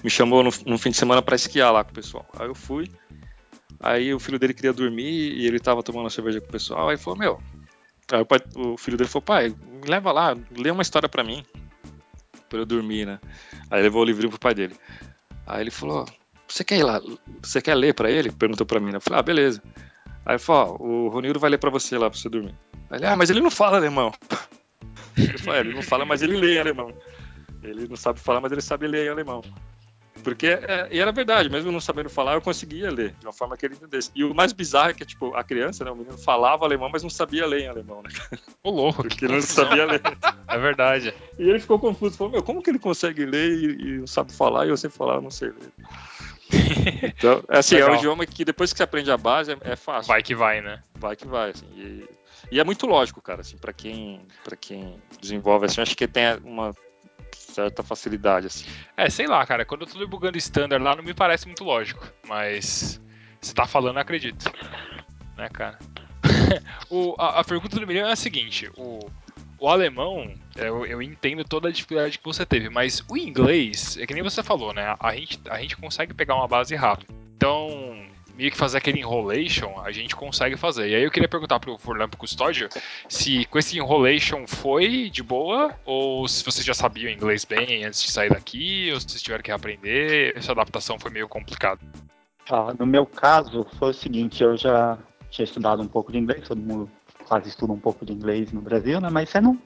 me 0.02 0.10
chamou 0.10 0.42
no, 0.42 0.50
no 0.66 0.78
fim 0.78 0.90
de 0.90 0.96
semana 0.96 1.22
para 1.22 1.36
esquiar 1.36 1.72
lá 1.72 1.84
com 1.84 1.90
o 1.90 1.94
pessoal. 1.94 2.26
Aí 2.38 2.48
eu 2.48 2.54
fui. 2.54 2.90
Aí 3.78 4.12
o 4.12 4.18
filho 4.18 4.38
dele 4.38 4.54
queria 4.54 4.72
dormir 4.72 5.32
e 5.32 5.46
ele 5.46 5.56
estava 5.56 5.82
tomando 5.82 6.10
cerveja 6.10 6.40
com 6.40 6.48
o 6.48 6.52
pessoal. 6.52 6.88
Aí 6.88 6.96
falou: 6.96 7.18
Meu, 7.18 7.40
Aí 8.12 8.20
o, 8.20 8.26
pai, 8.26 8.40
o, 8.54 8.76
filho 8.76 8.98
dele 8.98 9.08
falou, 9.08 9.22
pai, 9.22 9.48
me 9.48 9.88
leva 9.88 10.12
lá, 10.12 10.36
lê 10.54 10.70
uma 10.70 10.82
história 10.82 11.08
para 11.08 11.24
mim, 11.24 11.42
para 12.48 12.58
eu 12.58 12.66
dormir, 12.66 13.06
né? 13.06 13.18
Aí 13.70 13.82
levou 13.82 14.02
o 14.02 14.04
livrinho 14.04 14.28
pro 14.28 14.38
pai 14.38 14.54
dele. 14.54 14.76
Aí 15.46 15.62
ele 15.62 15.70
falou, 15.70 16.04
você 16.46 16.62
quer 16.62 16.78
ir 16.78 16.82
lá, 16.82 17.00
você 17.42 17.62
quer 17.62 17.74
ler 17.74 17.94
para 17.94 18.10
ele? 18.10 18.30
Perguntou 18.30 18.66
para 18.66 18.78
mim, 18.78 18.90
né? 18.90 18.96
Eu 18.96 19.00
falei, 19.00 19.18
ah, 19.18 19.22
beleza. 19.22 19.62
Aí 20.26 20.32
ele 20.34 20.38
falou, 20.38 20.76
ó, 20.78 20.84
o 20.84 21.08
Ronildo 21.08 21.40
vai 21.40 21.48
ler 21.50 21.58
para 21.58 21.70
você 21.70 21.96
lá, 21.96 22.10
pra 22.10 22.18
você 22.18 22.28
dormir. 22.28 22.54
Ele, 22.92 23.06
ah, 23.06 23.16
mas 23.16 23.30
ele 23.30 23.40
não 23.40 23.50
fala 23.50 23.76
alemão. 23.76 24.12
Eu 25.16 25.38
falei, 25.38 25.60
é, 25.60 25.64
ele 25.64 25.74
não 25.74 25.82
fala, 25.82 26.04
mas 26.06 26.22
ele 26.22 26.36
lê 26.36 26.58
alemão. 26.58 26.92
Ele 27.62 27.86
não 27.86 27.96
sabe 27.96 28.18
falar, 28.18 28.40
mas 28.40 28.50
ele 28.50 28.62
sabe 28.62 28.86
ler 28.86 29.10
alemão. 29.10 29.42
Porque, 30.22 30.46
é, 30.46 30.88
e 30.90 31.00
era 31.00 31.10
verdade, 31.10 31.50
mesmo 31.50 31.72
não 31.72 31.80
sabendo 31.80 32.08
falar, 32.08 32.34
eu 32.34 32.40
conseguia 32.40 32.90
ler 32.90 33.14
de 33.18 33.26
uma 33.26 33.32
forma 33.32 33.56
que 33.56 33.66
ele 33.66 33.74
entendesse. 33.74 34.10
E 34.14 34.24
o 34.24 34.34
mais 34.34 34.52
bizarro 34.52 34.90
é 34.90 34.94
que, 34.94 35.04
tipo, 35.04 35.34
a 35.34 35.42
criança, 35.42 35.84
né, 35.84 35.90
o 35.90 35.96
menino 35.96 36.16
falava 36.16 36.64
alemão, 36.64 36.88
mas 36.88 37.02
não 37.02 37.10
sabia 37.10 37.46
ler 37.46 37.62
em 37.62 37.68
alemão, 37.68 38.02
né? 38.02 38.10
Ô, 38.62 38.70
louco. 38.70 39.02
Porque 39.02 39.24
ele 39.24 39.34
não 39.34 39.42
sabia 39.42 39.84
ler. 39.84 40.00
É 40.48 40.58
verdade. 40.58 41.14
E 41.38 41.48
ele 41.48 41.58
ficou 41.58 41.78
confuso, 41.78 42.14
falou, 42.14 42.30
meu, 42.30 42.42
como 42.42 42.62
que 42.62 42.68
ele 42.68 42.78
consegue 42.78 43.24
ler 43.24 43.52
e, 43.52 43.64
e 43.64 43.98
não 44.00 44.06
sabe 44.06 44.32
falar? 44.32 44.66
E 44.66 44.68
eu 44.68 44.76
sempre 44.76 44.98
falava, 44.98 45.22
não 45.22 45.30
sei 45.30 45.48
ler. 45.48 45.72
Então, 47.16 47.42
é 47.48 47.58
assim, 47.58 47.76
Legal. 47.76 47.88
é 47.88 47.92
um 47.92 47.96
idioma 47.96 48.26
que 48.26 48.44
depois 48.44 48.70
que 48.70 48.76
você 48.76 48.82
aprende 48.82 49.10
a 49.10 49.16
base, 49.16 49.52
é, 49.52 49.56
é, 49.62 49.76
fácil. 49.76 50.08
Vai 50.08 50.22
que 50.22 50.34
vai, 50.34 50.60
né? 50.60 50.82
Vai 50.94 51.16
que 51.16 51.26
vai, 51.26 51.50
assim. 51.50 51.66
E, 51.74 52.04
e 52.52 52.60
é 52.60 52.64
muito 52.64 52.86
lógico, 52.86 53.22
cara, 53.22 53.40
assim, 53.40 53.56
para 53.56 53.72
quem, 53.72 54.20
pra 54.44 54.54
quem 54.54 55.00
desenvolve, 55.18 55.64
assim, 55.64 55.80
acho 55.80 55.96
que 55.96 56.06
tem 56.06 56.36
uma 56.44 56.74
certa 57.34 57.82
facilidade, 57.82 58.48
assim. 58.48 58.66
É, 58.94 59.08
sei 59.08 59.26
lá, 59.26 59.46
cara, 59.46 59.64
quando 59.64 59.80
eu 59.80 59.86
tô 59.86 59.98
debugando 59.98 60.36
standard 60.36 60.84
lá 60.84 60.94
não 60.94 61.02
me 61.02 61.14
parece 61.14 61.46
muito 61.46 61.64
lógico, 61.64 62.06
mas 62.28 63.00
você 63.40 63.54
tá 63.54 63.66
falando, 63.66 63.96
eu 63.96 64.02
acredito. 64.02 64.52
Né, 65.34 65.48
cara? 65.48 65.78
o, 66.90 67.14
a, 67.18 67.40
a, 67.40 67.44
pergunta 67.44 67.80
do 67.80 67.86
milhão 67.86 68.06
é 68.06 68.12
a 68.12 68.16
seguinte: 68.16 68.70
o, 68.76 68.98
o 69.58 69.66
alemão, 69.66 70.34
eu, 70.54 70.84
eu, 70.84 71.00
entendo 71.00 71.42
toda 71.44 71.70
a 71.70 71.72
dificuldade 71.72 72.18
que 72.18 72.24
você 72.24 72.44
teve, 72.44 72.68
mas 72.68 73.02
o 73.08 73.16
inglês, 73.16 73.96
é 73.96 74.06
que 74.06 74.12
nem 74.12 74.22
você 74.22 74.42
falou, 74.42 74.74
né? 74.74 74.94
A 75.00 75.16
gente, 75.16 75.40
a 75.48 75.58
gente 75.58 75.74
consegue 75.78 76.12
pegar 76.12 76.34
uma 76.34 76.46
base 76.46 76.74
rápida. 76.74 77.14
Então, 77.34 78.11
meio 78.36 78.50
que 78.50 78.56
fazer 78.56 78.78
aquele 78.78 79.00
enrolation, 79.00 79.80
a 79.80 79.92
gente 79.92 80.16
consegue 80.16 80.56
fazer. 80.56 80.88
E 80.88 80.94
aí 80.94 81.02
eu 81.02 81.10
queria 81.10 81.28
perguntar 81.28 81.60
pro 81.60 81.78
Furlan 81.78 82.08
pro 82.08 82.18
Custódio 82.18 82.68
se 83.08 83.44
com 83.46 83.58
esse 83.58 83.78
enrolation 83.78 84.46
foi 84.46 85.10
de 85.10 85.22
boa, 85.22 85.74
ou 85.84 86.26
se 86.26 86.44
vocês 86.44 86.64
já 86.64 86.74
sabiam 86.74 87.10
inglês 87.10 87.44
bem 87.44 87.84
antes 87.84 88.02
de 88.02 88.10
sair 88.10 88.30
daqui, 88.30 88.90
ou 88.92 89.00
se 89.00 89.08
vocês 89.08 89.22
tiveram 89.22 89.42
que 89.42 89.52
aprender, 89.52 90.36
essa 90.36 90.52
adaptação 90.52 90.98
foi 90.98 91.10
meio 91.10 91.28
complicada. 91.28 91.80
Ah, 92.50 92.74
no 92.78 92.86
meu 92.86 93.06
caso, 93.06 93.66
foi 93.78 93.90
o 93.90 93.94
seguinte, 93.94 94.42
eu 94.42 94.56
já 94.56 94.98
tinha 95.30 95.44
estudado 95.44 95.82
um 95.82 95.88
pouco 95.88 96.12
de 96.12 96.18
inglês, 96.18 96.48
todo 96.48 96.60
mundo 96.60 96.90
quase 97.24 97.48
estuda 97.48 97.72
um 97.72 97.78
pouco 97.78 98.04
de 98.04 98.12
inglês 98.12 98.52
no 98.52 98.60
Brasil, 98.60 99.00
né? 99.00 99.08
Mas 99.10 99.30
você 99.30 99.40
não, 99.40 99.58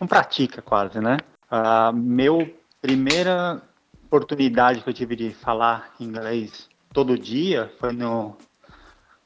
não 0.00 0.06
pratica 0.06 0.62
quase, 0.62 0.98
né? 1.00 1.18
Ah, 1.50 1.92
meu 1.92 2.52
primeira 2.80 3.62
oportunidade 4.06 4.82
que 4.82 4.90
eu 4.90 4.94
tive 4.94 5.16
de 5.16 5.30
falar 5.30 5.94
inglês 5.98 6.68
todo 6.94 7.18
dia 7.18 7.70
foi 7.78 7.92
no, 7.92 8.36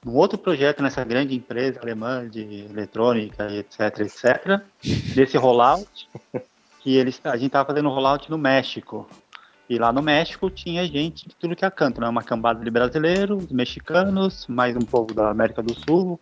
no 0.05 0.15
outro 0.15 0.39
projeto 0.39 0.83
nessa 0.83 1.05
grande 1.05 1.37
empresa 1.37 1.79
alemã 1.81 2.29
de 2.29 2.65
eletrônica 2.65 3.47
e 3.51 3.59
etc, 3.59 4.01
etc, 4.01 4.63
desse 5.15 5.37
rollout, 5.37 6.09
que 6.81 6.97
eles, 6.97 7.21
a 7.23 7.37
gente 7.37 7.49
estava 7.49 7.69
fazendo 7.69 7.91
rollout 7.91 8.29
no 8.31 8.39
México. 8.39 9.07
E 9.69 9.79
lá 9.79 9.93
no 9.93 10.01
México 10.01 10.49
tinha 10.49 10.87
gente 10.87 11.29
de 11.29 11.35
tudo 11.35 11.55
que 11.55 11.63
é 11.63 11.71
canto, 11.71 12.01
né? 12.01 12.09
Uma 12.09 12.23
cambada 12.23 12.65
de 12.65 12.71
brasileiros, 12.71 13.47
mexicanos, 13.49 14.47
mais 14.49 14.75
um 14.75 14.81
povo 14.81 15.13
da 15.13 15.31
América 15.31 15.63
do 15.63 15.75
Sul. 15.75 16.19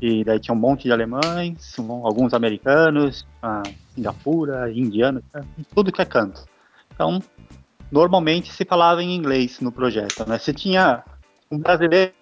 E 0.00 0.24
daí 0.24 0.40
tinha 0.40 0.54
um 0.54 0.58
monte 0.58 0.84
de 0.84 0.92
alemães, 0.92 1.78
um, 1.78 2.06
alguns 2.06 2.32
americanos, 2.32 3.26
a 3.42 3.62
Singapura, 3.94 4.72
indianos, 4.72 5.22
tudo 5.74 5.92
que 5.92 6.00
é 6.00 6.06
canto. 6.06 6.42
Então, 6.94 7.20
normalmente 7.90 8.52
se 8.52 8.64
falava 8.64 9.02
em 9.02 9.14
inglês 9.14 9.60
no 9.60 9.72
projeto, 9.72 10.28
né? 10.28 10.38
Se 10.38 10.52
tinha 10.52 11.02
um 11.50 11.58
brasileiro 11.58 12.12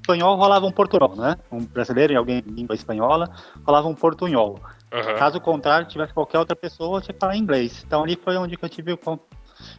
espanhol, 0.00 0.36
rolava 0.36 0.66
um 0.66 0.72
portunhol, 0.72 1.16
né? 1.16 1.36
Um 1.50 1.64
brasileiro 1.64 2.12
e 2.12 2.16
alguém 2.16 2.42
de 2.42 2.50
língua 2.50 2.74
espanhola, 2.74 3.30
rolava 3.66 3.88
um 3.88 3.94
portunhol. 3.94 4.60
Uhum. 4.92 5.18
Caso 5.18 5.40
contrário, 5.40 5.88
tivesse 5.88 6.14
qualquer 6.14 6.38
outra 6.38 6.54
pessoa, 6.54 7.00
tinha 7.00 7.12
que 7.12 7.20
falar 7.20 7.36
inglês. 7.36 7.82
Então 7.86 8.04
ali 8.04 8.16
foi 8.16 8.36
onde 8.36 8.56
eu 8.60 8.68
tive 8.68 8.92
o 8.92 9.20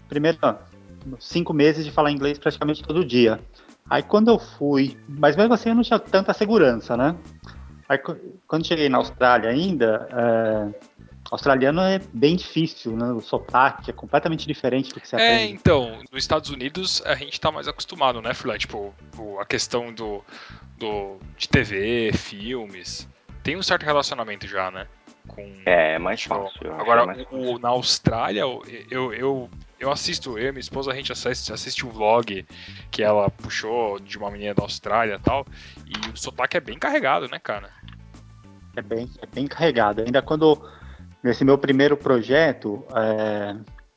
primeiro 0.10 0.38
cinco 1.20 1.54
meses 1.54 1.86
de 1.86 1.92
falar 1.92 2.12
inglês 2.12 2.38
praticamente 2.38 2.84
todo 2.84 3.06
dia. 3.06 3.40
Aí 3.90 4.04
quando 4.04 4.30
eu 4.30 4.38
fui, 4.38 4.98
mas 5.08 5.36
mesmo 5.36 5.54
assim 5.54 5.70
eu 5.70 5.76
não 5.76 5.84
tinha 5.84 6.00
tanta 6.00 6.34
segurança, 6.34 6.98
né? 6.98 7.16
Aí 7.88 7.98
quando 8.46 8.68
cheguei 8.68 8.90
na 8.90 8.98
Austrália 8.98 9.50
ainda, 9.50 10.10
é, 10.12 10.87
australiano 11.32 11.82
é 11.82 12.00
bem 12.14 12.36
difícil, 12.36 12.96
né? 12.96 13.12
O 13.12 13.22
sotaque 13.22 13.90
é 13.90 13.94
completamente 13.94 14.48
diferente 14.48 14.94
do 14.94 15.00
que 15.00 15.08
você 15.08 15.16
é, 15.16 15.20
aprende. 15.20 15.44
É, 15.44 15.56
então, 15.56 16.00
nos 16.12 16.24
Estados 16.24 16.50
Unidos 16.50 17.02
a 17.06 17.16
gente 17.16 17.40
tá 17.40 17.52
mais 17.52 17.68
acostumado, 17.68 18.22
né, 18.22 18.34
Flan? 18.34 18.58
Tipo, 18.58 18.94
a 19.40 19.46
questão 19.46 19.94
do, 19.94 20.24
do, 20.78 21.18
de 21.38 21.50
TV, 21.50 22.12
filmes, 22.14 23.08
tem 23.44 23.56
um 23.56 23.64
certo 23.64 23.84
relacionamento 23.84 24.48
já, 24.48 24.72
né? 24.72 24.88
Com, 25.28 25.42
é, 25.66 25.96
é 25.96 26.00
mais 26.00 26.24
fácil. 26.24 26.74
Agora, 26.74 27.04
é 27.04 27.06
mais 27.06 27.24
fácil. 27.24 27.38
O, 27.38 27.60
na 27.60 27.70
Austrália, 27.70 28.42
eu, 28.42 29.14
eu 29.14 29.50
Eu 29.80 29.92
assisto, 29.92 30.40
eu 30.40 30.48
e 30.48 30.52
minha 30.52 30.60
esposa, 30.62 30.92
a 30.92 30.96
gente 30.96 31.12
assiste, 31.12 31.54
assiste 31.54 31.86
um 31.86 31.90
vlog 31.90 32.44
que 32.90 33.04
ela 33.04 33.30
puxou 33.30 34.00
de 34.00 34.18
uma 34.18 34.32
menina 34.32 34.56
da 34.56 34.64
Austrália 34.64 35.16
e 35.16 35.20
tal, 35.20 35.46
e 35.86 36.10
o 36.10 36.18
sotaque 36.18 36.58
é 36.58 36.60
bem 36.60 36.80
carregado, 36.80 37.28
né, 37.28 37.38
cara? 37.38 37.70
É 38.76 38.82
bem, 38.82 39.10
é 39.22 39.26
bem 39.26 39.46
carregado. 39.48 40.02
Ainda 40.02 40.22
quando, 40.22 40.58
nesse 41.24 41.44
meu 41.44 41.58
primeiro 41.58 41.98
projeto, 41.98 42.86
é, 42.96 43.56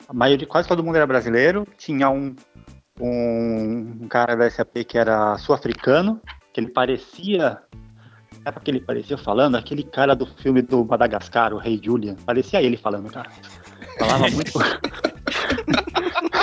a 0.08 0.12
maioria, 0.12 0.46
quase 0.46 0.68
todo 0.68 0.82
mundo 0.82 0.96
era 0.96 1.06
brasileiro, 1.06 1.66
tinha 1.76 2.10
um, 2.10 2.34
um, 3.00 3.98
um 4.02 4.08
cara 4.08 4.36
da 4.36 4.50
SAP 4.50 4.84
que 4.86 4.98
era 4.98 5.36
sul-africano, 5.38 6.20
que 6.52 6.60
ele 6.60 6.70
parecia 6.70 7.62
Sabe 8.42 8.54
porque 8.54 8.70
ele 8.70 8.80
parecia 8.80 9.18
falando? 9.18 9.56
Aquele 9.56 9.82
cara 9.82 10.14
do 10.14 10.26
filme 10.26 10.62
do 10.62 10.84
Madagascar, 10.84 11.52
o 11.52 11.58
Rei 11.58 11.78
Julian. 11.82 12.16
Parecia 12.24 12.62
ele 12.62 12.76
falando, 12.76 13.10
cara. 13.10 13.30
Falava 13.98 14.28
muito. 14.32 14.58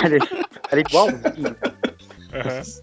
era, 0.04 0.18
era 0.70 0.80
igualzinho. 0.80 1.56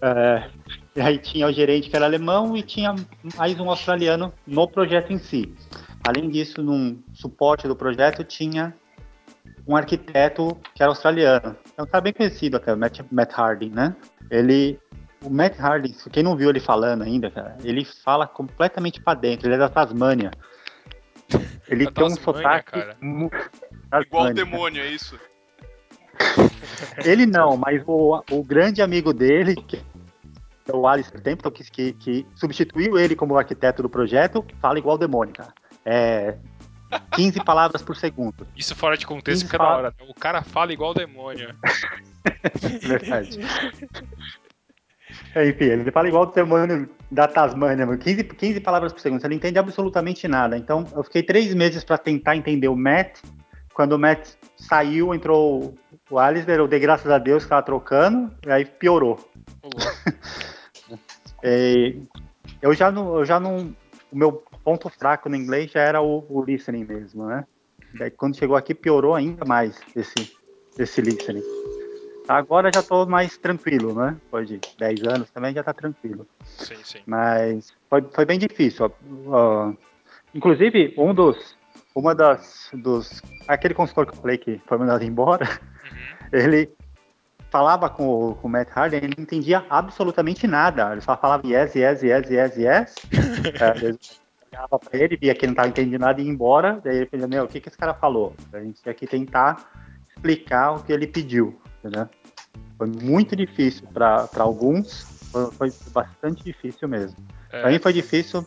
É, 0.02 0.50
e 0.94 1.00
aí 1.00 1.18
tinha 1.18 1.46
o 1.46 1.52
gerente 1.52 1.88
que 1.88 1.96
era 1.96 2.04
alemão 2.04 2.56
e 2.56 2.62
tinha 2.62 2.94
mais 3.36 3.58
um 3.58 3.70
australiano 3.70 4.32
no 4.46 4.68
projeto 4.68 5.12
em 5.12 5.18
si. 5.18 5.54
Além 6.06 6.28
disso, 6.30 6.62
num 6.62 7.02
suporte 7.12 7.66
do 7.66 7.74
projeto 7.74 8.22
tinha 8.22 8.74
um 9.66 9.76
arquiteto 9.76 10.56
que 10.74 10.82
era 10.82 10.90
australiano. 10.92 11.56
É 11.76 11.82
um 11.82 11.86
cara 11.86 12.00
bem 12.00 12.12
conhecido 12.12 12.56
até, 12.56 12.72
o 12.72 12.76
Matt, 12.76 13.00
Matt 13.10 13.32
Harding, 13.32 13.70
né? 13.70 13.96
Ele 14.30 14.78
o 15.24 15.30
Matt 15.30 15.58
Hardy, 15.58 15.92
quem 16.12 16.22
não 16.22 16.36
viu 16.36 16.50
ele 16.50 16.60
falando 16.60 17.02
ainda, 17.02 17.30
cara, 17.30 17.56
ele 17.64 17.84
fala 17.84 18.26
completamente 18.28 19.00
pra 19.00 19.14
dentro, 19.14 19.48
ele 19.48 19.56
é 19.56 19.58
da 19.58 19.68
Tasmânia. 19.68 20.30
Ele 21.68 21.84
Da 21.86 21.90
tem 21.90 22.04
um 22.04 22.08
Tasmânia, 22.08 22.22
sotaque. 22.22 22.70
cara. 22.70 22.96
Igual 24.02 24.26
o 24.26 24.34
demônio, 24.34 24.82
é 24.82 24.88
isso? 24.88 25.18
Ele 27.04 27.26
não, 27.26 27.56
mas 27.56 27.82
o, 27.86 28.22
o 28.30 28.42
grande 28.42 28.80
amigo 28.80 29.12
dele, 29.12 29.54
que 29.54 29.76
é 30.66 30.74
o 30.74 30.86
Alistair 30.86 31.22
Templeton, 31.22 31.50
que, 31.50 31.70
que, 31.70 31.92
que 31.92 32.26
substituiu 32.34 32.98
ele 32.98 33.14
como 33.14 33.36
arquiteto 33.36 33.82
do 33.82 33.88
projeto, 33.90 34.44
fala 34.60 34.78
igual 34.78 34.96
o 34.96 34.98
demônio, 34.98 35.34
cara. 35.34 35.52
É 35.88 36.36
15 37.12 37.42
palavras 37.44 37.80
por 37.82 37.96
segundo. 37.96 38.46
Isso 38.56 38.74
fora 38.74 38.96
de 38.96 39.06
contexto 39.06 39.44
fica 39.44 39.56
da 39.58 39.64
fala- 39.64 39.76
hora. 39.76 39.88
né? 39.98 40.06
O 40.08 40.14
cara 40.14 40.42
fala 40.42 40.72
igual 40.72 40.90
o 40.90 40.94
demônio. 40.94 41.54
Verdade. 42.82 43.38
É, 45.34 45.48
Enfim, 45.48 45.64
ele 45.64 45.90
fala 45.92 46.08
igual 46.08 46.24
o 46.24 46.26
demônio 46.32 46.88
da 47.10 47.28
Tasmânia, 47.28 47.86
meu, 47.86 47.96
15, 47.96 48.24
15 48.24 48.60
palavras 48.60 48.92
por 48.92 49.00
segundo, 49.00 49.20
você 49.20 49.28
não 49.28 49.36
entende 49.36 49.58
absolutamente 49.58 50.26
nada. 50.26 50.56
Então, 50.58 50.84
eu 50.94 51.04
fiquei 51.04 51.22
três 51.22 51.54
meses 51.54 51.84
para 51.84 51.96
tentar 51.98 52.36
entender 52.36 52.68
o 52.68 52.76
Matt. 52.76 53.18
Quando 53.72 53.92
o 53.92 53.98
Matt 53.98 54.30
saiu, 54.56 55.14
entrou 55.14 55.74
o 56.10 56.18
Alistair, 56.18 56.58
eu 56.58 56.66
dei 56.66 56.80
graças 56.80 57.10
a 57.12 57.18
Deus 57.18 57.42
que 57.42 57.46
estava 57.46 57.62
trocando, 57.62 58.34
e 58.46 58.50
aí 58.50 58.64
piorou. 58.64 59.18
É, 61.42 61.94
eu 62.62 62.74
já 62.74 62.90
não, 62.90 63.16
eu 63.18 63.24
já 63.24 63.38
não, 63.38 63.72
o 64.10 64.16
meu 64.16 64.42
ponto 64.66 64.88
fraco 64.88 65.28
no 65.28 65.36
inglês 65.36 65.70
já 65.70 65.80
era 65.80 66.02
o, 66.02 66.26
o 66.28 66.42
listening 66.44 66.84
mesmo, 66.84 67.24
né? 67.26 67.44
Daí 67.94 68.10
quando 68.10 68.36
chegou 68.36 68.56
aqui 68.56 68.74
piorou 68.74 69.14
ainda 69.14 69.44
mais 69.44 69.80
esse, 69.94 70.28
esse 70.76 71.00
listening. 71.00 71.40
Agora 72.26 72.72
já 72.72 72.82
tô 72.82 73.06
mais 73.06 73.38
tranquilo, 73.38 73.94
né? 73.94 74.16
Depois 74.24 74.48
de 74.48 74.60
10 74.76 75.04
anos 75.06 75.30
também 75.30 75.54
já 75.54 75.62
tá 75.62 75.72
tranquilo. 75.72 76.26
Sim, 76.42 76.74
sim. 76.82 76.98
Mas 77.06 77.72
foi, 77.88 78.02
foi 78.12 78.24
bem 78.24 78.40
difícil. 78.40 78.92
Ó, 79.28 79.72
inclusive, 80.34 80.92
um 80.98 81.14
dos. 81.14 81.56
Uma 81.94 82.12
das. 82.12 82.68
Dos, 82.74 83.22
aquele 83.46 83.72
consultor 83.72 84.06
que 84.06 84.16
eu 84.18 84.20
falei 84.20 84.36
que 84.36 84.60
foi 84.66 84.78
mandado 84.78 85.04
embora, 85.06 85.46
ele 86.32 86.68
falava 87.52 87.88
com, 87.88 88.08
o- 88.08 88.34
com 88.34 88.48
o 88.48 88.50
Matt 88.50 88.68
Harden, 88.70 88.98
ele 88.98 89.14
não 89.16 89.22
entendia 89.22 89.64
absolutamente 89.70 90.48
nada. 90.48 90.90
Ele 90.90 91.00
só 91.02 91.16
falava 91.16 91.46
yes, 91.46 91.76
yes, 91.76 92.02
yes, 92.02 92.28
yes, 92.28 92.56
yes. 92.56 92.94
Olhava 94.56 94.78
pra 94.78 94.98
ele, 94.98 95.16
via 95.16 95.34
que 95.34 95.40
ele 95.44 95.48
não 95.48 95.52
estava 95.52 95.68
entendendo 95.68 96.00
nada 96.00 96.20
e 96.20 96.24
ia 96.24 96.30
embora. 96.30 96.80
Daí 96.82 96.96
ele 96.96 97.06
falou, 97.06 97.28
meu, 97.28 97.44
o 97.44 97.48
que, 97.48 97.60
que 97.60 97.68
esse 97.68 97.76
cara 97.76 97.92
falou? 97.92 98.34
A 98.52 98.60
gente 98.60 98.82
tinha 98.82 98.94
que 98.94 99.06
tentar 99.06 99.70
explicar 100.08 100.72
o 100.72 100.82
que 100.82 100.92
ele 100.92 101.06
pediu, 101.06 101.60
entendeu? 101.78 102.08
Foi 102.78 102.86
muito 102.86 103.36
difícil 103.36 103.86
para 103.92 104.28
alguns, 104.38 105.02
foi, 105.30 105.50
foi 105.52 105.72
bastante 105.92 106.42
difícil 106.42 106.88
mesmo. 106.88 107.16
É, 107.52 107.60
Pra 107.60 107.70
mim 107.70 107.78
foi 107.78 107.92
difícil, 107.92 108.46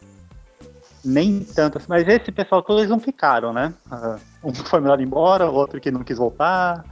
nem 1.05 1.41
tanto, 1.43 1.77
assim, 1.77 1.87
mas 1.87 2.07
esse 2.07 2.31
pessoal 2.31 2.61
todos 2.63 2.81
eles 2.81 2.89
não 2.91 2.99
ficaram, 2.99 3.53
né? 3.53 3.73
Ah, 3.91 4.17
Um 4.43 4.53
foi 4.53 4.79
mandado 4.79 5.01
embora, 5.03 5.49
outro 5.49 5.79
que 5.79 5.91
não 5.91 6.03
quis 6.03 6.17
voltar, 6.17 6.83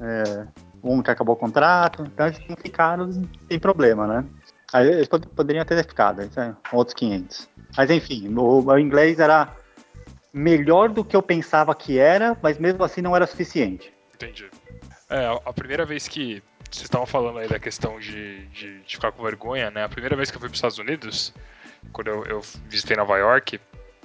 é, 0.00 0.46
um 0.82 1.02
que 1.02 1.10
acabou 1.10 1.34
o 1.34 1.38
contrato, 1.38 2.02
então 2.02 2.26
eles 2.26 2.40
não 2.48 2.56
ficaram 2.56 3.10
sem 3.48 3.58
problema, 3.58 4.06
né? 4.06 4.24
Aí 4.72 4.88
eles 4.88 5.08
pod- 5.08 5.26
poderiam 5.28 5.64
ter 5.64 5.84
ficado, 5.84 6.22
outros 6.72 6.94
500. 6.94 7.48
Mas 7.76 7.90
enfim, 7.90 8.28
o 8.28 8.62
meu 8.62 8.78
inglês 8.78 9.18
era 9.18 9.54
melhor 10.32 10.88
do 10.88 11.04
que 11.04 11.14
eu 11.16 11.22
pensava 11.22 11.74
que 11.74 11.98
era, 11.98 12.36
mas 12.42 12.58
mesmo 12.58 12.82
assim 12.84 13.00
não 13.02 13.14
era 13.14 13.26
suficiente. 13.26 13.92
Entendi. 14.14 14.46
É, 15.10 15.26
a- 15.44 15.52
primeira 15.52 15.84
vez 15.84 16.08
que 16.08 16.42
vocês 16.70 16.84
estavam 16.84 17.06
falando 17.06 17.38
aí 17.38 17.48
da 17.48 17.58
questão 17.58 17.98
de, 17.98 18.46
de, 18.46 18.80
de 18.80 18.94
ficar 18.96 19.12
com 19.12 19.22
vergonha, 19.22 19.70
né? 19.70 19.84
A 19.84 19.88
primeira 19.88 20.16
vez 20.16 20.30
que 20.30 20.36
eu 20.36 20.40
fui 20.40 20.48
para 20.48 20.54
os 20.54 20.58
Estados 20.58 20.78
Unidos, 20.78 21.34
quando 21.92 22.08
eu, 22.08 22.24
eu 22.24 22.40
visitei 22.68 22.96
Nova 22.96 23.18
York, 23.18 23.60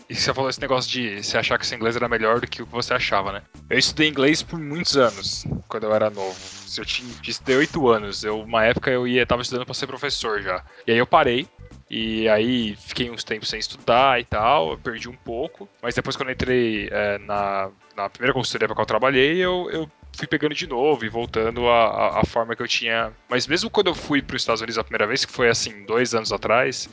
e 0.10 0.16
você 0.16 0.34
falou 0.34 0.50
esse 0.50 0.60
negócio 0.62 0.90
de 0.92 1.22
você 1.24 1.38
achar 1.38 1.58
que 1.58 1.68
seu 1.68 1.78
inglês 1.78 1.96
era 1.96 2.08
melhor 2.10 2.40
do 2.40 2.48
que 2.48 2.62
o 2.62 2.66
que 2.66 2.72
você 2.72 2.94
achava, 2.94 3.32
né? 3.32 3.42
Eu 3.70 3.78
estudei 3.78 4.08
inglês 4.10 4.42
por 4.42 4.58
muitos 4.60 4.96
anos, 4.98 5.46
quando 5.68 5.84
eu 5.84 5.94
era 5.94 6.10
novo. 6.10 6.36
Eu 6.78 6.86
tinha, 6.86 7.10
estudei 7.28 7.58
oito 7.58 7.88
anos. 7.90 8.24
Eu, 8.24 8.40
uma 8.42 8.64
época 8.66 8.90
eu 8.90 9.06
ia, 9.08 9.26
tava 9.26 9.42
estudando 9.42 9.66
para 9.66 9.74
ser 9.74 9.88
professor 9.88 10.42
já. 10.42 10.64
E 10.86 10.92
aí 10.92 10.98
eu 10.98 11.06
parei, 11.08 11.48
e 11.90 12.28
aí 12.28 12.76
fiquei 12.76 13.10
uns 13.10 13.24
tempos 13.24 13.50
sem 13.50 13.60
estudar 13.60 14.20
e 14.20 14.26
tal, 14.26 14.78
perdi 14.78 15.10
um 15.10 15.16
pouco. 15.16 15.70
Mas 15.82 15.96
depois 15.96 16.16
quando 16.16 16.32
entrei 16.32 16.90
é, 16.92 17.18
na, 17.20 17.70
na 17.96 18.10
primeira 18.10 18.34
consultoria 18.34 18.68
para 18.68 18.76
qual 18.76 18.84
eu 18.84 18.88
trabalhei, 18.88 19.38
eu, 19.38 19.70
eu 19.72 19.90
fui 20.18 20.28
pegando 20.28 20.56
de 20.56 20.68
novo 20.68 21.06
e 21.06 21.10
voltando 21.10 21.70
à, 21.70 22.20
à 22.20 22.26
forma 22.26 22.56
que 22.56 22.62
eu 22.62 22.68
tinha. 22.68 23.14
Mas 23.30 23.48
mesmo 23.48 23.70
quando 23.70 23.88
eu 23.88 23.96
fui 23.96 24.22
para 24.22 24.36
os 24.36 24.42
Estados 24.42 24.62
Unidos 24.62 24.78
a 24.78 24.84
primeira 24.84 25.08
vez, 25.08 25.24
que 25.24 25.32
foi 25.32 25.48
assim, 25.48 25.86
dois 25.86 26.14
anos 26.14 26.34
atrás, 26.34 26.90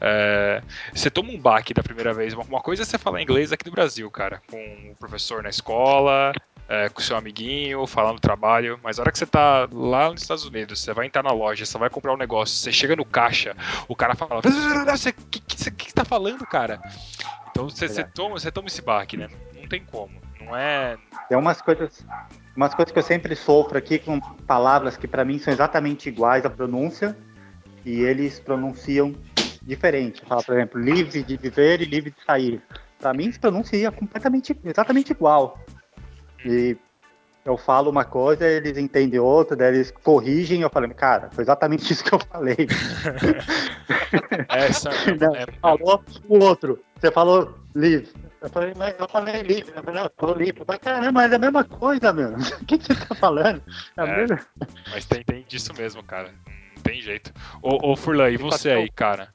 é, 0.00 0.60
você 0.92 1.08
toma 1.08 1.30
um 1.30 1.38
baque 1.38 1.72
da 1.72 1.82
primeira 1.82 2.12
vez. 2.12 2.34
Uma 2.34 2.60
coisa 2.60 2.82
é 2.82 2.84
você 2.84 2.98
falar 2.98 3.22
inglês 3.22 3.52
aqui 3.52 3.64
do 3.64 3.70
Brasil, 3.70 4.10
cara, 4.10 4.42
com 4.50 4.90
o 4.90 4.96
professor 4.96 5.42
na 5.42 5.48
escola. 5.48 6.32
É, 6.68 6.88
com 6.88 7.00
seu 7.00 7.16
amiguinho, 7.16 7.86
falando 7.86 8.14
no 8.14 8.20
trabalho, 8.20 8.78
mas 8.82 8.98
a 8.98 9.02
hora 9.02 9.12
que 9.12 9.18
você 9.18 9.26
tá 9.26 9.68
lá 9.72 10.10
nos 10.10 10.22
Estados 10.22 10.44
Unidos, 10.44 10.80
você 10.80 10.92
vai 10.92 11.06
entrar 11.06 11.22
na 11.22 11.32
loja, 11.32 11.64
você 11.66 11.76
vai 11.78 11.90
comprar 11.90 12.12
um 12.14 12.16
negócio, 12.16 12.56
você 12.56 12.72
chega 12.72 12.96
no 12.96 13.04
caixa, 13.04 13.54
o 13.88 13.94
cara 13.94 14.14
fala: 14.14 14.40
Você 14.40 15.12
que, 15.12 15.40
que, 15.40 15.60
você- 15.60 15.70
que 15.70 15.86
você 15.86 15.92
tá 15.92 16.04
falando, 16.04 16.46
cara? 16.46 16.80
Então 17.50 17.68
você, 17.68 17.86
você, 17.88 18.04
toma, 18.04 18.38
você 18.38 18.50
toma 18.50 18.66
esse 18.68 18.82
baque, 18.82 19.16
né? 19.16 19.28
Não 19.54 19.66
tem 19.68 19.84
como. 19.84 20.20
Não 20.40 20.56
é. 20.56 20.96
Tem 21.28 21.38
umas 21.38 21.62
coisas, 21.62 22.04
umas 22.56 22.74
coisas 22.74 22.92
que 22.92 22.98
eu 22.98 23.02
sempre 23.02 23.36
sofro 23.36 23.78
aqui 23.78 23.98
com 23.98 24.20
palavras 24.46 24.96
que 24.96 25.06
para 25.06 25.24
mim 25.24 25.38
são 25.38 25.52
exatamente 25.52 26.08
iguais 26.08 26.44
à 26.44 26.50
pronúncia 26.50 27.16
e 27.84 28.00
eles 28.00 28.40
pronunciam 28.40 29.14
diferente. 29.62 30.22
Fala, 30.26 30.42
por 30.42 30.54
exemplo, 30.54 30.80
livre 30.80 31.22
de 31.22 31.36
viver 31.36 31.80
e 31.80 31.84
livre 31.84 32.10
de 32.10 32.24
sair. 32.24 32.60
Para 32.98 33.14
mim 33.14 33.30
se 33.30 33.38
pronuncia 33.38 33.90
completamente, 33.92 34.58
exatamente 34.64 35.12
igual. 35.12 35.63
E 36.44 36.76
eu 37.44 37.56
falo 37.58 37.90
uma 37.90 38.04
coisa, 38.04 38.46
eles 38.46 38.78
entendem 38.78 39.20
outra, 39.20 39.54
daí 39.56 39.74
eles 39.74 39.90
corrigem, 39.90 40.62
eu 40.62 40.70
falo, 40.70 40.92
cara, 40.94 41.28
foi 41.30 41.42
exatamente 41.44 41.90
isso 41.92 42.02
que 42.04 42.14
eu 42.14 42.18
falei. 42.20 42.56
Essa 44.48 44.90
é, 44.90 45.42
é- 45.42 45.46
falou 45.60 46.02
o 46.28 46.38
outro, 46.42 46.82
você 46.98 47.10
falou 47.10 47.58
livre. 47.74 48.10
Eu 48.40 48.50
falei, 48.50 48.74
mas 48.76 48.94
eu 48.98 49.08
falei 49.08 49.42
livre, 49.42 49.72
eu 49.74 49.82
falei, 49.82 50.00
não, 50.00 50.04
eu 50.06 50.12
falei 50.18 50.46
livre. 50.46 50.60
Eu 50.60 50.66
falei, 50.66 50.78
caramba, 50.78 51.12
mas 51.12 51.32
é 51.32 51.36
a 51.36 51.38
mesma 51.38 51.64
coisa, 51.64 52.12
meu. 52.12 52.30
O 52.60 52.64
que, 52.66 52.78
que 52.78 52.84
você 52.84 52.94
tá 52.94 53.14
falando? 53.14 53.62
É 53.96 54.02
a 54.02 54.06
É. 54.06 54.16
mesma- 54.18 54.40
Mas 54.90 55.04
tem, 55.06 55.22
tem 55.24 55.44
disso 55.48 55.72
mesmo, 55.76 56.02
cara. 56.02 56.30
Não 56.76 56.82
tem 56.82 57.00
jeito. 57.00 57.32
Ô, 57.62 57.92
ô 57.92 57.96
Furlan, 57.96 58.30
e 58.30 58.36
você 58.36 58.70
aí, 58.70 58.90
cara? 58.90 59.33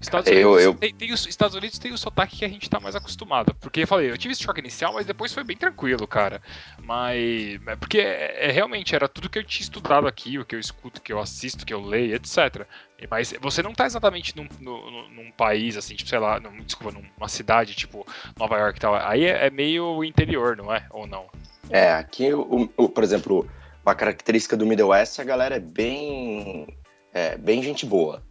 Estados 0.00 0.30
Eu- 0.30 0.50
Unidos, 0.52 0.64
eu- 0.64 0.74
Tem, 0.74 0.94
tem 0.94 1.12
os 1.12 1.26
Estados 1.26 1.56
Unidos 1.56 1.78
tem 1.78 1.92
o 1.92 1.98
sotaque 1.98 2.36
que 2.36 2.44
a 2.44 2.48
gente 2.48 2.68
tá 2.68 2.78
mais 2.78 2.94
acostumado. 2.94 3.54
Porque 3.54 3.80
eu 3.80 3.86
falei, 3.86 4.10
eu 4.10 4.18
tive 4.18 4.32
esse 4.32 4.42
choque 4.42 4.60
inicial, 4.60 4.92
mas 4.92 5.06
depois 5.06 5.32
foi 5.32 5.42
bem 5.42 5.56
tranquilo, 5.56 6.06
cara. 6.06 6.40
Mas. 6.82 7.58
é 7.66 7.76
Porque 7.76 7.98
é, 7.98 8.46
é, 8.48 8.50
realmente 8.50 8.94
era 8.94 9.08
tudo 9.08 9.28
que 9.28 9.38
eu 9.38 9.44
tinha 9.44 9.62
estudado 9.62 10.06
aqui, 10.06 10.38
o 10.38 10.44
que 10.44 10.54
eu 10.54 10.60
escuto, 10.60 11.00
que 11.00 11.12
eu 11.12 11.18
assisto, 11.18 11.64
que 11.66 11.72
eu 11.74 11.80
leio, 11.80 12.14
etc. 12.14 12.66
Mas 13.10 13.34
você 13.40 13.62
não 13.62 13.72
tá 13.72 13.86
exatamente 13.86 14.36
num, 14.36 14.46
no- 14.60 15.08
num 15.08 15.30
país, 15.32 15.76
assim, 15.76 15.94
tipo, 15.94 16.08
sei 16.08 16.18
lá, 16.18 16.38
num, 16.40 16.62
desculpa, 16.62 16.96
numa 17.16 17.28
cidade, 17.28 17.74
tipo, 17.74 18.06
Nova 18.38 18.56
York 18.58 18.78
e 18.78 18.80
tal. 18.80 18.94
Aí 18.94 19.24
é, 19.24 19.46
é 19.46 19.50
meio 19.50 20.02
interior, 20.04 20.56
não 20.56 20.72
é? 20.74 20.86
Ou 20.90 21.06
não? 21.06 21.26
É, 21.70 21.92
aqui, 21.92 22.32
o, 22.32 22.70
o- 22.76 22.88
por 22.88 23.02
exemplo, 23.02 23.48
uma 23.84 23.94
característica 23.94 24.56
do 24.56 24.64
Middle 24.66 24.88
West, 24.90 25.18
a 25.18 25.24
galera 25.24 25.56
é 25.56 25.60
bem, 25.60 26.66
é, 27.12 27.36
bem 27.36 27.62
gente 27.62 27.84
boa, 27.84 28.22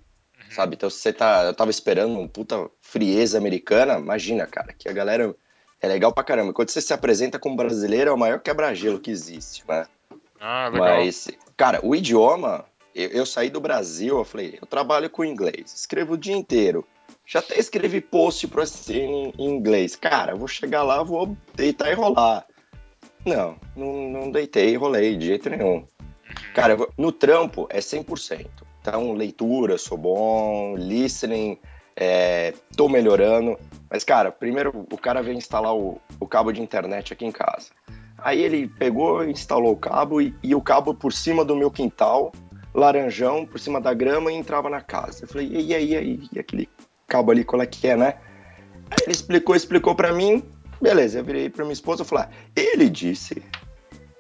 sabe? 0.56 0.76
Então, 0.76 0.90
se 0.90 0.98
você 0.99 1.11
tá, 1.14 1.44
eu 1.44 1.53
tava 1.53 1.69
esperando 1.69 2.18
um 2.18 2.27
puta 2.27 2.69
frieza 2.82 3.38
americana, 3.38 3.99
imagina, 3.99 4.48
cara, 4.48 4.73
que 4.73 4.88
a 4.88 4.94
galera 4.94 5.36
é 5.82 5.88
legal 5.88 6.14
pra 6.14 6.23
caramba. 6.23 6.53
Quando 6.53 6.69
você 6.69 6.82
se 6.82 6.94
apresenta 6.94 7.38
como 7.38 7.56
brasileiro, 7.57 8.10
é 8.10 8.14
o 8.14 8.18
maior 8.18 8.40
quebra-gelo 8.40 8.99
que 8.99 9.11
existe, 9.11 9.64
né? 9.68 9.86
Ah, 10.40 10.69
legal. 10.72 10.98
Mas, 10.98 11.27
cara, 11.57 11.80
o 11.84 11.94
idioma, 11.95 12.65
eu, 12.95 13.10
eu 13.10 13.26
saí 13.26 13.49
do 13.49 13.60
Brasil, 13.60 14.18
eu 14.18 14.26
falei, 14.26 14.57
eu 14.61 14.65
trabalho 14.65 15.10
com 15.10 15.26
inglês, 15.26 15.73
escrevo 15.76 16.14
o 16.14 16.18
dia 16.18 16.36
inteiro. 16.36 16.86
Já 17.27 17.40
até 17.40 17.60
escrevi 17.60 18.02
post 18.02 18.48
pra 18.48 18.65
você 18.65 18.99
em, 18.99 19.34
inglês. 19.38 19.95
Cara, 19.95 20.34
eu 20.34 20.38
vou 20.38 20.48
chegar 20.48 20.84
lá, 20.84 21.02
vou 21.03 21.36
deitar 21.56 21.91
e 21.91 21.95
rolar. 21.95 22.45
Não, 23.26 23.57
não, 23.76 24.10
não 24.10 24.32
deitei 24.32 24.69
e 24.69 24.76
rolei 24.76 25.18
de 25.18 25.26
jeito 25.26 25.49
nenhum. 25.49 25.88
Cara, 26.53 26.73
eu 26.73 26.77
vou- 26.77 26.94
no 26.98 27.11
trampo 27.11 27.68
é 27.72 27.82
100%. 27.82 28.64
Então, 28.88 29.14
leitura, 29.14 29.80
sou 29.80 29.98
bom, 29.98 30.76
listening, 30.78 31.57
é, 31.95 32.53
tô 32.78 32.88
melhorando. 32.88 33.57
Mas, 33.90 34.03
cara, 34.03 34.32
primeiro 34.32 34.86
o 34.91 34.98
cara 34.98 35.24
veio 35.24 35.36
instalar 35.36 35.76
o, 35.76 35.99
o 36.20 36.28
cabo 36.28 36.52
de 36.52 36.62
internet 36.62 37.12
aqui 37.12 37.26
em 37.26 37.32
casa. 37.32 37.72
Aí 38.16 38.40
ele 38.44 38.68
pegou, 38.68 39.28
instalou 39.28 39.72
o 39.72 39.76
cabo 39.76 40.22
e, 40.22 40.36
e 40.44 40.53
o 40.53 40.62
cabo 40.62 40.94
por 40.94 41.12
cima 41.12 41.44
do 41.44 41.56
meu 41.56 41.72
quintal, 41.72 42.32
laranjão, 42.76 43.44
por 43.44 43.60
cima 43.60 43.82
da 43.82 43.91
grama 43.91 44.32
e 44.32 44.36
entrava 44.36 44.70
na 44.70 44.82
casa. 44.82 45.24
Eu 45.24 45.30
falei, 45.30 45.48
e 45.48 45.74
aí, 45.74 45.90
e 45.90 45.98
aí, 45.98 46.30
e 46.32 46.38
aquele 46.40 46.70
cabo 47.07 47.32
ali, 47.32 47.44
qual 47.44 47.64
é 47.64 47.66
que 47.66 47.88
é, 47.88 47.95
né? 47.95 48.14
Aí 48.91 48.99
ele 49.02 49.14
explicou, 49.14 49.56
explicou 49.56 49.95
pra 49.95 50.14
mim, 50.14 50.44
beleza, 50.80 51.18
eu 51.18 51.24
virei 51.24 51.49
pra 51.49 51.66
minha 51.66 51.74
esposa 51.74 52.03
e 52.03 52.06
falei, 52.06 52.26
ah, 52.26 52.30
ele 52.56 52.88
disse 52.88 53.41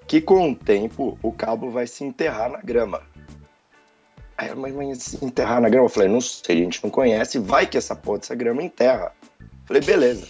que 0.07 0.19
com 0.19 0.49
o 0.49 0.55
tempo 0.55 1.19
o 1.21 1.31
cabo 1.31 1.69
vai 1.69 1.85
se 1.85 2.03
enterrar 2.03 2.49
na 2.49 2.61
grama. 2.61 3.03
Aí 4.37 4.47
ela, 4.49 4.55
mas, 4.55 4.73
mas 4.73 4.97
se 4.99 5.23
enterrar 5.25 5.61
na 5.61 5.69
grama? 5.69 5.85
Eu 5.85 5.89
falei, 5.89 6.09
não 6.09 6.19
sei, 6.21 6.61
a 6.61 6.63
gente 6.63 6.83
não 6.83 6.89
conhece, 6.89 7.39
vai 7.39 7.65
que 7.65 7.77
essa 7.77 7.95
porra 7.95 8.19
dessa 8.19 8.35
grama 8.35 8.61
enterra. 8.61 9.11
Falei, 9.65 9.81
beleza. 9.81 10.27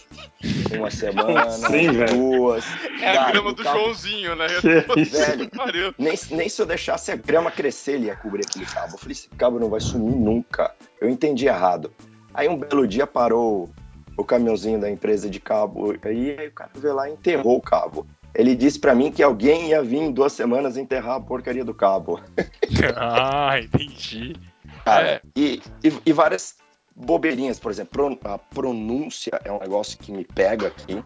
Uma 0.78 0.90
semana, 0.90 1.42
assim, 1.48 1.88
duas. 2.14 2.64
É 3.02 3.18
a 3.18 3.32
grama 3.32 3.54
do 3.54 3.64
cabo- 3.64 3.80
Joãozinho, 3.80 4.36
né? 4.36 4.48
Velho, 4.48 5.50
nem, 6.00 6.14
nem 6.32 6.48
se 6.48 6.62
eu 6.62 6.66
deixasse 6.66 7.12
a 7.12 7.16
grama 7.18 7.52
crescer, 7.52 7.94
ele 7.94 8.06
ia 8.06 8.16
cobrir 8.16 8.46
aquele 8.48 8.66
cabo. 8.66 8.94
Eu 8.94 8.98
falei, 8.98 9.12
esse 9.12 9.28
cabo 9.30 9.60
não 9.60 9.70
vai 9.70 9.82
sumir 9.82 10.16
nunca. 10.16 10.74
Eu 11.02 11.10
entendi 11.10 11.48
errado. 11.48 11.92
Aí 12.34 12.48
um 12.48 12.58
belo 12.58 12.88
dia 12.88 13.06
parou 13.06 13.70
o 14.18 14.24
caminhãozinho 14.24 14.80
da 14.80 14.90
empresa 14.90 15.30
de 15.30 15.40
cabo, 15.42 15.94
aí, 16.04 16.38
aí 16.40 16.48
o 16.48 16.52
cara 16.52 16.72
veio 16.74 16.94
lá 16.96 17.10
e 17.10 17.14
enterrou 17.14 17.58
o 17.58 17.62
cabo. 17.62 18.08
Ele 18.36 18.56
disse 18.56 18.80
pra 18.80 18.94
mim 18.94 19.12
que 19.12 19.24
alguém 19.24 19.70
ia 19.70 19.82
vir 19.82 19.98
em 19.98 20.12
duas 20.12 20.34
semanas 20.34 20.78
enterrar 20.78 21.16
a 21.16 21.22
porcaria 21.22 21.64
do 21.64 21.74
cabo. 21.74 22.20
ah, 22.96 23.60
entendi. 23.60 24.36
Cara, 24.84 25.08
É. 25.08 25.22
e, 25.36 25.62
e, 25.84 25.94
e 26.06 26.14
várias 26.14 26.56
bobeirinhas, 26.96 27.60
por 27.60 27.72
exemplo, 27.72 28.18
a 28.24 28.38
pronúncia 28.38 29.40
é 29.44 29.52
um 29.52 29.60
negócio 29.60 29.98
que 29.98 30.12
me 30.12 30.24
pega 30.24 30.68
aqui. 30.68 31.04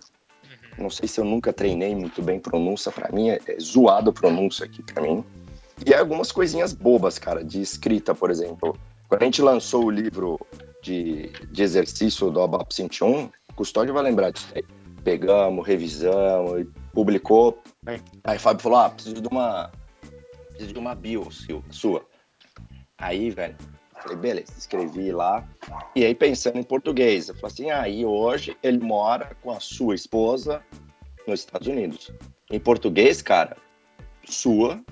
Não 0.77 0.89
sei 0.89 1.07
se 1.07 1.19
eu 1.19 1.25
nunca 1.25 1.51
treinei 1.51 1.95
muito 1.95 2.21
bem 2.21 2.39
pronúncia, 2.39 2.91
pra 2.91 3.11
mim 3.11 3.29
é, 3.29 3.39
é 3.47 3.59
zoado 3.59 4.13
pronúncia 4.13 4.65
aqui 4.65 4.81
pra 4.81 5.01
mim. 5.01 5.23
E 5.85 5.93
algumas 5.93 6.31
coisinhas 6.31 6.73
bobas, 6.73 7.17
cara, 7.19 7.43
de 7.43 7.61
escrita, 7.61 8.13
por 8.13 8.31
exemplo. 8.31 8.77
Quando 9.07 9.21
a 9.21 9.25
gente 9.25 9.41
lançou 9.41 9.85
o 9.85 9.89
livro 9.89 10.39
de, 10.81 11.29
de 11.51 11.63
exercício 11.63 12.29
do 12.29 12.41
ABAP 12.41 12.73
101, 12.73 13.25
o 13.49 13.53
Custódio 13.55 13.93
vai 13.93 14.03
lembrar 14.03 14.31
disso 14.31 14.47
aí. 14.55 14.63
Pegamos, 15.03 15.65
revisamos, 15.65 16.67
publicou. 16.99 17.63
Bem. 17.81 18.01
Aí 18.25 18.35
o 18.35 18.39
Fábio 18.39 18.61
falou: 18.61 18.79
ah, 18.79 18.89
preciso 18.89 19.21
de 19.21 19.27
uma. 19.29 19.71
Preciso 20.49 20.73
de 20.73 20.79
uma 20.79 20.93
bio 20.93 21.27
sua. 21.71 22.05
Aí, 22.97 23.29
velho, 23.29 23.55
falei, 24.01 24.17
beleza, 24.17 24.53
escrevi 24.57 25.11
lá. 25.13 25.47
E 25.95 26.03
aí, 26.03 26.13
pensando 26.13 26.59
em 26.59 26.63
português, 26.63 27.29
eu 27.29 27.35
falei 27.35 27.53
assim: 27.53 27.71
aí 27.71 28.05
hoje 28.05 28.57
ele 28.61 28.79
mora 28.79 29.35
com 29.41 29.51
a 29.51 29.61
sua 29.61 29.95
esposa 29.95 30.61
nos 31.25 31.39
Estados 31.39 31.69
Unidos. 31.69 32.11
Em 32.51 32.59
português, 32.59 33.21
cara, 33.21 33.55
sua, 34.25 34.83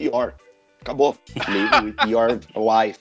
your. 0.00 0.34
Acabou. 0.80 1.16
Live 1.48 1.86
with 1.86 2.10
your 2.10 2.40
wife. 2.56 3.00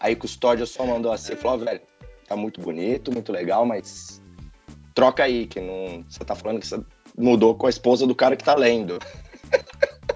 Aí 0.00 0.14
Custódio 0.14 0.66
só 0.66 0.86
mandou 0.86 1.12
assim, 1.12 1.36
falou, 1.36 1.60
ó, 1.60 1.64
velho, 1.64 1.80
tá 2.26 2.36
muito 2.36 2.60
bonito, 2.60 3.12
muito 3.12 3.32
legal, 3.32 3.66
mas 3.66 4.22
troca 4.94 5.24
aí, 5.24 5.46
que 5.46 5.60
não. 5.60 6.04
Você 6.08 6.24
tá 6.24 6.34
falando 6.34 6.60
que 6.60 6.66
você 6.66 6.80
mudou 7.18 7.54
com 7.54 7.66
a 7.66 7.70
esposa 7.70 8.06
do 8.06 8.14
cara 8.14 8.36
que 8.36 8.44
tá 8.44 8.54
lendo. 8.54 8.98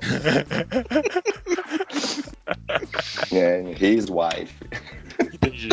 é, 3.32 3.62
his 3.80 4.06
wife. 4.08 4.54
Entendi. 5.32 5.68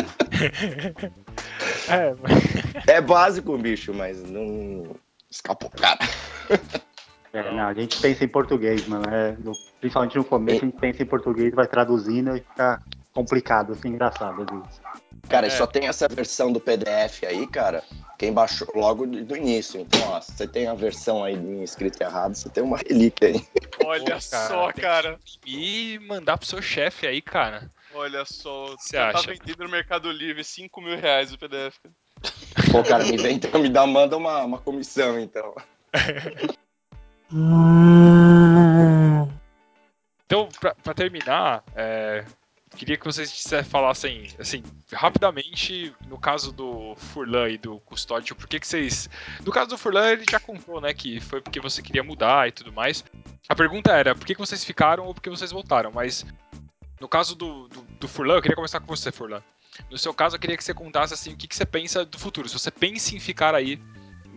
é, 1.88 2.14
mas- 2.22 2.88
É 2.88 3.00
básico, 3.00 3.56
bicho, 3.56 3.92
mas 3.94 4.22
não 4.22 4.84
escapou, 5.30 5.70
cara. 5.70 5.98
É, 7.32 7.52
não, 7.52 7.68
a 7.68 7.74
gente 7.74 8.00
pensa 8.00 8.24
em 8.24 8.28
português, 8.28 8.86
mano. 8.88 9.04
É, 9.08 9.36
no- 9.42 9.52
principalmente 9.80 10.16
no 10.16 10.24
começo, 10.24 10.64
a 10.64 10.66
gente 10.66 10.78
pensa 10.80 11.02
em 11.02 11.06
português, 11.06 11.54
vai 11.54 11.66
traduzindo 11.66 12.36
e 12.36 12.40
fica 12.40 12.82
complicado, 13.12 13.72
assim, 13.72 13.88
engraçado 13.88 14.42
às 14.42 14.48
vezes. 14.50 14.80
Cara, 15.30 15.46
É. 15.46 15.50
só 15.50 15.64
tem 15.64 15.86
essa 15.86 16.08
versão 16.08 16.52
do 16.52 16.58
PDF 16.58 17.24
aí, 17.24 17.46
cara. 17.46 17.84
Quem 18.18 18.32
baixou 18.32 18.68
logo 18.74 19.06
do 19.06 19.36
início. 19.36 19.80
Então, 19.80 20.00
ó, 20.10 20.20
se 20.20 20.32
você 20.32 20.46
tem 20.46 20.66
a 20.66 20.74
versão 20.74 21.22
aí 21.22 21.34
escrita 21.62 22.04
errado, 22.04 22.34
você 22.34 22.50
tem 22.50 22.62
uma 22.62 22.76
relíquia 22.76 23.28
aí. 23.28 23.46
Olha 23.84 24.16
Pô, 24.16 24.30
cara, 24.30 24.48
só, 24.48 24.72
cara. 24.72 25.18
E 25.46 25.98
mandar 26.00 26.36
pro 26.36 26.46
seu 26.46 26.60
chefe 26.60 27.06
aí, 27.06 27.22
cara. 27.22 27.70
Olha 27.94 28.24
só. 28.24 28.74
Cê 28.78 28.96
já 28.96 29.12
tá 29.12 29.18
acha? 29.20 29.30
vendido 29.30 29.64
no 29.64 29.70
Mercado 29.70 30.10
Livre 30.10 30.42
5 30.42 30.80
mil 30.82 30.98
reais 30.98 31.32
o 31.32 31.38
PDF. 31.38 31.78
Pô, 32.72 32.82
cara, 32.82 33.04
me 33.04 33.16
vem, 33.16 33.36
então, 33.36 33.60
me 33.60 33.68
dá, 33.68 33.86
manda 33.86 34.16
uma, 34.16 34.42
uma 34.42 34.58
comissão, 34.58 35.18
então. 35.18 35.54
Então, 40.26 40.48
pra, 40.60 40.74
pra 40.74 40.94
terminar, 40.94 41.64
é, 41.74 42.24
queria 42.80 42.96
que 42.96 43.04
vocês 43.04 43.30
dissessem- 43.30 43.70
falassem, 43.70 44.26
assim, 44.38 44.62
rapidamente, 44.90 45.94
no 46.08 46.18
caso 46.18 46.50
do 46.50 46.94
Furlan 46.96 47.50
e 47.50 47.58
do 47.58 47.78
Custódio, 47.80 48.34
por 48.34 48.48
que 48.48 48.58
que 48.58 48.66
vocês... 48.66 49.06
No 49.44 49.52
caso 49.52 49.68
do 49.68 49.76
Furlan, 49.76 50.12
ele 50.12 50.24
já 50.28 50.40
contou, 50.40 50.80
né, 50.80 50.94
que 50.94 51.20
foi 51.20 51.42
porque 51.42 51.60
você 51.60 51.82
queria 51.82 52.02
mudar 52.02 52.48
e 52.48 52.52
tudo 52.52 52.72
mais. 52.72 53.04
A 53.46 53.54
pergunta 53.54 53.92
era, 53.92 54.14
por 54.14 54.26
que 54.26 54.34
que 54.34 54.40
vocês 54.40 54.64
ficaram 54.64 55.04
ou 55.04 55.12
por 55.12 55.20
que 55.20 55.28
vocês 55.28 55.52
voltaram? 55.52 55.92
Mas, 55.92 56.24
no 56.98 57.06
caso 57.06 57.34
do, 57.34 57.68
do, 57.68 57.82
do 57.82 58.08
Furlan, 58.08 58.36
eu 58.36 58.42
queria 58.42 58.56
começar 58.56 58.80
com 58.80 58.86
você, 58.86 59.12
Furlan. 59.12 59.42
No 59.90 59.98
seu 59.98 60.14
caso, 60.14 60.36
eu 60.36 60.40
queria 60.40 60.56
que 60.56 60.64
você 60.64 60.72
contasse, 60.72 61.12
assim, 61.12 61.34
o 61.34 61.36
que 61.36 61.46
que 61.46 61.54
você 61.54 61.66
pensa 61.66 62.02
do 62.02 62.18
futuro. 62.18 62.48
Se 62.48 62.58
você 62.58 62.70
pensa 62.70 63.14
em 63.14 63.20
ficar 63.20 63.54
aí 63.54 63.78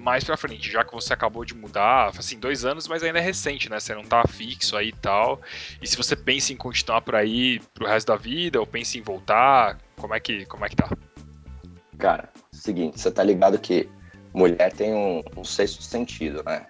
mais 0.03 0.23
pra 0.23 0.35
frente, 0.35 0.69
já 0.69 0.83
que 0.83 0.93
você 0.93 1.13
acabou 1.13 1.45
de 1.45 1.55
mudar, 1.55 2.11
assim, 2.17 2.37
dois 2.37 2.65
anos, 2.65 2.87
mas 2.87 3.01
ainda 3.01 3.19
é 3.19 3.21
recente, 3.21 3.69
né? 3.69 3.79
Você 3.79 3.95
não 3.95 4.03
tá 4.03 4.27
fixo 4.27 4.75
aí 4.75 4.89
e 4.89 4.93
tal. 4.93 5.41
E 5.81 5.87
se 5.87 5.95
você 5.95 6.15
pensa 6.15 6.51
em 6.51 6.57
continuar 6.57 7.01
por 7.01 7.15
aí 7.15 7.59
pro 7.73 7.87
resto 7.87 8.07
da 8.07 8.17
vida, 8.17 8.59
ou 8.59 8.67
pensa 8.67 8.97
em 8.97 9.01
voltar, 9.01 9.79
como 9.95 10.13
é 10.13 10.19
que, 10.19 10.45
como 10.45 10.65
é 10.65 10.69
que 10.69 10.75
tá? 10.75 10.89
Cara, 11.97 12.29
seguinte, 12.51 12.99
você 12.99 13.09
tá 13.09 13.23
ligado 13.23 13.57
que 13.57 13.89
mulher 14.33 14.73
tem 14.73 14.93
um, 14.93 15.23
um 15.37 15.43
sexto 15.43 15.81
sentido, 15.81 16.43
né? 16.43 16.67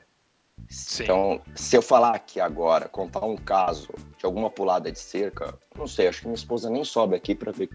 Sim. 0.69 1.03
Então, 1.03 1.41
se 1.55 1.75
eu 1.75 1.81
falar 1.81 2.15
aqui 2.15 2.39
agora, 2.39 2.87
contar 2.87 3.25
um 3.25 3.35
caso 3.35 3.89
de 4.17 4.25
alguma 4.25 4.49
pulada 4.49 4.91
de 4.91 4.99
cerca, 4.99 5.57
não 5.75 5.87
sei, 5.87 6.07
acho 6.07 6.21
que 6.21 6.27
minha 6.27 6.35
esposa 6.35 6.69
nem 6.69 6.83
sobe 6.83 7.15
aqui 7.15 7.33
pra 7.33 7.51
ver. 7.51 7.69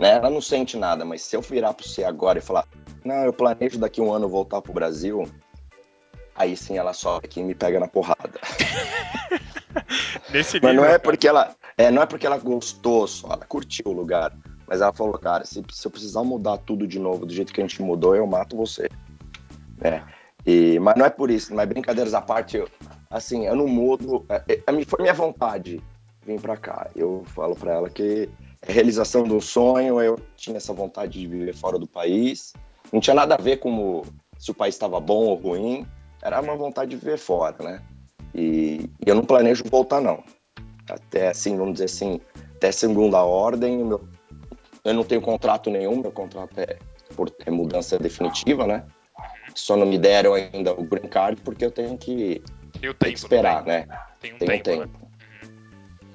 Né? 0.00 0.12
Ela 0.16 0.30
não 0.30 0.40
sente 0.40 0.78
nada, 0.78 1.04
mas 1.04 1.20
se 1.22 1.36
eu 1.36 1.42
virar 1.42 1.74
pra 1.74 1.86
você 1.86 2.02
agora 2.02 2.38
e 2.38 2.42
falar, 2.42 2.66
não, 3.04 3.16
eu 3.24 3.32
planejo 3.34 3.78
daqui 3.78 4.00
um 4.00 4.10
ano 4.12 4.28
voltar 4.28 4.62
pro 4.62 4.72
Brasil, 4.72 5.28
aí 6.34 6.56
sim 6.56 6.78
ela 6.78 6.94
sobe 6.94 7.26
aqui 7.26 7.40
e 7.40 7.42
me 7.44 7.54
pega 7.54 7.78
na 7.78 7.86
porrada. 7.86 8.40
Nesse 10.32 10.58
Mas 10.62 10.74
não 10.74 10.82
nível, 10.82 10.94
é 10.94 10.98
porque 10.98 11.28
ela. 11.28 11.54
É, 11.76 11.90
não 11.90 12.02
é 12.02 12.06
porque 12.06 12.26
ela 12.26 12.38
gostou 12.38 13.06
só, 13.06 13.28
ela 13.28 13.44
curtiu 13.46 13.84
o 13.86 13.92
lugar. 13.92 14.32
Mas 14.66 14.80
ela 14.80 14.92
falou, 14.92 15.18
cara, 15.18 15.44
se, 15.44 15.62
se 15.70 15.86
eu 15.86 15.90
precisar 15.90 16.22
mudar 16.22 16.56
tudo 16.58 16.86
de 16.86 16.98
novo 16.98 17.26
do 17.26 17.32
jeito 17.34 17.52
que 17.52 17.60
a 17.60 17.64
gente 17.66 17.82
mudou, 17.82 18.14
eu 18.14 18.26
mato 18.26 18.56
você. 18.56 18.88
É. 19.82 20.02
E, 20.46 20.78
mas 20.78 20.94
não 20.96 21.04
é 21.04 21.10
por 21.10 21.30
isso, 21.30 21.54
mas 21.54 21.68
brincadeiras 21.68 22.14
à 22.14 22.20
parte, 22.22 22.56
eu, 22.56 22.68
assim, 23.10 23.46
eu 23.46 23.56
não 23.56 23.66
mudo. 23.66 24.24
É, 24.28 24.60
é, 24.66 24.72
mim- 24.72 24.84
foi 24.84 25.02
minha 25.02 25.12
vontade 25.14 25.82
vir 26.24 26.40
pra 26.40 26.56
cá. 26.56 26.88
Eu 26.94 27.24
falo 27.34 27.54
pra 27.56 27.72
ela 27.74 27.90
que 27.90 28.28
é 28.28 28.49
realização 28.66 29.24
do 29.24 29.40
sonho, 29.40 30.00
eu 30.00 30.18
tinha 30.36 30.56
essa 30.56 30.72
vontade 30.72 31.18
de 31.18 31.26
viver 31.26 31.54
fora 31.54 31.78
do 31.78 31.86
país. 31.86 32.52
Não 32.92 33.00
tinha 33.00 33.14
nada 33.14 33.34
a 33.34 33.38
ver 33.38 33.58
com 33.58 34.02
se 34.38 34.50
o 34.50 34.54
país 34.54 34.74
estava 34.74 34.98
bom 35.00 35.26
ou 35.26 35.34
ruim, 35.36 35.86
era 36.22 36.40
uma 36.40 36.56
vontade 36.56 36.90
de 36.90 36.96
viver 36.96 37.18
fora, 37.18 37.56
né? 37.62 37.82
E, 38.34 38.88
e 39.04 39.08
eu 39.08 39.14
não 39.14 39.24
planejo 39.24 39.64
voltar, 39.70 40.00
não. 40.00 40.22
Até 40.88 41.28
assim, 41.28 41.56
vamos 41.56 41.74
dizer 41.74 41.84
assim, 41.86 42.20
até 42.56 42.72
segunda 42.72 43.22
ordem, 43.22 43.84
meu, 43.84 44.06
eu 44.84 44.94
não 44.94 45.04
tenho 45.04 45.20
contrato 45.20 45.70
nenhum, 45.70 46.00
meu 46.00 46.10
contrato 46.10 46.58
é 46.58 46.78
por 47.14 47.32
é 47.44 47.50
mudança 47.50 47.98
definitiva, 47.98 48.66
né? 48.66 48.84
Só 49.54 49.76
não 49.76 49.86
me 49.86 49.98
deram 49.98 50.34
ainda 50.34 50.72
o 50.72 50.84
green 50.84 51.08
card 51.08 51.40
porque 51.42 51.64
eu 51.64 51.70
tenho 51.70 51.98
que, 51.98 52.42
tem 52.72 52.80
que 52.80 52.94
tempo, 52.94 53.14
esperar, 53.14 53.64
tem? 53.64 53.72
né? 53.72 53.88
Tem 54.20 54.34
um 54.34 54.38
Tem 54.38 54.58
um 54.58 54.62
tempo, 54.62 54.84
né? 54.84 55.09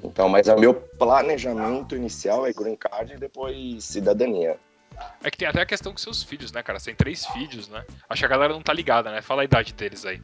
Então, 0.06 0.30
mas 0.30 0.48
o 0.48 0.56
meu 0.56 0.74
planejamento 0.74 1.96
inicial 1.96 2.46
é 2.46 2.54
green 2.54 2.76
card 2.76 3.14
e 3.14 3.18
depois 3.18 3.84
cidadania. 3.84 4.58
É 5.24 5.30
que 5.30 5.38
tem 5.38 5.48
até 5.48 5.62
a 5.62 5.66
questão 5.66 5.92
com 5.92 5.98
seus 5.98 6.24
filhos, 6.24 6.52
né, 6.52 6.64
cara? 6.64 6.80
Você 6.80 6.86
tem 6.86 6.96
três 6.96 7.26
filhos, 7.26 7.68
né? 7.68 7.84
Acho 8.10 8.22
que 8.22 8.26
a 8.26 8.30
galera 8.30 8.54
não 8.54 8.62
tá 8.62 8.72
ligada, 8.72 9.12
né? 9.12 9.22
Fala 9.22 9.42
a 9.42 9.46
idade 9.46 9.74
deles 9.74 10.06
aí. 10.06 10.22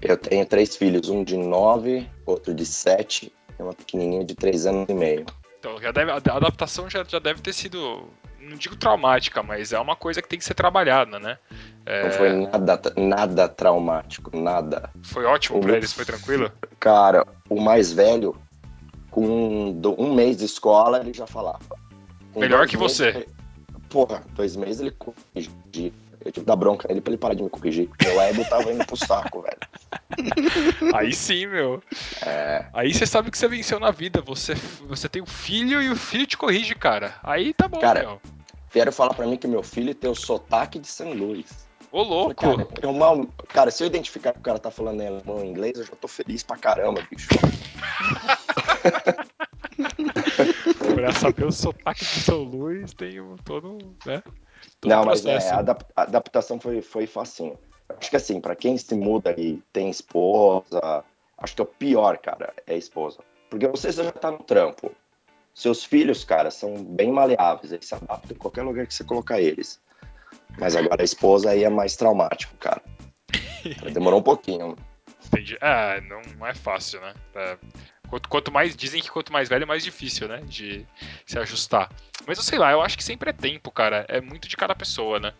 Eu 0.00 0.16
tenho 0.16 0.44
três 0.44 0.74
filhos, 0.74 1.08
um 1.08 1.22
de 1.22 1.36
nove, 1.36 2.08
outro 2.26 2.52
de 2.52 2.66
sete 2.66 3.32
e 3.58 3.62
uma 3.62 3.72
pequenininha 3.72 4.24
de 4.24 4.34
três 4.34 4.66
anos 4.66 4.88
e 4.88 4.94
meio. 4.94 5.24
Então, 5.58 5.80
já 5.80 5.92
deve, 5.92 6.10
a 6.10 6.16
adaptação 6.16 6.90
já, 6.90 7.04
já 7.04 7.20
deve 7.20 7.40
ter 7.40 7.52
sido, 7.52 8.08
não 8.40 8.56
digo 8.56 8.74
traumática, 8.74 9.44
mas 9.44 9.72
é 9.72 9.78
uma 9.78 9.94
coisa 9.94 10.20
que 10.20 10.28
tem 10.28 10.38
que 10.40 10.44
ser 10.44 10.54
trabalhada, 10.54 11.20
né? 11.20 11.38
É, 11.86 12.02
Não 12.02 12.10
foi 12.10 12.32
nada, 12.32 12.82
nada 12.96 13.48
traumático, 13.48 14.36
nada. 14.36 14.90
foi 15.04 15.24
ótimo 15.24 15.60
pra 15.60 15.76
eles, 15.76 15.92
foi 15.92 16.04
tranquilo? 16.04 16.50
Cara, 16.80 17.24
o 17.48 17.60
mais 17.60 17.92
velho, 17.92 18.34
com 19.12 19.72
do- 19.72 19.94
um 20.00 20.12
mês 20.14 20.38
de 20.38 20.46
escola, 20.46 20.98
ele 20.98 21.12
já 21.14 21.26
falava. 21.26 21.60
Com 22.32 22.40
Melhor 22.40 22.66
que 22.66 22.76
meses, 22.76 22.96
você. 22.96 23.08
ele- 23.10 23.28
Porra, 23.88 24.24
dois 24.34 24.56
meses 24.56 24.80
ele 24.80 24.90
corrigia. 24.90 25.92
Eu 26.24 26.30
tive 26.30 26.44
que 26.44 26.46
dar 26.46 26.56
bronca 26.56 26.88
nele 26.88 27.00
pra 27.00 27.10
ele 27.10 27.18
parar 27.18 27.34
de 27.34 27.42
me 27.42 27.50
corrigir. 27.50 27.90
Meu 28.02 28.18
ego 28.20 28.42
tava 28.48 28.72
indo 28.72 28.84
pro 28.86 28.96
saco, 28.96 29.42
velho. 29.42 29.58
Aí 30.94 31.12
sim, 31.12 31.46
meu. 31.46 31.82
É, 32.24 32.64
Aí 32.72 32.94
você 32.94 33.04
sabe 33.06 33.30
que 33.30 33.36
você 33.36 33.46
venceu 33.48 33.78
na 33.78 33.90
vida. 33.90 34.22
Você, 34.22 34.54
você 34.86 35.08
tem 35.08 35.20
um 35.20 35.26
filho 35.26 35.82
e 35.82 35.90
o 35.90 35.96
filho 35.96 36.26
te 36.26 36.38
corrige, 36.38 36.74
cara. 36.74 37.16
Aí 37.22 37.52
tá 37.52 37.68
bom, 37.68 37.80
Cara, 37.80 38.00
meu. 38.00 38.20
vieram 38.72 38.92
falar 38.92 39.12
pra 39.14 39.26
mim 39.26 39.36
que 39.36 39.46
meu 39.48 39.62
filho 39.62 39.94
tem 39.94 40.08
o 40.10 40.14
sotaque 40.14 40.78
de 40.78 40.86
São 40.88 41.12
Luís. 41.12 41.66
Ô, 41.90 42.02
louco. 42.02 42.34
Cara, 42.34 42.66
eu 42.80 42.92
mal, 42.94 43.26
cara, 43.48 43.70
se 43.70 43.82
eu 43.82 43.86
identificar 43.88 44.32
que 44.32 44.38
o 44.38 44.42
cara 44.42 44.58
tá 44.58 44.70
falando 44.70 45.02
em 45.02 45.08
alemão 45.08 45.36
ou 45.36 45.44
inglês, 45.44 45.74
eu 45.76 45.84
já 45.84 45.92
tô 46.00 46.08
feliz 46.08 46.42
pra 46.42 46.56
caramba, 46.56 47.02
bicho. 47.10 47.28
Pra 50.94 51.12
saber 51.12 51.44
o 51.44 51.52
sotaque 51.52 52.04
de 52.04 52.20
São 52.20 52.42
Luís, 52.42 52.92
tem 52.94 53.20
um, 53.20 53.36
todo, 53.36 53.72
um, 53.72 53.94
né? 54.04 54.22
Todo 54.80 54.90
Não, 54.90 55.02
um 55.02 55.06
mas 55.06 55.24
é, 55.24 55.32
processo. 55.32 55.54
a 55.54 55.58
adap- 55.58 55.92
a 55.96 56.02
adaptação 56.02 56.60
foi, 56.60 56.82
foi 56.82 57.06
facinho. 57.06 57.58
Acho 57.98 58.10
que 58.10 58.16
assim, 58.16 58.40
pra 58.40 58.56
quem 58.56 58.76
se 58.76 58.94
muda 58.94 59.34
e 59.38 59.62
tem 59.72 59.90
esposa, 59.90 61.04
acho 61.38 61.54
que 61.54 61.60
é 61.60 61.64
o 61.64 61.66
pior, 61.66 62.18
cara, 62.18 62.52
é 62.66 62.74
a 62.74 62.76
esposa. 62.76 63.18
Porque 63.50 63.66
você 63.68 63.92
já 63.92 64.10
tá 64.10 64.30
no 64.30 64.38
trampo. 64.38 64.90
Seus 65.54 65.84
filhos, 65.84 66.24
cara, 66.24 66.50
são 66.50 66.82
bem 66.82 67.12
maleáveis, 67.12 67.72
eles 67.72 67.86
se 67.86 67.94
adaptam 67.94 68.34
em 68.34 68.38
qualquer 68.38 68.62
lugar 68.62 68.86
que 68.86 68.94
você 68.94 69.04
colocar 69.04 69.40
eles. 69.40 69.78
Mas 70.58 70.74
agora 70.74 71.02
a 71.02 71.04
esposa 71.04 71.50
aí 71.50 71.64
é 71.64 71.68
mais 71.68 71.94
traumático, 71.96 72.56
cara. 72.56 72.82
Demorou 73.92 74.20
um 74.20 74.22
pouquinho. 74.22 74.74
Entendi. 75.26 75.58
É, 75.60 76.00
não, 76.02 76.20
não 76.38 76.46
é 76.46 76.54
fácil, 76.54 77.00
né? 77.02 77.14
Quanto, 78.12 78.28
quanto 78.28 78.52
mais. 78.52 78.76
Dizem 78.76 79.00
que 79.00 79.10
quanto 79.10 79.32
mais 79.32 79.48
velho, 79.48 79.66
mais 79.66 79.82
difícil, 79.82 80.28
né? 80.28 80.42
De 80.44 80.86
se 81.24 81.38
ajustar. 81.38 81.90
Mas 82.26 82.36
eu 82.36 82.44
sei 82.44 82.58
lá, 82.58 82.70
eu 82.70 82.82
acho 82.82 82.94
que 82.94 83.02
sempre 83.02 83.30
é 83.30 83.32
tempo, 83.32 83.70
cara. 83.70 84.04
É 84.06 84.20
muito 84.20 84.46
de 84.46 84.54
cada 84.54 84.74
pessoa, 84.74 85.18
né? 85.18 85.32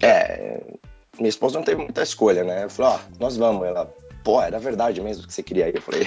É, 0.00 0.62
minha 1.18 1.28
esposa 1.28 1.58
não 1.58 1.64
teve 1.64 1.82
muita 1.82 2.04
escolha, 2.04 2.44
né? 2.44 2.62
Eu 2.62 2.70
falei, 2.70 2.92
ó, 2.92 3.00
nós 3.18 3.36
vamos. 3.36 3.66
Ela, 3.66 3.92
pô, 4.22 4.40
era 4.40 4.60
verdade 4.60 5.00
mesmo 5.00 5.26
que 5.26 5.32
você 5.32 5.42
queria 5.42 5.68
ir. 5.68 5.74
Eu 5.74 5.82
falei, 5.82 6.06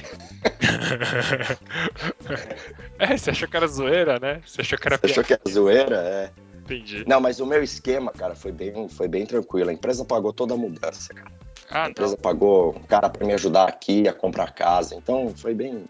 é, 2.98 3.18
você 3.18 3.30
achou 3.30 3.46
que 3.46 3.56
era 3.58 3.66
zoeira, 3.66 4.18
né? 4.18 4.40
Você 4.46 4.62
achou 4.62 4.78
que 4.78 4.88
era 4.88 4.96
você 4.96 5.04
achou 5.04 5.24
que 5.24 5.34
era 5.34 5.42
zoeira? 5.46 5.96
É. 5.96 6.30
Entendi. 6.60 7.04
Não, 7.06 7.20
mas 7.20 7.38
o 7.38 7.44
meu 7.44 7.62
esquema, 7.62 8.10
cara, 8.12 8.34
foi 8.34 8.50
bem, 8.50 8.88
foi 8.88 9.08
bem 9.08 9.26
tranquilo. 9.26 9.68
A 9.68 9.74
empresa 9.74 10.06
pagou 10.06 10.32
toda 10.32 10.54
a 10.54 10.56
mudança, 10.56 11.12
cara. 11.12 11.30
Ah, 11.70 11.84
A 11.84 11.90
empresa 11.90 12.16
pagou 12.16 12.74
um 12.74 12.82
cara 12.82 13.10
pra 13.10 13.26
me 13.26 13.34
ajudar 13.34 13.68
aqui 13.68 14.08
a 14.08 14.14
comprar 14.14 14.54
casa. 14.54 14.94
Então 14.94 15.34
foi 15.36 15.52
bem. 15.54 15.84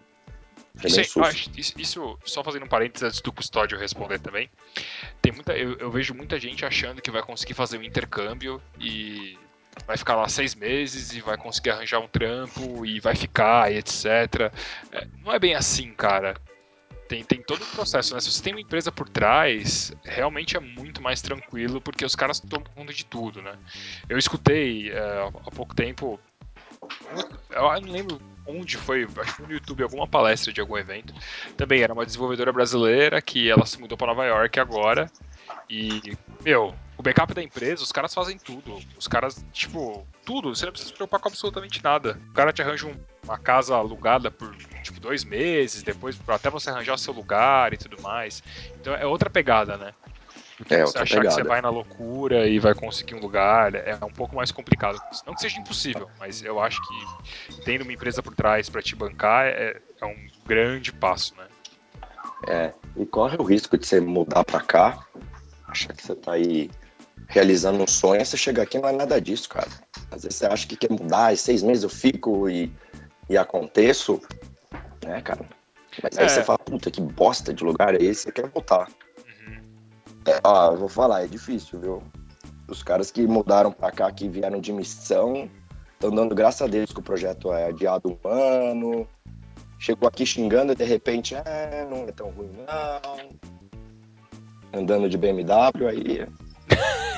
Isso, 0.83 0.99
é- 0.99 1.03
susto. 1.03 1.23
acho- 1.23 1.49
isso, 1.57 1.73
isso- 1.77 2.19
só 2.25 2.43
fazendo 2.43 2.65
um 2.65 2.67
parênteses 2.67 3.07
antes 3.07 3.21
do 3.21 3.31
custódio 3.31 3.77
responder 3.77 4.19
também. 4.19 4.49
Tem 5.21 5.31
muita, 5.31 5.53
eu, 5.57 5.77
eu 5.77 5.89
vejo 5.91 6.13
muita 6.13 6.39
gente 6.39 6.65
achando 6.65 7.01
que 7.01 7.09
vai 7.11 7.21
conseguir 7.23 7.53
fazer 7.53 7.77
um 7.77 7.83
intercâmbio 7.83 8.61
e 8.79 9.37
vai 9.87 9.97
ficar 9.97 10.15
lá 10.15 10.27
seis 10.27 10.55
meses 10.55 11.13
e 11.13 11.21
vai 11.21 11.37
conseguir 11.37 11.71
arranjar 11.71 11.99
um 11.99 12.07
trampo 12.07 12.85
e 12.85 12.99
vai 12.99 13.15
ficar 13.15 13.71
e 13.71 13.77
etc. 13.77 14.51
É, 14.91 15.07
não 15.23 15.31
é 15.33 15.39
bem 15.39 15.55
assim, 15.55 15.93
cara. 15.93 16.35
Tem, 17.07 17.23
tem 17.23 17.39
todo 17.43 17.61
um 17.63 17.67
processo, 17.67 18.15
né? 18.15 18.19
Se 18.19 18.31
você 18.31 18.41
tem 18.41 18.53
uma 18.53 18.61
empresa 18.61 18.91
por 18.91 19.07
trás, 19.07 19.93
realmente 20.03 20.57
é 20.57 20.59
muito 20.59 21.03
mais 21.03 21.21
tranquilo, 21.21 21.79
porque 21.79 22.03
os 22.03 22.15
caras 22.15 22.39
tomam 22.39 22.65
conta 22.73 22.91
de 22.91 23.05
tudo, 23.05 23.43
né? 23.43 23.55
Eu 24.09 24.17
escutei 24.17 24.89
é, 24.91 25.27
há 25.45 25.51
pouco 25.51 25.75
tempo. 25.75 26.19
Eu 27.51 27.81
não 27.81 27.91
lembro 27.91 28.19
onde 28.45 28.77
foi, 28.77 29.07
acho 29.17 29.35
que 29.35 29.41
no 29.41 29.51
YouTube, 29.51 29.83
alguma 29.83 30.07
palestra 30.07 30.53
de 30.53 30.61
algum 30.61 30.77
evento. 30.77 31.13
Também 31.57 31.81
era 31.81 31.93
uma 31.93 32.05
desenvolvedora 32.05 32.51
brasileira 32.53 33.21
que 33.21 33.49
ela 33.49 33.65
se 33.65 33.79
mudou 33.79 33.97
para 33.97 34.07
Nova 34.07 34.25
York 34.25 34.59
agora. 34.59 35.09
E, 35.69 36.15
meu, 36.43 36.75
o 36.97 37.01
backup 37.01 37.33
da 37.33 37.41
empresa, 37.41 37.83
os 37.83 37.91
caras 37.91 38.13
fazem 38.13 38.37
tudo. 38.37 38.79
Os 38.97 39.07
caras, 39.07 39.43
tipo, 39.51 40.07
tudo. 40.25 40.55
Você 40.55 40.65
não 40.65 40.71
precisa 40.71 40.91
se 40.91 40.95
preocupar 40.95 41.19
com 41.19 41.29
absolutamente 41.29 41.83
nada. 41.83 42.19
O 42.29 42.33
cara 42.33 42.53
te 42.53 42.61
arranja 42.61 42.87
um- 42.87 42.95
uma 43.23 43.37
casa 43.37 43.75
alugada 43.75 44.29
por, 44.29 44.55
tipo, 44.83 44.99
dois 44.99 45.23
meses, 45.23 45.81
depois 45.81 46.19
até 46.27 46.49
você 46.49 46.69
arranjar 46.69 46.97
seu 46.97 47.13
lugar 47.13 47.73
e 47.73 47.77
tudo 47.77 47.99
mais. 48.01 48.43
Então 48.79 48.93
é 48.93 49.05
outra 49.05 49.29
pegada, 49.29 49.75
né? 49.77 49.93
É, 50.69 50.81
você 50.81 50.97
achar 50.97 51.21
que 51.21 51.29
você 51.29 51.41
pegada. 51.41 51.49
vai 51.49 51.61
na 51.61 51.69
loucura 51.69 52.47
e 52.47 52.59
vai 52.59 52.73
conseguir 52.73 53.15
um 53.15 53.19
lugar 53.19 53.75
é 53.75 53.97
um 54.03 54.11
pouco 54.11 54.35
mais 54.35 54.51
complicado. 54.51 55.01
Não 55.25 55.33
que 55.33 55.41
seja 55.41 55.59
impossível, 55.59 56.09
mas 56.17 56.41
eu 56.41 56.61
acho 56.61 56.81
que 56.81 57.61
tendo 57.65 57.81
uma 57.81 57.91
empresa 57.91 58.23
por 58.23 58.33
trás 58.33 58.69
para 58.69 58.81
te 58.81 58.95
bancar 58.95 59.47
é, 59.47 59.81
é 60.01 60.05
um 60.05 60.15
grande 60.45 60.93
passo, 60.93 61.35
né? 61.35 61.47
É, 62.47 62.73
e 62.95 63.05
corre 63.05 63.35
o 63.37 63.43
risco 63.43 63.77
de 63.77 63.85
você 63.85 63.99
mudar 63.99 64.45
pra 64.45 64.61
cá, 64.61 65.05
achar 65.67 65.93
que 65.93 66.05
você 66.05 66.15
tá 66.15 66.33
aí 66.33 66.69
realizando 67.27 67.83
um 67.83 67.87
sonho, 67.87 68.25
você 68.25 68.37
chega 68.37 68.61
aqui 68.61 68.77
não 68.77 68.87
é 68.87 68.91
nada 68.91 69.19
disso, 69.19 69.49
cara. 69.49 69.67
Às 70.11 70.23
vezes 70.23 70.37
você 70.37 70.45
acha 70.45 70.67
que 70.67 70.77
quer 70.77 70.91
mudar, 70.91 71.33
e 71.33 71.37
seis 71.37 71.63
meses 71.63 71.83
eu 71.83 71.89
fico 71.89 72.49
e, 72.49 72.71
e 73.29 73.37
aconteço, 73.37 74.21
né, 75.03 75.21
cara? 75.21 75.45
Mas 76.01 76.17
aí 76.17 76.25
É. 76.25 76.29
você 76.29 76.43
fala, 76.43 76.59
puta, 76.59 76.91
que 76.91 77.01
bosta 77.01 77.53
de 77.53 77.63
lugar 77.63 77.95
é 77.95 78.03
esse, 78.03 78.23
você 78.23 78.31
quer 78.31 78.47
voltar. 78.49 78.87
É, 80.25 80.39
ó, 80.43 80.71
eu 80.71 80.77
vou 80.77 80.89
falar, 80.89 81.23
é 81.23 81.27
difícil, 81.27 81.79
viu? 81.79 82.03
Os 82.67 82.81
caras 82.81 83.11
que 83.11 83.27
mudaram 83.27 83.71
pra 83.71 83.91
cá, 83.91 84.11
que 84.11 84.27
vieram 84.27 84.59
de 84.59 84.73
missão, 84.73 85.49
estão 85.93 86.09
dando 86.09 86.33
graças 86.33 86.63
a 86.63 86.67
Deus 86.67 86.91
que 86.91 86.99
o 86.99 87.03
projeto 87.03 87.53
é 87.53 87.67
adiado 87.67 88.09
um 88.09 88.27
ano. 88.27 89.07
Chegou 89.77 90.07
aqui 90.07 90.25
xingando 90.25 90.73
e 90.73 90.75
de 90.75 90.83
repente, 90.83 91.35
ah, 91.35 91.87
não 91.89 92.07
é 92.07 92.11
tão 92.11 92.29
ruim 92.31 92.49
não. 92.57 93.29
Andando 94.73 95.07
de 95.07 95.17
BMW, 95.17 95.87
aí, 95.87 96.27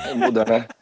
aí 0.04 0.14
muda, 0.14 0.44
né? 0.44 0.68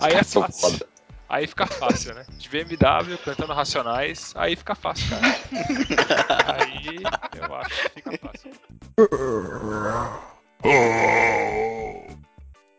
Aí 0.00 0.14
é 0.14 0.22
fácil. 0.22 0.70
foda. 0.70 0.86
Aí 1.28 1.46
fica 1.46 1.66
fácil, 1.66 2.14
né? 2.14 2.24
De 2.38 2.48
BMW, 2.48 3.18
cantando 3.22 3.52
Racionais, 3.52 4.32
aí 4.34 4.56
fica 4.56 4.74
fácil, 4.74 5.10
cara. 5.10 5.26
aí 6.56 7.02
eu 7.36 7.54
acho 7.56 7.82
que 7.82 7.90
fica 7.90 8.18
fácil. 8.18 8.52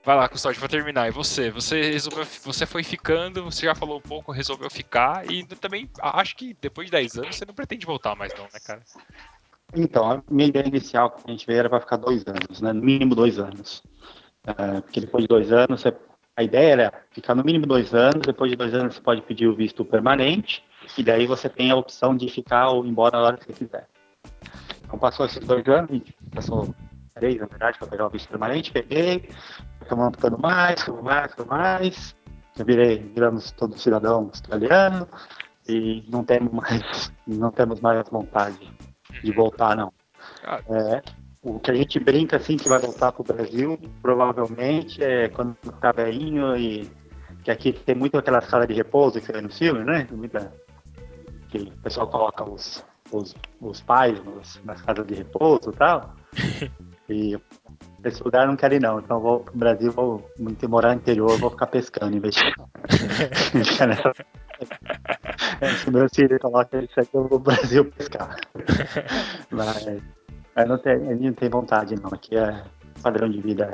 Vai 0.04 0.16
lá, 0.16 0.28
Custódio, 0.28 0.60
pra 0.60 0.68
terminar. 0.68 1.08
E 1.08 1.12
você? 1.12 1.52
Você 1.52 1.82
resolveu, 1.92 2.26
você 2.44 2.66
foi 2.66 2.84
ficando, 2.84 3.44
você 3.44 3.66
já 3.66 3.76
falou 3.76 4.00
um 4.00 4.02
pouco, 4.02 4.32
resolveu 4.32 4.70
ficar, 4.70 5.30
e 5.30 5.46
também 5.46 5.90
acho 6.02 6.36
que 6.36 6.56
depois 6.60 6.88
de 6.88 6.92
10 6.92 7.18
anos 7.18 7.36
você 7.36 7.46
não 7.46 7.54
pretende 7.54 7.86
voltar 7.86 8.16
mais, 8.16 8.34
não, 8.34 8.46
né, 8.46 8.60
cara? 8.66 8.82
Então, 9.76 10.12
a 10.12 10.24
minha 10.30 10.48
ideia 10.48 10.68
inicial 10.68 11.12
que 11.12 11.22
a 11.28 11.32
gente 11.32 11.46
veio 11.46 11.60
era 11.60 11.70
para 11.70 11.80
ficar 11.80 11.98
dois 11.98 12.26
anos, 12.26 12.60
né? 12.60 12.74
No 12.74 12.82
mínimo 12.82 13.14
dois 13.14 13.38
anos. 13.38 13.84
É, 14.48 14.82
porque 14.82 15.02
depois 15.02 15.24
de 15.24 15.28
dois 15.28 15.52
anos, 15.52 15.84
a 16.36 16.44
ideia 16.44 16.72
era 16.72 17.06
ficar 17.12 17.36
no 17.36 17.44
mínimo 17.44 17.68
dois 17.68 17.94
anos, 17.94 18.26
depois 18.26 18.50
de 18.50 18.58
dois 18.58 18.74
anos 18.74 18.96
você 18.96 19.02
pode 19.02 19.22
pedir 19.22 19.48
o 19.48 19.56
visto 19.56 19.86
permanente, 19.86 20.64
e 20.98 21.04
daí 21.04 21.28
você 21.28 21.48
tem 21.48 21.70
a 21.70 21.76
opção 21.76 22.18
de 22.18 22.28
ficar 22.30 22.70
ou 22.70 22.84
ir 22.84 22.90
embora 22.90 23.20
na 23.20 23.24
hora 23.26 23.38
que 23.38 23.46
você 23.46 23.54
quiser. 23.54 23.88
Então 24.86 24.98
passou 24.98 25.26
esses 25.28 25.46
dois 25.46 25.68
anos, 25.68 25.92
a 25.92 25.94
gente 25.94 26.16
passou 26.34 26.74
três, 27.20 27.38
na 27.40 27.46
verdade, 27.46 27.78
para 27.78 27.88
pegar 27.88 28.08
o 28.08 28.10
visto 28.10 28.30
permanente, 28.30 28.72
peguei, 28.72 29.30
ficamos 29.82 30.16
ficando 30.16 30.40
mais, 30.40 30.80
ficamos 30.80 31.04
mais, 31.04 31.32
ficamos 31.32 31.50
mais, 31.52 32.16
eu 32.58 32.66
virei, 32.66 32.98
viramos 33.00 33.52
todos 33.52 33.82
cidadão 33.82 34.26
australiano, 34.26 35.08
e 35.68 36.04
não 36.10 36.24
temos 36.24 36.52
mais, 36.52 37.12
não 37.28 37.52
temos 37.52 37.80
mais 37.82 38.08
vontade 38.10 38.72
de 39.24 39.32
voltar, 39.32 39.76
não. 39.76 39.92
É, 40.70 41.02
o 41.42 41.60
que 41.60 41.72
a 41.72 41.76
gente 41.76 42.00
brinca 42.00 42.38
assim 42.38 42.58
que 42.58 42.68
vai 42.70 42.80
voltar 42.80 43.12
pro 43.12 43.24
Brasil, 43.24 43.80
provavelmente 44.02 45.04
é 45.04 45.30
quando 45.30 45.56
tá 45.80 45.92
velhinho 45.92 46.56
e 46.58 46.90
que 47.44 47.52
aqui 47.52 47.72
tem 47.72 47.96
muito 47.96 48.18
aquela 48.18 48.42
sala 48.42 48.68
de 48.68 48.74
repouso 48.74 49.20
que 49.20 49.26
você 49.26 49.34
vê 49.34 49.42
no 49.42 49.50
filme, 49.50 49.84
né? 49.84 50.08
Muita, 50.12 50.54
que 51.50 51.58
o 51.58 51.82
pessoal 51.82 52.08
coloca 52.08 52.44
os, 52.44 52.84
os, 53.12 53.36
os 53.62 53.82
pais 53.82 54.22
nos, 54.24 54.60
nas 54.64 54.82
casas 54.82 55.06
de 55.08 55.16
repouso 55.16 55.72
e 55.72 55.76
tal. 55.76 56.14
E 57.10 57.40
esse 58.04 58.24
lugar 58.24 58.44
eu 58.44 58.50
não 58.50 58.56
quero 58.56 58.76
ir 58.76 58.82
não, 58.82 59.00
então 59.00 59.18
eu 59.18 59.22
vou 59.22 59.40
pro 59.42 59.58
Brasil, 59.58 59.92
vou 59.92 60.24
morar 60.68 60.90
no 60.90 61.02
interior, 61.02 61.38
vou 61.38 61.50
ficar 61.50 61.68
pescando 61.68 62.16
em 62.16 62.20
vez 62.20 62.36
de 62.36 63.64
ficar 63.64 63.88
nessa. 63.88 64.14
É, 65.62 65.70
se 65.70 65.90
meu 65.90 66.08
filho 66.10 66.40
coloca 66.40 66.82
isso 66.82 67.00
aqui, 67.00 67.16
eu 67.16 67.28
vou 67.28 67.40
pro 67.40 67.54
Brasil 67.54 67.86
pescar. 67.92 68.38
Mas, 69.52 70.02
mas 70.56 70.68
não 70.68 70.78
tem, 70.78 71.00
gente 71.00 71.24
não 71.24 71.34
tem 71.34 71.50
vontade 71.50 71.96
não. 71.96 72.10
Aqui 72.14 72.38
é 72.38 72.64
padrão 73.02 73.30
de 73.30 73.42
vida 73.42 73.66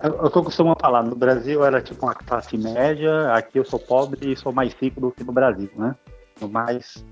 É 0.00 0.08
o 0.08 0.30
que 0.30 0.38
eu 0.38 0.44
costumo 0.44 0.76
falar, 0.80 1.02
no 1.02 1.16
Brasil 1.16 1.64
era 1.64 1.80
tipo 1.80 2.04
uma 2.04 2.14
classe 2.14 2.56
média, 2.56 3.32
aqui 3.32 3.58
eu 3.58 3.64
sou 3.64 3.78
pobre 3.78 4.32
e 4.32 4.36
sou 4.36 4.52
mais 4.52 4.74
rico 4.74 5.00
do 5.00 5.12
que 5.12 5.24
no 5.24 5.32
Brasil, 5.32 5.70
né? 5.76 5.94
Sou 6.38 6.48
mais 6.48 7.04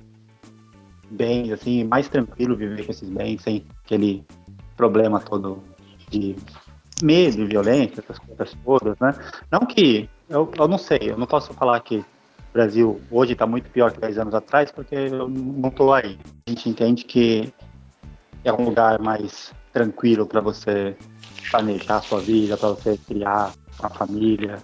bem, 1.10 1.52
assim, 1.52 1.84
mais 1.84 2.08
tranquilo 2.08 2.56
viver 2.56 2.84
com 2.84 2.90
esses 2.90 3.08
bens, 3.08 3.42
sem 3.42 3.64
aquele 3.84 4.24
problema 4.76 5.20
todo 5.20 5.62
de 6.10 6.36
medo, 7.02 7.46
violência, 7.46 8.00
essas 8.00 8.18
coisas 8.18 8.56
todas, 8.64 8.98
né? 8.98 9.14
Não 9.50 9.60
que, 9.60 10.08
eu, 10.28 10.50
eu 10.58 10.68
não 10.68 10.78
sei, 10.78 11.00
eu 11.02 11.18
não 11.18 11.26
posso 11.26 11.52
falar 11.54 11.78
que 11.80 11.98
o 11.98 12.04
Brasil 12.52 13.00
hoje 13.10 13.32
está 13.32 13.46
muito 13.46 13.70
pior 13.70 13.92
que 13.92 14.00
10 14.00 14.18
anos 14.18 14.34
atrás, 14.34 14.70
porque 14.70 14.94
eu 14.94 15.28
não 15.28 15.68
estou 15.68 15.92
aí. 15.92 16.18
A 16.46 16.50
gente 16.50 16.68
entende 16.68 17.04
que 17.04 17.52
é 18.44 18.52
um 18.52 18.64
lugar 18.64 18.98
mais 19.00 19.52
tranquilo 19.72 20.26
para 20.26 20.40
você 20.40 20.96
planejar 21.50 21.96
a 21.96 22.02
sua 22.02 22.20
vida, 22.20 22.56
para 22.56 22.70
você 22.70 22.98
criar 22.98 23.52
uma 23.78 23.90
família. 23.90 24.58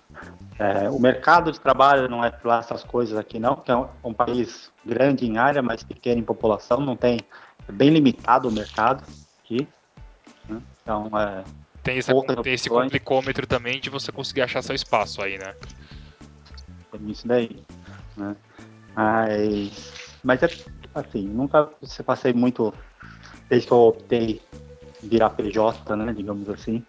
É, 0.59 0.89
o 0.89 0.99
mercado 0.99 1.51
de 1.51 1.61
trabalho 1.61 2.09
não 2.09 2.25
é 2.25 2.33
lá 2.45 2.59
essas 2.59 2.85
coisas 2.85 3.17
aqui 3.17 3.39
não, 3.39 3.57
porque 3.57 3.71
é 3.71 3.77
um, 3.77 3.87
um, 4.05 4.15
país 4.15 4.71
grande 4.85 5.27
em 5.27 5.37
área, 5.37 5.63
mas 5.63 5.83
pequeno 5.83 6.21
em 6.21 6.25
população, 6.25 6.81
não 6.81 6.97
tem, 6.97 7.21
é 7.69 7.73
bem 7.73 7.91
limitado 7.91 8.49
o 8.49 8.53
mercado 8.53 9.05
aqui. 9.43 9.67
Então, 10.83 11.11
é, 11.19 11.45
tem, 11.83 11.99
essa, 11.99 12.13
tem 12.43 12.55
esse 12.55 12.69
complicômetro 12.69 13.47
também 13.47 13.81
de 13.81 13.91
você 13.91 14.13
conseguir 14.13 14.43
achar 14.43 14.63
seu 14.63 14.75
espaço 14.75 15.23
aí, 15.23 15.39
né? 15.39 15.55
Tem 16.91 17.11
isso 17.11 17.27
daí. 17.27 17.63
Né? 18.17 18.37
Mas, 18.95 19.93
mas 20.23 20.43
é 20.43 20.49
assim, 20.95 21.27
nunca 21.27 21.69
se 21.83 22.03
passei 22.03 22.33
muito 22.33 22.73
desde 23.49 23.67
que 23.67 23.73
eu 23.73 23.79
optei 23.79 24.43
virar 25.03 25.31
PJ, 25.31 25.97
né, 25.97 26.13
digamos 26.13 26.49
assim, 26.49 26.85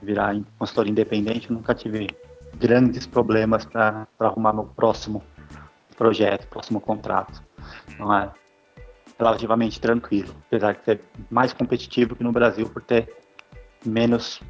virar 0.00 0.34
consultor 0.58 0.86
independente, 0.86 1.52
nunca 1.52 1.74
tive 1.74 2.08
grandes 2.56 3.06
problemas 3.06 3.64
para 3.64 4.06
arrumar 4.18 4.52
meu 4.52 4.64
próximo 4.64 5.22
projeto, 5.96 6.46
próximo 6.48 6.80
contrato. 6.80 7.42
Então 7.88 8.14
é 8.14 8.30
relativamente 9.18 9.80
tranquilo, 9.80 10.34
apesar 10.46 10.74
de 10.74 10.84
ser 10.84 11.00
mais 11.28 11.52
competitivo 11.52 12.16
que 12.16 12.22
no 12.22 12.32
Brasil 12.32 12.68
por 12.68 12.82
ter 12.82 13.14
menos 13.84 14.40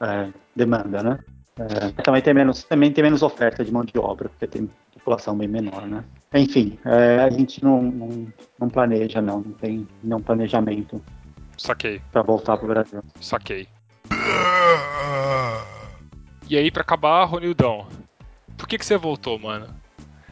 é, 0.00 0.28
demanda, 0.54 1.02
né? 1.02 1.18
É, 1.58 2.02
também 2.02 2.20
tem 2.20 2.34
menos 2.34 2.64
também 2.64 2.92
tem 2.92 3.02
menos 3.02 3.22
oferta 3.22 3.64
de 3.64 3.72
mão 3.72 3.82
de 3.82 3.98
obra 3.98 4.28
porque 4.28 4.46
tem 4.46 4.68
população 4.92 5.36
bem 5.36 5.48
menor, 5.48 5.86
né? 5.86 6.04
Enfim, 6.34 6.78
é, 6.84 7.20
a 7.20 7.30
gente 7.30 7.62
não, 7.62 7.80
não, 7.80 8.26
não, 8.60 8.68
planeja 8.68 9.22
não, 9.22 9.40
não 9.40 9.52
tem 9.52 9.86
nenhum 10.02 10.20
planejamento. 10.20 11.00
Saquei. 11.56 12.02
Para 12.12 12.22
voltar 12.22 12.56
pro 12.56 12.66
Brasil. 12.66 13.02
Saquei. 13.20 13.68
E 16.48 16.56
aí, 16.56 16.70
para 16.70 16.82
acabar, 16.82 17.24
Ronildão, 17.24 17.86
por 18.58 18.68
que, 18.68 18.78
que 18.78 18.84
você 18.84 18.96
voltou, 18.96 19.38
mano? 19.38 19.68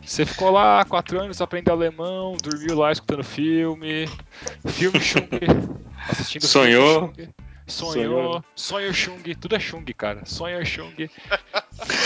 Você 0.04 0.26
ficou 0.26 0.50
lá 0.50 0.84
quatro 0.84 1.18
anos, 1.20 1.40
aprendeu 1.40 1.72
alemão, 1.72 2.36
dormiu 2.42 2.76
lá 2.76 2.92
escutando 2.92 3.24
filme, 3.24 4.06
filme 4.66 5.00
Chung, 5.00 5.26
assistindo 6.10 6.46
Sonhou. 6.46 7.12
Filme 7.14 7.34
Sonhou, 7.66 8.44
sonho 8.54 8.92
Chung, 8.92 9.22
tudo 9.40 9.56
é 9.56 9.60
Chung, 9.60 9.84
cara. 9.96 10.24
Sonho 10.26 10.64
Chung. 10.66 10.94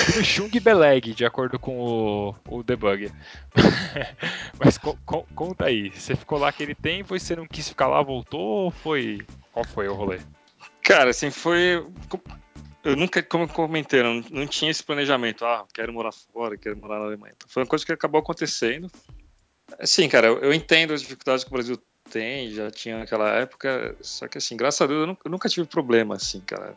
tudo 0.06 0.24
Chung 0.24 0.50
e 0.52 0.60
Beleg, 0.60 1.14
de 1.14 1.24
acordo 1.24 1.58
com 1.58 1.78
o, 1.78 2.34
o 2.48 2.62
debug. 2.62 3.10
Mas 4.58 4.78
co 4.78 4.96
co 5.04 5.26
conta 5.34 5.66
aí, 5.66 5.90
você 5.90 6.14
ficou 6.14 6.38
lá 6.38 6.48
aquele 6.48 6.74
tempo 6.74 7.16
e 7.16 7.20
você 7.20 7.34
não 7.34 7.46
quis 7.46 7.68
ficar 7.68 7.88
lá, 7.88 8.00
voltou 8.02 8.40
ou 8.40 8.70
foi. 8.70 9.26
Qual 9.52 9.64
foi 9.64 9.88
o 9.88 9.94
rolê? 9.94 10.20
Cara, 10.82 11.10
assim, 11.10 11.30
foi. 11.30 11.84
Eu 12.84 12.96
nunca, 12.96 13.20
como 13.22 13.44
eu 13.44 13.48
comentei, 13.48 14.02
não, 14.02 14.22
não 14.30 14.46
tinha 14.46 14.70
esse 14.70 14.82
planejamento. 14.82 15.44
Ah, 15.44 15.66
quero 15.74 15.92
morar 15.92 16.12
fora, 16.12 16.56
quero 16.56 16.76
morar 16.76 17.00
na 17.00 17.06
Alemanha. 17.06 17.34
Foi 17.48 17.62
uma 17.62 17.68
coisa 17.68 17.84
que 17.84 17.92
acabou 17.92 18.20
acontecendo. 18.20 18.88
Sim, 19.82 20.08
cara, 20.08 20.28
eu, 20.28 20.38
eu 20.38 20.54
entendo 20.54 20.94
as 20.94 21.02
dificuldades 21.02 21.44
que 21.44 21.50
o 21.50 21.52
Brasil 21.52 21.82
tem, 22.10 22.50
já 22.50 22.70
tinha 22.70 22.98
naquela 22.98 23.28
época. 23.30 23.96
Só 24.00 24.26
que, 24.26 24.38
assim, 24.38 24.56
graças 24.56 24.80
a 24.80 24.86
Deus, 24.86 25.00
eu 25.00 25.06
nunca, 25.06 25.20
eu 25.24 25.30
nunca 25.30 25.48
tive 25.48 25.66
problema, 25.66 26.16
assim, 26.16 26.40
cara. 26.40 26.74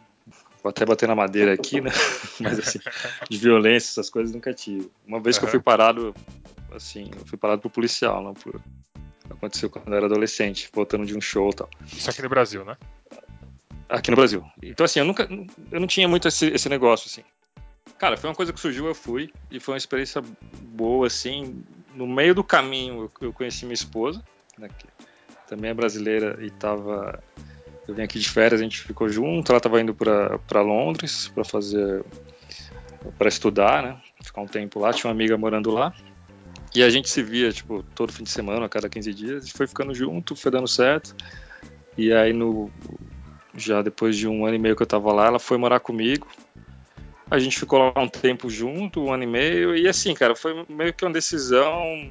Vou 0.64 0.70
até 0.70 0.86
bater 0.86 1.08
na 1.08 1.16
madeira 1.16 1.54
aqui, 1.54 1.82
né? 1.82 1.90
Mas, 2.40 2.60
assim, 2.60 2.80
de 3.30 3.38
violência, 3.38 3.92
essas 3.92 4.10
coisas, 4.10 4.34
nunca 4.34 4.54
tive. 4.54 4.92
Uma 5.08 5.20
vez 5.20 5.36
uhum. 5.36 5.42
que 5.42 5.46
eu 5.48 5.52
fui 5.52 5.60
parado, 5.60 6.14
assim, 6.76 7.10
eu 7.18 7.26
fui 7.26 7.38
parado 7.38 7.62
por 7.62 7.72
policial, 7.72 8.24
não 8.24 8.34
por. 8.34 8.62
Aconteceu 9.30 9.70
quando 9.70 9.88
eu 9.88 9.96
era 9.96 10.06
adolescente, 10.06 10.70
voltando 10.74 11.06
de 11.06 11.18
um 11.18 11.22
show 11.22 11.50
e 11.50 11.56
tal. 11.56 11.70
Isso 11.86 12.10
aqui 12.10 12.22
no 12.22 12.30
Brasil, 12.30 12.64
né? 12.66 12.78
Aqui 13.90 14.12
no 14.12 14.18
Brasil. 14.18 14.46
Então, 14.62 14.86
assim, 14.86 15.00
eu 15.00 15.06
nunca. 15.06 15.28
Eu 15.72 15.80
não 15.80 15.88
tinha 15.88 16.08
muito 16.08 16.28
esse, 16.28 16.48
esse 16.48 16.70
negócio, 16.70 17.08
assim. 17.08 17.24
Cara, 17.98 18.18
foi 18.18 18.30
uma 18.30 18.36
coisa 18.36 18.52
que 18.52 18.60
surgiu, 18.60 18.88
eu 18.88 18.96
fui, 18.96 19.32
e 19.50 19.60
foi 19.60 19.74
uma 19.74 19.78
experiência 19.78 20.22
boa, 20.60 21.08
assim. 21.08 21.64
No 21.94 22.08
meio 22.08 22.34
do 22.34 22.44
caminho, 22.44 23.12
eu 23.22 23.34
conheci 23.34 23.66
minha 23.66 23.74
esposa, 23.74 24.24
né, 24.58 24.70
que 24.70 24.88
também 25.52 25.70
é 25.70 25.74
brasileira 25.74 26.40
e 26.42 26.50
tava. 26.50 27.22
Eu 27.86 27.94
vim 27.94 28.04
aqui 28.04 28.18
de 28.18 28.30
férias, 28.30 28.62
a 28.62 28.64
gente 28.64 28.80
ficou 28.80 29.10
junto. 29.10 29.52
Ela 29.52 29.60
tava 29.60 29.82
indo 29.82 29.94
para 29.94 30.62
Londres 30.62 31.28
para 31.28 31.44
fazer. 31.44 32.06
para 33.18 33.28
estudar, 33.28 33.84
né? 33.84 34.02
Ficar 34.24 34.42
um 34.42 34.48
tempo 34.48 34.80
lá. 34.80 34.94
Tinha 34.94 35.10
uma 35.10 35.14
amiga 35.14 35.38
morando 35.38 35.70
lá. 35.70 35.94
E 36.74 36.82
a 36.82 36.90
gente 36.90 37.10
se 37.10 37.22
via, 37.22 37.52
tipo, 37.52 37.84
todo 37.94 38.14
fim 38.14 38.24
de 38.24 38.32
semana, 38.32 38.66
a 38.66 38.70
cada 38.70 38.88
15 38.88 39.14
dias. 39.14 39.44
Gente 39.44 39.58
foi 39.58 39.68
ficando 39.68 39.94
junto, 39.94 40.38
foi 40.38 40.50
dando 40.50 40.70
certo. 40.70 41.14
E 41.98 42.14
aí, 42.14 42.32
no, 42.32 42.72
já 43.54 43.82
depois 43.82 44.16
de 44.16 44.30
um 44.30 44.46
ano 44.46 44.56
e 44.56 44.60
meio 44.60 44.78
que 44.78 44.84
eu 44.84 44.88
tava 44.88 45.12
lá, 45.12 45.28
ela 45.28 45.40
foi 45.40 45.58
morar 45.58 45.82
comigo. 45.82 46.28
A 47.30 47.38
gente 47.40 47.60
ficou 47.60 47.78
lá 47.78 48.02
um 48.02 48.08
tempo 48.08 48.50
junto, 48.50 49.02
um 49.02 49.14
ano 49.14 49.24
e 49.24 49.28
meio. 49.28 49.76
E 49.76 49.86
assim, 49.86 50.14
cara, 50.14 50.34
foi 50.34 50.66
meio 50.70 50.94
que 50.94 51.04
uma 51.04 51.12
decisão 51.12 52.10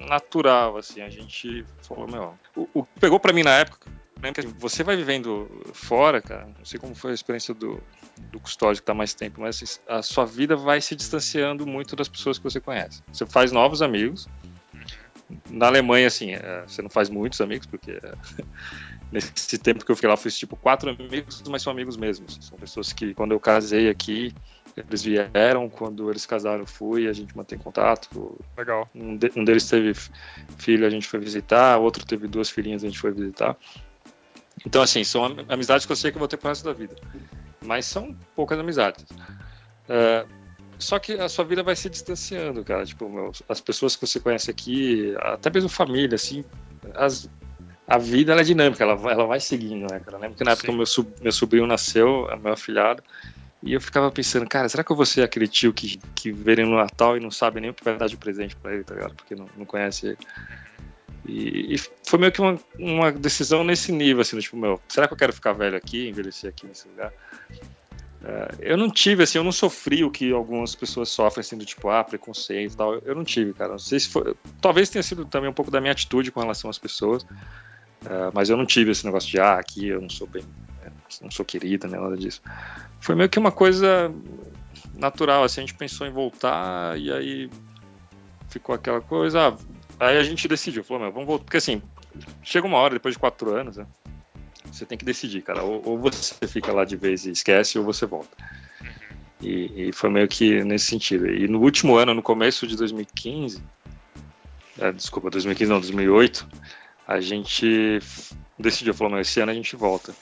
natural, 0.00 0.76
assim, 0.76 1.00
a 1.00 1.08
gente 1.08 1.64
falou, 1.82 2.08
meu, 2.08 2.34
o, 2.56 2.68
o 2.74 2.84
que 2.84 3.00
pegou 3.00 3.20
para 3.20 3.32
mim 3.32 3.42
na 3.42 3.58
época, 3.58 3.90
que 4.34 4.46
você 4.58 4.82
vai 4.82 4.96
vivendo 4.96 5.48
fora, 5.72 6.20
cara, 6.20 6.46
não 6.58 6.64
sei 6.64 6.78
como 6.78 6.94
foi 6.94 7.12
a 7.12 7.14
experiência 7.14 7.54
do, 7.54 7.82
do 8.30 8.38
custódio 8.40 8.82
que 8.82 8.86
tá 8.86 8.94
mais 8.94 9.14
tempo, 9.14 9.40
mas 9.40 9.62
assim, 9.62 9.80
a 9.88 10.02
sua 10.02 10.26
vida 10.26 10.56
vai 10.56 10.80
se 10.80 10.94
distanciando 10.94 11.66
muito 11.66 11.96
das 11.96 12.08
pessoas 12.08 12.38
que 12.38 12.44
você 12.44 12.60
conhece. 12.60 13.02
Você 13.12 13.24
faz 13.24 13.50
novos 13.50 13.80
amigos, 13.80 14.28
na 15.48 15.66
Alemanha, 15.66 16.06
assim, 16.06 16.32
é, 16.32 16.64
você 16.66 16.82
não 16.82 16.90
faz 16.90 17.08
muitos 17.08 17.40
amigos, 17.40 17.66
porque 17.66 17.92
é, 17.92 18.14
nesse 19.12 19.58
tempo 19.58 19.84
que 19.84 19.90
eu 19.90 19.96
fiquei 19.96 20.08
lá, 20.08 20.14
eu 20.14 20.18
fiz 20.18 20.38
tipo 20.38 20.56
quatro 20.56 20.90
amigos, 20.90 21.42
mas 21.48 21.62
são 21.62 21.72
amigos 21.72 21.96
mesmos. 21.96 22.38
São 22.40 22.58
pessoas 22.58 22.92
que, 22.92 23.14
quando 23.14 23.32
eu 23.32 23.40
casei 23.40 23.88
aqui, 23.88 24.34
eles 24.76 25.02
vieram, 25.02 25.68
quando 25.68 26.10
eles 26.10 26.26
casaram, 26.26 26.66
fui, 26.66 27.08
a 27.08 27.12
gente 27.12 27.36
mantém 27.36 27.58
contato. 27.58 28.38
Legal. 28.56 28.88
Um, 28.94 29.16
de, 29.16 29.30
um 29.36 29.44
deles 29.44 29.68
teve 29.68 29.94
filho, 30.58 30.86
a 30.86 30.90
gente 30.90 31.06
foi 31.06 31.20
visitar, 31.20 31.78
outro 31.78 32.04
teve 32.04 32.26
duas 32.26 32.50
filhinhas, 32.50 32.84
a 32.84 32.86
gente 32.86 32.98
foi 32.98 33.12
visitar. 33.12 33.56
Então, 34.66 34.82
assim, 34.82 35.02
são 35.04 35.24
amizades 35.48 35.86
que 35.86 35.92
eu 35.92 35.96
sei 35.96 36.10
que 36.10 36.16
eu 36.16 36.20
vou 36.20 36.28
ter 36.28 36.36
pro 36.36 36.48
resto 36.48 36.64
da 36.64 36.72
vida. 36.72 36.94
Mas 37.64 37.86
são 37.86 38.16
poucas 38.34 38.58
amizades. 38.58 39.04
Uh, 39.88 40.28
só 40.78 40.98
que 40.98 41.12
a 41.12 41.28
sua 41.28 41.44
vida 41.44 41.62
vai 41.62 41.76
se 41.76 41.88
distanciando, 41.90 42.64
cara. 42.64 42.84
Tipo, 42.84 43.08
meu, 43.08 43.32
as 43.48 43.60
pessoas 43.60 43.96
que 43.96 44.06
você 44.06 44.18
conhece 44.18 44.50
aqui, 44.50 45.14
até 45.18 45.50
mesmo 45.50 45.68
família, 45.68 46.14
assim, 46.14 46.44
as, 46.94 47.28
a 47.86 47.98
vida 47.98 48.34
é 48.34 48.42
dinâmica, 48.42 48.84
ela, 48.84 48.92
ela 49.10 49.26
vai 49.26 49.40
seguindo, 49.40 49.90
né, 49.90 50.00
cara? 50.00 50.16
Eu 50.16 50.20
lembro 50.20 50.36
que 50.36 50.44
na 50.44 50.52
época 50.52 50.72
meu, 50.72 50.84
meu 51.22 51.32
sobrinho 51.32 51.66
nasceu, 51.66 52.28
meu 52.42 52.52
afilhado, 52.52 53.02
e 53.62 53.74
eu 53.74 53.80
ficava 53.80 54.10
pensando, 54.10 54.48
cara, 54.48 54.68
será 54.68 54.82
que 54.82 54.90
eu 54.90 54.96
vou 54.96 55.04
ser 55.04 55.22
aquele 55.22 55.46
tio 55.46 55.72
que, 55.72 55.98
que 56.14 56.32
vê 56.32 56.52
ele 56.52 56.64
no 56.64 56.76
Natal 56.76 57.16
e 57.16 57.20
não 57.20 57.30
sabe 57.30 57.60
nem 57.60 57.70
o 57.70 57.74
que 57.74 57.84
vai 57.84 57.96
dar 57.96 58.06
de 58.06 58.16
presente 58.16 58.56
para 58.56 58.72
ele, 58.72 58.84
tá 58.84 58.94
ligado? 58.94 59.14
Porque 59.14 59.34
não, 59.34 59.48
não 59.56 59.66
conhece 59.66 60.06
ele. 60.06 60.18
E, 61.26 61.74
e, 61.74 61.78
foi 61.78 62.18
meio 62.18 62.32
que 62.32 62.40
uma, 62.40 62.58
uma 62.78 63.12
decisão 63.12 63.62
nesse 63.62 63.92
nível, 63.92 64.22
assim, 64.22 64.38
tipo, 64.38 64.56
meu, 64.56 64.80
será 64.88 65.06
que 65.06 65.12
eu 65.12 65.18
quero 65.18 65.32
ficar 65.32 65.52
velho 65.52 65.76
aqui, 65.76 66.08
envelhecer 66.08 66.48
aqui 66.48 66.66
nesse 66.66 66.88
lugar? 66.88 67.12
Uh, 68.22 68.56
eu 68.60 68.76
não 68.76 68.90
tive, 68.90 69.22
assim, 69.22 69.38
eu 69.38 69.44
não 69.44 69.52
sofri 69.52 70.04
o 70.04 70.10
que 70.10 70.32
algumas 70.32 70.74
pessoas 70.74 71.08
sofrem, 71.10 71.40
assim, 71.40 71.56
do 71.56 71.64
tipo, 71.64 71.88
ah, 71.88 72.02
preconceito 72.02 72.72
e 72.72 72.76
tal. 72.76 72.94
Eu 72.98 73.14
não 73.14 73.24
tive, 73.24 73.52
cara. 73.52 73.72
Não 73.72 73.78
sei 73.78 74.00
se 74.00 74.08
foi. 74.08 74.34
Talvez 74.60 74.90
tenha 74.90 75.02
sido 75.02 75.24
também 75.24 75.48
um 75.48 75.54
pouco 75.54 75.70
da 75.70 75.80
minha 75.80 75.92
atitude 75.92 76.30
com 76.30 76.40
relação 76.40 76.68
às 76.70 76.78
pessoas, 76.78 77.22
uh, 77.22 78.30
mas 78.34 78.50
eu 78.50 78.56
não 78.56 78.66
tive 78.66 78.90
esse 78.90 79.04
negócio 79.04 79.30
de, 79.30 79.38
ah, 79.38 79.54
aqui 79.54 79.88
eu 79.88 80.00
não 80.00 80.10
sou 80.10 80.26
bem. 80.26 80.44
Não 81.22 81.30
sou 81.30 81.44
querida, 81.44 81.88
né, 81.88 81.98
nada 81.98 82.16
disso 82.16 82.42
foi 83.00 83.14
meio 83.14 83.28
que 83.28 83.38
uma 83.38 83.50
coisa 83.50 84.12
natural, 84.94 85.42
assim, 85.42 85.62
a 85.62 85.66
gente 85.66 85.74
pensou 85.74 86.06
em 86.06 86.10
voltar 86.10 86.98
e 87.00 87.10
aí 87.10 87.50
ficou 88.48 88.74
aquela 88.74 89.00
coisa, 89.00 89.48
ah, 89.48 90.06
aí 90.06 90.18
a 90.18 90.22
gente 90.22 90.46
decidiu, 90.46 90.84
falou, 90.84 91.04
meu, 91.04 91.12
vamos 91.12 91.26
voltar, 91.26 91.44
porque 91.44 91.56
assim, 91.56 91.82
chega 92.42 92.66
uma 92.66 92.76
hora, 92.76 92.94
depois 92.94 93.14
de 93.14 93.18
quatro 93.18 93.54
anos, 93.54 93.78
né, 93.78 93.86
você 94.70 94.84
tem 94.84 94.98
que 94.98 95.04
decidir, 95.04 95.42
cara, 95.42 95.62
ou, 95.62 95.82
ou, 95.84 95.98
você 95.98 96.46
fica 96.46 96.72
lá 96.72 96.84
de 96.84 96.96
vez 96.96 97.24
e 97.24 97.30
esquece, 97.30 97.78
ou 97.78 97.84
você 97.84 98.04
volta. 98.04 98.36
E, 99.40 99.88
e, 99.88 99.92
foi 99.92 100.10
meio 100.10 100.28
que 100.28 100.62
nesse 100.62 100.84
sentido. 100.84 101.26
E 101.26 101.48
no 101.48 101.60
último 101.60 101.96
ano, 101.96 102.12
no 102.12 102.22
começo 102.22 102.66
de 102.66 102.76
2015, 102.76 103.62
é, 104.78 104.92
desculpa, 104.92 105.30
2015 105.30 105.70
não, 105.70 105.80
2008, 105.80 106.46
a 107.08 107.20
gente 107.22 108.00
decidiu, 108.58 108.92
falou, 108.92 109.14
meu, 109.14 109.22
esse 109.22 109.40
ano 109.40 109.50
a 109.50 109.54
gente 109.54 109.74
volta. 109.74 110.14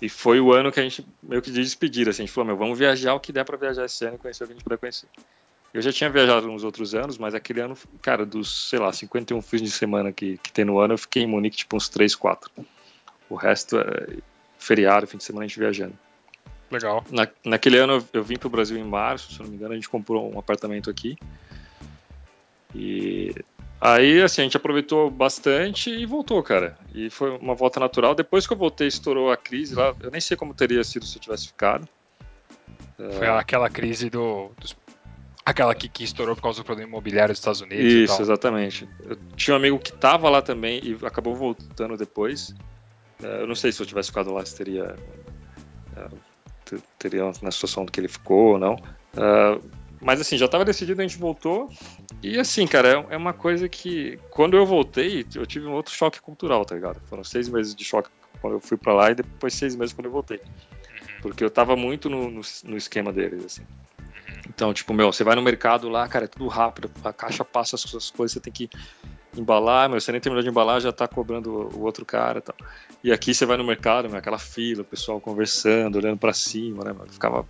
E 0.00 0.08
foi 0.08 0.40
o 0.40 0.52
ano 0.52 0.70
que 0.70 0.80
a 0.80 0.82
gente 0.82 1.06
meio 1.22 1.40
que 1.40 1.50
de 1.50 1.62
despedida, 1.62 2.10
assim, 2.10 2.22
a 2.22 2.26
gente 2.26 2.34
falou, 2.34 2.48
meu, 2.48 2.56
vamos 2.56 2.78
viajar 2.78 3.14
o 3.14 3.20
que 3.20 3.32
der 3.32 3.44
pra 3.44 3.56
viajar 3.56 3.84
esse 3.84 4.04
ano 4.04 4.16
e 4.16 4.18
conhecer 4.18 4.44
o 4.44 4.46
que 4.46 4.52
a 4.52 4.56
gente 4.56 4.64
puder 4.64 4.78
conhecer. 4.78 5.08
Eu 5.72 5.82
já 5.82 5.92
tinha 5.92 6.08
viajado 6.08 6.46
nos 6.46 6.62
outros 6.62 6.94
anos, 6.94 7.18
mas 7.18 7.34
aquele 7.34 7.60
ano, 7.60 7.76
cara, 8.00 8.24
dos, 8.24 8.68
sei 8.68 8.78
lá, 8.78 8.92
51 8.92 9.42
fins 9.42 9.62
de 9.62 9.70
semana 9.70 10.12
que, 10.12 10.38
que 10.38 10.52
tem 10.52 10.64
no 10.64 10.78
ano, 10.78 10.94
eu 10.94 10.98
fiquei 10.98 11.22
em 11.22 11.26
Munique 11.26 11.56
tipo 11.56 11.76
uns 11.76 11.88
3, 11.88 12.14
4. 12.14 12.50
O 13.28 13.34
resto 13.34 13.78
é 13.78 14.18
feriado, 14.56 15.06
fim 15.06 15.18
de 15.18 15.24
semana 15.24 15.44
a 15.44 15.48
gente 15.48 15.58
viajando. 15.58 15.98
Legal. 16.70 17.04
Na, 17.10 17.26
naquele 17.44 17.78
ano 17.78 17.94
eu, 17.94 18.08
eu 18.12 18.22
vim 18.22 18.36
pro 18.36 18.48
Brasil 18.48 18.78
em 18.78 18.84
março, 18.84 19.32
se 19.32 19.40
não 19.40 19.48
me 19.48 19.56
engano, 19.56 19.72
a 19.72 19.74
gente 19.74 19.88
comprou 19.88 20.32
um 20.32 20.38
apartamento 20.38 20.90
aqui. 20.90 21.16
E 22.74 23.34
aí, 23.92 24.22
assim, 24.22 24.40
a 24.40 24.44
gente 24.44 24.56
aproveitou 24.56 25.10
bastante 25.10 25.90
e 25.90 26.06
voltou, 26.06 26.42
cara. 26.42 26.76
E 26.94 27.10
foi 27.10 27.30
uma 27.38 27.54
volta 27.54 27.78
natural. 27.78 28.14
Depois 28.14 28.46
que 28.46 28.52
eu 28.52 28.56
voltei, 28.56 28.86
estourou 28.88 29.30
a 29.30 29.36
crise 29.36 29.74
lá. 29.74 29.94
Eu 30.00 30.10
nem 30.10 30.20
sei 30.20 30.36
como 30.36 30.54
teria 30.54 30.82
sido 30.82 31.04
se 31.04 31.16
eu 31.18 31.22
tivesse 31.22 31.48
ficado. 31.48 31.88
Foi 33.18 33.26
aquela 33.28 33.68
crise 33.68 34.08
do. 34.08 34.50
dos- 34.60 34.76
aquela 35.44 35.74
que, 35.74 35.88
que 35.88 36.04
estourou 36.04 36.34
por 36.34 36.42
causa 36.42 36.62
do 36.62 36.64
problema 36.64 36.88
imobiliário 36.88 37.32
dos 37.32 37.38
Estados 37.40 37.60
Unidos. 37.60 37.84
Isso, 37.92 38.22
exatamente. 38.22 38.88
Eu 39.00 39.16
tinha 39.36 39.54
um 39.54 39.58
amigo 39.58 39.78
que 39.78 39.92
tava 39.92 40.30
lá 40.30 40.40
também 40.40 40.80
e 40.82 40.96
acabou 41.04 41.34
voltando 41.34 41.96
depois. 41.96 42.54
Eh, 43.22 43.42
Eu 43.42 43.46
não 43.46 43.54
sei 43.54 43.70
se 43.72 43.82
eu 43.82 43.86
tivesse 43.86 44.08
ficado 44.08 44.32
lá 44.32 44.44
se 44.46 44.56
teria. 44.56 44.96
te- 46.64 46.82
teria 46.98 47.24
na 47.42 47.50
situação 47.50 47.84
que 47.84 48.00
ele 48.00 48.08
ficou 48.08 48.52
ou 48.52 48.58
não. 48.58 48.76
Mas 50.00 50.20
assim, 50.20 50.36
já 50.38 50.48
tava 50.48 50.64
decidido, 50.64 51.00
a 51.00 51.06
gente 51.06 51.18
voltou. 51.18 51.70
E 52.24 52.38
assim, 52.38 52.66
cara, 52.66 52.88
é- 52.88 53.14
é 53.14 53.16
uma 53.18 53.34
coisa 53.34 53.68
que. 53.68 54.18
Quando 54.30 54.56
eu 54.56 54.64
voltei, 54.64 55.26
eu 55.34 55.44
tive 55.44 55.66
um 55.66 55.74
outro 55.74 55.92
choque 55.92 56.22
cultural, 56.22 56.64
tá 56.64 56.74
ligado? 56.74 56.98
Foram 57.06 57.22
seis 57.22 57.50
meses 57.50 57.74
de 57.74 57.84
choque 57.84 58.08
quando 58.40 58.54
eu 58.54 58.60
fui 58.60 58.78
pra 58.78 58.94
lá 58.94 59.10
e 59.10 59.14
depois 59.14 59.52
seis 59.52 59.76
meses 59.76 59.94
quando 59.94 60.06
eu 60.06 60.10
voltei. 60.10 60.40
Porque 61.20 61.44
eu 61.44 61.50
tava 61.50 61.76
muito 61.76 62.08
no, 62.08 62.30
no, 62.30 62.40
no 62.64 62.76
esquema 62.78 63.12
deles, 63.12 63.44
assim. 63.44 63.62
Então, 64.48 64.72
tipo, 64.72 64.94
meu, 64.94 65.12
você 65.12 65.22
vai 65.22 65.36
no 65.36 65.42
mercado 65.42 65.90
lá, 65.90 66.08
cara, 66.08 66.24
é 66.24 66.28
tudo 66.28 66.48
rápido, 66.48 66.90
a 67.04 67.12
caixa 67.12 67.44
passa 67.44 67.76
as 67.76 67.82
suas 67.82 68.10
coisas, 68.10 68.32
você 68.32 68.40
tem 68.40 68.52
que 68.52 68.70
embalar, 69.36 69.90
meu, 69.90 70.00
você 70.00 70.10
nem 70.10 70.20
terminou 70.20 70.42
de 70.42 70.48
embalar, 70.48 70.80
já 70.80 70.92
tá 70.92 71.06
cobrando 71.06 71.50
o, 71.76 71.82
outro 71.82 72.06
cara 72.06 72.38
e 72.38 72.42
tal. 72.42 72.56
E 73.02 73.12
aqui 73.12 73.34
você 73.34 73.44
vai 73.44 73.58
no 73.58 73.64
mercado, 73.64 74.08
meu, 74.08 74.18
aquela 74.18 74.38
fila, 74.38 74.80
o 74.80 74.84
pessoal 74.84 75.20
conversando, 75.20 75.96
olhando 75.96 76.16
pra 76.16 76.32
cima, 76.32 76.84
né, 76.84 76.94
meu, 76.94 77.06
ficava... 77.06 77.46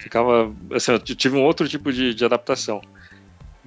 Ficava, 0.00 0.52
assim, 0.72 0.92
eu 0.92 0.98
tive 0.98 1.36
um 1.36 1.44
outro 1.44 1.68
tipo 1.68 1.92
de, 1.92 2.14
de 2.14 2.24
adaptação. 2.24 2.82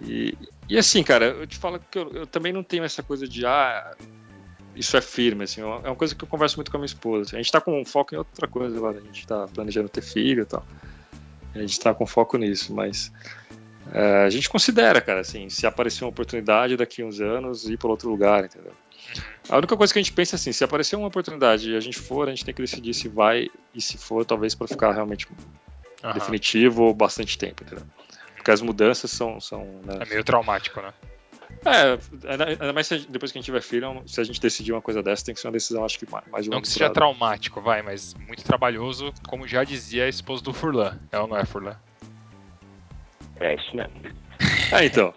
E, 0.04 0.38
e 0.70 0.78
assim, 0.78 1.04
cara, 1.04 1.28
eu 1.28 1.48
te 1.48 1.58
falo 1.58 1.80
que 1.80 1.98
eu, 1.98 2.12
eu 2.14 2.28
também 2.28 2.54
não 2.54 2.64
tenho 2.64 2.84
essa 2.84 3.02
coisa 3.02 3.28
de, 3.28 3.46
ah, 3.46 3.96
isso 4.76 4.96
é 4.96 5.02
firme, 5.02 5.44
assim, 5.44 5.62
é 5.62 5.66
uma 5.66 5.96
coisa 5.96 6.14
que 6.14 6.24
eu 6.24 6.28
converso 6.28 6.58
muito 6.58 6.70
com 6.70 6.78
a 6.78 6.80
minha 6.80 6.86
esposa. 6.86 7.36
A 7.36 7.38
gente 7.38 7.52
tá 7.52 7.60
com 7.60 7.84
foco 7.84 8.14
em 8.14 8.18
outra 8.18 8.48
coisa 8.48 8.78
agora, 8.78 9.00
a 9.00 9.02
gente 9.02 9.26
tá 9.26 9.48
planejando 9.48 9.90
ter 9.90 10.02
filho 10.02 10.44
e 10.44 10.46
tal. 10.46 10.66
A 11.56 11.60
gente 11.60 11.80
tá 11.80 11.94
com 11.94 12.06
foco 12.06 12.38
nisso, 12.38 12.74
mas 12.74 13.12
é, 13.92 14.26
a 14.26 14.30
gente 14.30 14.50
considera, 14.50 15.02
cara, 15.02 15.22
assim, 15.22 15.50
se 15.50 15.66
aparecer 15.66 16.04
uma 16.04 16.10
oportunidade 16.10 16.78
daqui 16.78 17.02
a 17.02 17.06
uns 17.06 17.20
anos, 17.20 17.68
ir 17.68 17.78
para 17.78 17.90
outro 17.90 18.10
lugar, 18.10 18.46
entendeu? 18.46 18.74
A 19.50 19.58
única 19.58 19.78
coisa 19.78 19.94
que 19.94 20.00
a 20.00 20.02
gente 20.02 20.14
pensa 20.14 20.36
é 20.36 20.38
assim, 20.38 20.52
se 20.52 20.64
aparecer 20.64 20.96
uma 20.96 21.08
oportunidade 21.08 21.72
e 21.72 21.76
a 21.76 21.80
gente 21.80 21.98
for, 21.98 22.28
a 22.28 22.32
gente 22.32 22.44
tem 22.44 22.54
que 22.54 22.62
decidir 22.62 22.94
se 22.94 23.08
vai 23.08 23.50
e 23.74 23.82
se 23.82 23.98
for, 23.98 24.26
talvez 24.26 24.54
para 24.54 24.68
ficar 24.68 24.92
realmente 24.92 25.28
Aham. 26.04 26.14
definitivo 26.14 26.84
ou 26.84 26.94
bastante 26.94 27.38
tempo, 27.38 27.64
entendeu? 27.64 27.86
Porque 28.48 28.54
as 28.54 28.62
mudanças 28.62 29.12
são. 29.12 29.42
são 29.42 29.66
né, 29.84 29.98
É 30.00 30.06
meio 30.06 30.24
traumático, 30.24 30.80
né? 30.82 30.94
é, 31.66 32.32
ainda- 32.32 32.72
mais 32.72 32.88
gente- 32.88 33.12
depois 33.12 33.30
que 33.30 33.38
a 33.38 33.42
gente 33.42 33.46
tiver 33.48 33.62
filho, 33.62 34.02
se 34.08 34.22
a 34.22 34.24
gente 34.24 34.40
decidir 34.40 34.72
uma 34.72 34.82
coisa 34.82 35.04
dessa, 35.04 35.26
tem 35.26 35.36
que 35.36 35.42
ser 35.42 35.48
uma 35.48 35.52
decisão, 35.52 35.84
acho 35.84 36.00
que 36.00 36.10
mais, 36.10 36.46
de 36.46 36.50
Não 36.50 36.60
uma 36.60 36.62
que 36.62 36.70
seja 36.70 36.90
traumático, 36.90 37.60
vai, 37.60 37.82
mas 37.82 38.14
muito 38.14 38.42
trabalhoso, 38.46 39.14
como 39.28 39.46
já 39.46 39.66
dizia 39.66 40.06
a 40.06 40.08
esposa 40.08 40.42
do 40.42 40.54
Furlan. 40.54 40.98
É 41.12 41.20
ou 41.20 41.28
não 41.28 41.36
é, 41.38 41.44
Furlan? 41.44 41.76
É 43.42 43.56
isso 43.56 43.76
mesmo. 43.76 43.92
É, 44.72 44.86
então. 44.88 45.14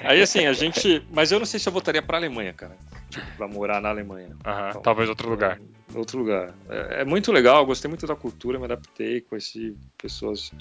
Aí 0.00 0.20
assim, 0.20 0.44
a 0.44 0.52
gente. 0.52 1.02
Mas 1.10 1.32
eu 1.32 1.38
não 1.38 1.46
sei 1.46 1.58
se 1.58 1.66
eu 1.66 1.72
voltaria 1.72 2.02
pra 2.02 2.18
Alemanha, 2.18 2.52
cara. 2.52 2.76
Tipo, 3.08 3.26
pra 3.38 3.48
morar 3.48 3.80
na 3.80 3.88
Alemanha. 3.88 4.36
Então, 4.68 4.82
talvez 4.82 5.08
outro 5.08 5.30
lugar. 5.30 5.58
Outro 5.94 6.18
lugar. 6.18 6.52
É, 6.68 7.00
é 7.00 7.04
muito 7.06 7.32
legal, 7.32 7.64
gostei 7.64 7.88
muito 7.88 8.06
da 8.06 8.14
cultura, 8.14 8.58
me 8.58 8.66
adaptei, 8.66 9.22
conheci 9.22 9.74
pessoas. 9.96 10.52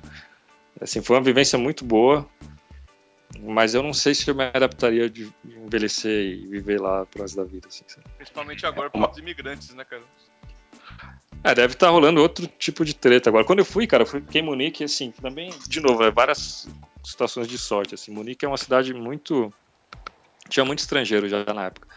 Assim, 0.82 1.02
foi 1.02 1.18
uma 1.18 1.24
vivência 1.24 1.58
muito 1.58 1.84
boa. 1.86 2.28
Mas 3.41 3.74
eu 3.74 3.82
não 3.82 3.94
sei 3.94 4.14
se 4.14 4.30
eu 4.30 4.36
me 4.36 4.44
adaptaria 4.44 5.10
de 5.10 5.32
envelhecer 5.44 6.34
e 6.34 6.48
viver 6.48 6.80
lá 6.80 7.06
pro 7.06 7.24
resto 7.24 7.38
da 7.38 7.44
vida, 7.44 7.68
assim? 7.68 7.84
Principalmente 8.16 8.66
agora 8.66 8.90
para 8.90 9.12
os 9.12 9.18
imigrantes, 9.18 9.74
né, 9.74 9.84
cara? 9.84 10.04
É, 11.44 11.54
deve 11.54 11.74
estar 11.74 11.90
rolando 11.90 12.22
outro 12.22 12.48
tipo 12.48 12.86
de 12.86 12.94
treta 12.94 13.30
agora. 13.30 13.44
Quando 13.44 13.60
eu 13.60 13.66
fui, 13.66 13.88
cara, 13.88 14.04
eu 14.04 14.08
fui 14.08 14.22
fiquei 14.22 14.41
em 14.41 14.45
Munique, 14.45 14.84
assim, 14.84 15.12
também, 15.12 15.52
de 15.68 15.82
novo, 15.82 16.04
é 16.04 16.12
várias 16.12 16.70
situações 17.04 17.48
de 17.48 17.58
sorte, 17.58 17.95
assim. 17.95 18.12
Munique 18.12 18.45
é 18.45 18.48
uma 18.48 18.58
cidade 18.58 18.94
muito... 18.94 19.52
Tinha 20.48 20.64
muito 20.64 20.80
estrangeiro 20.80 21.28
já 21.28 21.44
na 21.54 21.66
época. 21.66 21.88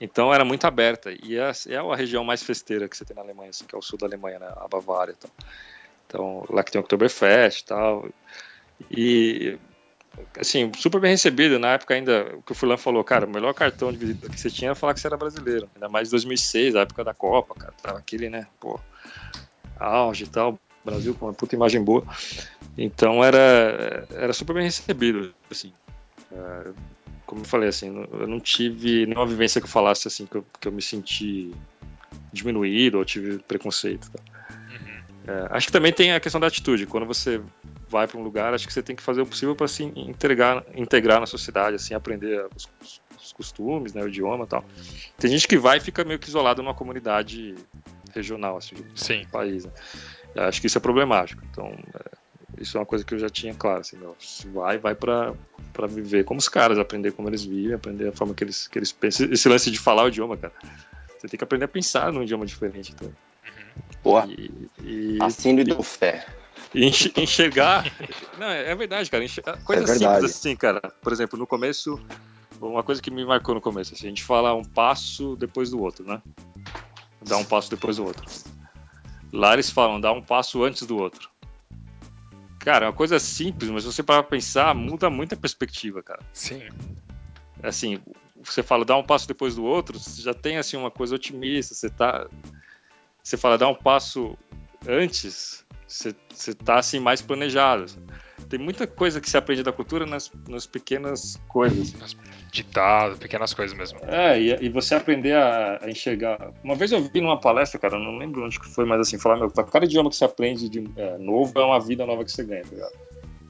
Então 0.00 0.32
era 0.32 0.44
muito 0.44 0.66
aberta. 0.66 1.10
E 1.10 1.36
é, 1.36 1.50
é 1.68 1.76
a 1.76 1.96
região 1.96 2.22
mais 2.22 2.42
festeira 2.42 2.88
que 2.88 2.96
você 2.96 3.04
tem 3.04 3.16
na 3.16 3.22
Alemanha, 3.22 3.50
assim, 3.50 3.64
que 3.64 3.74
é 3.74 3.78
o 3.78 3.82
sul 3.82 3.98
da 3.98 4.06
Alemanha, 4.06 4.38
né? 4.38 4.52
A 4.56 4.68
Bavária 4.68 5.12
e 5.12 5.16
tal. 5.16 5.30
Então, 6.06 6.44
lá 6.50 6.62
que 6.62 6.70
tem 6.70 6.80
o 6.80 6.84
Oktoberfest 6.84 7.60
e 7.60 7.64
tal. 7.64 8.08
E, 8.90 9.58
assim, 10.38 10.70
super 10.76 11.00
bem 11.00 11.10
recebido. 11.12 11.58
Na 11.58 11.72
época 11.72 11.94
ainda, 11.94 12.34
o 12.36 12.42
que 12.42 12.52
o 12.52 12.54
Fulano 12.54 12.78
falou, 12.78 13.02
cara, 13.02 13.26
o 13.26 13.30
melhor 13.30 13.52
cartão 13.54 13.92
de 13.92 13.98
visita 13.98 14.28
que 14.28 14.38
você 14.38 14.50
tinha 14.50 14.68
era 14.68 14.74
falar 14.74 14.94
que 14.94 15.00
você 15.00 15.06
era 15.06 15.16
brasileiro. 15.16 15.68
Ainda 15.74 15.88
mais 15.88 16.08
em 16.08 16.12
2006, 16.12 16.76
a 16.76 16.80
época 16.80 17.04
da 17.04 17.14
Copa, 17.14 17.54
cara. 17.54 17.74
Tava 17.82 17.98
aquele, 17.98 18.28
né, 18.28 18.46
pô, 18.60 18.78
auge 19.78 20.24
e 20.24 20.28
tal. 20.28 20.58
Brasil 20.84 21.14
com 21.14 21.26
uma 21.26 21.34
puta 21.34 21.56
imagem 21.56 21.82
boa. 21.82 22.04
Então 22.78 23.24
era, 23.24 24.06
era 24.12 24.32
super 24.32 24.54
bem 24.54 24.64
recebido, 24.64 25.34
assim. 25.50 25.72
É, 26.30 26.70
como 27.26 27.40
eu 27.40 27.44
falei, 27.44 27.68
assim, 27.68 27.88
eu 28.12 28.26
não 28.28 28.38
tive 28.38 29.04
nenhuma 29.04 29.26
vivência 29.26 29.60
que 29.60 29.66
eu 29.66 29.70
falasse, 29.70 30.06
assim, 30.06 30.26
que 30.26 30.36
eu, 30.36 30.46
que 30.60 30.68
eu 30.68 30.72
me 30.72 30.80
senti 30.80 31.52
diminuído 32.32 32.98
ou 32.98 33.04
tive 33.04 33.38
preconceito. 33.40 34.10
tá? 34.12 34.35
É, 35.26 35.48
acho 35.50 35.66
que 35.66 35.72
também 35.72 35.92
tem 35.92 36.12
a 36.12 36.20
questão 36.20 36.40
da 36.40 36.46
atitude. 36.46 36.86
Quando 36.86 37.06
você 37.06 37.40
vai 37.88 38.06
para 38.06 38.18
um 38.18 38.22
lugar, 38.22 38.54
acho 38.54 38.66
que 38.66 38.72
você 38.72 38.82
tem 38.82 38.94
que 38.94 39.02
fazer 39.02 39.20
o 39.20 39.26
possível 39.26 39.56
para 39.56 39.66
se 39.66 39.82
integrar, 39.82 40.64
integrar 40.74 41.20
na 41.20 41.26
sociedade, 41.26 41.76
assim, 41.76 41.94
aprender 41.94 42.46
os, 42.54 42.68
os 43.18 43.32
costumes, 43.32 43.92
né, 43.92 44.02
o 44.02 44.08
idioma 44.08 44.44
e 44.44 44.46
tal. 44.46 44.64
Tem 45.18 45.30
gente 45.30 45.48
que 45.48 45.58
vai 45.58 45.78
e 45.78 45.80
fica 45.80 46.04
meio 46.04 46.18
que 46.18 46.28
isolado 46.28 46.62
numa 46.62 46.74
comunidade 46.74 47.54
regional, 48.14 48.56
assim, 48.56 48.76
Sim. 48.94 49.22
um 49.22 49.30
país. 49.30 49.64
Né? 49.64 49.72
Acho 50.36 50.60
que 50.60 50.68
isso 50.68 50.78
é 50.78 50.80
problemático. 50.80 51.42
Então, 51.50 51.66
é, 51.66 52.62
isso 52.62 52.76
é 52.76 52.80
uma 52.80 52.86
coisa 52.86 53.04
que 53.04 53.14
eu 53.14 53.18
já 53.18 53.28
tinha 53.28 53.54
claro, 53.54 53.80
assim, 53.80 53.96
meu, 53.96 54.14
se 54.18 54.46
vai, 54.48 54.78
vai 54.78 54.94
para 54.94 55.34
para 55.72 55.86
viver 55.86 56.24
como 56.24 56.40
os 56.40 56.48
caras, 56.48 56.78
aprender 56.78 57.12
como 57.12 57.28
eles 57.28 57.44
vivem, 57.44 57.74
aprender 57.74 58.08
a 58.08 58.12
forma 58.12 58.32
que 58.32 58.42
eles, 58.42 58.66
que 58.66 58.78
eles 58.78 58.92
pensam. 58.92 59.30
Esse 59.30 59.46
lance 59.46 59.70
de 59.70 59.78
falar 59.78 60.04
o 60.04 60.08
idioma, 60.08 60.34
cara. 60.34 60.54
Você 61.18 61.28
tem 61.28 61.36
que 61.36 61.44
aprender 61.44 61.66
a 61.66 61.68
pensar 61.68 62.10
num 62.10 62.22
idioma 62.22 62.46
diferente. 62.46 62.92
Então. 62.92 63.12
Boa. 64.02 64.26
E, 64.26 64.70
e, 64.82 65.18
Assino 65.22 65.60
e 65.60 65.64
dou 65.64 65.82
fé. 65.82 66.26
e 66.74 66.84
enx- 66.86 67.10
enxergar. 67.16 67.84
Não, 68.38 68.46
é 68.48 68.74
verdade, 68.74 69.10
cara. 69.10 69.24
Enxergar, 69.24 69.58
coisa 69.64 69.82
É 69.82 69.86
verdade. 69.86 70.14
simples 70.14 70.36
assim, 70.36 70.56
cara. 70.56 70.80
Por 71.02 71.12
exemplo, 71.12 71.38
no 71.38 71.46
começo, 71.46 72.00
uma 72.60 72.82
coisa 72.82 73.02
que 73.02 73.10
me 73.10 73.24
marcou 73.24 73.54
no 73.54 73.60
começo, 73.60 73.94
assim, 73.94 74.06
a 74.06 74.08
gente 74.10 74.22
fala 74.24 74.54
um 74.54 74.64
passo 74.64 75.36
depois 75.36 75.70
do 75.70 75.80
outro, 75.80 76.04
né? 76.06 76.22
Dá 77.22 77.36
um 77.36 77.44
passo 77.44 77.68
depois 77.70 77.96
do 77.96 78.04
outro. 78.04 78.24
Lá 79.32 79.54
eles 79.54 79.70
falam, 79.70 80.00
dá 80.00 80.12
um 80.12 80.22
passo 80.22 80.62
antes 80.62 80.82
do 80.86 80.96
outro. 80.96 81.28
Cara, 82.60 82.86
é 82.86 82.88
uma 82.88 82.94
coisa 82.94 83.18
simples, 83.18 83.70
mas 83.70 83.82
se 83.84 83.92
você 83.92 84.02
parar 84.02 84.22
pra 84.22 84.30
pensar, 84.30 84.74
muda 84.74 85.08
muito 85.10 85.34
a 85.34 85.36
perspectiva, 85.36 86.02
cara. 86.02 86.20
Sim. 86.32 86.62
Assim, 87.62 87.98
você 88.42 88.62
fala, 88.62 88.84
dá 88.84 88.96
um 88.96 89.04
passo 89.04 89.26
depois 89.26 89.54
do 89.56 89.64
outro, 89.64 89.98
você 89.98 90.20
já 90.22 90.34
tem, 90.34 90.56
assim, 90.58 90.76
uma 90.76 90.90
coisa 90.90 91.14
otimista, 91.14 91.74
você 91.74 91.88
tá... 91.90 92.26
Você 93.26 93.36
fala, 93.36 93.58
dá 93.58 93.66
um 93.66 93.74
passo 93.74 94.38
antes, 94.86 95.66
você, 95.84 96.14
você 96.32 96.54
tá, 96.54 96.78
assim, 96.78 97.00
mais 97.00 97.20
planejado. 97.20 97.86
Tem 98.48 98.56
muita 98.56 98.86
coisa 98.86 99.20
que 99.20 99.28
se 99.28 99.36
aprende 99.36 99.64
da 99.64 99.72
cultura 99.72 100.06
nas, 100.06 100.30
nas 100.48 100.64
pequenas 100.64 101.36
coisas. 101.48 101.92
Ditado, 102.52 103.18
pequenas 103.18 103.52
coisas 103.52 103.76
mesmo. 103.76 103.98
É, 104.06 104.40
e, 104.40 104.66
e 104.66 104.68
você 104.68 104.94
aprender 104.94 105.32
a, 105.32 105.80
a 105.82 105.90
enxergar. 105.90 106.52
Uma 106.62 106.76
vez 106.76 106.92
eu 106.92 107.02
vi 107.02 107.20
numa 107.20 107.40
palestra, 107.40 107.80
cara, 107.80 107.98
não 107.98 108.16
lembro 108.16 108.44
onde 108.44 108.60
que 108.60 108.68
foi, 108.68 108.84
mas 108.84 109.00
assim, 109.00 109.18
falar, 109.18 109.38
meu, 109.38 109.50
cada 109.50 109.86
idioma 109.86 110.08
que 110.08 110.14
você 110.14 110.24
aprende 110.24 110.68
de 110.68 110.84
é, 110.96 111.18
novo 111.18 111.58
é 111.58 111.64
uma 111.64 111.80
vida 111.80 112.06
nova 112.06 112.24
que 112.24 112.30
você 112.30 112.44
ganha, 112.44 112.62
tá 112.62 112.70
ligado? 112.70 112.94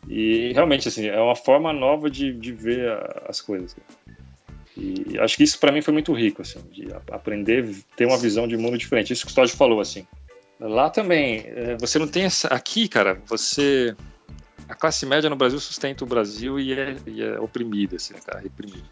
E 0.09 0.55
realmente, 0.55 0.89
assim, 0.89 1.07
é 1.07 1.21
uma 1.21 1.37
forma 1.37 1.71
nova 1.75 2.09
de, 2.09 2.33
de 2.33 2.51
ver 2.51 2.93
a- 2.93 3.25
as 3.29 3.43
coisas. 3.43 3.75
cara. 3.75 4.06
E 4.77 5.19
acho 5.19 5.37
que 5.37 5.43
isso 5.43 5.59
pra 5.59 5.73
mim 5.73 5.81
foi 5.81 5.93
muito 5.93 6.13
rico, 6.13 6.43
assim, 6.43 6.61
de 6.71 6.89
aprender, 7.11 7.75
ter 7.97 8.05
uma 8.05 8.19
visão 8.19 8.47
de 8.47 8.57
mundo 8.57 8.77
diferente. 8.77 9.13
Isso 9.13 9.25
que 9.25 9.33
o 9.33 9.35
Todd 9.35 9.51
falou, 9.51 9.81
assim. 9.81 10.07
Lá 10.61 10.91
também, 10.91 11.45
é, 11.47 11.77
você 11.79 11.99
não 11.99 12.07
tem 12.07 12.25
essa. 12.25 12.49
Aqui, 12.49 12.89
cara, 12.89 13.21
você. 13.27 13.97
A 14.69 14.75
classe 14.75 15.07
média 15.07 15.31
no 15.31 15.37
Brasil 15.37 15.61
sustenta 15.61 16.05
o 16.05 16.07
Brasil 16.07 16.59
e 16.59 16.73
é, 16.73 16.97
e 17.07 17.23
é 17.23 17.39
oprimida, 17.39 17.97
assim, 17.97 18.15
né, 18.15 18.21
cara, 18.25 18.41
reprimida. 18.41 18.85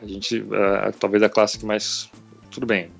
A 0.00 0.06
gente, 0.06 0.44
é, 0.52 0.92
talvez 0.92 1.22
a 1.22 1.28
classe 1.28 1.58
que 1.58 1.66
mais. 1.66 2.10
Tudo 2.50 2.66
bem. 2.66 2.90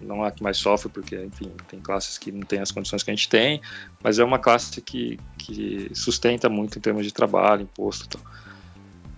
não 0.00 0.24
a 0.24 0.30
que 0.30 0.42
mais 0.42 0.58
sofre, 0.58 0.88
porque, 0.88 1.16
enfim, 1.16 1.52
tem 1.68 1.80
classes 1.80 2.18
que 2.18 2.32
não 2.32 2.42
têm 2.42 2.60
as 2.60 2.70
condições 2.70 3.02
que 3.02 3.10
a 3.10 3.14
gente 3.14 3.28
tem, 3.28 3.60
mas 4.02 4.18
é 4.18 4.24
uma 4.24 4.38
classe 4.38 4.80
que, 4.80 5.18
que 5.38 5.90
sustenta 5.92 6.48
muito 6.48 6.78
em 6.78 6.80
termos 6.80 7.04
de 7.04 7.12
trabalho, 7.12 7.62
imposto 7.62 8.06
e 8.06 8.08
tal. 8.08 8.22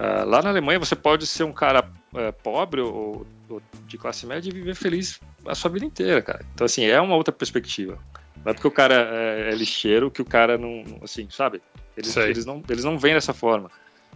Uh, 0.02 0.28
lá 0.28 0.42
na 0.42 0.50
Alemanha 0.50 0.78
você 0.78 0.96
pode 0.96 1.26
ser 1.26 1.44
um 1.44 1.52
cara 1.52 1.88
uh, 2.12 2.32
pobre 2.42 2.80
ou, 2.80 3.26
ou, 3.48 3.62
de 3.86 3.98
classe 3.98 4.26
média 4.26 4.48
e 4.48 4.52
viver 4.52 4.74
feliz 4.74 5.20
a 5.46 5.54
sua 5.54 5.70
vida 5.70 5.84
inteira, 5.84 6.22
cara. 6.22 6.44
Então, 6.54 6.64
assim, 6.64 6.84
é 6.84 7.00
uma 7.00 7.16
outra 7.16 7.32
perspectiva. 7.32 7.98
Não 8.44 8.50
é 8.50 8.54
porque 8.54 8.68
o 8.68 8.72
cara 8.72 8.94
é, 8.94 9.50
é 9.50 9.54
lixeiro 9.54 10.10
que 10.10 10.22
o 10.22 10.24
cara 10.24 10.58
não, 10.58 10.84
assim, 11.02 11.28
sabe? 11.30 11.62
Eles, 11.96 12.16
eles, 12.16 12.46
não, 12.46 12.62
eles 12.68 12.84
não 12.84 12.98
veem 12.98 13.14
dessa 13.14 13.32
forma. 13.34 13.70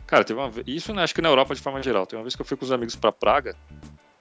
Cara, 0.07 0.25
teve 0.25 0.39
uma 0.39 0.51
isso 0.67 0.95
né, 0.95 1.03
acho 1.03 1.15
que 1.15 1.21
na 1.21 1.29
Europa 1.29 1.55
de 1.55 1.61
forma 1.61 1.83
geral. 1.83 2.07
Tem 2.07 2.19
uma 2.19 2.23
vez 2.23 2.35
que 2.35 2.43
eu 2.43 2.47
fui 2.47 2.57
com 2.57 2.65
os 2.65 2.73
amigos 2.73 2.97
para 2.97 3.13
Praga, 3.13 3.57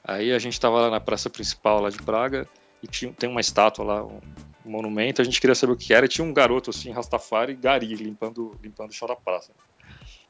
aí 0.03 0.31
a 0.31 0.39
gente 0.39 0.60
tava 0.60 0.81
lá 0.81 0.89
na 0.89 0.99
praça 0.99 1.30
principal 1.30 1.81
lá 1.81 1.89
de 1.89 2.02
Praga 2.02 2.47
e 2.81 2.88
tinha, 2.88 3.14
tem 3.14 3.30
uma 3.30 3.41
estátua 3.41 3.85
lá, 3.85 4.03
um, 4.03 4.19
um 4.65 4.72
monumento, 4.72 5.22
a 5.22 5.26
gente 5.26 5.39
queria 5.39 5.56
saber 5.56 5.73
o 5.73 5.77
que 5.77 5.93
era 5.93 6.06
e 6.06 6.10
tinha 6.10 6.26
um 6.26 6.34
garoto 6.34 6.72
assim, 6.72 6.91
Rastafari, 6.91 7.56
gari, 7.56 7.93
limpando, 7.95 8.57
limpando 8.64 8.89
o 8.89 8.93
chão 8.93 9.07
da 9.07 9.15
praça. 9.15 9.52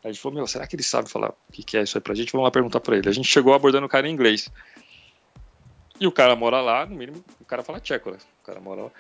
A 0.06 0.12
gente 0.12 0.22
falou, 0.22 0.38
meu, 0.38 0.48
será 0.48 0.68
que 0.68 0.76
ele 0.76 0.84
sabe 0.84 1.10
falar 1.10 1.32
o 1.32 1.52
que, 1.52 1.64
que 1.64 1.78
é 1.78 1.82
isso 1.82 1.98
aí 1.98 2.02
pra 2.02 2.14
gente? 2.14 2.32
Vamos 2.32 2.46
lá 2.46 2.52
perguntar 2.52 2.80
pra 2.80 2.96
ele. 2.96 3.10
A 3.10 3.12
gente 3.12 3.28
chegou 3.28 3.56
abordando 3.56 3.88
o 3.88 3.90
cara 3.90 4.08
em 4.08 4.14
inglês. 4.14 4.52
E 6.00 6.06
o 6.06 6.12
cara 6.12 6.36
mora 6.36 6.62
lá, 6.62 6.86
no 6.86 6.96
mínimo, 6.96 7.26
o 7.42 7.46
cara 7.46 7.64
fala 7.64 7.80
tcheco, 7.80 8.12
né? 8.12 8.18
O 8.44 8.46
cara 8.46 8.60
mora 8.60 8.84
lá. 8.84 8.92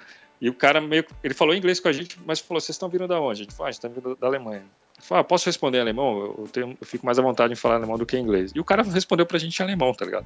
E 0.41 0.49
o 0.49 0.53
cara 0.53 0.81
meio. 0.81 1.05
Ele 1.23 1.35
falou 1.35 1.53
inglês 1.53 1.79
com 1.79 1.89
a 1.89 1.91
gente, 1.91 2.19
mas 2.25 2.39
falou: 2.39 2.59
vocês 2.59 2.73
estão 2.75 2.89
vindo 2.89 3.07
da 3.07 3.21
onde? 3.21 3.41
A 3.41 3.43
gente 3.43 3.53
falou: 3.53 3.67
ah, 3.67 3.69
a 3.69 3.71
gente 3.71 3.81
tá 3.81 3.87
vindo 3.87 4.15
da 4.15 4.25
Alemanha. 4.25 4.63
Ele 4.97 5.05
falou: 5.05 5.21
ah, 5.21 5.23
posso 5.23 5.45
responder 5.45 5.77
em 5.77 5.81
alemão? 5.81 6.35
Eu, 6.39 6.49
tenho, 6.51 6.75
eu 6.81 6.87
fico 6.87 7.05
mais 7.05 7.19
à 7.19 7.21
vontade 7.21 7.53
em 7.53 7.55
falar 7.55 7.75
alemão 7.75 7.99
do 7.99 8.05
que 8.05 8.17
inglês. 8.17 8.51
E 8.55 8.59
o 8.59 8.63
cara 8.63 8.81
respondeu 8.81 9.27
pra 9.27 9.37
gente 9.37 9.59
em 9.59 9.63
alemão, 9.63 9.93
tá 9.93 10.05
ligado? 10.05 10.25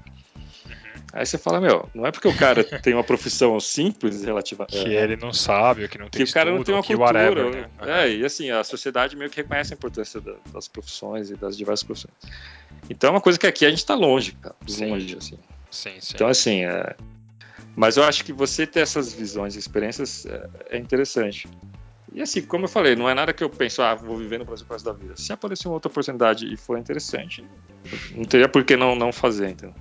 Aí 1.12 1.26
você 1.26 1.38
fala, 1.40 1.60
meu, 1.60 1.90
não 1.94 2.06
é 2.06 2.12
porque 2.12 2.28
o 2.28 2.38
cara 2.38 2.64
tem 2.82 2.94
uma 2.94 3.04
profissão 3.04 3.60
simples 3.60 4.24
relativa. 4.24 4.66
Que 4.68 4.96
é, 4.96 5.04
ele 5.04 5.16
não 5.16 5.34
sabe, 5.34 5.88
que 5.88 5.98
não 5.98 6.08
tem 6.08 6.24
Que 6.24 6.30
o 6.30 6.34
cara 6.34 6.50
estudo, 6.52 6.58
não 6.58 6.64
tem 6.64 6.76
uma 6.76 6.84
cultura. 6.84 7.20
whatever, 7.34 7.52
né? 7.52 7.70
É, 7.82 8.12
e 8.12 8.24
assim, 8.26 8.52
a 8.52 8.64
sociedade 8.64 9.16
meio 9.16 9.30
que 9.30 9.38
reconhece 9.38 9.74
a 9.74 9.76
importância 9.76 10.22
da- 10.22 10.36
das 10.54 10.68
profissões 10.68 11.32
e 11.32 11.36
das 11.36 11.58
diversas 11.58 11.84
profissões. 11.84 12.14
Então 12.90 13.08
é 13.10 13.12
uma 13.12 13.22
coisa 13.22 13.40
que 13.40 13.48
aqui 13.48 13.66
a 13.66 13.70
gente 13.70 13.86
tá 13.86 13.96
longe, 13.96 14.34
cara. 14.34 14.56
Sim. 14.68 14.90
Longe, 14.92 15.18
assim. 15.18 15.40
Sim, 15.72 15.96
sim. 16.00 16.12
Então, 16.16 16.28
assim, 16.28 16.64
é... 16.66 16.96
mas 17.76 17.98
eu 17.98 18.04
acho 18.04 18.24
que 18.24 18.32
você 18.32 18.68
ter 18.68 18.82
essas 18.82 19.12
visões 19.12 19.56
e 19.56 19.60
experiências 19.60 20.26
é, 20.28 20.50
é 20.72 20.78
interessante. 20.78 21.48
E 22.12 22.22
assim, 22.22 22.42
como 22.42 22.66
eu 22.66 22.70
falei, 22.70 22.96
não 22.96 23.08
é 23.10 23.14
nada 23.14 23.32
que 23.34 23.44
eu 23.44 23.50
penso, 23.50 23.82
ah, 23.84 23.94
vou 23.94 24.18
viver 24.18 24.40
no 24.40 24.46
Brasil 24.46 24.66
resto 24.70 24.86
da 24.86 24.94
vida. 24.94 25.14
Se 25.16 25.32
aparecer 25.32 25.68
uma 25.68 25.76
outra 25.76 25.90
oportunidade 25.92 26.52
e 26.52 26.58
for 26.58 26.78
interessante, 26.78 27.44
não 28.16 28.24
teria 28.26 28.50
por 28.50 28.64
que 28.64 28.76
não, 28.76 28.96
não 28.96 29.12
fazer, 29.12 29.50
entendeu? 29.50 29.76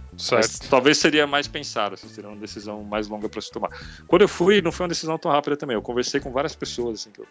Talvez 0.68 0.98
seria 0.98 1.26
mais 1.26 1.46
pensado, 1.46 1.94
assim, 1.94 2.08
seria 2.08 2.28
uma 2.28 2.36
decisão 2.36 2.82
mais 2.82 3.06
longa 3.08 3.28
para 3.28 3.40
se 3.40 3.50
tomar. 3.50 3.70
Quando 4.06 4.22
eu 4.22 4.28
fui, 4.28 4.60
não 4.60 4.72
foi 4.72 4.84
uma 4.84 4.88
decisão 4.88 5.16
tão 5.16 5.30
rápida 5.30 5.56
também. 5.56 5.74
Eu 5.74 5.82
conversei 5.82 6.20
com 6.20 6.32
várias 6.32 6.54
pessoas 6.54 7.00
assim, 7.00 7.10
que, 7.10 7.20
eu, 7.20 7.26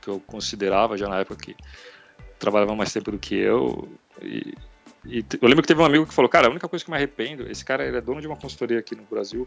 que 0.00 0.08
eu 0.08 0.20
considerava 0.20 0.96
já 0.96 1.08
na 1.08 1.20
época 1.20 1.36
que 1.36 1.56
trabalhavam 2.38 2.74
mais 2.74 2.92
tempo 2.92 3.10
do 3.10 3.18
que 3.18 3.34
eu. 3.34 3.88
E, 4.22 4.54
e 5.04 5.18
eu 5.18 5.48
lembro 5.48 5.62
que 5.62 5.68
teve 5.68 5.80
um 5.80 5.84
amigo 5.84 6.06
que 6.06 6.14
falou: 6.14 6.28
Cara, 6.28 6.46
a 6.46 6.50
única 6.50 6.68
coisa 6.68 6.84
que 6.84 6.90
eu 6.90 6.92
me 6.92 6.96
arrependo, 6.96 7.50
esse 7.50 7.64
cara 7.64 7.86
ele 7.86 7.98
é 7.98 8.00
dono 8.00 8.20
de 8.20 8.26
uma 8.26 8.36
consultoria 8.36 8.78
aqui 8.78 8.94
no 8.94 9.02
Brasil. 9.02 9.46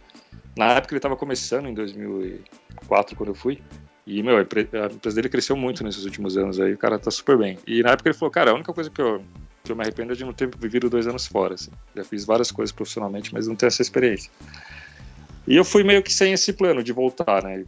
Na 0.56 0.74
época 0.74 0.94
ele 0.94 1.00
estava 1.00 1.16
começando, 1.16 1.68
em 1.68 1.74
2004, 1.74 3.16
quando 3.16 3.30
eu 3.30 3.36
fui. 3.36 3.62
E, 4.08 4.22
meu, 4.22 4.38
a 4.38 4.42
empre- 4.42 4.70
a 4.74 4.86
empresa 4.86 5.16
dele 5.16 5.30
cresceu 5.30 5.56
muito 5.56 5.84
nesses 5.84 6.06
últimos 6.06 6.38
anos 6.38 6.60
aí, 6.60 6.74
o 6.74 6.78
cara 6.78 7.00
tá 7.00 7.10
super 7.10 7.38
bem. 7.38 7.58
E 7.66 7.82
na 7.82 7.92
época 7.92 8.10
ele 8.10 8.18
falou: 8.18 8.32
Cara, 8.32 8.52
a 8.52 8.54
única 8.54 8.72
coisa 8.72 8.90
que 8.90 9.02
eu, 9.02 9.24
que 9.64 9.72
eu 9.72 9.76
me 9.76 9.82
arrependo 9.82 10.14
é 10.14 10.16
de 10.16 10.24
não 10.24 10.32
ter 10.34 10.48
vivido 10.56 10.90
dois 10.90 11.08
anos 11.08 11.26
fora. 11.26 11.56
Assim. 11.56 11.72
Já 11.96 12.04
fiz 12.04 12.24
várias 12.24 12.52
coisas 12.52 12.72
profissionalmente, 12.72 13.34
mas 13.34 13.48
não 13.48 13.56
ter 13.56 13.66
essa 13.66 13.82
experiência. 13.82 14.30
E 15.48 15.56
eu 15.56 15.64
fui 15.66 15.84
meio 15.84 16.02
que 16.04 16.14
sem 16.14 16.34
esse 16.34 16.54
plano 16.54 16.84
de 16.84 16.92
voltar, 16.92 17.44
né? 17.44 17.66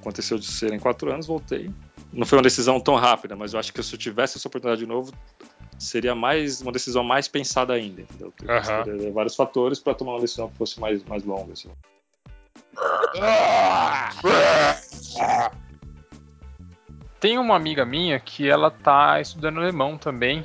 Aconteceu 0.00 0.38
de 0.38 0.46
serem 0.46 0.78
quatro 0.78 1.12
anos, 1.12 1.26
voltei. 1.26 1.70
Não 2.12 2.24
foi 2.24 2.38
uma 2.38 2.42
decisão 2.42 2.80
tão 2.80 2.94
rápida, 2.94 3.36
mas 3.36 3.52
eu 3.52 3.60
acho 3.60 3.72
que 3.72 3.82
se 3.82 3.94
eu 3.94 3.98
tivesse 3.98 4.38
essa 4.38 4.48
oportunidade 4.48 4.80
de 4.80 4.86
novo, 4.86 5.12
seria 5.78 6.14
mais 6.14 6.62
uma 6.62 6.72
decisão 6.72 7.04
mais 7.04 7.28
pensada 7.28 7.74
ainda. 7.74 8.02
Entendeu? 8.02 8.32
Consideraria 8.38 9.12
vários 9.12 9.36
fatores 9.36 9.78
para 9.78 9.94
tomar 9.94 10.12
uma 10.12 10.20
decisão 10.20 10.48
que 10.48 10.56
fosse 10.56 10.80
mais, 10.80 11.04
mais 11.04 11.24
longa. 11.24 11.52
Assim. 11.52 11.68
Tem 17.20 17.38
uma 17.38 17.56
amiga 17.56 17.84
minha 17.84 18.20
que 18.20 18.48
ela 18.48 18.70
tá 18.70 19.20
estudando 19.20 19.58
alemão 19.58 19.98
também. 19.98 20.44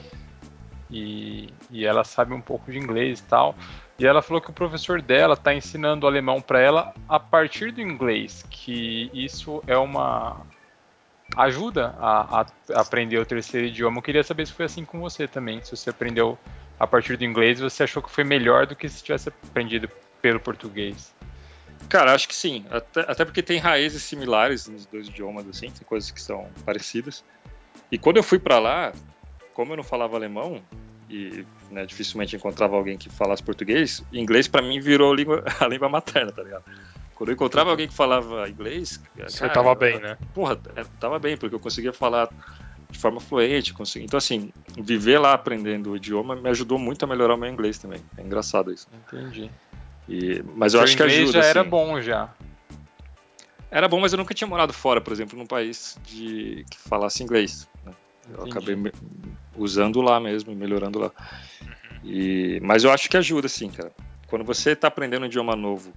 E, 0.89 1.49
e 1.71 1.85
ela 1.85 2.03
sabe 2.03 2.33
um 2.33 2.41
pouco 2.41 2.71
de 2.71 2.77
inglês 2.77 3.19
e 3.19 3.23
tal. 3.23 3.55
E 3.97 4.05
ela 4.05 4.21
falou 4.21 4.41
que 4.41 4.49
o 4.49 4.53
professor 4.53 5.01
dela 5.01 5.37
tá 5.37 5.53
ensinando 5.53 6.07
alemão 6.07 6.41
para 6.41 6.59
ela 6.59 6.93
a 7.07 7.19
partir 7.19 7.71
do 7.71 7.81
inglês, 7.81 8.43
que 8.49 9.09
isso 9.13 9.63
é 9.67 9.77
uma 9.77 10.41
ajuda 11.35 11.95
a, 11.99 12.41
a 12.41 12.45
aprender 12.81 13.17
o 13.19 13.25
terceiro 13.25 13.67
idioma. 13.67 13.97
Eu 13.97 14.01
queria 14.01 14.23
saber 14.23 14.47
se 14.47 14.53
foi 14.53 14.65
assim 14.65 14.83
com 14.83 14.99
você 14.99 15.27
também, 15.27 15.61
se 15.61 15.75
você 15.75 15.89
aprendeu 15.89 16.37
a 16.79 16.87
partir 16.87 17.17
do 17.17 17.23
inglês, 17.23 17.59
você 17.59 17.83
achou 17.83 18.01
que 18.01 18.09
foi 18.09 18.23
melhor 18.23 18.65
do 18.65 18.75
que 18.75 18.89
se 18.89 19.03
tivesse 19.03 19.29
aprendido 19.29 19.89
pelo 20.21 20.39
português. 20.39 21.13
Cara, 21.89 22.13
acho 22.13 22.27
que 22.27 22.35
sim. 22.35 22.65
Até, 22.69 23.01
até 23.01 23.25
porque 23.25 23.41
tem 23.41 23.59
raízes 23.59 24.03
similares 24.03 24.67
nos 24.67 24.85
dois 24.85 25.07
idiomas, 25.07 25.47
assim, 25.47 25.69
tem 25.69 25.85
coisas 25.85 26.11
que 26.11 26.21
são 26.21 26.47
parecidas. 26.65 27.23
E 27.91 27.97
quando 27.97 28.17
eu 28.17 28.23
fui 28.23 28.39
para 28.39 28.59
lá, 28.59 28.93
como 29.53 29.73
eu 29.73 29.77
não 29.77 29.83
falava 29.83 30.15
alemão 30.15 30.61
e 31.09 31.45
né, 31.69 31.85
dificilmente 31.85 32.35
encontrava 32.35 32.75
alguém 32.75 32.97
que 32.97 33.09
falasse 33.09 33.43
português, 33.43 34.03
inglês 34.11 34.47
para 34.47 34.61
mim 34.61 34.79
virou 34.79 35.13
língua, 35.13 35.43
a 35.59 35.67
língua 35.67 35.89
materna, 35.89 36.31
tá 36.31 36.43
ligado? 36.43 36.63
Quando 37.15 37.29
eu 37.29 37.33
encontrava 37.35 37.69
alguém 37.69 37.87
que 37.87 37.93
falava 37.93 38.49
inglês, 38.49 38.99
Você 39.15 39.39
cara, 39.39 39.53
tava 39.53 39.75
bem, 39.75 39.99
né? 39.99 40.17
Porra, 40.33 40.59
é, 40.75 40.83
tava 40.99 41.19
bem, 41.19 41.37
porque 41.37 41.53
eu 41.53 41.59
conseguia 41.59 41.93
falar 41.93 42.27
de 42.89 42.97
forma 42.97 43.19
fluente. 43.19 43.73
Consegui... 43.73 44.05
Então, 44.05 44.17
assim, 44.17 44.51
viver 44.75 45.19
lá 45.19 45.33
aprendendo 45.33 45.91
o 45.91 45.95
idioma 45.95 46.35
me 46.35 46.49
ajudou 46.49 46.79
muito 46.79 47.03
a 47.03 47.07
melhorar 47.07 47.35
o 47.35 47.37
meu 47.37 47.49
inglês 47.49 47.77
também. 47.77 47.99
É 48.17 48.21
engraçado 48.21 48.73
isso. 48.73 48.87
Entendi. 49.07 49.51
E... 50.07 50.43
Mas 50.55 50.73
eu 50.73 50.79
Seu 50.79 50.83
acho 50.85 50.97
que 50.97 51.03
ajuda. 51.03 51.31
já 51.31 51.45
era 51.45 51.61
assim. 51.61 51.69
bom 51.69 52.01
já. 52.01 52.33
Era 53.71 53.87
bom, 53.87 53.99
mas 53.99 54.13
eu 54.13 54.17
nunca 54.17 54.33
tinha 54.33 54.47
morado 54.47 54.71
fora, 54.71 55.01
por 55.01 55.11
exemplo, 55.11 55.37
num 55.37 55.47
país 55.47 55.97
de... 56.03 56.63
que 56.69 56.77
falasse 56.77 57.23
inglês. 57.23 57.67
né? 57.85 57.91
Eu 58.29 58.35
Entendi. 58.35 58.49
acabei 58.51 58.75
me- 58.75 58.91
usando 59.55 59.99
lá 60.01 60.19
mesmo 60.19 60.51
e 60.51 60.55
melhorando 60.55 60.99
lá. 60.99 61.11
E... 62.03 62.59
Mas 62.61 62.83
eu 62.83 62.91
acho 62.91 63.09
que 63.09 63.17
ajuda, 63.17 63.47
sim, 63.47 63.69
cara. 63.69 63.91
Quando 64.27 64.45
você 64.45 64.71
está 64.71 64.87
aprendendo 64.87 65.23
um 65.23 65.27
idioma 65.27 65.55
novo 65.55 65.93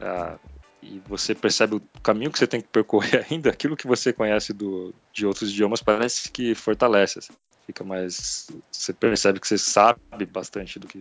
ah, 0.00 0.38
e 0.82 1.00
você 1.06 1.34
percebe 1.34 1.76
o 1.76 1.82
caminho 2.02 2.30
que 2.30 2.38
você 2.38 2.46
tem 2.46 2.60
que 2.60 2.68
percorrer 2.68 3.26
ainda, 3.30 3.50
aquilo 3.50 3.76
que 3.76 3.86
você 3.86 4.12
conhece 4.12 4.52
do, 4.52 4.94
de 5.12 5.26
outros 5.26 5.50
idiomas 5.50 5.82
parece 5.82 6.30
que 6.30 6.54
fortalece. 6.54 7.18
assim. 7.20 7.32
Fica 7.66 7.82
mais. 7.82 8.46
Você 8.70 8.92
percebe 8.92 9.40
que 9.40 9.48
você 9.48 9.56
sabe 9.56 9.98
bastante 10.30 10.78
do, 10.78 10.86
que, 10.86 11.00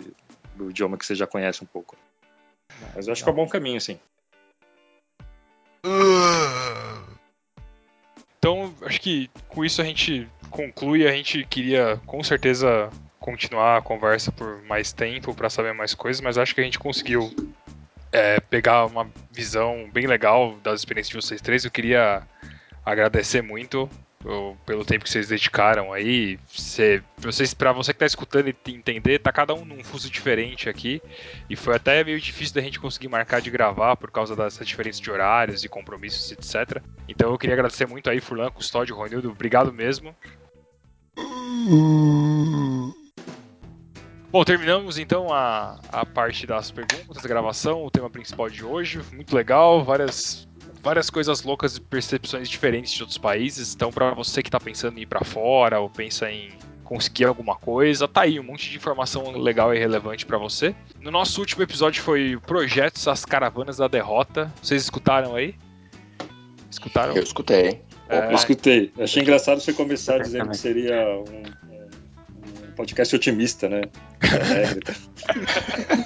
do 0.56 0.70
idioma 0.70 0.98
que 0.98 1.06
você 1.06 1.14
já 1.14 1.28
conhece 1.28 1.64
um 1.64 1.68
pouco. 1.68 1.98
Mas 2.95 3.08
eu 3.08 3.14
acho 3.14 3.24
que 3.24 3.30
é 3.30 3.32
um 3.32 3.36
bom 3.36 3.48
caminho, 3.48 3.80
sim. 3.80 4.00
Então, 8.38 8.74
acho 8.82 9.00
que 9.00 9.30
com 9.48 9.64
isso 9.64 9.82
a 9.82 9.86
gente 9.86 10.28
conclui. 10.50 11.08
A 11.08 11.12
gente 11.12 11.45
queria 11.45 12.00
com 12.06 12.24
certeza 12.24 12.90
continuar 13.20 13.78
a 13.78 13.82
conversa 13.82 14.32
por 14.32 14.62
mais 14.64 14.91
tempo 14.91 15.34
para 15.34 15.50
saber 15.50 15.74
mais 15.74 15.95
coisas, 15.95 16.22
mas 16.22 16.38
acho 16.38 16.54
que 16.54 16.60
a 16.60 16.64
gente 16.64 16.78
conseguiu 16.78 17.34
é, 18.12 18.40
pegar 18.41 18.86
uma 18.86 19.10
visão 19.32 19.90
bem 19.94 20.08
legal 20.08 20.58
das 20.62 20.82
experiências 20.82 21.10
de 21.10 21.26
vocês 21.26 21.41
três. 21.41 21.64
Eu 21.64 21.72
queria 21.72 22.22
agradecer 22.86 23.41
muito 23.41 23.90
pelo 24.66 24.86
tempo 24.86 25.04
que 25.04 25.10
vocês 25.10 25.28
dedicaram 25.28 25.91
aí. 25.91 26.40
Cê, 26.48 27.04
vocês, 27.18 27.54
para 27.54 27.72
você 27.72 27.94
que 27.94 28.00
tá 28.00 28.06
escutando 28.06 28.48
e 28.48 28.56
entender, 28.72 29.20
tá 29.20 29.32
cada 29.32 29.54
um 29.54 29.66
num 29.66 29.84
fuso 29.84 30.10
diferente 30.10 30.70
aqui. 30.70 31.02
E 31.50 31.56
foi 31.56 31.76
até 31.76 32.04
meio 32.04 32.20
difícil 32.20 32.56
da 32.56 32.62
gente 32.62 32.80
conseguir 32.80 33.10
marcar 33.10 33.41
de 33.41 33.52
gravar 33.52 33.95
por 33.95 34.12
causa 34.12 34.36
dessa 34.36 34.64
diferença 34.64 35.02
de 35.02 35.12
horários 35.12 35.64
e 35.64 35.70
compromissos, 35.70 36.32
etc. 36.32 36.82
Então 37.08 37.32
eu 37.32 37.38
queria 37.38 37.56
agradecer 37.56 37.88
muito 37.88 38.10
aí, 38.10 38.22
Furlan, 38.22 38.50
Custódio, 38.50 38.95
Ronildo. 38.95 39.30
Obrigado 39.30 39.74
mesmo. 39.74 40.16
Bom, 44.32 44.44
terminamos 44.44 44.98
então 44.98 45.32
a, 45.32 45.80
a 45.90 46.04
parte 46.04 46.48
das 46.48 46.72
perguntas, 46.72 47.22
da 47.22 47.30
gravação, 47.30 47.86
o 47.86 47.91
tema 47.91 48.10
principal 48.10 48.50
de 48.50 48.66
hoje. 48.66 49.00
Muito 49.14 49.36
legal, 49.36 49.84
várias, 49.84 50.48
várias 50.84 51.10
coisas 51.10 51.41
loucas 51.41 51.77
e 51.77 51.81
percepções 51.81 52.49
diferentes 52.49 52.91
de 52.91 53.01
outros 53.01 53.18
países. 53.18 53.73
Então, 53.73 53.91
para 53.91 54.14
você 54.14 54.43
que 54.43 54.51
tá 54.51 54.60
pensando 54.60 54.97
em 54.99 55.03
ir 55.03 55.05
para 55.05 55.23
fora 55.23 55.80
ou 55.80 55.89
pensa 55.89 56.30
em 56.30 56.51
conseguir 56.84 57.23
alguma 57.23 57.55
coisa, 57.55 58.07
tá 58.07 58.22
aí 58.22 58.39
um 58.39 58.43
monte 58.43 58.69
de 58.69 58.76
informação 58.76 59.31
legal 59.31 59.73
e 59.73 59.80
relevante 59.80 60.26
para 60.26 60.38
você. 60.38 60.76
No 60.99 61.10
nosso 61.10 61.39
último 61.39 61.64
episódio 61.64 62.03
foi 62.03 62.38
Projetos 62.45 63.07
As 63.07 63.23
Caravanas 63.23 63.77
da 63.77 63.88
Derrota. 63.88 64.51
Vocês 64.61 64.84
escutaram 64.84 65.35
aí? 65.35 65.55
Escutaram? 66.69 67.15
Eu 67.15 67.23
escutei. 67.23 67.81
É, 68.10 68.27
Eu 68.27 68.34
escutei. 68.34 68.91
Achei 68.99 69.22
engraçado 69.22 69.61
você 69.61 69.72
começar 69.72 70.19
dizendo 70.19 70.49
que 70.49 70.57
seria 70.57 71.18
um, 71.18 71.43
podcast 72.76 73.15
otimista, 73.15 73.69
né? 73.69 73.81
É. 74.23 76.03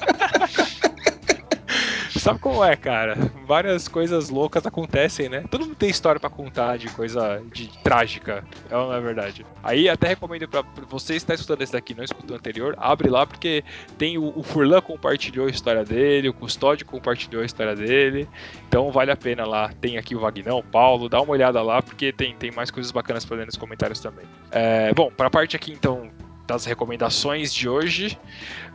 sabe 2.27 2.39
como 2.39 2.61
é, 2.61 2.75
cara? 2.75 3.15
Várias 3.45 3.87
coisas 3.87 4.29
loucas 4.29 4.65
acontecem, 4.65 5.29
né? 5.29 5.45
Todo 5.49 5.61
mundo 5.61 5.75
tem 5.75 5.89
história 5.89 6.19
pra 6.19 6.29
contar 6.29 6.77
de 6.77 6.89
coisa 6.89 7.41
de 7.53 7.69
trágica, 7.81 8.43
é 8.69 8.75
ou 8.75 8.87
não 8.87 8.93
é 8.93 8.99
verdade? 8.99 9.45
Aí 9.63 9.87
até 9.87 10.09
recomendo 10.09 10.45
pra 10.45 10.61
você 10.89 11.15
estar 11.15 11.35
escutando 11.35 11.61
esse 11.61 11.71
daqui, 11.71 11.95
não 11.95 12.03
escutou 12.03 12.35
o 12.35 12.39
anterior, 12.39 12.75
abre 12.77 13.09
lá 13.09 13.25
porque 13.25 13.63
tem 13.97 14.17
o, 14.17 14.33
o 14.37 14.43
Furlan 14.43 14.81
compartilhou 14.81 15.47
a 15.47 15.49
história 15.49 15.85
dele, 15.85 16.27
o 16.27 16.33
Custódio 16.33 16.85
compartilhou 16.85 17.43
a 17.43 17.45
história 17.45 17.75
dele, 17.75 18.27
então 18.67 18.91
vale 18.91 19.11
a 19.11 19.15
pena 19.15 19.45
lá. 19.45 19.71
Tem 19.79 19.97
aqui 19.97 20.13
o 20.13 20.19
Vagnão, 20.19 20.59
o 20.59 20.63
Paulo, 20.63 21.07
dá 21.07 21.21
uma 21.21 21.31
olhada 21.31 21.61
lá 21.61 21.81
porque 21.81 22.11
tem, 22.11 22.35
tem 22.35 22.51
mais 22.51 22.69
coisas 22.69 22.91
bacanas 22.91 23.23
pra 23.23 23.37
ler 23.37 23.45
nos 23.45 23.55
comentários 23.55 24.01
também. 24.01 24.25
É, 24.51 24.93
bom, 24.93 25.09
pra 25.15 25.29
parte 25.29 25.55
aqui 25.55 25.71
então 25.71 26.11
das 26.47 26.65
recomendações 26.65 27.53
de 27.53 27.67
hoje. 27.67 28.17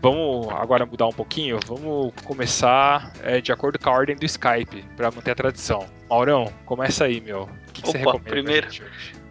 Vamos 0.02 0.48
agora 0.50 0.84
mudar 0.86 1.06
um 1.06 1.12
pouquinho. 1.12 1.58
Vamos 1.66 2.12
começar 2.24 3.12
é, 3.22 3.40
de 3.40 3.50
acordo 3.50 3.78
com 3.78 3.88
a 3.88 3.92
ordem 3.92 4.14
do 4.14 4.24
Skype, 4.26 4.84
para 4.96 5.10
manter 5.10 5.30
a 5.30 5.34
tradição. 5.34 5.86
Maurão, 6.08 6.52
começa 6.66 7.04
aí, 7.04 7.20
meu. 7.20 7.42
O 7.68 7.72
que, 7.72 7.82
que 7.82 7.88
você 7.88 7.98
Opa, 7.98 8.12
recomenda? 8.12 8.22
pra 8.22 8.32
primeiro. 8.32 8.68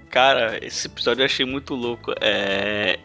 Cara, 0.10 0.58
esse 0.66 0.88
episódio 0.88 1.22
eu 1.22 1.26
achei 1.26 1.46
muito 1.46 1.76
louco. 1.76 2.14
É... 2.20 3.00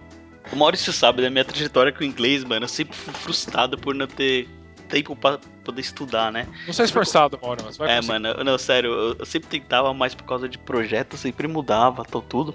O 0.52 0.56
Maurício 0.56 0.92
sabe 0.92 1.22
da 1.22 1.28
minha 1.30 1.44
trajetória 1.44 1.92
com 1.92 2.00
o 2.00 2.04
inglês, 2.04 2.42
mano. 2.44 2.64
Eu 2.64 2.68
sempre 2.68 2.96
fui 2.96 3.12
frustrado 3.12 3.76
por 3.76 3.94
não 3.94 4.06
ter 4.06 4.48
tempo 4.88 5.16
pra 5.16 5.38
poder 5.64 5.80
estudar, 5.80 6.30
né? 6.30 6.46
Não 6.64 6.72
seja 6.72 6.84
esforçado, 6.84 7.36
Maurão. 7.42 7.64
Você 7.64 7.78
vai 7.78 7.90
É, 7.90 7.96
conseguir. 7.96 8.20
mano, 8.20 8.44
não, 8.44 8.56
sério, 8.56 8.92
eu, 8.92 9.16
eu 9.18 9.26
sempre 9.26 9.48
tentava, 9.48 9.92
mas 9.92 10.14
por 10.14 10.22
causa 10.24 10.48
de 10.48 10.56
projeto, 10.58 11.16
sempre 11.16 11.48
mudava, 11.48 12.04
tal, 12.04 12.22
tudo. 12.22 12.54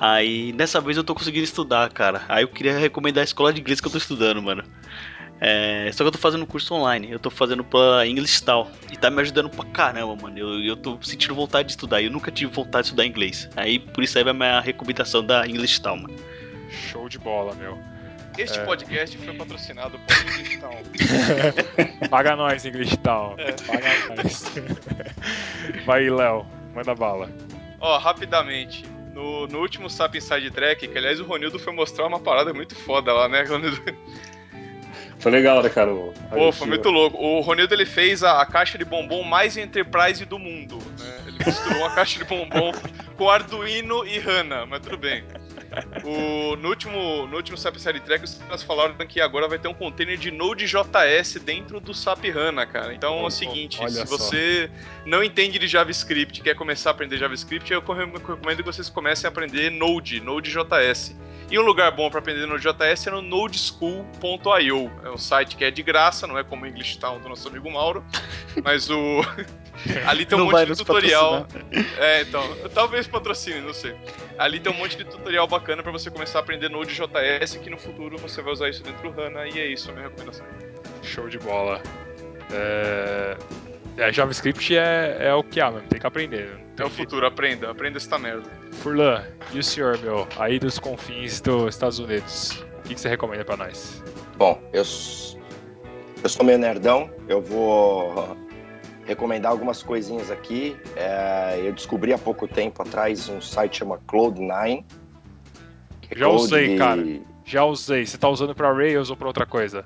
Aí, 0.00 0.52
dessa 0.52 0.80
vez 0.80 0.96
eu 0.96 1.04
tô 1.04 1.14
conseguindo 1.14 1.44
estudar, 1.44 1.90
cara. 1.92 2.22
Aí 2.28 2.42
eu 2.42 2.48
queria 2.48 2.78
recomendar 2.78 3.20
a 3.20 3.24
escola 3.24 3.52
de 3.52 3.60
inglês 3.60 3.80
que 3.80 3.86
eu 3.86 3.92
tô 3.92 3.98
estudando, 3.98 4.40
mano. 4.42 4.64
É, 5.42 5.90
só 5.92 6.04
que 6.04 6.08
eu 6.08 6.12
tô 6.12 6.18
fazendo 6.18 6.42
um 6.42 6.46
curso 6.46 6.74
online, 6.74 7.10
eu 7.10 7.18
tô 7.18 7.30
fazendo 7.30 7.64
pra 7.64 8.06
English 8.06 8.42
Tal. 8.42 8.70
E 8.92 8.96
tá 8.96 9.10
me 9.10 9.20
ajudando 9.20 9.48
pra 9.48 9.64
caramba, 9.66 10.14
mano. 10.16 10.38
Eu, 10.38 10.60
eu 10.62 10.76
tô 10.76 10.98
sentindo 11.02 11.34
vontade 11.34 11.66
de 11.68 11.72
estudar. 11.72 12.02
Eu 12.02 12.10
nunca 12.10 12.30
tive 12.30 12.52
vontade 12.52 12.84
de 12.84 12.88
estudar 12.88 13.06
inglês. 13.06 13.48
Aí 13.56 13.78
por 13.78 14.02
isso 14.02 14.16
aí 14.18 14.24
vai 14.24 14.32
a 14.32 14.34
minha 14.34 14.60
recomendação 14.60 15.24
da 15.24 15.46
English 15.46 15.80
Tal, 15.80 15.96
mano. 15.96 16.14
Show 16.70 17.08
de 17.08 17.18
bola, 17.18 17.54
meu. 17.54 17.78
Este 18.38 18.58
É. 18.58 18.64
podcast 18.64 19.18
foi 19.18 19.34
patrocinado 19.34 19.98
por 19.98 20.24
Cristão. 20.24 20.70
Paga 22.08 22.36
nós, 22.36 22.64
English 22.64 22.96
Town. 22.98 23.34
É. 23.38 23.52
Paga 23.52 24.14
nós. 24.22 24.44
Vai, 25.84 26.08
Léo. 26.08 26.46
Manda 26.74 26.94
bala. 26.94 27.30
Ó, 27.80 27.98
rapidamente. 27.98 28.84
No, 29.20 29.46
no 29.46 29.58
último 29.60 29.90
Sap 29.90 30.14
Inside 30.14 30.50
Track, 30.50 30.88
que 30.88 30.96
aliás 30.96 31.20
o 31.20 31.24
Ronildo 31.24 31.58
foi 31.58 31.74
mostrar 31.74 32.06
uma 32.06 32.18
parada 32.18 32.54
muito 32.54 32.74
foda 32.74 33.12
lá, 33.12 33.28
né, 33.28 33.42
Ronildo? 33.42 33.78
Foi 35.18 35.30
legal, 35.30 35.62
né, 35.62 35.68
cara? 35.68 35.92
o- 35.92 36.14
Pô, 36.30 36.50
foi 36.50 36.66
muito 36.68 36.88
louco. 36.88 37.18
O 37.18 37.40
Ronildo 37.40 37.74
ele 37.74 37.84
fez 37.84 38.22
a, 38.24 38.40
a 38.40 38.46
caixa 38.46 38.78
de 38.78 38.84
bombom 38.86 39.22
mais 39.22 39.58
Enterprise 39.58 40.24
do 40.24 40.38
mundo, 40.38 40.78
né? 40.98 41.24
Ele 41.26 41.44
misturou 41.44 41.84
a 41.84 41.90
caixa 41.94 42.18
de 42.18 42.24
bombom 42.24 42.72
com 43.18 43.28
Arduino 43.28 44.06
e 44.06 44.16
HANA, 44.18 44.64
mas 44.64 44.80
tudo 44.80 44.96
bem. 44.96 45.22
O, 46.04 46.56
no 46.56 46.68
último, 46.68 47.26
no 47.26 47.36
último 47.36 47.56
SAP 47.56 47.76
Série 47.76 48.00
Track, 48.00 48.24
os 48.24 48.34
caras 48.34 48.62
falaram 48.62 48.94
que 49.06 49.20
agora 49.20 49.46
vai 49.48 49.58
ter 49.58 49.68
um 49.68 49.74
container 49.74 50.16
de 50.16 50.30
Node.js 50.30 51.34
dentro 51.44 51.80
do 51.80 51.94
SAP 51.94 52.24
HANA, 52.34 52.66
cara. 52.66 52.92
Então 52.94 53.20
é 53.20 53.26
o 53.26 53.30
seguinte, 53.30 53.78
olha 53.80 53.90
se 53.90 54.06
só. 54.06 54.16
você 54.16 54.70
não 55.06 55.22
entende 55.22 55.58
de 55.58 55.68
JavaScript 55.68 56.40
e 56.40 56.42
quer 56.42 56.54
começar 56.54 56.90
a 56.90 56.92
aprender 56.92 57.18
JavaScript, 57.18 57.72
eu 57.72 57.80
recom- 57.80 57.94
recomendo 57.94 58.58
que 58.58 58.62
vocês 58.64 58.88
comecem 58.88 59.28
a 59.28 59.30
aprender 59.30 59.70
Node, 59.70 60.20
Node.js. 60.20 61.16
E 61.50 61.58
um 61.58 61.62
lugar 61.62 61.90
bom 61.90 62.08
para 62.08 62.20
aprender 62.20 62.46
Node.js 62.46 63.06
é 63.06 63.10
no 63.10 63.22
nodeschool.io. 63.22 64.90
É 65.04 65.10
um 65.10 65.18
site 65.18 65.56
que 65.56 65.64
é 65.64 65.70
de 65.70 65.82
graça, 65.82 66.26
não 66.26 66.38
é 66.38 66.44
como 66.44 66.64
o 66.64 66.66
English 66.68 66.98
Town 66.98 67.18
do 67.20 67.28
nosso 67.28 67.48
amigo 67.48 67.70
Mauro, 67.70 68.04
mas 68.62 68.88
o 68.88 69.20
ali 70.06 70.26
tem 70.26 70.36
um 70.36 70.44
Não 70.44 70.50
monte 70.50 70.66
de 70.66 70.76
tutorial. 70.76 71.46
É, 71.98 72.22
então, 72.22 72.42
talvez 72.74 73.06
patrocine, 73.06 73.60
não 73.60 73.72
sei. 73.72 73.94
Ali 74.38 74.60
tem 74.60 74.72
um 74.72 74.76
monte 74.76 74.96
de 74.96 75.04
tutorial 75.04 75.46
bacana 75.46 75.82
para 75.82 75.92
você 75.92 76.10
começar 76.10 76.38
a 76.38 76.42
aprender 76.42 76.68
Node.js 76.68 77.56
que 77.56 77.70
no 77.70 77.78
futuro 77.78 78.18
você 78.18 78.42
vai 78.42 78.52
usar 78.52 78.68
isso 78.68 78.82
dentro 78.82 79.10
do 79.10 79.20
HANA 79.20 79.46
e 79.48 79.58
é 79.58 79.66
isso 79.66 79.90
a 79.90 79.92
minha 79.94 80.08
recomendação. 80.08 80.46
Show 81.02 81.28
de 81.28 81.38
bola. 81.38 81.80
É... 82.52 83.36
é, 83.96 84.12
JavaScript 84.12 84.76
é, 84.76 85.16
é 85.20 85.34
o 85.34 85.42
que 85.42 85.60
há, 85.60 85.70
mesmo. 85.70 85.88
Tem 85.88 86.00
que 86.00 86.06
aprender. 86.06 86.48
não 86.50 86.54
É 86.54 86.76
tem 86.76 86.86
o 86.86 86.88
jeito. 86.88 86.96
futuro, 86.96 87.26
aprenda, 87.26 87.70
aprenda 87.70 87.98
essa 87.98 88.18
merda. 88.18 88.48
Furlan, 88.72 89.24
e 89.52 89.58
o 89.58 89.62
senhor, 89.64 89.98
meu? 89.98 90.26
Aí 90.38 90.58
dos 90.58 90.78
confins 90.78 91.40
dos 91.40 91.74
Estados 91.74 91.98
Unidos. 91.98 92.64
O 92.78 92.82
que, 92.88 92.94
que 92.94 93.00
você 93.00 93.08
recomenda 93.08 93.44
pra 93.44 93.56
nós? 93.56 94.02
Bom, 94.36 94.60
eu, 94.72 94.82
eu 96.22 96.28
sou 96.28 96.44
meio 96.44 96.58
nerdão, 96.58 97.10
eu 97.28 97.40
vou 97.40 98.36
recomendar 99.06 99.50
algumas 99.52 99.82
coisinhas 99.82 100.30
aqui. 100.30 100.76
É, 100.96 101.60
eu 101.64 101.72
descobri 101.72 102.12
há 102.12 102.18
pouco 102.18 102.46
tempo 102.46 102.82
atrás 102.82 103.28
um 103.28 103.40
site 103.40 103.78
chama 103.78 103.98
Cloud9. 104.08 104.84
que 106.02 106.14
é 106.14 106.18
Já 106.18 106.28
usei, 106.28 106.76
Cloud- 106.76 106.78
cara. 106.78 107.20
Já 107.44 107.64
usei. 107.64 108.06
Você 108.06 108.16
tá 108.18 108.28
usando 108.28 108.54
pra 108.54 108.72
Rails 108.72 109.10
ou 109.10 109.16
pra 109.16 109.26
outra 109.26 109.46
coisa? 109.46 109.84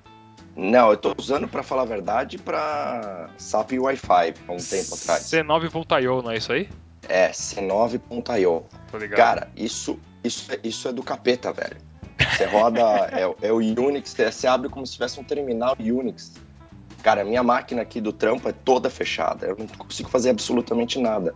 Não, 0.57 0.91
eu 0.91 0.97
tô 0.97 1.13
usando, 1.19 1.49
pra 1.49 1.63
falar 1.65 1.83
a 1.83 1.87
verdade, 1.87 2.39
pra 2.39 3.29
SAP 3.37 3.73
Wi-Fi 3.73 4.35
há 4.47 4.53
um 4.53 4.57
tempo 4.59 4.95
atrás. 4.95 5.23
C9.io, 5.25 6.23
não 6.23 6.31
é 6.31 6.37
isso 6.37 6.53
aí? 6.53 6.69
É, 7.09 7.31
C9.io. 7.31 8.65
Tô 8.91 8.99
ligado. 8.99 9.17
Cara, 9.17 9.49
isso, 9.57 9.99
isso, 10.23 10.53
é- 10.53 10.61
isso 10.63 10.87
é 10.89 10.93
do 10.93 11.03
capeta, 11.03 11.53
velho. 11.53 11.77
Você 12.37 12.45
roda, 12.45 12.81
é, 13.13 13.27
o- 13.27 13.37
é 13.43 13.53
o 13.53 13.57
Unix, 13.57 14.15
você 14.15 14.47
abre 14.47 14.69
como 14.69 14.87
se 14.87 14.93
tivesse 14.93 15.19
um 15.19 15.25
terminal 15.25 15.75
Unix. 15.81 16.33
Cara, 17.05 17.21
a 17.21 17.25
minha 17.25 17.43
máquina 17.43 17.83
aqui 17.83 18.01
do 18.01 18.15
trampo 18.15 18.49
é 18.49 18.53
toda 18.53 18.89
fechada, 18.89 19.47
eu 19.47 19.57
não 19.59 19.67
consigo 19.67 20.09
fazer 20.09 20.31
absolutamente 20.31 20.99
nada. 20.99 21.35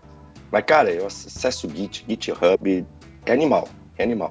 Mas, 0.50 0.64
cara, 0.64 0.90
eu 0.90 1.06
acesso 1.06 1.66
o 1.66 1.70
Git, 1.70 2.06
GitHub, 2.08 2.86
é 3.26 3.32
animal, 3.32 3.68
é 3.98 4.02
animal. 4.02 4.30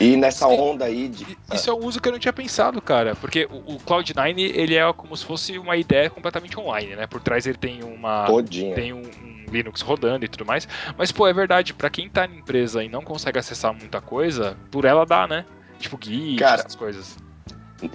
E 0.00 0.16
nessa 0.16 0.48
Sim. 0.48 0.58
onda 0.58 0.86
aí 0.86 1.08
de... 1.08 1.36
Isso 1.52 1.68
é 1.68 1.74
um 1.74 1.84
uso 1.84 2.00
que 2.00 2.08
eu 2.08 2.12
não 2.12 2.18
tinha 2.18 2.32
pensado, 2.32 2.80
cara. 2.80 3.14
Porque 3.16 3.46
o, 3.50 3.74
o 3.74 3.78
Cloud9, 3.80 4.38
ele 4.38 4.74
é 4.74 4.90
como 4.94 5.14
se 5.14 5.26
fosse 5.26 5.58
uma 5.58 5.76
ideia 5.76 6.08
completamente 6.08 6.58
online, 6.58 6.96
né? 6.96 7.06
Por 7.06 7.20
trás 7.20 7.46
ele 7.46 7.58
tem 7.58 7.82
uma... 7.82 8.24
Todinha. 8.24 8.74
Tem 8.74 8.94
um, 8.94 9.02
um 9.02 9.44
Linux 9.50 9.82
rodando 9.82 10.24
e 10.24 10.28
tudo 10.28 10.46
mais. 10.46 10.66
Mas, 10.96 11.12
pô, 11.12 11.26
é 11.26 11.32
verdade. 11.32 11.74
Pra 11.74 11.90
quem 11.90 12.08
tá 12.08 12.26
na 12.26 12.36
empresa 12.36 12.82
e 12.82 12.88
não 12.88 13.02
consegue 13.02 13.38
acessar 13.38 13.74
muita 13.74 14.00
coisa, 14.00 14.56
por 14.70 14.86
ela 14.86 15.04
dá, 15.04 15.26
né? 15.26 15.44
Tipo 15.78 15.98
Git, 16.00 16.38
Cara, 16.38 16.60
essas 16.60 16.76
coisas. 16.76 17.18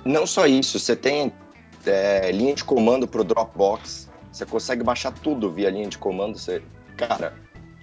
Não 0.06 0.28
só 0.28 0.46
isso, 0.46 0.78
você 0.78 0.96
tem 0.96 1.34
é, 1.86 2.32
linha 2.32 2.54
de 2.54 2.64
comando 2.64 3.08
pro 3.08 3.24
Dropbox, 3.24 4.10
você 4.32 4.46
consegue 4.46 4.84
baixar 4.84 5.12
tudo 5.12 5.52
via 5.52 5.70
linha 5.70 5.88
de 5.88 5.98
comando. 5.98 6.38
Você, 6.38 6.62
cara, 6.98 7.34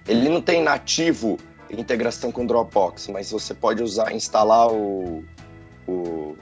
ele 0.07 0.29
não 0.29 0.41
tem 0.41 0.61
nativo 0.61 1.37
integração 1.69 2.31
com 2.31 2.45
Dropbox, 2.45 3.07
mas 3.07 3.31
você 3.31 3.53
pode 3.53 3.81
usar, 3.81 4.13
instalar 4.13 4.71
o, 4.71 5.23
o, 5.87 6.35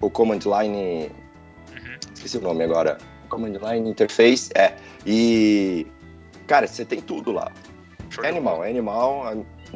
o 0.00 0.10
command 0.10 0.40
line, 0.44 1.10
esqueci 2.14 2.38
o 2.38 2.40
nome 2.40 2.64
agora, 2.64 2.96
command 3.28 3.58
line 3.58 3.90
interface, 3.90 4.50
é, 4.54 4.74
e 5.04 5.86
cara, 6.46 6.66
você 6.66 6.84
tem 6.84 7.00
tudo 7.00 7.30
lá. 7.32 7.52
Show 8.08 8.24
É 8.24 8.28
animal, 8.28 8.64
é 8.64 8.70
animal. 8.70 9.22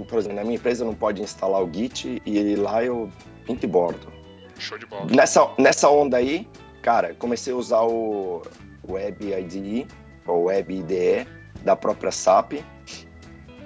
Por 0.09 0.19
exemplo, 0.19 0.37
na 0.37 0.43
minha 0.43 0.57
empresa 0.57 0.85
não 0.85 0.95
pode 0.95 1.23
instalar 1.23 1.63
o 1.63 1.73
Git 1.73 2.21
e 2.27 2.57
lá 2.57 2.83
eu 2.83 3.09
pinto 3.47 3.65
e 3.65 3.69
bordo. 3.69 4.13
Show 4.59 4.79
de 4.79 4.87
bola. 4.87 5.07
Nessa, 5.07 5.51
nessa 5.59 5.89
onda 5.91 6.17
aí, 6.17 6.49
cara, 6.83 7.15
comecei 7.15 7.53
a 7.53 7.57
usar 7.57 7.83
o 7.83 8.43
Web 8.89 9.33
IDE, 9.33 9.87
ou 10.27 10.45
Web 10.45 10.75
IDE, 10.75 11.27
da 11.65 11.75
própria 11.75 12.11
SAP. 12.11 12.55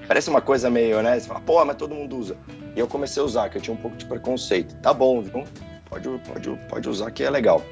Parece 0.06 0.31
uma 0.31 0.40
coisa 0.40 0.70
meio, 0.70 1.02
né? 1.02 1.19
Você 1.19 1.28
fala, 1.28 1.40
pô, 1.40 1.62
mas 1.65 1.77
todo 1.77 1.94
mundo 1.94 2.16
usa. 2.16 2.36
E 2.74 2.81
eu 2.81 2.86
comecei 2.86 3.23
a 3.23 3.27
usar, 3.27 3.51
que 3.51 3.59
eu 3.59 3.62
tinha 3.62 3.74
um 3.74 3.81
pouco 3.81 3.97
de 3.97 4.06
preconceito. 4.06 4.74
Tá 4.77 4.94
bom, 4.94 5.20
viu? 5.20 5.44
Pode, 5.89 6.09
pode, 6.27 6.56
pode 6.69 6.89
usar 6.89 7.10
que 7.10 7.23
é 7.23 7.31
legal. 7.31 7.62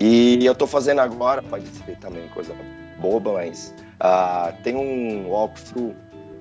E 0.00 0.44
eu 0.44 0.54
tô 0.54 0.66
fazendo 0.66 1.00
agora, 1.00 1.42
pode 1.42 1.66
ser 1.66 1.96
também 1.98 2.28
coisa 2.28 2.54
boba, 2.98 3.32
mas 3.32 3.74
ah, 4.00 4.52
tem 4.62 4.74
um 4.76 5.28
walkthrough 5.28 5.94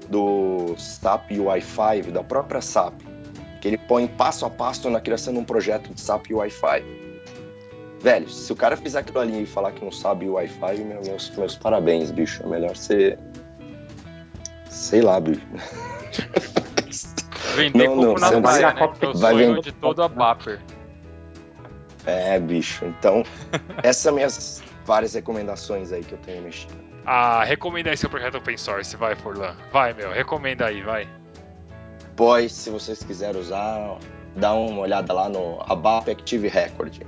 do 0.09 0.75
SAP 0.77 1.31
UI5, 1.31 2.11
da 2.11 2.23
própria 2.23 2.61
SAP, 2.61 2.93
que 3.63 3.69
ele 3.69 3.77
põe 3.77 4.05
passo 4.07 4.45
a 4.45 4.49
passo 4.49 4.89
na 4.89 4.99
criação 4.99 5.31
de 5.31 5.39
um 5.39 5.45
projeto 5.45 5.93
de 5.93 6.01
SAP 6.01 6.31
Wi-Fi. 6.31 6.83
Velho, 8.01 8.27
se 8.27 8.51
o 8.51 8.57
cara 8.57 8.75
fizer 8.75 8.99
aquilo 8.99 9.21
ali 9.21 9.43
e 9.43 9.45
falar 9.45 9.71
que 9.71 9.81
não 9.81 9.89
sabe 9.89 10.27
Wi-Fi, 10.27 10.79
meu- 10.79 11.01
meus, 11.01 11.29
meus 11.37 11.55
parabéns, 11.55 12.11
bicho. 12.11 12.43
É 12.43 12.45
melhor 12.45 12.75
ser. 12.75 13.17
Sei 14.69 15.01
lá, 15.01 15.17
bicho. 15.17 15.39
Vender 17.55 17.87
Não, 17.87 17.95
não, 17.95 18.13
na 18.15 18.41
praia, 18.41 18.73
vai- 18.73 18.75
né? 18.87 18.93
Que 18.99 19.05
é 19.05 19.07
o 19.07 19.13
vai 19.13 19.33
sonho 19.33 19.47
vender 19.55 19.61
de 19.61 19.71
todo 19.71 20.03
a 20.03 20.09
Bapper. 20.09 20.59
É, 22.05 22.37
bicho. 22.41 22.83
Então, 22.83 23.23
essas 23.81 24.03
são 24.03 24.13
minhas 24.13 24.61
várias 24.83 25.13
recomendações 25.13 25.93
aí 25.93 26.03
que 26.03 26.11
eu 26.11 26.19
tenho 26.19 26.43
mexido. 26.43 26.73
Ah, 27.05 27.45
recomenda 27.45 27.91
aí 27.91 27.95
seu 27.95 28.09
projeto 28.09 28.39
open 28.39 28.57
source, 28.57 28.97
vai, 28.97 29.15
Forlan. 29.15 29.55
Vai, 29.71 29.93
meu, 29.93 30.11
recomenda 30.11 30.65
aí, 30.65 30.81
vai. 30.81 31.07
Pois, 32.15 32.51
se 32.51 32.69
vocês 32.69 33.03
quiserem 33.03 33.39
usar, 33.41 33.97
dá 34.35 34.53
uma 34.53 34.81
olhada 34.81 35.11
lá 35.13 35.27
no 35.29 35.59
ABAP 35.67 36.09
Active 36.11 36.47
Record. 36.47 36.99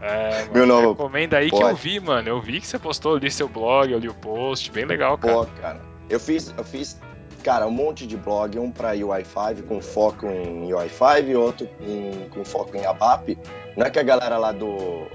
É, 0.00 0.42
mano, 0.42 0.52
Meu 0.52 0.66
nome- 0.66 0.88
recomenda 0.88 1.38
aí 1.38 1.46
que 1.50 1.56
Pode. 1.56 1.70
eu 1.70 1.76
vi, 1.76 1.98
mano. 2.00 2.28
Eu 2.28 2.40
vi 2.40 2.60
que 2.60 2.66
você 2.66 2.78
postou 2.78 3.16
ali 3.16 3.30
seu 3.30 3.48
blog, 3.48 3.90
eu 3.90 3.98
li 3.98 4.08
o 4.08 4.14
post, 4.14 4.70
bem 4.70 4.84
legal, 4.84 5.16
cara. 5.18 5.34
Pô, 5.34 5.46
cara. 5.60 5.80
Eu 6.08 6.20
fiz, 6.20 6.54
eu 6.56 6.62
fiz, 6.62 7.00
cara, 7.42 7.66
um 7.66 7.70
monte 7.70 8.06
de 8.06 8.16
blog, 8.16 8.56
um 8.58 8.70
pra 8.70 8.92
UI5 8.94 9.62
com 9.62 9.80
foco 9.80 10.26
em 10.26 10.68
UI5 10.70 11.28
e 11.28 11.34
outro 11.34 11.68
em- 11.80 12.28
com 12.28 12.44
foco 12.44 12.76
em 12.76 12.84
ABAP. 12.86 13.36
Não 13.76 13.86
é 13.86 13.90
que 13.90 13.98
a 13.98 14.02
galera 14.02 14.38
lá 14.38 14.52
do, 14.52 15.06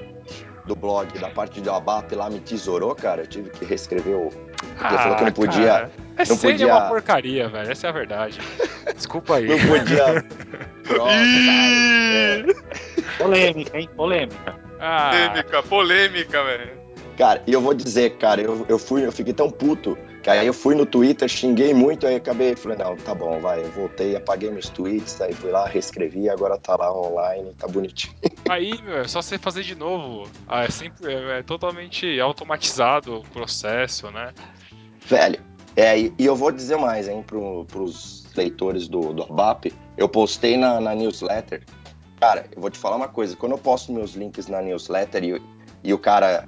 do 0.65 0.75
blog, 0.75 1.17
da 1.19 1.29
parte 1.29 1.59
do 1.61 1.71
ABAP 1.71 2.13
lá 2.15 2.29
me 2.29 2.39
tesourou, 2.39 2.93
cara. 2.95 3.21
Eu 3.23 3.27
tive 3.27 3.49
que 3.49 3.65
reescrever 3.65 4.15
o. 4.15 4.29
Porque 4.29 4.95
falou 4.97 5.15
que 5.17 5.23
não 5.25 5.31
podia. 5.31 5.73
Ah, 5.73 5.79
cara, 5.79 5.91
É 6.17 6.25
não 6.27 6.35
é 6.35 6.39
podia- 6.39 6.67
uma 6.67 6.81
porcaria, 6.89 7.49
velho. 7.49 7.71
Essa 7.71 7.87
é 7.87 7.89
a 7.89 7.93
verdade. 7.93 8.39
Desculpa 8.95 9.35
aí. 9.37 9.47
Não 9.47 9.59
podia. 9.67 10.05
Pronto, 10.87 11.11
cara. 11.45 12.45
Polêmica, 13.17 13.77
hein? 13.77 13.89
Polêmica. 13.95 14.55
Ah, 14.79 15.09
Polêmica, 15.11 15.63
polêmica, 15.63 16.43
velho. 16.43 16.71
Cara, 17.17 17.41
e 17.45 17.53
eu 17.53 17.61
vou 17.61 17.73
dizer, 17.73 18.17
cara, 18.17 18.41
eu, 18.41 18.65
eu 18.67 18.79
fui, 18.79 19.05
eu 19.05 19.11
fiquei 19.11 19.33
tão 19.33 19.49
puto, 19.49 19.97
que 20.21 20.29
aí 20.29 20.45
eu 20.45 20.53
fui 20.53 20.75
no 20.75 20.85
Twitter, 20.85 21.27
xinguei 21.27 21.73
muito, 21.73 22.05
aí 22.05 22.15
acabei, 22.15 22.55
falei, 22.55 22.77
não, 22.77 22.95
tá 22.95 23.15
bom, 23.15 23.39
vai, 23.39 23.61
eu 23.61 23.71
voltei, 23.71 24.15
apaguei 24.15 24.51
meus 24.51 24.69
tweets, 24.69 25.19
aí 25.19 25.33
fui 25.33 25.49
lá, 25.51 25.65
reescrevi, 25.67 26.29
agora 26.29 26.57
tá 26.57 26.75
lá 26.75 26.93
online, 26.95 27.53
tá 27.57 27.67
bonitinho. 27.67 28.13
aí, 28.47 28.79
meu, 28.83 28.99
é 28.99 29.07
só 29.07 29.21
você 29.21 29.37
fazer 29.37 29.63
de 29.63 29.75
novo. 29.75 30.29
Ah, 30.47 30.63
é 30.63 30.69
sempre 30.69 31.11
é, 31.11 31.39
é 31.39 31.43
totalmente 31.43 32.19
automatizado 32.19 33.17
o 33.17 33.23
processo, 33.29 34.11
né? 34.11 34.31
Velho, 35.07 35.39
é, 35.75 35.99
e, 35.99 36.13
e 36.19 36.25
eu 36.25 36.35
vou 36.35 36.51
dizer 36.51 36.77
mais, 36.77 37.07
hein, 37.07 37.23
pro, 37.25 37.65
pros 37.65 38.27
leitores 38.35 38.87
do, 38.87 39.13
do 39.13 39.23
ABAP, 39.23 39.73
eu 39.97 40.07
postei 40.07 40.55
na, 40.55 40.79
na 40.79 40.93
newsletter, 40.93 41.63
cara, 42.19 42.45
eu 42.55 42.61
vou 42.61 42.69
te 42.69 42.77
falar 42.77 42.95
uma 42.95 43.07
coisa, 43.07 43.35
quando 43.35 43.53
eu 43.53 43.57
posto 43.57 43.91
meus 43.91 44.13
links 44.13 44.47
na 44.47 44.61
newsletter 44.61 45.23
e, 45.23 45.41
e 45.83 45.93
o 45.93 45.97
cara, 45.97 46.47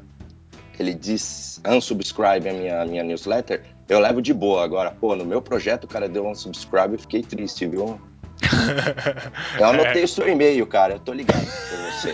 ele 0.82 0.94
diz 0.94 1.62
unsubscribe 1.68 2.48
a 2.50 2.54
minha, 2.54 2.86
minha 2.86 3.04
newsletter, 3.04 3.62
eu 3.90 4.00
levo 4.00 4.22
de 4.22 4.34
boa, 4.34 4.64
agora, 4.64 4.92
pô, 4.92 5.14
no 5.16 5.26
meu 5.26 5.42
projeto 5.42 5.84
o 5.84 5.88
cara 5.88 6.08
deu 6.10 6.26
unsubscribe, 6.26 6.94
eu 6.94 7.00
fiquei 7.00 7.22
triste, 7.22 7.68
viu? 7.68 8.00
Eu 9.60 9.66
anotei 9.68 10.04
o 10.04 10.08
seu 10.08 10.28
e-mail, 10.28 10.66
cara, 10.68 10.96
eu 10.96 11.00
tô 11.00 11.14
ligado 11.14 11.46
pra 11.46 11.78
você. 11.92 12.12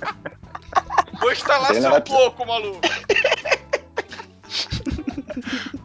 Vou 1.20 1.30
instalar 1.30 1.72
seu 1.72 1.82
nada- 1.82 2.00
pouco, 2.00 2.44
maluco. 2.46 2.80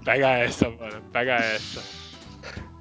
Pega 0.03 0.29
essa, 0.39 0.69
mano. 0.69 1.01
Pega 1.11 1.33
essa. 1.35 1.81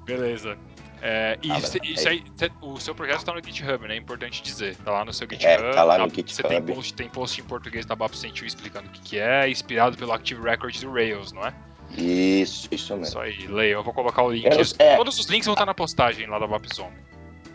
Beleza. 0.05 0.57
É, 1.01 1.37
e 1.43 1.51
Ah, 1.51 1.53
mas- 1.55 1.75
isso 1.83 2.07
aí, 2.09 2.23
cê- 2.35 2.51
o 2.61 2.79
seu 2.79 2.95
projeto 2.95 3.23
tá 3.23 3.33
no 3.33 3.41
GitHub, 3.43 3.87
né? 3.87 3.93
É 3.95 3.97
importante 3.97 4.41
dizer. 4.41 4.75
Tá 4.77 4.91
lá 4.91 5.05
no 5.05 5.13
seu 5.13 5.27
GitHub. 5.29 5.73
tá 5.73 5.83
lá 5.83 5.97
no 5.97 6.05
Você 6.09 6.13
tem 6.13 6.25
GitHub. 6.57 6.73
post, 6.73 6.93
tem 6.93 7.09
post 7.09 7.41
em 7.41 7.43
português 7.43 7.85
da 7.85 7.95
BAP 7.95 8.15
Sentiu 8.15 8.47
explicando 8.47 8.87
o 8.87 8.91
que, 8.91 9.01
que 9.01 9.19
é, 9.19 9.49
inspirado 9.49 9.97
pelo 9.97 10.11
Active 10.13 10.41
Records 10.41 10.81
do 10.81 10.91
Rails, 10.91 11.31
não 11.31 11.45
é? 11.45 11.53
Isso, 11.97 12.67
isso 12.71 12.93
mesmo. 12.93 13.05
Isso 13.07 13.19
aí, 13.19 13.47
leiam. 13.47 13.79
Eu 13.79 13.83
vou 13.83 13.93
colocar 13.93 14.23
o 14.23 14.31
link. 14.31 14.43
Não- 14.49 14.57
é. 14.79 14.95
Todos 14.95 15.19
os 15.19 15.27
links 15.27 15.45
vão 15.45 15.53
estar 15.53 15.65
na 15.65 15.73
postagem 15.73 16.27
lá 16.27 16.39
da 16.39 16.47
BAP 16.47 16.65
Zone. 16.73 16.95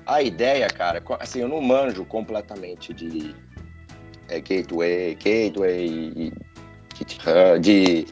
A 0.06 0.22
ideia, 0.22 0.68
cara, 0.68 1.02
assim, 1.20 1.40
eu 1.40 1.48
não 1.48 1.60
manjo 1.60 2.04
completamente 2.04 2.92
de 2.94 3.34
é, 4.28 4.40
gateway, 4.40 5.14
gateway, 5.16 6.12
e 6.16 6.32
GitHub, 6.96 7.58
de 7.60 8.06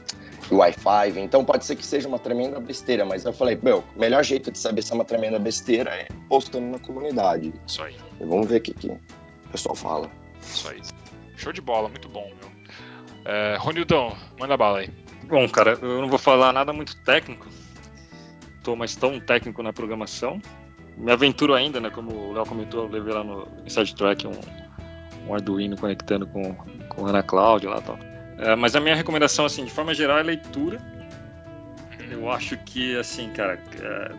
Wi-Fi, 0.57 1.19
então 1.21 1.45
pode 1.45 1.65
ser 1.65 1.77
que 1.77 1.85
seja 1.85 2.09
uma 2.09 2.19
tremenda 2.19 2.59
besteira, 2.61 3.05
mas 3.05 3.25
eu 3.25 3.33
falei, 3.33 3.59
meu, 3.63 3.85
o 3.95 4.01
melhor 4.01 4.25
jeito 4.25 4.51
de 4.51 4.59
saber 4.59 4.83
se 4.83 4.93
é 4.93 4.95
uma 4.95 5.05
tremenda 5.05 5.39
besteira 5.39 5.91
é 5.91 6.09
postando 6.29 6.67
na 6.67 6.79
comunidade. 6.79 7.53
Isso 7.67 7.83
aí, 7.83 7.97
E 8.21 8.25
vamos 8.25 8.47
ver 8.49 8.57
o 8.57 8.61
que, 8.61 8.75
que 8.75 8.89
o 8.89 8.99
pessoal 9.53 9.75
fala. 9.75 10.11
isso 10.41 10.69
aí. 10.69 10.81
Show 11.37 11.53
de 11.53 11.61
bola, 11.61 11.89
muito 11.89 12.09
bom, 12.09 12.31
meu. 12.41 12.49
É, 13.25 13.57
Ronildão, 13.59 14.17
manda 14.39 14.57
bala 14.57 14.79
aí. 14.81 14.91
Bom, 15.25 15.47
cara, 15.49 15.79
eu 15.83 16.01
não 16.01 16.09
vou 16.09 16.19
falar 16.19 16.53
nada 16.53 16.73
muito 16.73 16.97
técnico. 17.03 17.47
Tô 18.63 18.75
mais 18.75 18.97
tão 18.97 19.21
técnico 19.21 19.63
na 19.63 19.73
programação. 19.73 20.41
Me 20.97 21.13
aventuro 21.13 21.55
ainda, 21.55 21.81
né? 21.81 21.91
Como 21.91 22.13
o 22.13 22.33
Léo 22.33 22.47
comentou, 22.47 22.85
eu 22.85 22.91
levei 22.91 23.13
lá 23.13 23.23
no 23.23 23.47
Inside 23.67 23.95
Track 23.95 24.27
um, 24.27 24.33
um 25.29 25.35
Arduino 25.35 25.77
conectando 25.77 26.27
com, 26.27 26.55
com 26.89 27.03
o 27.03 27.07
Ana 27.07 27.23
Cloud 27.23 27.67
lá 27.67 27.79
e 27.79 27.83
tal. 27.83 27.99
É, 28.39 28.55
mas 28.55 28.77
a 28.77 28.81
minha 28.81 28.95
recomendação, 28.95 29.45
assim, 29.45 29.65
de 29.65 29.71
forma 29.71 29.93
geral, 29.93 30.19
é 30.19 30.23
leitura. 30.23 30.81
Eu 32.11 32.31
acho 32.31 32.57
que, 32.59 32.97
assim, 32.97 33.29
cara, 33.31 33.59
é, 33.83 34.13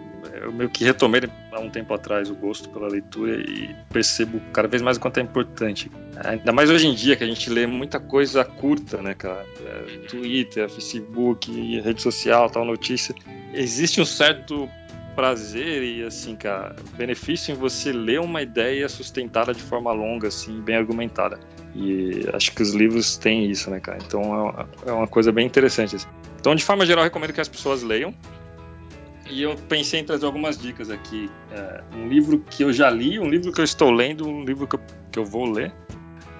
eu 0.43 0.51
meio 0.51 0.69
que 0.69 0.83
retomei 0.83 1.21
há 1.51 1.59
um 1.59 1.69
tempo 1.69 1.93
atrás 1.93 2.29
o 2.29 2.35
gosto 2.35 2.69
pela 2.69 2.87
leitura 2.87 3.41
e 3.41 3.75
percebo 3.91 4.39
cada 4.53 4.67
vez 4.67 4.81
mais 4.81 4.97
o 4.97 4.99
quanto 4.99 5.19
é 5.19 5.23
importante. 5.23 5.89
Ainda 6.23 6.51
mais 6.51 6.69
hoje 6.69 6.87
em 6.87 6.93
dia, 6.93 7.15
que 7.15 7.23
a 7.23 7.27
gente 7.27 7.49
lê 7.49 7.65
muita 7.65 7.99
coisa 7.99 8.43
curta, 8.43 9.01
né, 9.01 9.13
cara? 9.13 9.45
É, 9.65 9.97
Twitter, 10.07 10.69
Facebook, 10.69 11.79
rede 11.81 12.01
social, 12.01 12.49
tal, 12.49 12.65
notícia. 12.65 13.15
Existe 13.53 13.99
um 13.99 14.05
certo 14.05 14.69
prazer 15.19 15.83
e, 15.83 16.01
assim, 16.01 16.33
cara, 16.33 16.73
benefício 16.97 17.51
em 17.51 17.55
você 17.55 17.91
ler 17.91 18.21
uma 18.21 18.41
ideia 18.41 18.87
sustentada 18.87 19.53
de 19.53 19.61
forma 19.61 19.91
longa, 19.91 20.29
assim, 20.29 20.61
bem 20.61 20.77
argumentada. 20.77 21.37
E 21.75 22.25
acho 22.31 22.53
que 22.53 22.61
os 22.61 22.73
livros 22.73 23.17
têm 23.17 23.51
isso, 23.51 23.69
né, 23.69 23.81
cara? 23.81 23.97
Então 24.07 24.21
é 24.85 24.91
uma- 24.93 25.03
é 25.03 25.07
coisa 25.07 25.29
bem 25.29 25.45
interessante. 25.45 25.97
assim. 25.97 26.07
Então, 26.39 26.55
de 26.55 26.63
forma 26.63 26.85
geral, 26.85 27.03
recomendo 27.03 27.33
que 27.33 27.41
as 27.41 27.49
pessoas 27.49 27.83
leiam. 27.83 28.13
E 29.29 29.41
eu 29.41 29.55
pensei 29.67 29.99
em 29.99 30.05
trazer 30.05 30.25
algumas 30.25 30.57
dicas 30.57 30.89
aqui. 30.89 31.29
É, 31.51 31.83
um 31.97 32.07
livro 32.07 32.39
que 32.39 32.63
eu 32.63 32.71
já 32.71 32.89
li, 32.89 33.19
um 33.19 33.27
livro 33.27 33.51
que 33.51 33.59
eu 33.59 33.65
estou 33.65 33.91
lendo, 33.91 34.25
um 34.25 34.45
livro 34.45 34.65
que 34.67 34.75
eu, 34.77 34.81
que 35.11 35.19
eu 35.19 35.25
vou 35.25 35.51
ler. 35.51 35.73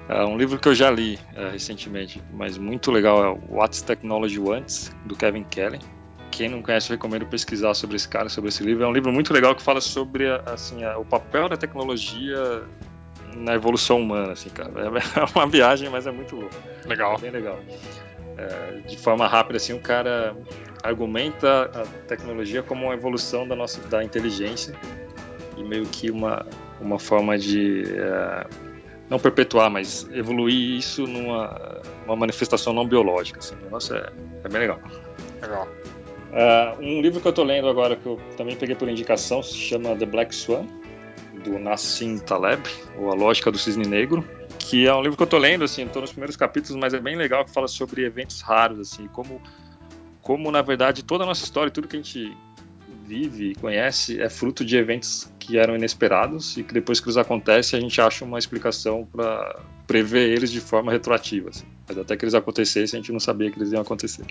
É, 0.08 0.24
um 0.24 0.38
livro 0.38 0.58
que 0.58 0.70
eu 0.70 0.74
já 0.74 0.90
li 0.90 1.20
é, 1.36 1.50
recentemente, 1.50 2.24
mas 2.34 2.58
muito 2.58 2.92
legal, 2.92 3.26
é 3.26 3.38
What's 3.54 3.82
Technology 3.82 4.40
Wants, 4.40 4.96
do 5.06 5.18
Kevin 5.18 5.44
Kelly. 5.44 5.80
Quem 6.32 6.50
não 6.50 6.62
conhece, 6.62 6.90
recomendo 6.90 7.26
pesquisar 7.26 7.74
sobre 7.74 7.96
esse 7.96 8.08
cara, 8.08 8.30
sobre 8.30 8.50
esse 8.50 8.64
livro. 8.64 8.84
É 8.84 8.88
um 8.88 8.94
livro 8.94 9.12
muito 9.12 9.34
legal 9.34 9.56
que 9.56 9.62
fala 9.64 9.82
sobre 9.82 10.30
a- 10.30 10.42
assim, 10.46 10.86
o 10.86 11.04
papel 11.06 11.50
da 11.50 11.58
tecnologia 11.58 12.64
na 13.36 13.54
evolução 13.54 14.00
humana, 14.02 14.34
assim, 14.34 14.50
cara. 14.50 14.72
É 14.76 15.38
uma 15.38 15.48
viagem, 15.48 15.90
mas 15.90 16.08
é 16.08 16.12
muito 16.12 16.36
louco. 16.36 16.56
Legal. 16.86 17.16
É 17.16 17.18
bem 17.20 17.32
legal. 17.32 17.60
É, 18.38 18.80
de 18.88 18.98
forma 18.98 19.28
rápida, 19.28 19.58
assim, 19.58 19.74
o 19.74 19.80
cara 19.82 20.36
argumenta 20.84 21.70
a 21.76 21.84
tecnologia 22.08 22.64
como 22.64 22.86
uma 22.86 22.94
evolução 22.94 23.46
da 23.48 23.56
nossa 23.56 23.82
da 23.90 24.02
inteligência 24.04 24.74
e 25.58 25.64
meio 25.64 25.86
que 25.86 26.10
uma, 26.10 26.46
uma 26.80 26.98
forma 26.98 27.38
de 27.38 27.84
é, 27.86 28.48
não 29.10 29.20
perpetuar, 29.20 29.70
mas 29.70 30.08
evoluir 30.14 30.78
isso 30.78 31.06
numa 31.06 31.82
uma 32.06 32.16
manifestação 32.16 32.72
não 32.74 32.88
biológica. 32.88 33.40
Assim. 33.40 33.56
O 33.56 33.64
negócio 33.64 33.96
é, 33.96 34.10
é 34.44 34.48
bem 34.48 34.62
legal. 34.62 34.80
Legal. 35.42 35.68
É, 36.32 36.76
um 36.80 37.02
livro 37.02 37.20
que 37.20 37.28
eu 37.28 37.34
tô 37.34 37.44
lendo 37.44 37.68
agora, 37.68 37.96
que 37.96 38.06
eu 38.06 38.20
também 38.38 38.56
peguei 38.56 38.76
por 38.76 38.88
indicação, 38.88 39.42
se 39.42 39.56
chama 39.56 39.96
The 39.96 40.06
Black 40.06 40.34
Swan, 40.34 40.66
do 41.44 41.58
Nassim 41.58 42.20
Taleb, 42.20 42.62
ou 42.98 43.12
A 43.12 43.16
Lógica 43.16 43.52
do 43.52 43.58
Cisne 43.58 43.88
Negro, 43.88 44.28
que 44.58 44.88
é 44.88 44.94
um 44.94 45.02
livro 45.02 45.18
que 45.18 45.24
eu 45.24 45.28
tô 45.28 45.38
lendo, 45.38 45.64
assim, 45.64 45.88
tô 45.88 46.02
nos 46.02 46.12
primeiros 46.12 46.36
capítulos, 46.36 46.80
mas 46.80 46.94
é 46.94 47.00
bem 47.00 47.16
legal, 47.16 47.46
que 47.46 47.52
fala 47.52 47.68
sobre 47.68 48.06
eventos 48.06 48.42
raros, 48.42 48.80
assim, 48.80 49.08
como, 49.08 49.42
como 50.22 50.52
na 50.52 50.62
verdade, 50.62 51.04
toda 51.04 51.24
a 51.24 51.28
nossa 51.28 51.44
história, 51.44 51.72
tudo 51.72 51.88
que 51.88 51.96
a 51.96 52.02
gente 52.02 52.36
vive 53.10 53.52
e 53.52 53.56
conhece 53.56 54.22
é 54.22 54.30
fruto 54.30 54.64
de 54.64 54.78
eventos 54.78 55.28
que 55.40 55.58
eram 55.58 55.76
inesperados 55.76 56.56
e 56.58 56.64
que 56.64 56.72
depois 56.74 57.00
que 57.00 57.08
eles 57.08 57.18
acontecem 57.18 57.80
a 57.80 57.82
gente 57.82 58.00
acha 58.00 58.24
uma 58.24 58.38
explicação 58.38 59.04
para 59.12 59.60
prever 59.88 60.30
eles 60.30 60.52
de 60.52 60.62
forma 60.62 60.92
retroativa. 60.92 61.50
Assim. 61.50 61.66
Mas 61.88 61.98
até 61.98 62.16
que 62.16 62.24
eles 62.24 62.36
acontecessem 62.36 63.00
a 63.00 63.02
gente 63.02 63.12
não 63.12 63.20
sabia 63.20 63.50
que 63.50 63.58
eles 63.58 63.72
iam 63.72 63.82
acontecer. 63.82 64.24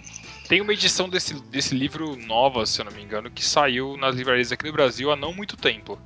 Tem 0.48 0.60
uma 0.60 0.72
edição 0.72 1.08
desse, 1.08 1.34
desse 1.50 1.74
livro 1.74 2.14
nova, 2.16 2.64
se 2.66 2.80
eu 2.80 2.84
não 2.84 2.92
me 2.92 3.02
engano, 3.02 3.28
que 3.30 3.44
saiu 3.44 3.96
nas 3.96 4.14
livrarias 4.14 4.52
aqui 4.52 4.64
no 4.66 4.72
Brasil 4.72 5.10
há 5.10 5.16
não 5.16 5.32
muito 5.32 5.56
tempo. 5.56 5.98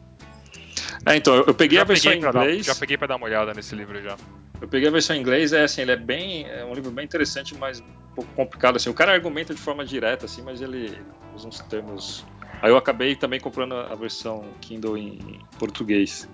É, 1.05 1.16
então, 1.16 1.35
eu, 1.35 1.44
eu 1.49 1.55
peguei 1.55 1.77
Já 1.77 1.82
a 1.82 1.85
versão 1.85 2.12
em 2.12 2.20
pra 2.20 2.32
dar- 2.32 2.44
inglês. 2.47 2.65
já 2.66 2.74
peguei 2.74 2.97
pra 2.97 3.07
dar 3.07 3.16
uma 3.16 3.27
olhada 3.27 3.53
nesse 3.53 3.74
livro 3.74 4.01
já. 4.01 4.16
Eu 4.61 4.69
peguei 4.69 4.89
a 4.89 4.93
versão 4.93 5.15
em 5.16 5.20
inglês, 5.20 5.53
é 5.53 5.65
assim, 5.65 5.82
ele 5.82 5.90
é 5.93 5.97
bem. 5.97 6.47
É 6.47 6.65
um 6.65 6.73
livro 6.73 6.90
bem 6.90 7.05
interessante, 7.05 7.55
mas 7.57 7.81
um 7.81 8.15
pouco 8.15 8.32
complicado. 8.35 8.77
Assim. 8.77 8.89
O 8.89 8.94
cara 8.94 9.12
argumenta 9.12 9.53
de 9.53 9.61
forma 9.61 9.85
direta, 9.85 10.24
assim, 10.27 10.40
mas 10.43 10.62
ele 10.62 10.97
usa 11.35 11.49
uns 11.49 11.59
termos. 11.62 12.24
Aí 12.63 12.71
eu 12.71 12.77
acabei 12.77 13.15
também 13.17 13.41
comprando 13.41 13.75
a 13.75 13.95
versão 13.97 14.45
Kindle 14.61 14.97
em 14.97 15.41
português. 15.59 16.29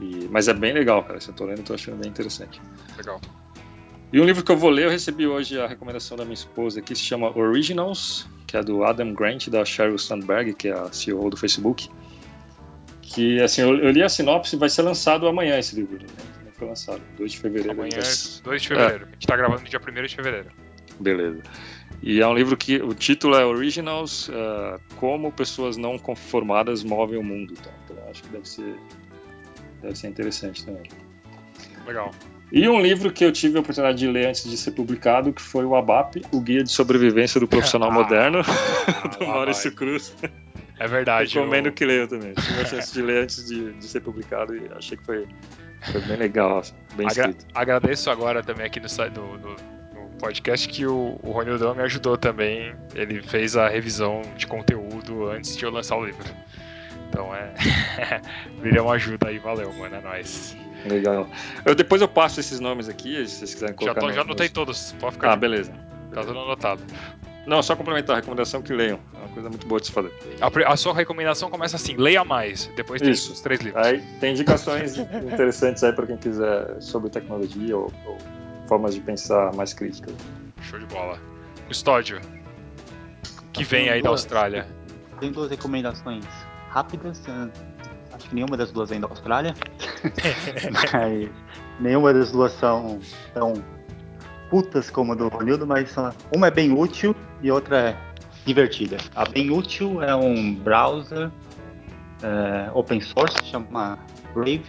E- 0.00 0.28
mas 0.30 0.46
é 0.46 0.52
bem 0.54 0.72
legal, 0.74 1.02
cara. 1.02 1.18
Se 1.20 1.30
eu 1.30 1.34
tô 1.34 1.44
lendo, 1.46 1.58
eu 1.60 1.64
tô 1.64 1.74
achando 1.74 1.96
bem 1.96 2.10
interessante. 2.10 2.60
Legal. 2.98 3.18
E 4.12 4.20
um 4.20 4.24
livro 4.24 4.44
que 4.44 4.52
eu 4.52 4.56
vou 4.58 4.68
ler, 4.68 4.84
eu 4.84 4.90
recebi 4.90 5.26
hoje 5.26 5.58
a 5.58 5.66
recomendação 5.66 6.18
da 6.18 6.24
minha 6.24 6.34
esposa, 6.34 6.82
que 6.82 6.94
se 6.94 7.00
chama 7.02 7.34
Originals, 7.36 8.28
que 8.46 8.58
é 8.58 8.62
do 8.62 8.84
Adam 8.84 9.14
Grant, 9.14 9.48
da 9.48 9.64
Sheryl 9.64 9.98
Sandberg, 9.98 10.52
que 10.52 10.68
é 10.68 10.72
a 10.72 10.92
CEO 10.92 11.30
do 11.30 11.36
Facebook. 11.38 11.88
Que, 13.00 13.40
assim, 13.40 13.62
eu, 13.62 13.74
eu 13.78 13.90
li 13.90 14.02
a 14.02 14.08
sinopse, 14.10 14.54
vai 14.56 14.68
ser 14.68 14.82
lançado 14.82 15.26
amanhã 15.26 15.58
esse 15.58 15.74
livro. 15.74 15.96
Né? 15.98 16.06
Não 16.44 16.52
foi 16.52 16.68
lançado, 16.68 17.00
2 17.16 17.32
de 17.32 17.38
fevereiro. 17.38 17.70
Amanhã 17.72 17.90
vai- 17.98 18.00
é 18.00 18.42
2 18.44 18.62
de 18.62 18.68
fevereiro. 18.68 19.06
A 19.06 19.12
gente 19.12 19.26
tá 19.26 19.36
gravando 19.36 19.62
no 19.62 19.68
dia 19.68 19.80
1 19.80 20.06
de 20.06 20.14
fevereiro. 20.16 20.48
Beleza. 21.00 21.42
E 22.02 22.20
é 22.20 22.26
um 22.26 22.34
livro 22.34 22.56
que 22.56 22.76
o 22.82 22.92
título 22.94 23.36
é 23.36 23.44
Originals, 23.46 24.28
ah, 24.34 24.78
como 24.96 25.30
pessoas 25.30 25.76
não 25.76 25.96
conformadas 25.98 26.82
movem 26.82 27.18
o 27.18 27.22
mundo. 27.22 27.54
Então, 27.58 27.72
então 27.84 27.96
eu 28.04 28.10
acho 28.10 28.22
que 28.24 28.28
deve 28.30 28.48
ser, 28.48 28.74
deve 29.80 29.96
ser 29.96 30.08
interessante 30.08 30.64
também. 30.64 30.82
Legal. 31.86 32.10
E 32.50 32.68
um 32.68 32.80
livro 32.82 33.10
que 33.10 33.24
eu 33.24 33.32
tive 33.32 33.56
a 33.56 33.60
oportunidade 33.60 33.98
de 33.98 34.06
ler 34.06 34.26
antes 34.26 34.48
de 34.48 34.56
ser 34.58 34.72
publicado, 34.72 35.32
que 35.32 35.40
foi 35.40 35.64
o 35.64 35.74
ABAP, 35.74 36.22
o 36.32 36.40
Guia 36.40 36.62
de 36.62 36.70
Sobrevivência 36.70 37.40
do 37.40 37.48
Profissional 37.48 37.88
Ah, 37.90 37.94
Moderno, 37.94 38.42
do 39.18 39.24
lá 39.24 39.34
Maurício 39.34 39.70
vai. 39.70 39.76
Cruz. 39.78 40.14
É 40.78 40.86
verdade. 40.86 41.34
Recomendo 41.34 41.68
o- 41.68 41.72
que 41.72 41.84
leiam 41.84 42.06
também. 42.08 42.34
Tive 42.34 42.60
a 42.60 42.64
chance 42.66 42.92
de 42.92 43.00
ler 43.00 43.22
antes 43.22 43.46
de, 43.46 43.72
de 43.74 43.86
ser 43.86 44.00
publicado 44.00 44.54
e 44.56 44.68
achei 44.76 44.98
que 44.98 45.04
foi, 45.04 45.26
foi 45.92 46.00
bem 46.02 46.16
legal, 46.16 46.58
assim, 46.58 46.74
bem 46.94 47.06
Agra- 47.06 47.30
escrito. 47.30 47.46
agradeço 47.54 48.10
agora 48.10 48.42
também 48.42 48.66
aqui 48.66 48.80
no- 48.80 48.88
no- 49.14 49.38
no 49.38 49.56
podcast 50.22 50.68
que 50.68 50.86
o, 50.86 51.18
o 51.20 51.32
Ronildão 51.32 51.74
me 51.74 51.82
ajudou 51.82 52.16
também. 52.16 52.72
Ele 52.94 53.20
fez 53.22 53.56
a 53.56 53.68
revisão 53.68 54.22
de 54.36 54.46
conteúdo 54.46 55.26
antes 55.28 55.56
de 55.56 55.64
eu 55.64 55.70
lançar 55.70 55.96
o 55.96 56.04
livro. 56.06 56.24
Então 57.08 57.34
é. 57.34 57.52
Virou 58.62 58.86
uma 58.86 58.94
ajuda 58.94 59.28
aí, 59.28 59.38
valeu, 59.38 59.72
mano. 59.72 59.96
É 59.96 60.00
nóis. 60.00 60.56
Legal. 60.88 61.28
Eu, 61.64 61.74
depois 61.74 62.00
eu 62.00 62.08
passo 62.08 62.38
esses 62.40 62.60
nomes 62.60 62.88
aqui, 62.88 63.26
se 63.26 63.36
vocês 63.38 63.54
quiserem 63.54 63.74
Já, 63.74 63.78
colocar. 63.78 64.00
tô, 64.00 64.06
no- 64.06 64.12
já 64.12 64.20
anotei 64.22 64.46
nos- 64.46 64.52
todos, 64.54 64.94
pode 65.00 65.14
ficar. 65.14 65.32
Ah, 65.32 65.36
beleza. 65.36 65.72
Tá 66.14 66.20
tudo 66.22 66.38
anotado. 66.38 66.82
Não, 67.44 67.60
só 67.60 67.74
complementar 67.74 68.14
a 68.14 68.18
recomendação 68.20 68.62
que 68.62 68.72
leiam. 68.72 69.00
É 69.14 69.18
uma 69.18 69.28
coisa 69.30 69.48
muito 69.48 69.66
boa 69.66 69.80
de 69.80 69.86
se 69.88 69.92
fazer. 69.92 70.12
A, 70.40 70.72
a 70.72 70.76
sua 70.76 70.94
recomendação 70.94 71.50
começa 71.50 71.74
assim: 71.74 71.96
leia 71.96 72.24
mais. 72.24 72.70
Depois 72.76 73.02
tem 73.02 73.10
Isso. 73.10 73.32
os 73.32 73.40
três 73.40 73.60
livros. 73.60 73.84
Aí 73.84 74.00
tem 74.20 74.30
indicações 74.32 74.96
interessantes 75.26 75.82
aí 75.82 75.92
para 75.92 76.06
quem 76.06 76.16
quiser 76.16 76.80
sobre 76.80 77.10
tecnologia 77.10 77.76
ou, 77.76 77.92
ou 78.06 78.18
formas 78.66 78.94
de 78.94 79.00
pensar 79.00 79.54
mais 79.54 79.72
críticas. 79.74 80.14
Show 80.62 80.78
de 80.78 80.86
bola. 80.86 81.18
Custódio. 81.68 82.20
O 83.40 83.50
que 83.52 83.64
vem 83.64 83.88
aí 83.88 84.02
da. 84.02 84.08
Austrália? 84.10 84.66
Tenho 85.20 85.32
duas 85.32 85.50
recomendações 85.50 86.24
rápidas. 86.70 87.22
ah, 87.28 87.48
Acho 88.12 88.28
que 88.28 88.34
nenhuma 88.34 88.56
das 88.56 88.70
duas 88.72 88.90
vem 88.90 89.00
da 89.00 89.08
Austrália. 89.08 89.54
mas 90.72 91.30
nenhuma 91.80 92.12
das 92.12 92.32
duas 92.32 92.52
são 92.52 92.98
tão 93.34 93.54
putas 94.50 94.90
como 94.90 95.12
a 95.12 95.14
do 95.14 95.28
Ronildo, 95.28 95.66
mas 95.66 95.94
uma 96.34 96.48
é 96.48 96.50
bem 96.50 96.72
útil 96.72 97.14
e 97.40 97.50
outra 97.50 97.90
é 97.90 97.96
divertida. 98.44 98.98
A 99.14 99.24
bem 99.24 99.50
útil 99.50 100.02
é 100.02 100.14
um 100.14 100.54
browser 100.54 101.30
eh, 102.22 102.70
open 102.74 103.00
source, 103.00 103.36
chama 103.44 103.98
Brave. 104.34 104.64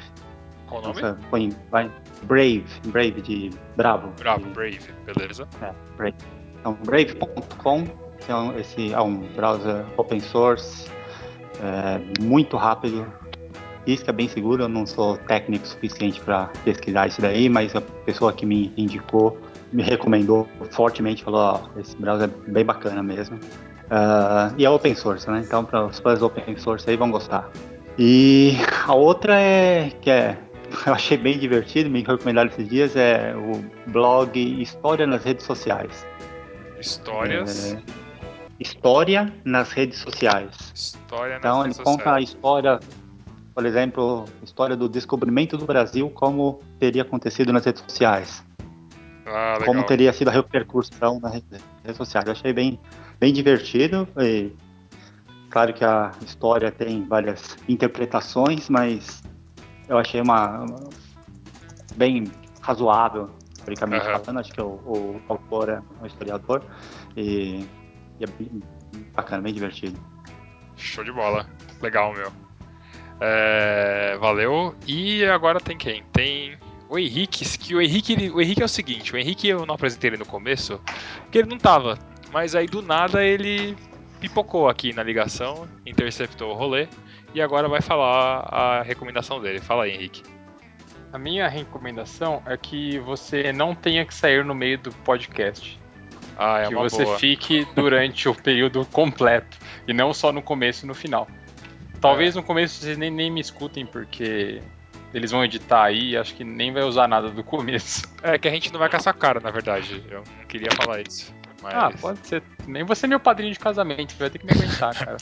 Qual 0.67 0.81
o 0.81 0.87
nome? 0.87 1.01
Nossa, 1.01 1.17
põe, 1.29 1.53
vai, 1.69 1.91
Brave, 2.23 2.65
Brave 2.87 3.21
de 3.21 3.49
bravo. 3.75 4.09
Bravo, 4.19 4.43
de- 4.45 4.49
Brave, 4.51 4.79
beleza. 5.05 5.47
então, 6.59 6.77
brave.com 6.85 7.83
é 8.27 8.35
um, 8.35 8.57
esse 8.59 8.93
é 8.93 9.01
um 9.01 9.17
browser 9.35 9.83
open 9.97 10.19
source, 10.19 10.89
é, 11.61 11.99
muito 12.23 12.55
rápido. 12.57 13.05
Isso 13.85 14.03
que 14.03 14.09
é 14.09 14.13
bem 14.13 14.29
seguro, 14.29 14.63
eu 14.63 14.69
não 14.69 14.85
sou 14.85 15.17
técnico 15.17 15.67
suficiente 15.67 16.21
para 16.21 16.45
pesquisar 16.63 17.07
isso 17.07 17.21
daí, 17.21 17.49
mas 17.49 17.75
a 17.75 17.81
pessoa 17.81 18.31
que 18.31 18.45
me 18.45 18.71
indicou, 18.77 19.37
me 19.73 19.83
recomendou 19.83 20.47
fortemente, 20.71 21.21
falou, 21.21 21.41
ó, 21.41 21.79
esse 21.79 21.93
browser 21.97 22.29
é 22.47 22.51
bem 22.51 22.63
bacana 22.63 23.03
mesmo. 23.03 23.37
Ah, 23.91 24.53
e 24.57 24.63
é 24.63 24.69
open 24.69 24.95
source, 24.95 25.29
né? 25.29 25.43
Então 25.45 25.65
para 25.65 25.85
os 25.85 25.99
fãs 25.99 26.21
open 26.21 26.55
source 26.57 26.89
aí 26.89 26.95
vão 26.95 27.11
gostar. 27.11 27.49
E 27.99 28.53
a 28.87 28.93
outra 28.95 29.39
é 29.39 29.89
que 30.01 30.09
é 30.09 30.37
eu 30.85 30.93
achei 30.93 31.17
bem 31.17 31.37
divertido, 31.37 31.89
me 31.89 32.03
recomendaram 32.03 32.49
esses 32.49 32.67
dias, 32.67 32.95
é 32.95 33.35
o 33.35 33.63
blog 33.91 34.61
História 34.61 35.05
nas 35.05 35.23
Redes 35.23 35.45
Sociais. 35.45 36.05
Histórias. 36.79 37.73
É, 37.73 37.81
história 38.59 39.33
nas 39.43 39.71
redes 39.71 39.99
sociais. 39.99 40.71
História 40.73 41.35
nas 41.35 41.39
Então 41.39 41.59
ele 41.59 41.73
redes 41.73 41.79
conta 41.79 42.15
a 42.15 42.21
história, 42.21 42.79
por 43.53 43.65
exemplo, 43.65 44.25
história 44.43 44.75
do 44.75 44.89
descobrimento 44.89 45.57
do 45.57 45.65
Brasil, 45.65 46.09
como 46.09 46.59
teria 46.79 47.03
acontecido 47.03 47.53
nas 47.53 47.65
redes 47.65 47.81
sociais, 47.81 48.43
Ah, 49.25 49.59
como 49.65 49.83
teria 49.83 50.11
sido 50.11 50.29
a 50.29 50.31
repercussão 50.31 51.19
nas 51.19 51.33
redes 51.33 51.61
redes 51.83 51.97
sociais. 51.97 52.25
Eu 52.25 52.33
achei 52.33 52.53
bem, 52.53 52.79
bem 53.19 53.31
divertido. 53.31 54.07
E, 54.19 54.51
claro 55.49 55.73
que 55.73 55.85
a 55.85 56.11
história 56.25 56.71
tem 56.71 57.05
várias 57.05 57.57
interpretações, 57.67 58.69
mas 58.69 59.23
eu 59.87 59.97
achei 59.97 60.21
uma, 60.21 60.89
bem 61.95 62.31
razoável, 62.61 63.29
historicamente 63.57 64.05
Aham. 64.07 64.19
falando. 64.19 64.39
Acho 64.39 64.53
que 64.53 64.61
o, 64.61 64.65
o 64.65 65.21
autor 65.29 65.69
é 65.69 65.81
um 66.01 66.05
historiador 66.05 66.63
e, 67.15 67.65
e 68.19 68.23
é 68.23 68.27
bem 68.27 68.61
bacana, 69.15 69.41
bem 69.43 69.53
divertido. 69.53 69.97
Show 70.75 71.03
de 71.03 71.11
bola. 71.11 71.47
Legal, 71.81 72.13
meu. 72.13 72.31
É, 73.19 74.17
valeu. 74.19 74.75
E 74.87 75.23
agora 75.25 75.59
tem 75.59 75.77
quem? 75.77 76.03
Tem 76.11 76.57
o 76.89 76.97
Henrique. 76.97 77.45
Que 77.57 77.75
o 77.75 77.81
Henrique, 77.81 78.13
ele- 78.13 78.29
o 78.31 78.41
Henrique 78.41 78.61
é 78.61 78.65
o 78.65 78.69
seguinte: 78.69 79.13
o 79.13 79.17
Henrique 79.17 79.47
eu 79.47 79.65
não 79.65 79.75
apresentei 79.75 80.09
ele 80.09 80.17
no 80.17 80.25
começo, 80.25 80.79
porque 81.21 81.37
ele 81.37 81.49
não 81.49 81.57
tava. 81.57 81.97
Mas 82.31 82.55
aí 82.55 82.65
do 82.65 82.81
nada 82.81 83.23
ele 83.23 83.77
pipocou 84.19 84.67
aqui 84.67 84.93
na 84.93 85.03
ligação, 85.03 85.67
interceptou 85.85 86.51
o 86.51 86.53
rolê 86.55 86.87
e 87.33 87.41
agora 87.41 87.67
vai 87.67 87.81
falar 87.81 88.47
a 88.51 88.81
recomendação 88.83 89.41
dele. 89.41 89.59
Fala 89.59 89.85
aí, 89.85 89.91
Henrique. 89.91 90.23
A 91.11 91.17
minha 91.17 91.47
recomendação 91.47 92.41
é 92.45 92.57
que 92.57 92.97
você 92.99 93.51
não 93.53 93.75
tenha 93.75 94.05
que 94.05 94.13
sair 94.13 94.43
no 94.43 94.55
meio 94.55 94.77
do 94.77 94.91
podcast. 94.91 95.79
Ah, 96.37 96.61
é 96.61 96.67
que 96.67 96.75
você 96.75 97.03
boa. 97.03 97.19
fique 97.19 97.67
durante 97.75 98.27
o 98.29 98.33
período 98.33 98.85
completo 98.85 99.57
e 99.87 99.93
não 99.93 100.13
só 100.13 100.31
no 100.31 100.41
começo 100.41 100.85
e 100.85 100.87
no 100.87 100.95
final. 100.95 101.27
É. 101.29 101.99
Talvez 101.99 102.35
no 102.35 102.43
começo 102.43 102.79
vocês 102.79 102.97
nem, 102.97 103.11
nem 103.11 103.31
me 103.31 103.39
escutem, 103.39 103.85
porque 103.85 104.61
eles 105.13 105.31
vão 105.31 105.45
editar 105.45 105.83
aí 105.83 106.11
e 106.11 106.17
acho 106.17 106.33
que 106.33 106.43
nem 106.43 106.73
vai 106.73 106.83
usar 106.83 107.07
nada 107.07 107.29
do 107.29 107.43
começo. 107.43 108.11
É 108.23 108.37
que 108.37 108.47
a 108.47 108.51
gente 108.51 108.71
não 108.73 108.79
vai 108.79 108.89
caçar 108.89 109.13
cara, 109.13 109.39
na 109.39 109.51
verdade. 109.51 110.03
Eu 110.09 110.23
não 110.37 110.45
queria 110.47 110.69
falar 110.71 111.01
isso. 111.01 111.33
Mas... 111.63 111.73
Ah, 111.73 111.89
pode 111.99 112.27
ser. 112.27 112.43
Nem 112.67 112.83
você 112.83 113.05
é 113.05 113.09
meu 113.09 113.19
padrinho 113.21 113.53
de 113.53 113.59
casamento, 113.59 114.11
você 114.11 114.19
vai 114.19 114.29
ter 114.29 114.37
que 114.39 114.45
me 114.45 114.51
aguentar, 114.51 114.93
cara. 114.93 115.15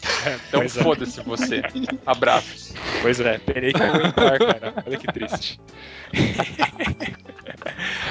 Então 0.47 0.59
Pois 0.61 0.75
é. 0.75 0.83
foda-se 0.83 1.21
você. 1.21 1.61
Abraços. 2.05 2.73
Pois 3.03 3.19
é, 3.19 3.37
terei 3.37 3.71
que 3.71 3.81
aguentar, 3.83 4.39
cara. 4.39 4.73
Olha 4.85 4.97
que 4.97 5.07
triste. 5.07 5.61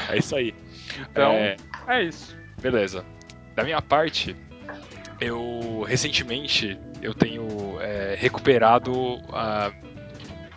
é 0.09 0.16
isso 0.16 0.36
aí. 0.36 0.55
Então, 1.11 1.32
É, 1.32 1.57
é 1.89 2.02
isso. 2.05 2.36
beleza. 2.62 3.05
Da 3.57 3.65
minha 3.65 3.82
parte, 3.82 4.36
eu 5.20 5.85
recentemente 5.86 6.78
eu 7.02 7.12
tenho 7.15 7.81
é, 7.81 8.15
recuperado 8.19 9.19
ah, 9.32 9.73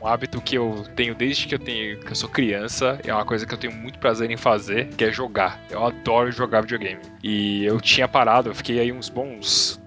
um 0.04 0.08
hábito 0.08 0.42
que 0.42 0.58
eu 0.58 0.86
tenho 0.96 1.16
desde 1.16 1.48
que 1.48 1.56
eu 1.56 1.60
tenho 1.60 2.00
que 2.02 2.12
eu 2.12 2.16
sou 2.16 2.30
criança. 2.30 3.00
É 3.06 3.14
uma 3.14 3.26
coisa 3.26 3.46
que 3.46 3.54
eu 3.54 3.58
tenho 3.58 3.74
muito 3.74 3.98
prazer 4.00 4.30
em 4.30 4.36
fazer, 4.36 4.90
que 4.90 5.06
é 5.06 5.12
jogar. 5.12 5.62
Eu 5.70 5.86
adoro 5.86 6.30
jogar 6.30 6.62
videogame. 6.62 7.02
E 7.24 7.64
eu 7.64 7.80
tinha 7.80 8.08
parado, 8.08 8.50
eu 8.50 8.56
fiquei 8.56 8.80
aí 8.80 8.92
uns 8.92 9.08
bons 9.08 9.82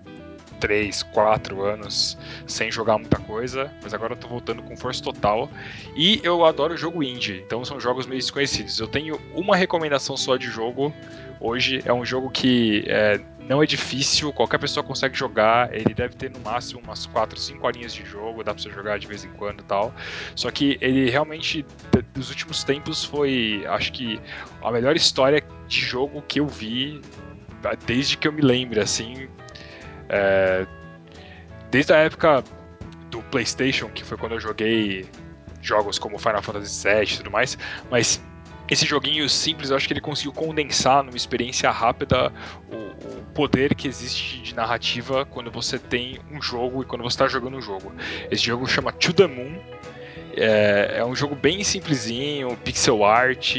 3, 0.59 1.03
4 1.03 1.63
anos 1.63 2.17
sem 2.47 2.73
jogar 2.73 2.97
muita 2.97 3.19
coisa, 3.19 3.71
mas 3.83 3.93
agora 3.93 4.15
eu 4.15 4.17
tô 4.17 4.27
voltando 4.27 4.63
com 4.63 4.75
força 4.75 5.03
total. 5.03 5.51
E 5.95 6.19
eu 6.23 6.47
adoro 6.47 6.75
jogo 6.79 7.03
indie, 7.03 7.43
então 7.47 7.63
são 7.63 7.79
jogos 7.79 8.07
meio 8.07 8.21
desconhecidos. 8.21 8.81
Eu 8.81 8.89
tenho 8.89 9.21
uma 9.35 9.55
recomendação 9.55 10.17
só 10.17 10.39
de 10.39 10.47
jogo 10.47 10.95
hoje, 11.39 11.83
é 11.85 11.93
um 11.93 12.07
jogo 12.07 12.31
que 12.31 12.85
é, 12.87 13.21
não 13.49 13.63
é 13.63 13.67
difícil, 13.67 14.33
qualquer 14.33 14.59
pessoa 14.59 14.85
consegue 14.85 15.17
jogar, 15.17 15.73
ele 15.75 15.95
deve 15.95 16.15
ter 16.15 16.31
no 16.31 16.41
máximo 16.41 16.81
umas 16.83 17.07
4, 17.07 17.39
5 17.39 17.67
horinhas 17.67 17.95
de 17.95 18.05
jogo, 18.05 18.43
dá 18.43 18.53
pra 18.53 18.63
você 18.63 18.71
jogar 18.71 18.99
de 18.99 19.07
vez 19.07 19.25
em 19.25 19.31
quando 19.31 19.61
e 19.61 19.65
tal. 19.65 19.95
Só 20.35 20.51
que 20.51 20.77
ele 20.81 21.09
realmente, 21.11 21.65
dos 22.13 22.29
últimos 22.31 22.65
tempos, 22.65 23.05
foi, 23.05 23.65
acho 23.69 23.93
que, 23.93 24.21
a 24.63 24.71
melhor 24.71 24.97
história 24.97 25.43
de 25.69 25.81
jogo 25.81 26.23
que 26.23 26.41
eu 26.41 26.47
vi 26.47 27.01
desde 27.87 28.17
que 28.17 28.29
eu 28.29 28.33
me 28.33 28.43
lembro, 28.43 28.81
assim. 28.81 29.29
É, 30.09 30.67
desde 31.71 31.93
a 31.93 31.99
época 31.99 32.43
do 33.11 33.23
PlayStation, 33.25 33.89
que 33.89 34.05
foi 34.05 34.17
quando 34.17 34.33
eu 34.33 34.41
joguei 34.41 35.09
jogos 35.63 35.99
como 35.99 36.19
Final 36.19 36.43
Fantasy 36.43 36.89
VII 36.89 37.03
e 37.03 37.17
tudo 37.19 37.31
mais, 37.31 37.59
mas 37.91 38.23
esse 38.69 38.85
joguinho 38.85 39.29
simples, 39.29 39.71
eu 39.71 39.77
acho 39.77 39.87
que 39.87 39.93
ele 39.93 40.01
conseguiu 40.01 40.33
condensar 40.33 41.03
numa 41.03 41.17
experiência 41.17 41.71
rápida 41.71 42.33
o, 42.71 42.77
o 42.77 43.23
poder 43.35 43.75
que 43.75 43.87
existe 43.87 44.39
de 44.43 44.55
narrativa 44.55 45.25
quando 45.25 45.51
você 45.51 45.79
tem 45.79 46.19
um 46.31 46.41
jogo 46.43 46.83
e 46.83 46.85
quando 46.85 47.03
você 47.03 47.15
está 47.15 47.29
jogando 47.29 47.57
um 47.57 47.63
jogo. 47.63 47.93
Esse 48.31 48.45
jogo 48.45 48.67
chama 48.67 48.93
To 48.93 49.13
The 49.13 49.27
Moon. 49.27 49.59
É, 50.39 50.97
é 50.99 51.05
um 51.05 51.17
jogo 51.17 51.35
bem 51.35 51.65
simplesinho, 51.65 52.55
pixel 52.59 53.05
art, 53.07 53.57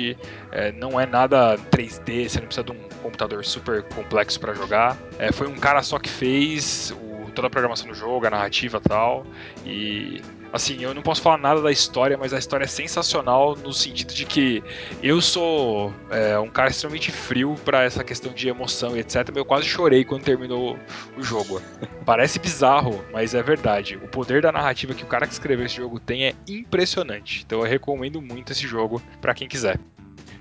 é, 0.51 0.71
não 0.73 0.99
é 0.99 1.07
nada 1.07 1.57
3D, 1.71 2.29
você 2.29 2.39
não 2.39 2.45
precisa 2.45 2.63
de 2.63 2.71
um 2.71 2.87
computador 3.01 3.43
super 3.43 3.81
complexo 3.83 4.39
para 4.39 4.53
jogar. 4.53 4.95
É, 5.17 5.31
foi 5.31 5.47
um 5.47 5.55
cara 5.55 5.81
só 5.81 5.97
que 5.97 6.07
fez 6.09 6.91
o- 6.91 7.31
toda 7.31 7.47
a 7.47 7.49
programação 7.49 7.87
do 7.87 7.95
jogo, 7.95 8.27
a 8.27 8.29
narrativa 8.29 8.77
e 8.83 8.87
tal. 8.89 9.25
E 9.65 10.21
assim, 10.51 10.81
eu 10.81 10.93
não 10.93 11.01
posso 11.01 11.21
falar 11.21 11.37
nada 11.37 11.61
da 11.61 11.71
história, 11.71 12.17
mas 12.17 12.33
a 12.33 12.39
história 12.39 12.65
é 12.65 12.67
sensacional 12.67 13.55
no 13.55 13.73
sentido 13.73 14.13
de 14.13 14.25
que 14.25 14.63
eu 15.01 15.21
sou 15.21 15.93
é, 16.09 16.37
um 16.39 16.49
cara 16.49 16.69
extremamente 16.69 17.11
frio 17.11 17.55
para 17.65 17.83
essa 17.83 18.03
questão 18.03 18.31
de 18.31 18.47
emoção 18.47 18.95
e 18.95 18.99
etc. 18.99 19.25
Mas 19.29 19.37
eu 19.37 19.45
quase 19.45 19.65
chorei 19.65 20.03
quando 20.03 20.23
terminou 20.23 20.77
o 21.17 21.23
jogo. 21.23 21.61
Parece 22.05 22.39
bizarro, 22.39 23.03
mas 23.11 23.33
é 23.33 23.43
verdade. 23.43 23.97
O 23.97 24.07
poder 24.07 24.41
da 24.41 24.51
narrativa 24.51 24.93
que 24.93 25.03
o 25.03 25.07
cara 25.07 25.27
que 25.27 25.33
escreveu 25.33 25.65
esse 25.65 25.75
jogo 25.75 25.99
tem 25.99 26.25
é 26.25 26.33
impressionante. 26.47 27.43
Então 27.45 27.59
eu 27.59 27.65
recomendo 27.65 28.21
muito 28.21 28.51
esse 28.51 28.67
jogo 28.67 29.01
para 29.21 29.33
quem 29.33 29.47
quiser. 29.47 29.79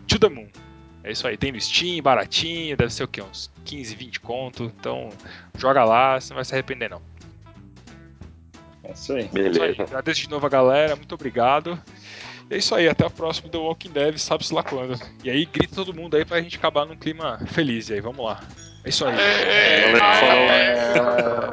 to 0.07 0.19
the 0.19 0.29
Moon. 0.29 0.49
É 1.07 1.13
isso 1.13 1.25
aí, 1.29 1.37
tem 1.37 1.53
no 1.53 1.61
Steam, 1.61 2.03
baratinho, 2.03 2.77
deve 2.77 2.93
ser 2.93 3.05
o 3.05 3.09
quê? 3.09 3.23
Uns 3.23 3.49
15, 3.65 3.95
20 3.95 4.21
conto. 4.21 4.73
Então, 4.77 5.11
joga 5.57 5.85
lá, 5.85 6.21
você 6.21 6.31
não 6.31 6.37
vai 6.37 6.45
se 6.45 6.53
arrepender 6.53 6.91
não. 6.91 7.01
É 8.89 8.93
isso 8.93 9.13
aí. 9.13 9.19
É 9.23 9.25
isso 9.25 9.35
aí, 9.35 9.53
Beleza. 9.53 9.83
agradeço 9.83 10.21
de 10.21 10.31
novo 10.31 10.47
a 10.47 10.49
galera, 10.49 10.97
muito 10.97 11.15
obrigado. 11.15 11.79
E 12.49 12.55
é 12.55 12.59
isso 12.59 12.75
aí, 12.75 12.89
até 12.89 13.05
a 13.05 13.11
próxima 13.11 13.49
do 13.49 13.63
Walking 13.63 13.91
Dead, 13.91 14.19
sabe-se 14.19 14.55
lá 14.55 14.63
quando. 14.63 14.99
E 15.25 15.31
aí, 15.31 15.45
grita 15.45 15.75
todo 15.75 15.93
mundo 15.93 16.17
aí 16.17 16.25
pra 16.25 16.41
gente 16.41 16.57
acabar 16.57 16.87
num 16.87 16.97
clima 16.97 17.39
feliz. 17.47 17.89
E 17.91 17.95
aí, 17.95 18.01
vamos 18.01 18.25
lá. 18.25 18.41
É 18.85 18.89
isso 18.89 19.05
aí. 19.05 19.15
Valeu, 19.15 20.79
falou. 21.01 21.47